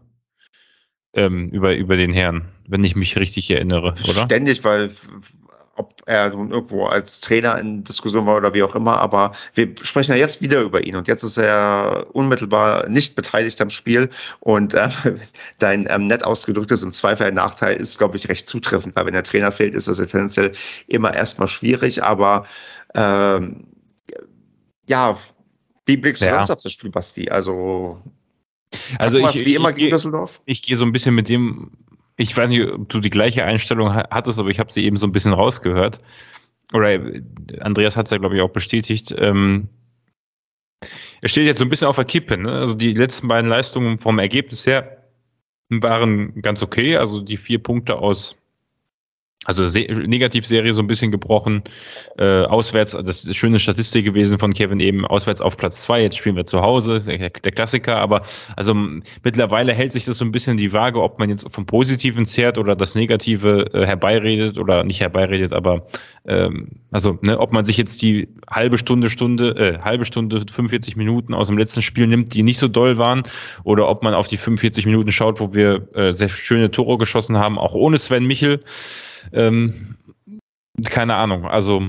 Ähm, 1.16 1.48
über, 1.50 1.76
über 1.76 1.96
den 1.96 2.12
Herrn, 2.12 2.48
wenn 2.66 2.82
ich 2.82 2.96
mich 2.96 3.16
richtig 3.16 3.48
erinnere, 3.50 3.94
oder? 4.08 4.24
Ständig, 4.24 4.64
weil 4.64 4.90
ob 5.76 6.02
er 6.06 6.30
nun 6.30 6.50
irgendwo 6.50 6.86
als 6.86 7.20
Trainer 7.20 7.58
in 7.58 7.84
Diskussion 7.84 8.26
war 8.26 8.36
oder 8.36 8.54
wie 8.54 8.62
auch 8.62 8.74
immer, 8.74 8.98
aber 8.98 9.32
wir 9.54 9.74
sprechen 9.82 10.12
ja 10.12 10.18
jetzt 10.18 10.40
wieder 10.40 10.60
über 10.60 10.86
ihn 10.86 10.96
und 10.96 11.08
jetzt 11.08 11.22
ist 11.22 11.36
er 11.36 12.06
unmittelbar 12.12 12.88
nicht 12.88 13.16
beteiligt 13.16 13.60
am 13.60 13.70
Spiel 13.70 14.08
und 14.40 14.74
äh, 14.74 14.88
dein 15.58 15.86
ähm, 15.90 16.06
nett 16.06 16.24
ausgedrücktes 16.24 16.82
im 16.82 16.92
Zweifel 16.92 17.26
ein 17.26 17.34
Nachteil 17.34 17.76
ist, 17.76 17.98
glaube 17.98 18.16
ich, 18.16 18.28
recht 18.28 18.48
zutreffend, 18.48 18.94
weil 18.96 19.06
wenn 19.06 19.14
der 19.14 19.24
Trainer 19.24 19.52
fehlt, 19.52 19.74
ist 19.74 19.88
das 19.88 19.98
ja 19.98 20.06
tendenziell 20.06 20.52
immer 20.86 21.14
erstmal 21.14 21.48
schwierig, 21.48 22.02
aber 22.02 22.46
ähm, 22.94 23.66
ja, 24.88 25.16
wie 25.86 25.96
blickst 25.96 26.22
du 26.22 26.26
ja. 26.26 26.36
sonst 26.36 26.50
auf 26.50 26.62
das 26.62 26.72
Spiel, 26.72 26.90
Basti? 26.90 27.28
Also, 27.28 28.00
also 28.98 29.18
ich, 29.18 29.44
wie 29.44 29.54
immer 29.54 29.70
ich, 29.70 29.76
gegen 29.76 29.90
Düsseldorf? 29.90 30.40
Ich 30.46 30.62
gehe 30.62 30.76
so 30.76 30.84
ein 30.84 30.92
bisschen 30.92 31.14
mit 31.14 31.28
dem, 31.28 31.72
ich 32.16 32.36
weiß 32.36 32.50
nicht, 32.50 32.66
ob 32.66 32.88
du 32.88 33.00
die 33.00 33.10
gleiche 33.10 33.44
Einstellung 33.44 33.92
hattest, 33.94 34.38
aber 34.38 34.48
ich 34.48 34.58
habe 34.58 34.72
sie 34.72 34.84
eben 34.84 34.96
so 34.96 35.06
ein 35.06 35.12
bisschen 35.12 35.32
rausgehört. 35.32 36.00
Oder 36.72 36.98
Andreas 37.60 37.96
hat 37.96 38.06
es 38.06 38.10
ja, 38.10 38.18
glaube 38.18 38.36
ich, 38.36 38.42
auch 38.42 38.50
bestätigt. 38.50 39.14
Ähm, 39.18 39.68
er 41.20 41.28
steht 41.28 41.46
jetzt 41.46 41.58
so 41.58 41.64
ein 41.64 41.70
bisschen 41.70 41.88
auf 41.88 41.96
der 41.96 42.04
Kippe. 42.04 42.36
Ne? 42.36 42.50
Also 42.50 42.74
die 42.74 42.92
letzten 42.92 43.28
beiden 43.28 43.48
Leistungen 43.48 43.98
vom 43.98 44.18
Ergebnis 44.18 44.66
her 44.66 45.04
waren 45.70 46.40
ganz 46.42 46.62
okay. 46.62 46.96
Also 46.96 47.20
die 47.20 47.36
vier 47.36 47.62
Punkte 47.62 47.96
aus 47.96 48.36
also 49.44 49.64
Negativserie 49.64 50.72
so 50.72 50.82
ein 50.82 50.86
bisschen 50.86 51.10
gebrochen. 51.10 51.62
Äh, 52.18 52.42
auswärts, 52.42 52.96
das 53.04 53.24
ist 53.24 53.36
schöne 53.36 53.60
Statistik 53.60 54.04
gewesen 54.04 54.38
von 54.38 54.52
Kevin 54.54 54.80
eben, 54.80 55.06
auswärts 55.06 55.40
auf 55.40 55.56
Platz 55.56 55.82
zwei. 55.82 56.02
Jetzt 56.02 56.16
spielen 56.16 56.36
wir 56.36 56.46
zu 56.46 56.62
Hause, 56.62 57.00
der, 57.00 57.30
der, 57.30 57.52
Klassiker. 57.52 57.96
Aber 57.96 58.22
also 58.56 58.74
mittlerweile 59.22 59.72
hält 59.72 59.92
sich 59.92 60.06
das 60.06 60.18
so 60.18 60.24
ein 60.24 60.32
bisschen 60.32 60.56
die 60.56 60.72
Waage, 60.72 61.02
ob 61.02 61.18
man 61.18 61.28
jetzt 61.28 61.46
vom 61.50 61.66
Positiven 61.66 62.26
zehrt 62.26 62.58
oder 62.58 62.74
das 62.74 62.94
Negative 62.94 63.70
äh, 63.74 63.86
herbeiredet 63.86 64.58
oder 64.58 64.82
nicht 64.84 65.00
herbeiredet. 65.00 65.52
Aber 65.52 65.84
ähm, 66.26 66.68
also 66.90 67.18
ne, 67.22 67.38
ob 67.38 67.52
man 67.52 67.64
sich 67.64 67.76
jetzt 67.76 68.00
die 68.02 68.28
halbe 68.48 68.78
Stunde, 68.78 69.10
Stunde, 69.10 69.50
äh, 69.56 69.78
halbe 69.82 70.04
Stunde, 70.04 70.44
45 70.50 70.96
Minuten 70.96 71.34
aus 71.34 71.48
dem 71.48 71.58
letzten 71.58 71.82
Spiel 71.82 72.06
nimmt, 72.06 72.32
die 72.34 72.42
nicht 72.42 72.58
so 72.58 72.68
doll 72.68 72.96
waren, 72.96 73.24
oder 73.64 73.88
ob 73.88 74.02
man 74.02 74.14
auf 74.14 74.28
die 74.28 74.36
45 74.36 74.86
Minuten 74.86 75.12
schaut, 75.12 75.40
wo 75.40 75.52
wir 75.52 75.86
äh, 75.94 76.12
sehr 76.12 76.28
schöne 76.28 76.70
Tore 76.70 76.96
geschossen 76.96 77.36
haben, 77.36 77.58
auch 77.58 77.74
ohne 77.74 77.98
Sven 77.98 78.24
Michel. 78.24 78.60
Ähm, 79.32 79.96
keine 80.90 81.14
Ahnung, 81.14 81.46
also 81.46 81.82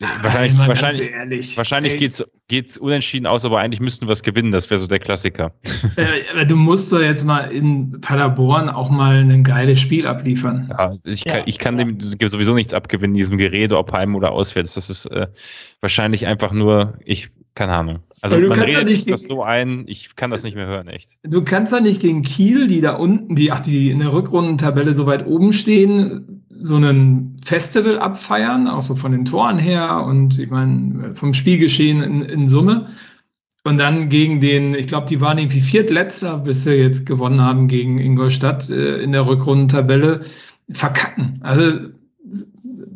wahrscheinlich, 0.00 0.58
wahrscheinlich, 0.58 1.12
ehrlich, 1.12 1.56
wahrscheinlich 1.56 1.96
geht's, 1.98 2.24
geht's 2.48 2.78
unentschieden 2.78 3.26
aus, 3.26 3.44
aber 3.44 3.60
eigentlich 3.60 3.80
müssten 3.80 4.06
wir 4.06 4.12
es 4.12 4.22
gewinnen. 4.22 4.50
Das 4.50 4.70
wäre 4.70 4.80
so 4.80 4.86
der 4.86 4.98
Klassiker. 4.98 5.52
Äh, 5.96 6.46
du 6.46 6.56
musst 6.56 6.92
doch 6.92 7.00
jetzt 7.00 7.24
mal 7.24 7.50
in 7.52 8.00
Paderborn 8.00 8.68
auch 8.68 8.90
mal 8.90 9.16
ein 9.16 9.44
geiles 9.44 9.80
Spiel 9.80 10.06
abliefern. 10.06 10.68
Ja, 10.70 10.92
ich 11.04 11.24
kann, 11.24 11.38
ja, 11.38 11.42
ich 11.46 11.58
kann 11.58 11.78
ja. 11.78 11.84
dem 11.84 11.98
sowieso 12.00 12.54
nichts 12.54 12.72
abgewinnen, 12.72 13.14
diesem 13.14 13.38
Gerede, 13.38 13.76
ob 13.76 13.92
heim 13.92 14.14
oder 14.14 14.32
auswärts. 14.32 14.74
Das 14.74 14.88
ist 14.88 15.06
äh, 15.06 15.26
wahrscheinlich 15.80 16.26
einfach 16.26 16.52
nur, 16.52 16.98
ich, 17.04 17.30
keine 17.54 17.72
Ahnung. 17.74 18.00
Also 18.22 18.38
man 18.38 18.60
redet 18.60 18.88
sich 18.88 19.06
das 19.06 19.22
so 19.22 19.42
ein, 19.42 19.84
ich 19.86 20.14
kann 20.16 20.30
das 20.30 20.42
nicht 20.42 20.54
mehr 20.54 20.66
hören, 20.66 20.88
echt. 20.88 21.16
Du 21.22 21.42
kannst 21.42 21.72
doch 21.72 21.80
nicht 21.80 22.00
gegen 22.00 22.22
Kiel, 22.22 22.66
die 22.66 22.80
da 22.80 22.92
unten, 22.92 23.34
die, 23.34 23.50
ach, 23.50 23.60
die 23.60 23.90
in 23.90 23.98
der 23.98 24.12
Rückrundentabelle 24.12 24.92
so 24.92 25.06
weit 25.06 25.26
oben 25.26 25.52
stehen, 25.52 26.44
so 26.60 26.76
ein 26.76 27.36
Festival 27.42 27.98
abfeiern, 27.98 28.68
auch 28.68 28.82
so 28.82 28.94
von 28.94 29.12
den 29.12 29.24
Toren 29.24 29.58
her 29.58 30.04
und 30.04 30.38
ich 30.38 30.50
meine, 30.50 31.14
vom 31.14 31.32
Spielgeschehen 31.32 32.02
in, 32.02 32.22
in 32.22 32.48
Summe. 32.48 32.88
Und 33.64 33.78
dann 33.78 34.08
gegen 34.08 34.40
den, 34.40 34.74
ich 34.74 34.86
glaube, 34.86 35.06
die 35.06 35.20
waren 35.20 35.38
irgendwie 35.38 35.60
Viertletzter, 35.60 36.38
bis 36.38 36.64
sie 36.64 36.72
jetzt 36.72 37.04
gewonnen 37.04 37.40
haben 37.42 37.68
gegen 37.68 37.98
Ingolstadt 37.98 38.70
äh, 38.70 39.02
in 39.02 39.12
der 39.12 39.26
Rückrundentabelle, 39.26 40.22
verkacken. 40.70 41.40
Also 41.42 41.90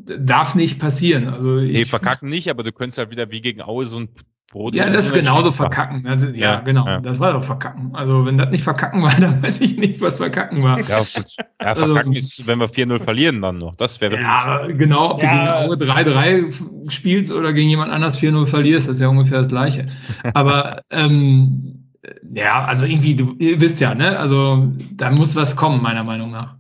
darf 0.07 0.55
nicht 0.55 0.79
passieren. 0.79 1.29
Also 1.29 1.59
ich, 1.59 1.72
nee, 1.72 1.85
verkacken 1.85 2.29
nicht, 2.29 2.49
aber 2.51 2.62
du 2.62 2.72
könntest 2.72 2.99
halt 2.99 3.11
wieder 3.11 3.31
wie 3.31 3.41
gegen 3.41 3.62
Aue 3.62 3.87
so 3.87 3.99
ein 3.99 4.09
Brot 4.55 4.73
ja, 4.73 4.89
das 4.89 5.07
ist 5.07 5.15
genauso 5.15 5.51
verkacken. 5.51 6.07
Also, 6.07 6.29
ja, 6.29 6.55
ja, 6.55 6.61
genau. 6.61 6.87
Ja. 6.87 7.01
Das 7.01 7.19
war 7.19 7.33
doch 7.33 7.43
verkacken. 7.43 7.91
Also, 7.93 8.25
wenn 8.25 8.39
das 8.39 8.53
nicht 8.53 8.63
verkacken 8.63 9.03
war, 9.03 9.13
dann 9.21 9.43
weiß 9.43 9.61
ich 9.61 9.77
nicht, 9.77 10.01
was 10.01 10.19
verkacken 10.19 10.63
war. 10.63 10.79
Ja, 10.79 11.01
ja 11.01 11.05
verkacken 11.75 11.97
also, 11.97 12.11
ist, 12.11 12.47
wenn 12.47 12.61
wir 12.61 12.69
4-0 12.69 13.01
verlieren, 13.01 13.43
dann 13.43 13.59
noch. 13.59 13.75
Das 13.75 14.01
wäre. 14.01 14.15
Ja, 14.15 14.65
genau. 14.69 15.15
Ob 15.15 15.23
ja. 15.25 15.29
du 15.65 15.77
gegen 15.77 15.89
Aue 15.89 16.05
3-3 16.05 16.89
spielst 16.89 17.33
oder 17.33 17.53
gegen 17.53 17.69
jemand 17.69 17.91
anders 17.91 18.17
4-0 18.17 18.47
verlierst, 18.47 18.87
das 18.87 18.97
ist 18.97 19.01
ja 19.01 19.09
ungefähr 19.09 19.39
das 19.39 19.49
Gleiche. 19.49 19.87
Aber, 20.35 20.83
ähm, 20.91 21.91
ja, 22.33 22.65
also 22.65 22.85
irgendwie, 22.85 23.17
du, 23.17 23.35
ihr 23.41 23.61
wisst 23.61 23.81
ja, 23.81 23.93
ne? 23.93 24.17
Also, 24.17 24.73
da 24.93 25.11
muss 25.11 25.35
was 25.35 25.57
kommen, 25.57 25.83
meiner 25.83 26.05
Meinung 26.05 26.31
nach. 26.31 26.55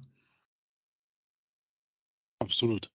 Absolut. 2.40 2.90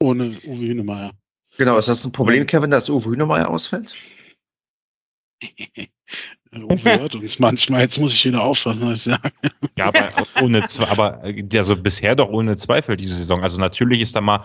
Ohne 0.00 0.36
Uwe 0.46 0.66
Hünemeyer. 0.66 1.12
Genau, 1.58 1.78
ist 1.78 1.88
das 1.88 2.04
ein 2.04 2.12
Problem, 2.12 2.46
Kevin, 2.46 2.70
dass 2.70 2.88
Uwe 2.88 3.10
Hünemeyer 3.10 3.48
ausfällt? 3.48 3.94
Uwe 6.54 7.00
hört 7.00 7.14
uns 7.14 7.38
manchmal, 7.38 7.82
jetzt 7.82 7.98
muss 7.98 8.12
ich 8.12 8.24
wieder 8.24 8.42
aufpassen, 8.42 8.86
was 8.86 8.98
ich 8.98 9.04
sage. 9.04 9.32
Ja, 9.76 9.86
aber 9.86 10.10
ohne 10.42 10.62
aber 10.88 11.22
also 11.54 11.76
bisher 11.76 12.14
doch 12.14 12.28
ohne 12.28 12.56
Zweifel 12.56 12.96
diese 12.96 13.16
Saison. 13.16 13.42
Also 13.42 13.60
natürlich 13.60 14.00
ist 14.00 14.14
da 14.14 14.20
mal, 14.20 14.44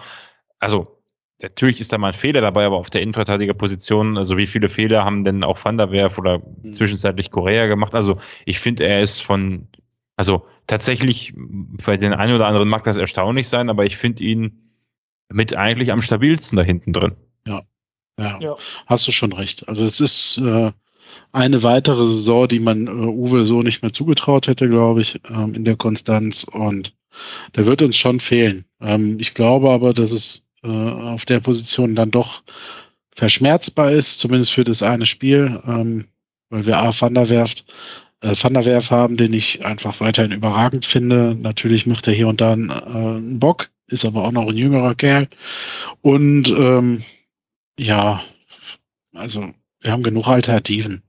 also 0.59 1.01
natürlich 1.41 1.81
ist 1.81 1.91
da 1.91 1.97
mal 1.97 2.09
ein 2.09 2.13
Fehler 2.13 2.41
dabei, 2.41 2.65
aber 2.65 2.77
auf 2.77 2.89
der 2.89 3.01
Innenverteidigerposition, 3.01 4.17
also 4.17 4.37
wie 4.37 4.47
viele 4.47 4.69
Fehler 4.69 5.03
haben 5.03 5.23
denn 5.23 5.43
auch 5.43 5.63
Van 5.63 5.77
der 5.77 5.91
Werf 5.91 6.17
oder 6.17 6.39
mhm. 6.39 6.73
zwischenzeitlich 6.73 7.31
Korea 7.31 7.67
gemacht? 7.67 7.93
Also 7.93 8.19
ich 8.45 8.59
finde, 8.59 8.85
er 8.85 9.01
ist 9.01 9.21
von, 9.21 9.67
also 10.15 10.45
tatsächlich, 10.65 11.33
für 11.79 11.97
den 11.97 12.13
einen 12.13 12.35
oder 12.35 12.47
anderen 12.47 12.69
mag 12.69 12.83
das 12.85 12.97
erstaunlich 12.97 13.49
sein, 13.49 13.69
aber 13.69 13.85
ich 13.85 13.97
finde 13.97 14.23
ihn 14.23 14.66
mit 15.29 15.55
eigentlich 15.55 15.91
am 15.91 16.01
stabilsten 16.01 16.57
da 16.57 16.63
hinten 16.63 16.93
drin. 16.93 17.15
Ja. 17.45 17.61
Ja, 18.19 18.39
ja. 18.41 18.55
hast 18.87 19.07
du 19.07 19.11
schon 19.11 19.31
recht. 19.31 19.67
Also 19.67 19.85
es 19.85 19.99
ist 19.99 20.39
äh, 20.39 20.71
eine 21.31 21.63
weitere 21.63 22.07
Saison, 22.07 22.47
die 22.47 22.59
man 22.59 22.87
äh, 22.87 22.89
Uwe 22.89 23.45
so 23.45 23.61
nicht 23.61 23.83
mehr 23.83 23.93
zugetraut 23.93 24.47
hätte, 24.47 24.67
glaube 24.67 25.01
ich, 25.01 25.21
ähm, 25.29 25.53
in 25.53 25.65
der 25.65 25.75
Konstanz. 25.75 26.43
Und 26.43 26.93
der 27.55 27.67
wird 27.67 27.83
uns 27.83 27.95
schon 27.95 28.19
fehlen. 28.19 28.65
Ähm, 28.81 29.19
ich 29.19 29.35
glaube 29.35 29.69
aber, 29.69 29.93
dass 29.93 30.11
es 30.11 30.45
äh, 30.63 30.67
auf 30.67 31.25
der 31.25 31.39
Position 31.39 31.95
dann 31.95 32.09
doch 32.09 32.41
verschmerzbar 33.15 33.91
ist, 33.91 34.19
zumindest 34.19 34.51
für 34.51 34.63
das 34.63 34.81
eine 34.81 35.05
Spiel, 35.05 35.61
ähm, 35.67 36.05
weil 36.49 36.65
wir 36.65 36.79
A. 36.79 36.91
Van 36.99 37.13
der 37.13 37.29
Werft 37.29 37.65
äh, 38.21 38.35
Van 38.39 38.53
der 38.53 38.65
Werf 38.65 38.91
haben, 38.91 39.17
den 39.17 39.33
ich 39.33 39.65
einfach 39.65 39.99
weiterhin 39.99 40.31
überragend 40.31 40.85
finde. 40.85 41.35
Natürlich 41.35 41.85
macht 41.85 42.07
er 42.07 42.13
hier 42.13 42.27
und 42.27 42.41
da 42.41 42.53
einen, 42.53 42.69
äh, 42.69 42.73
einen 42.73 43.39
Bock, 43.39 43.69
ist 43.87 44.05
aber 44.05 44.23
auch 44.23 44.31
noch 44.31 44.47
ein 44.47 44.57
jüngerer 44.57 44.95
Kerl. 44.95 45.27
Und 46.01 46.49
ähm, 46.49 47.03
ja, 47.79 48.21
also 49.13 49.49
wir 49.81 49.91
haben 49.91 50.03
genug 50.03 50.27
Alternativen, 50.27 51.03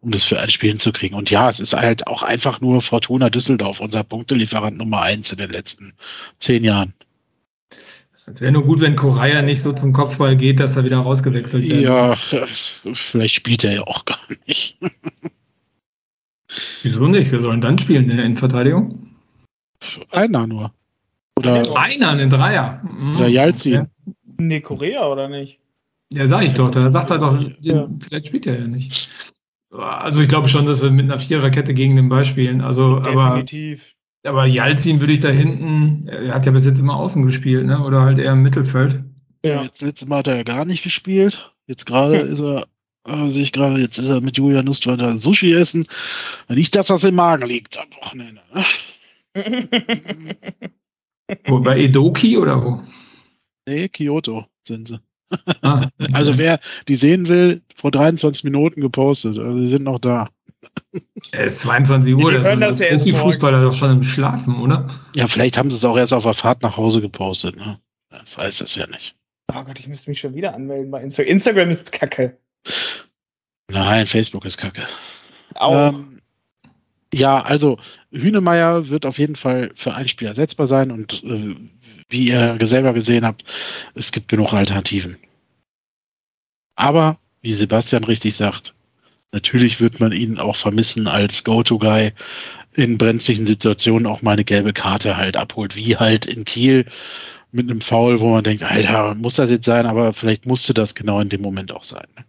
um 0.00 0.10
das 0.10 0.24
für 0.24 0.40
ein 0.40 0.50
Spiel 0.50 0.70
hinzukriegen. 0.70 1.16
Und 1.16 1.30
ja, 1.30 1.48
es 1.48 1.60
ist 1.60 1.74
halt 1.74 2.06
auch 2.06 2.22
einfach 2.22 2.60
nur 2.60 2.82
Fortuna 2.82 3.30
Düsseldorf, 3.30 3.80
unser 3.80 4.04
Punktelieferant 4.04 4.76
Nummer 4.76 5.02
eins 5.02 5.32
in 5.32 5.38
den 5.38 5.50
letzten 5.50 5.94
zehn 6.38 6.64
Jahren. 6.64 6.94
Es 8.26 8.40
wäre 8.40 8.52
nur 8.52 8.62
gut, 8.62 8.80
wenn 8.80 8.96
Koraya 8.96 9.42
nicht 9.42 9.60
so 9.60 9.72
zum 9.72 9.92
Kopfball 9.92 10.34
geht, 10.34 10.58
dass 10.58 10.76
er 10.76 10.84
wieder 10.84 10.98
rausgewechselt 10.98 11.68
wird. 11.68 11.80
Ja, 11.80 12.16
vielleicht 12.94 13.34
spielt 13.34 13.64
er 13.64 13.74
ja 13.74 13.82
auch 13.82 14.06
gar 14.06 14.20
nicht. 14.46 14.78
Wieso 16.82 17.06
nicht? 17.06 17.30
Wir 17.32 17.40
sollen 17.40 17.60
dann 17.60 17.78
spielen 17.78 18.08
in 18.08 18.16
der 18.16 18.24
Innenverteidigung? 18.24 19.10
Einer 20.10 20.46
nur. 20.46 20.72
Oder 21.38 21.76
einer, 21.76 22.10
einen 22.10 22.30
Dreier. 22.30 22.82
Mhm. 22.82 23.16
Oder 23.16 23.28
Jalzi. 23.28 23.76
Okay. 23.76 23.86
Nee, 24.38 24.60
Korea 24.60 25.06
oder 25.06 25.28
nicht? 25.28 25.60
Ja, 26.12 26.26
sag 26.26 26.44
ich 26.44 26.54
doch. 26.54 26.70
Da 26.70 26.88
sagt 26.90 27.10
er 27.10 27.18
doch, 27.18 27.38
ja. 27.60 27.88
vielleicht 28.00 28.28
spielt 28.28 28.46
er 28.46 28.58
ja 28.60 28.66
nicht. 28.66 29.08
Also 29.70 30.20
ich 30.20 30.28
glaube 30.28 30.48
schon, 30.48 30.66
dass 30.66 30.82
wir 30.82 30.90
mit 30.90 31.06
einer 31.06 31.18
Viererkette 31.18 31.74
gegen 31.74 31.96
den 31.96 32.08
Ball 32.08 32.24
spielen. 32.24 32.60
Also, 32.60 33.00
Definitiv. 33.00 33.94
Aber, 34.24 34.42
aber 34.42 34.46
Jalzin 34.46 35.00
würde 35.00 35.12
ich 35.12 35.20
da 35.20 35.30
hinten, 35.30 36.06
er 36.08 36.34
hat 36.34 36.46
ja 36.46 36.52
bis 36.52 36.64
jetzt 36.64 36.78
immer 36.78 36.96
außen 36.96 37.26
gespielt, 37.26 37.66
ne? 37.66 37.84
Oder 37.84 38.02
halt 38.02 38.18
eher 38.18 38.32
im 38.32 38.42
Mittelfeld. 38.42 39.02
Ja. 39.44 39.62
Jetzt 39.64 39.82
letztes 39.82 40.08
Mal 40.08 40.18
hat 40.18 40.28
er 40.28 40.36
ja 40.36 40.42
gar 40.44 40.64
nicht 40.64 40.84
gespielt. 40.84 41.52
Jetzt 41.66 41.86
gerade 41.86 42.20
hm. 42.20 42.32
ist 42.32 42.40
er, 42.40 42.66
äh, 43.06 43.30
sehe 43.30 43.42
ich 43.42 43.52
gerade, 43.52 43.80
jetzt 43.80 43.98
ist 43.98 44.08
er 44.08 44.20
mit 44.20 44.38
Julian 44.38 44.64
Nustweiter 44.64 45.16
Sushi 45.16 45.52
essen. 45.52 45.86
Nicht, 46.48 46.76
dass 46.76 46.86
das 46.86 47.04
im 47.04 47.16
Magen 47.16 47.46
liegt 47.46 47.78
am 47.78 47.88
Wochenende. 48.00 48.40
Ne? 48.54 48.64
Wo, 51.46 51.60
bei 51.60 51.78
Edoki 51.78 52.36
oder 52.36 52.62
wo? 52.62 52.82
Nee, 53.66 53.88
Kyoto 53.88 54.46
sind 54.66 54.88
sie. 54.88 55.00
Ah, 55.62 55.88
okay. 55.98 56.12
Also 56.12 56.38
wer 56.38 56.60
die 56.88 56.96
sehen 56.96 57.28
will, 57.28 57.62
vor 57.74 57.90
23 57.90 58.44
Minuten 58.44 58.80
gepostet. 58.80 59.38
Also 59.38 59.58
die 59.58 59.68
sind 59.68 59.84
noch 59.84 59.98
da. 59.98 60.28
Es 61.32 61.54
ist 61.54 61.60
22 61.60 62.14
Uhr, 62.14 62.32
ja, 62.32 62.56
das 62.56 62.80
ist 62.80 63.04
die 63.04 63.12
Fußballer 63.12 63.62
doch 63.62 63.72
schon 63.72 63.92
im 63.92 64.02
Schlafen, 64.02 64.56
oder? 64.56 64.86
Ja, 65.14 65.26
vielleicht 65.26 65.58
haben 65.58 65.70
sie 65.70 65.76
es 65.76 65.84
auch 65.84 65.96
erst 65.96 66.12
auf 66.12 66.24
der 66.24 66.34
Fahrt 66.34 66.62
nach 66.62 66.76
Hause 66.76 67.00
gepostet. 67.00 67.56
Ne? 67.56 67.78
Ich 68.24 68.36
weiß 68.36 68.60
es 68.60 68.74
ja 68.74 68.86
nicht. 68.86 69.16
Oh 69.52 69.62
Gott, 69.62 69.78
ich 69.78 69.88
müsste 69.88 70.10
mich 70.10 70.20
schon 70.20 70.34
wieder 70.34 70.54
anmelden 70.54 70.90
bei 70.90 71.02
Instagram. 71.02 71.32
Instagram 71.32 71.70
ist 71.70 71.92
kacke. 71.92 72.38
Nein, 73.70 74.06
Facebook 74.06 74.44
ist 74.44 74.56
kacke. 74.56 74.86
Auch. 75.54 75.92
Ähm, 75.92 76.13
ja, 77.14 77.42
also 77.42 77.78
Hünemeyer 78.10 78.88
wird 78.88 79.06
auf 79.06 79.18
jeden 79.18 79.36
Fall 79.36 79.70
für 79.74 79.94
ein 79.94 80.08
Spiel 80.08 80.28
ersetzbar 80.28 80.66
sein 80.66 80.90
und 80.90 81.22
äh, 81.24 81.56
wie 82.08 82.28
ihr 82.28 82.58
selber 82.62 82.92
gesehen 82.92 83.24
habt, 83.24 83.44
es 83.94 84.12
gibt 84.12 84.28
genug 84.28 84.52
Alternativen. 84.52 85.16
Aber, 86.76 87.18
wie 87.40 87.52
Sebastian 87.52 88.04
richtig 88.04 88.36
sagt, 88.36 88.74
natürlich 89.32 89.80
wird 89.80 90.00
man 90.00 90.12
ihn 90.12 90.38
auch 90.38 90.56
vermissen 90.56 91.06
als 91.08 91.44
Go-To-Guy 91.44 92.12
in 92.74 92.98
brenzlichen 92.98 93.46
Situationen 93.46 94.06
auch 94.06 94.22
mal 94.22 94.32
eine 94.32 94.44
gelbe 94.44 94.72
Karte 94.72 95.16
halt 95.16 95.36
abholt, 95.36 95.76
wie 95.76 95.96
halt 95.96 96.26
in 96.26 96.44
Kiel 96.44 96.86
mit 97.52 97.70
einem 97.70 97.80
Foul, 97.80 98.18
wo 98.18 98.30
man 98.30 98.42
denkt, 98.42 98.64
Alter, 98.64 99.14
muss 99.14 99.36
das 99.36 99.50
jetzt 99.50 99.66
sein, 99.66 99.86
aber 99.86 100.12
vielleicht 100.12 100.44
musste 100.44 100.74
das 100.74 100.96
genau 100.96 101.20
in 101.20 101.28
dem 101.28 101.40
Moment 101.40 101.70
auch 101.70 101.84
sein. 101.84 102.06
Ne? 102.16 102.24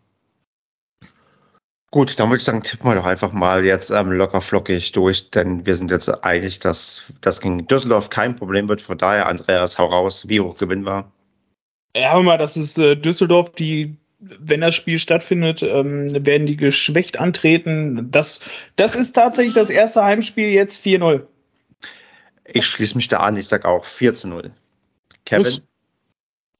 Gut, 1.95 2.19
dann 2.19 2.27
würde 2.27 2.39
ich 2.39 2.43
sagen, 2.43 2.61
tippen 2.61 2.89
wir 2.89 2.95
doch 2.95 3.05
einfach 3.05 3.31
mal 3.31 3.63
jetzt 3.63 3.89
ähm, 3.89 4.11
locker 4.11 4.41
flockig 4.41 4.91
durch, 4.91 5.29
denn 5.29 5.65
wir 5.65 5.77
sind 5.77 5.91
jetzt 5.91 6.09
einig, 6.25 6.59
dass 6.59 7.03
das 7.21 7.39
gegen 7.39 7.65
Düsseldorf 7.67 8.09
kein 8.09 8.35
Problem 8.35 8.67
wird. 8.67 8.81
Von 8.81 8.97
daher, 8.97 9.27
Andreas, 9.27 9.77
hau 9.77 9.85
raus, 9.85 10.27
wie 10.27 10.41
hoch 10.41 10.57
gewinnen 10.57 10.85
wir? 10.85 11.09
Ja, 11.95 12.11
hör 12.11 12.23
mal, 12.23 12.37
das 12.37 12.57
ist 12.57 12.77
äh, 12.77 12.97
Düsseldorf, 12.97 13.53
die, 13.53 13.95
wenn 14.19 14.59
das 14.59 14.75
Spiel 14.75 14.99
stattfindet, 14.99 15.63
ähm, 15.63 16.07
werden 16.25 16.45
die 16.45 16.57
geschwächt 16.57 17.17
antreten. 17.17 18.11
Das, 18.11 18.41
das 18.75 18.97
ist 18.97 19.13
tatsächlich 19.13 19.53
das 19.53 19.69
erste 19.69 20.03
Heimspiel 20.03 20.49
jetzt 20.49 20.85
4-0. 20.85 21.21
Ich 22.43 22.65
schließe 22.65 22.97
mich 22.97 23.07
da 23.07 23.21
an, 23.21 23.37
ich 23.37 23.47
sage 23.47 23.69
auch 23.69 23.85
4 23.85 24.15
0. 24.25 24.51
Kevin? 25.23 25.45
Was? 25.45 25.63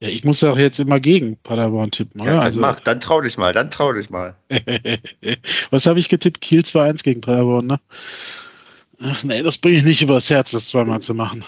Ja, 0.00 0.08
ich 0.08 0.24
muss 0.24 0.40
doch 0.40 0.58
jetzt 0.58 0.78
immer 0.78 1.00
gegen 1.00 1.38
Paderborn 1.38 1.90
tippen, 1.90 2.20
oder? 2.20 2.34
Ja, 2.34 2.40
also, 2.40 2.60
mach, 2.60 2.80
dann 2.80 3.00
trau 3.00 3.22
dich 3.22 3.38
mal, 3.38 3.52
dann 3.54 3.70
trau 3.70 3.92
dich 3.94 4.10
mal. 4.10 4.36
Was 5.70 5.86
habe 5.86 5.98
ich 5.98 6.10
getippt? 6.10 6.42
Kiel 6.42 6.60
2-1 6.60 7.02
gegen 7.02 7.20
Paderborn, 7.22 7.66
ne? 7.66 7.80
Ach 9.00 9.24
nee, 9.24 9.42
das 9.42 9.56
bringe 9.58 9.78
ich 9.78 9.84
nicht 9.84 10.02
übers 10.02 10.28
Herz, 10.28 10.50
das 10.50 10.68
zweimal 10.68 11.00
zu 11.00 11.14
machen. 11.14 11.44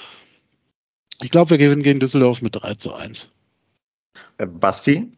Ich 1.21 1.31
glaube, 1.31 1.51
wir 1.51 1.59
gewinnen 1.59 1.83
gegen 1.83 2.01
Düsseldorf 2.01 2.41
mit 2.41 2.57
3 2.57 2.75
zu 2.75 2.95
1. 2.95 3.31
Äh, 4.39 4.47
Basti? 4.47 5.13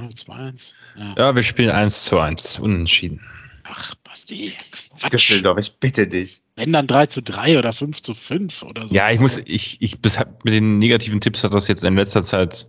2-1. 0.00 0.72
Ja. 0.96 1.14
ja, 1.16 1.34
wir 1.34 1.42
spielen 1.42 1.70
1 1.70 2.04
zu 2.04 2.18
1, 2.18 2.58
unentschieden. 2.60 3.20
Ach, 3.64 3.94
Basti. 4.04 4.52
Quatsch. 5.00 5.12
Düsseldorf, 5.12 5.58
ich 5.58 5.72
bitte 5.78 6.06
dich. 6.06 6.43
Wenn 6.56 6.72
dann 6.72 6.86
3 6.86 7.06
zu 7.06 7.22
3 7.22 7.58
oder 7.58 7.72
5 7.72 8.00
zu 8.02 8.14
5 8.14 8.62
oder 8.62 8.86
so. 8.86 8.94
Ja, 8.94 9.10
ich 9.10 9.18
muss, 9.18 9.42
ich, 9.44 9.80
ich, 9.80 10.00
bis, 10.00 10.18
mit 10.44 10.54
den 10.54 10.78
negativen 10.78 11.20
Tipps 11.20 11.42
hat 11.42 11.52
das 11.52 11.66
jetzt 11.66 11.82
in 11.82 11.96
letzter 11.96 12.22
Zeit, 12.22 12.68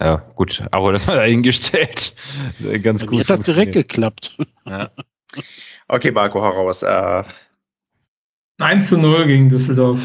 ja, 0.00 0.16
gut, 0.34 0.62
aber 0.72 0.92
das 0.92 1.06
war 1.06 1.16
dahingestellt. 1.16 2.14
Ganz 2.82 3.06
gut. 3.06 3.18
Jetzt 3.18 3.30
hat 3.30 3.46
direkt 3.46 3.72
geklappt. 3.72 4.36
Ja. 4.66 4.90
Okay, 5.88 6.10
Marco, 6.10 6.42
heraus. 6.42 6.82
Äh, 6.82 7.22
1 8.58 8.88
zu 8.88 8.98
0 8.98 9.26
gegen 9.26 9.48
Düsseldorf. 9.48 10.00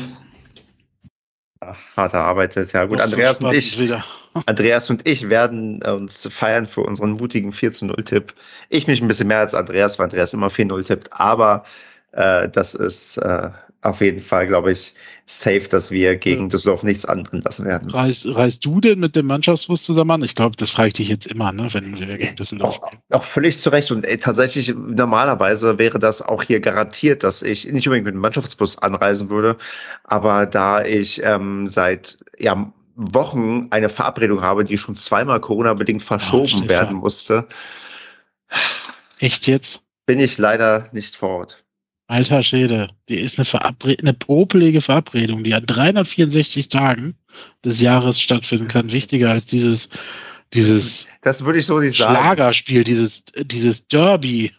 Harter 1.96 2.24
Arbeit 2.24 2.56
jetzt, 2.56 2.74
ja 2.74 2.86
gut. 2.86 3.02
Andreas 3.02 3.42
und 3.42 3.54
ich, 3.54 3.78
Andreas 4.46 4.90
und 4.90 5.08
ich 5.08 5.30
werden 5.30 5.84
uns 5.84 6.28
feiern 6.32 6.66
für 6.66 6.82
unseren 6.82 7.12
mutigen 7.12 7.52
4 7.52 7.74
zu 7.74 7.86
0 7.86 7.96
Tipp. 8.04 8.34
Ich 8.70 8.88
mich 8.88 9.02
ein 9.02 9.08
bisschen 9.08 9.28
mehr 9.28 9.40
als 9.40 9.54
Andreas, 9.54 10.00
weil 10.00 10.06
Andreas 10.06 10.34
immer 10.34 10.48
4-0 10.48 10.86
tippt, 10.86 11.14
aber 11.14 11.64
äh, 12.12 12.50
das 12.50 12.76
ist 12.76 13.18
äh, 13.18 13.50
auf 13.82 14.02
jeden 14.02 14.20
Fall, 14.20 14.46
glaube 14.46 14.74
ich, 14.74 14.94
safe, 15.26 15.68
dass 15.70 15.90
wir 15.90 16.18
gegen 16.18 16.44
ja. 16.44 16.48
Düsseldorf 16.50 16.84
nichts 16.84 17.06
anbrennen 17.06 17.44
lassen 17.44 17.66
werden. 17.66 17.90
Reist, 17.92 18.28
reist 18.28 18.66
du 18.66 18.82
denn 18.82 19.00
mit 19.00 19.16
dem 19.16 19.28
Mannschaftsbus 19.28 19.84
zusammen 19.84 20.12
an? 20.12 20.24
Ich 20.24 20.36
glaube, 20.36 20.58
das 20.58 20.70
frage 20.70 20.90
ich 20.90 20.94
dich 20.96 21.08
jetzt 21.08 21.28
immer, 21.28 21.54
ne, 21.54 21.74
wenn 21.74 21.98
wir 21.98 22.18
gegen 22.18 22.36
Düsseldorf 22.36 22.80
auch, 22.80 22.92
auch 23.12 23.24
völlig 23.24 23.58
zu 23.58 23.70
Recht. 23.70 23.92
Und 23.92 24.06
ey, 24.06 24.18
tatsächlich, 24.18 24.74
normalerweise 24.76 25.80
wäre 25.80 25.98
das 25.98 26.22
auch 26.22 26.44
hier 26.44 26.60
garantiert, 26.60 27.24
dass 27.24 27.42
ich 27.42 27.72
nicht 27.72 27.88
unbedingt 27.88 28.06
mit 28.06 28.16
dem 28.16 28.22
Mannschaftsbus 28.22 28.80
anreisen 28.80 29.30
würde. 29.30 29.56
Aber 30.04 30.46
da 30.46 30.84
ich 30.84 31.24
ähm, 31.24 31.66
seit 31.68 32.18
ja, 32.38 32.74
Wochen 32.96 33.68
eine 33.70 33.88
Verabredung 33.88 34.42
habe, 34.42 34.66
die 34.66 34.78
schon 34.78 34.96
zweimal 34.96 35.40
Corona-bedingt 35.40 36.04
verschoben 36.04 36.64
oh, 36.66 36.70
werden 36.70 36.98
musste. 36.98 37.48
Echt 39.20 39.48
jetzt? 39.48 39.82
Bin 40.06 40.20
ich 40.20 40.38
leider 40.38 40.90
nicht 40.92 41.16
vor 41.16 41.30
Ort. 41.30 41.64
Alter 42.10 42.42
Schäde, 42.42 42.88
die 43.08 43.20
ist 43.20 43.38
eine, 43.38 43.46
Verabre 43.46 43.96
eine 44.00 44.14
popelige 44.14 44.82
Verabredung, 44.82 45.44
die 45.44 45.54
an 45.54 45.66
364 45.68 46.68
Tagen 46.68 47.16
des 47.64 47.82
Jahres 47.82 48.20
stattfinden 48.20 48.68
kann. 48.68 48.92
Wichtiger 48.92 49.30
als 49.30 49.46
dieses, 49.46 49.90
dieses 50.52 51.06
das, 51.06 51.08
das 51.22 51.46
würde 51.46 51.60
ich 51.60 51.68
so 51.68 51.80
nicht 51.80 51.96
sagen. 51.96 52.16
Schlagerspiel, 52.16 52.84
dieses, 52.84 53.26
dieses 53.38 53.88
Derby. 53.88 54.52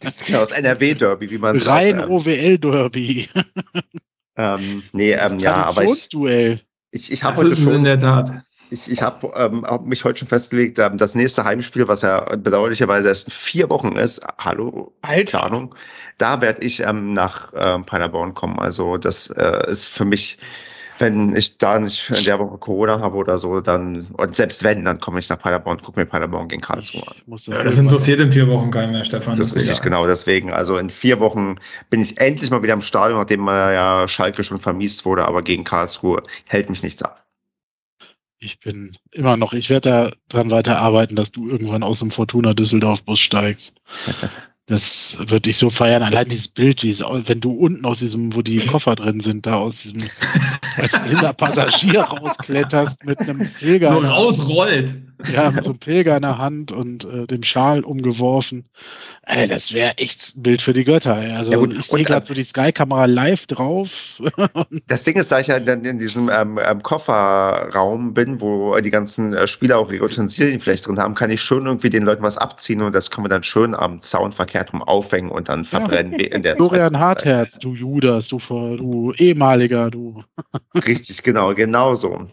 Das, 0.00 0.24
genau, 0.24 0.40
das 0.40 0.52
NRW-Derby, 0.52 1.30
wie 1.30 1.38
man 1.38 1.58
sagt. 1.60 1.78
Rein 1.78 2.00
OWL-Derby. 2.08 3.28
Ähm, 4.34 4.82
nee, 4.94 5.12
ähm, 5.12 5.38
ja, 5.40 5.64
aber 5.66 5.84
ich, 5.84 6.08
ich, 6.90 7.12
ich 7.12 7.22
habe 7.22 7.36
heute 7.36 7.54
schon 7.54 7.74
in 7.74 7.84
der 7.84 7.98
Tat. 7.98 8.42
Ich, 8.72 8.90
ich 8.90 9.02
habe 9.02 9.30
ähm, 9.36 9.64
hab 9.64 9.84
mich 9.84 10.02
heute 10.04 10.20
schon 10.20 10.28
festgelegt, 10.28 10.78
ähm, 10.78 10.96
das 10.96 11.14
nächste 11.14 11.44
Heimspiel, 11.44 11.86
was 11.88 12.00
ja 12.00 12.24
bedauerlicherweise 12.36 13.08
erst 13.08 13.28
in 13.28 13.32
vier 13.32 13.68
Wochen 13.68 13.92
ist, 13.96 14.24
hallo, 14.38 14.92
Alter. 15.02 15.44
Ahnung, 15.44 15.74
da 16.18 16.40
werde 16.40 16.64
ich 16.64 16.80
ähm, 16.80 17.12
nach 17.12 17.52
ähm, 17.54 17.84
Paderborn 17.84 18.32
kommen. 18.34 18.58
Also 18.58 18.96
das 18.96 19.28
äh, 19.30 19.70
ist 19.70 19.86
für 19.86 20.04
mich 20.04 20.38
wenn 20.98 21.34
ich 21.34 21.58
da 21.58 21.78
nicht 21.78 22.10
in 22.10 22.24
der 22.24 22.38
Woche 22.38 22.58
Corona 22.58 23.00
habe 23.00 23.16
oder 23.16 23.36
so, 23.36 23.60
dann, 23.60 24.06
und 24.12 24.36
selbst 24.36 24.62
wenn, 24.62 24.84
dann 24.84 25.00
komme 25.00 25.18
ich 25.18 25.28
nach 25.28 25.38
Paderborn 25.38 25.78
und 25.78 25.82
gucke 25.82 25.98
mir 25.98 26.06
Paderborn 26.06 26.48
gegen 26.48 26.62
Karlsruhe 26.62 27.02
an. 27.08 27.16
Das, 27.26 27.46
ja, 27.46 27.62
das 27.62 27.78
interessiert 27.78 28.20
in 28.20 28.30
vier 28.30 28.46
Wochen 28.48 28.70
keinen 28.70 28.92
mehr, 28.92 29.04
Stefan. 29.04 29.36
Das, 29.36 29.48
ist 29.48 29.56
richtig, 29.56 29.78
egal. 29.78 29.84
genau. 29.84 30.06
Deswegen, 30.06 30.52
also 30.52 30.78
in 30.78 30.90
vier 30.90 31.18
Wochen 31.18 31.56
bin 31.90 32.00
ich 32.00 32.18
endlich 32.20 32.50
mal 32.50 32.62
wieder 32.62 32.74
im 32.74 32.82
Stadion, 32.82 33.18
nachdem 33.18 33.46
ja 33.46 34.06
Schalke 34.06 34.44
schon 34.44 34.60
vermiest 34.60 35.04
wurde, 35.04 35.24
aber 35.24 35.42
gegen 35.42 35.64
Karlsruhe 35.64 36.22
hält 36.48 36.70
mich 36.70 36.82
nichts 36.82 37.02
ab. 37.02 37.21
Ich 38.44 38.58
bin 38.58 38.98
immer 39.12 39.36
noch, 39.36 39.52
ich 39.52 39.70
werde 39.70 40.16
daran 40.28 40.50
weiterarbeiten, 40.50 41.14
dass 41.14 41.30
du 41.30 41.48
irgendwann 41.48 41.84
aus 41.84 42.00
dem 42.00 42.10
Fortuna 42.10 42.54
Düsseldorf-Bus 42.54 43.20
steigst. 43.20 43.76
Das 44.66 45.18
würde 45.18 45.50
ich 45.50 45.56
so 45.56 45.70
feiern. 45.70 46.04
Allein 46.04 46.28
dieses 46.28 46.46
Bild, 46.46 46.84
wie 46.84 46.90
es, 46.90 47.00
wenn 47.00 47.40
du 47.40 47.50
unten 47.50 47.84
aus 47.84 47.98
diesem, 47.98 48.36
wo 48.36 48.42
die 48.42 48.58
Koffer 48.58 48.94
drin 48.94 49.18
sind, 49.18 49.44
da 49.44 49.56
aus 49.56 49.82
diesem 49.82 50.02
als 50.76 50.92
blinder 51.02 51.32
Passagier 51.32 52.02
rauskletterst 52.02 53.04
mit 53.04 53.18
einem 53.18 53.52
Pilger. 53.58 53.90
So 53.90 53.98
rausrollt. 53.98 54.94
Ja, 55.32 55.50
mit 55.50 55.64
so 55.64 55.70
einem 55.70 55.78
Pilger 55.78 56.16
in 56.16 56.22
der 56.22 56.38
Hand 56.38 56.72
und 56.72 57.04
äh, 57.04 57.26
dem 57.26 57.42
Schal 57.42 57.84
umgeworfen. 57.84 58.64
Ey, 59.24 59.46
das 59.46 59.72
wäre 59.72 59.96
echt 59.98 60.36
ein 60.36 60.42
Bild 60.42 60.62
für 60.62 60.72
die 60.72 60.84
Götter. 60.84 61.14
Also 61.14 61.52
ja, 61.52 61.58
gut. 61.58 61.72
ich 61.78 61.86
sehe 61.86 62.02
gerade 62.02 62.26
so 62.26 62.34
die 62.34 62.42
Sky-Kamera 62.42 63.04
live 63.04 63.46
drauf. 63.46 64.20
das 64.88 65.04
Ding 65.04 65.16
ist, 65.16 65.30
da 65.30 65.38
ich 65.38 65.46
ja 65.46 65.60
dann 65.60 65.84
in 65.84 65.98
diesem 65.98 66.28
ähm, 66.28 66.58
ähm, 66.64 66.82
Kofferraum 66.82 68.14
bin, 68.14 68.40
wo 68.40 68.76
die 68.80 68.90
ganzen 68.90 69.32
äh, 69.32 69.46
Spieler 69.46 69.78
auch 69.78 69.92
ihre 69.92 70.04
Utensilien 70.04 70.58
vielleicht 70.58 70.86
drin 70.88 70.98
haben, 70.98 71.14
kann 71.14 71.30
ich 71.30 71.40
schon 71.40 71.66
irgendwie 71.66 71.90
den 71.90 72.02
Leuten 72.02 72.22
was 72.22 72.36
abziehen 72.36 72.82
und 72.82 72.94
das 72.94 73.10
können 73.10 73.26
wir 73.26 73.28
dann 73.30 73.44
schön 73.44 73.74
am 73.76 74.00
Zaun 74.00 74.32
verkehrt 74.32 74.72
rum 74.72 74.82
aufhängen 74.82 75.30
und 75.30 75.48
dann 75.48 75.64
verbrennen. 75.64 76.18
Ja. 76.18 76.26
In 76.26 76.42
der 76.42 76.56
Florian 76.56 76.98
Hartherz, 76.98 77.58
du 77.58 77.74
Judas, 77.74 78.28
du, 78.28 78.38
du 78.48 79.12
ehemaliger, 79.16 79.90
du. 79.90 80.24
Richtig, 80.74 81.22
genau, 81.22 81.54
genau 81.54 81.94
so. 81.94 82.26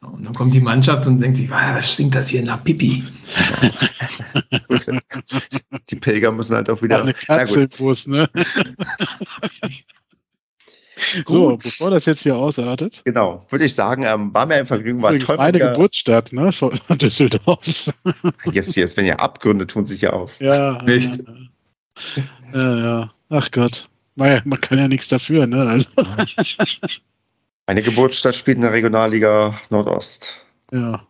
Und 0.00 0.26
dann 0.26 0.34
kommt 0.34 0.54
die 0.54 0.60
Mannschaft 0.60 1.06
und 1.06 1.20
denkt 1.20 1.38
sich, 1.38 1.50
was 1.50 1.92
stinkt 1.92 2.14
das 2.14 2.28
hier 2.28 2.42
nach 2.42 2.62
Pipi? 2.62 3.02
die 5.90 5.96
Pilger 5.96 6.30
müssen 6.32 6.56
halt 6.56 6.70
auch 6.70 6.80
wieder. 6.82 7.02
Eine 7.02 7.14
Katzelbus, 7.14 8.06
ne? 8.06 8.28
so, 11.26 11.56
bevor 11.56 11.90
das 11.90 12.06
jetzt 12.06 12.22
hier 12.22 12.36
ausartet. 12.36 13.02
Genau, 13.04 13.44
würde 13.48 13.64
ich 13.64 13.74
sagen, 13.74 14.04
ähm, 14.04 14.32
war 14.32 14.46
mir 14.46 14.54
ein 14.56 14.66
Vergnügen, 14.66 15.02
war 15.02 15.18
toll. 15.18 15.38
Meine 15.38 15.58
Geburtsstadt, 15.58 16.32
ne, 16.32 16.50
Düsseldorf. 16.90 17.90
jetzt, 18.52 18.76
jetzt, 18.76 18.96
wenn 18.96 19.06
ja 19.06 19.16
Abgründe 19.16 19.66
tun 19.66 19.86
sich 19.86 20.02
ja 20.02 20.12
auf. 20.12 20.40
Ja, 20.40 20.80
nicht. 20.82 21.20
Ja, 22.52 22.78
ja. 22.78 23.12
Ach 23.30 23.50
Gott. 23.50 23.88
Man, 24.14 24.40
man 24.44 24.60
kann 24.60 24.78
ja 24.78 24.86
nichts 24.88 25.08
dafür, 25.08 25.46
ne? 25.46 25.66
Also. 25.66 25.88
Meine 27.66 27.82
Geburtsstadt 27.82 28.34
spielt 28.34 28.56
in 28.56 28.62
der 28.62 28.72
Regionalliga 28.72 29.58
Nordost. 29.70 30.40
Ja. 30.72 31.06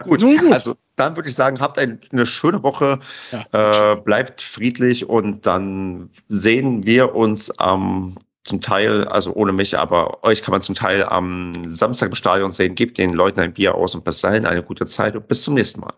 Gut, 0.00 0.20
gut. 0.20 0.52
also 0.52 0.76
dann 0.96 1.16
würde 1.16 1.28
ich 1.28 1.34
sagen, 1.34 1.60
habt 1.60 1.78
eine 1.78 2.26
schöne 2.26 2.62
Woche, 2.62 3.00
ja. 3.32 3.92
äh, 3.92 3.96
bleibt 3.96 4.42
friedlich 4.42 5.08
und 5.08 5.46
dann 5.46 6.10
sehen 6.28 6.84
wir 6.84 7.14
uns 7.14 7.50
am 7.58 8.16
zum 8.44 8.60
Teil, 8.60 9.04
also 9.08 9.34
ohne 9.34 9.52
mich, 9.52 9.76
aber 9.76 10.22
euch 10.22 10.40
kann 10.40 10.52
man 10.52 10.62
zum 10.62 10.74
Teil 10.74 11.02
am 11.04 11.52
Samstag 11.66 12.10
im 12.10 12.14
Stadion 12.14 12.52
sehen. 12.52 12.76
Gebt 12.76 12.96
den 12.96 13.12
Leuten 13.12 13.40
ein 13.40 13.52
Bier 13.52 13.74
aus 13.74 13.94
und 13.94 14.04
bis 14.04 14.20
dahin 14.20 14.46
eine 14.46 14.62
gute 14.62 14.86
Zeit 14.86 15.16
und 15.16 15.26
bis 15.26 15.42
zum 15.42 15.54
nächsten 15.54 15.80
Mal. 15.80 15.92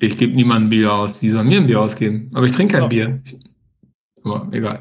Ich 0.00 0.18
gebe 0.18 0.34
niemandem 0.34 0.70
Bier 0.70 0.92
aus, 0.92 1.20
die 1.20 1.30
sollen 1.30 1.46
mir 1.46 1.58
ein 1.58 1.68
Bier 1.68 1.80
ausgeben. 1.80 2.30
Aber 2.34 2.44
ich 2.46 2.52
trinke 2.52 2.72
kein 2.72 2.82
so. 2.82 2.88
Bier. 2.88 3.22
Aber 4.24 4.48
egal. 4.50 4.80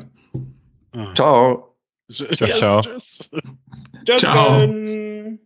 Ciao. 1.14 1.73
Ciao, 2.12 2.82
ciao. 2.82 2.82
Ciao. 4.18 5.40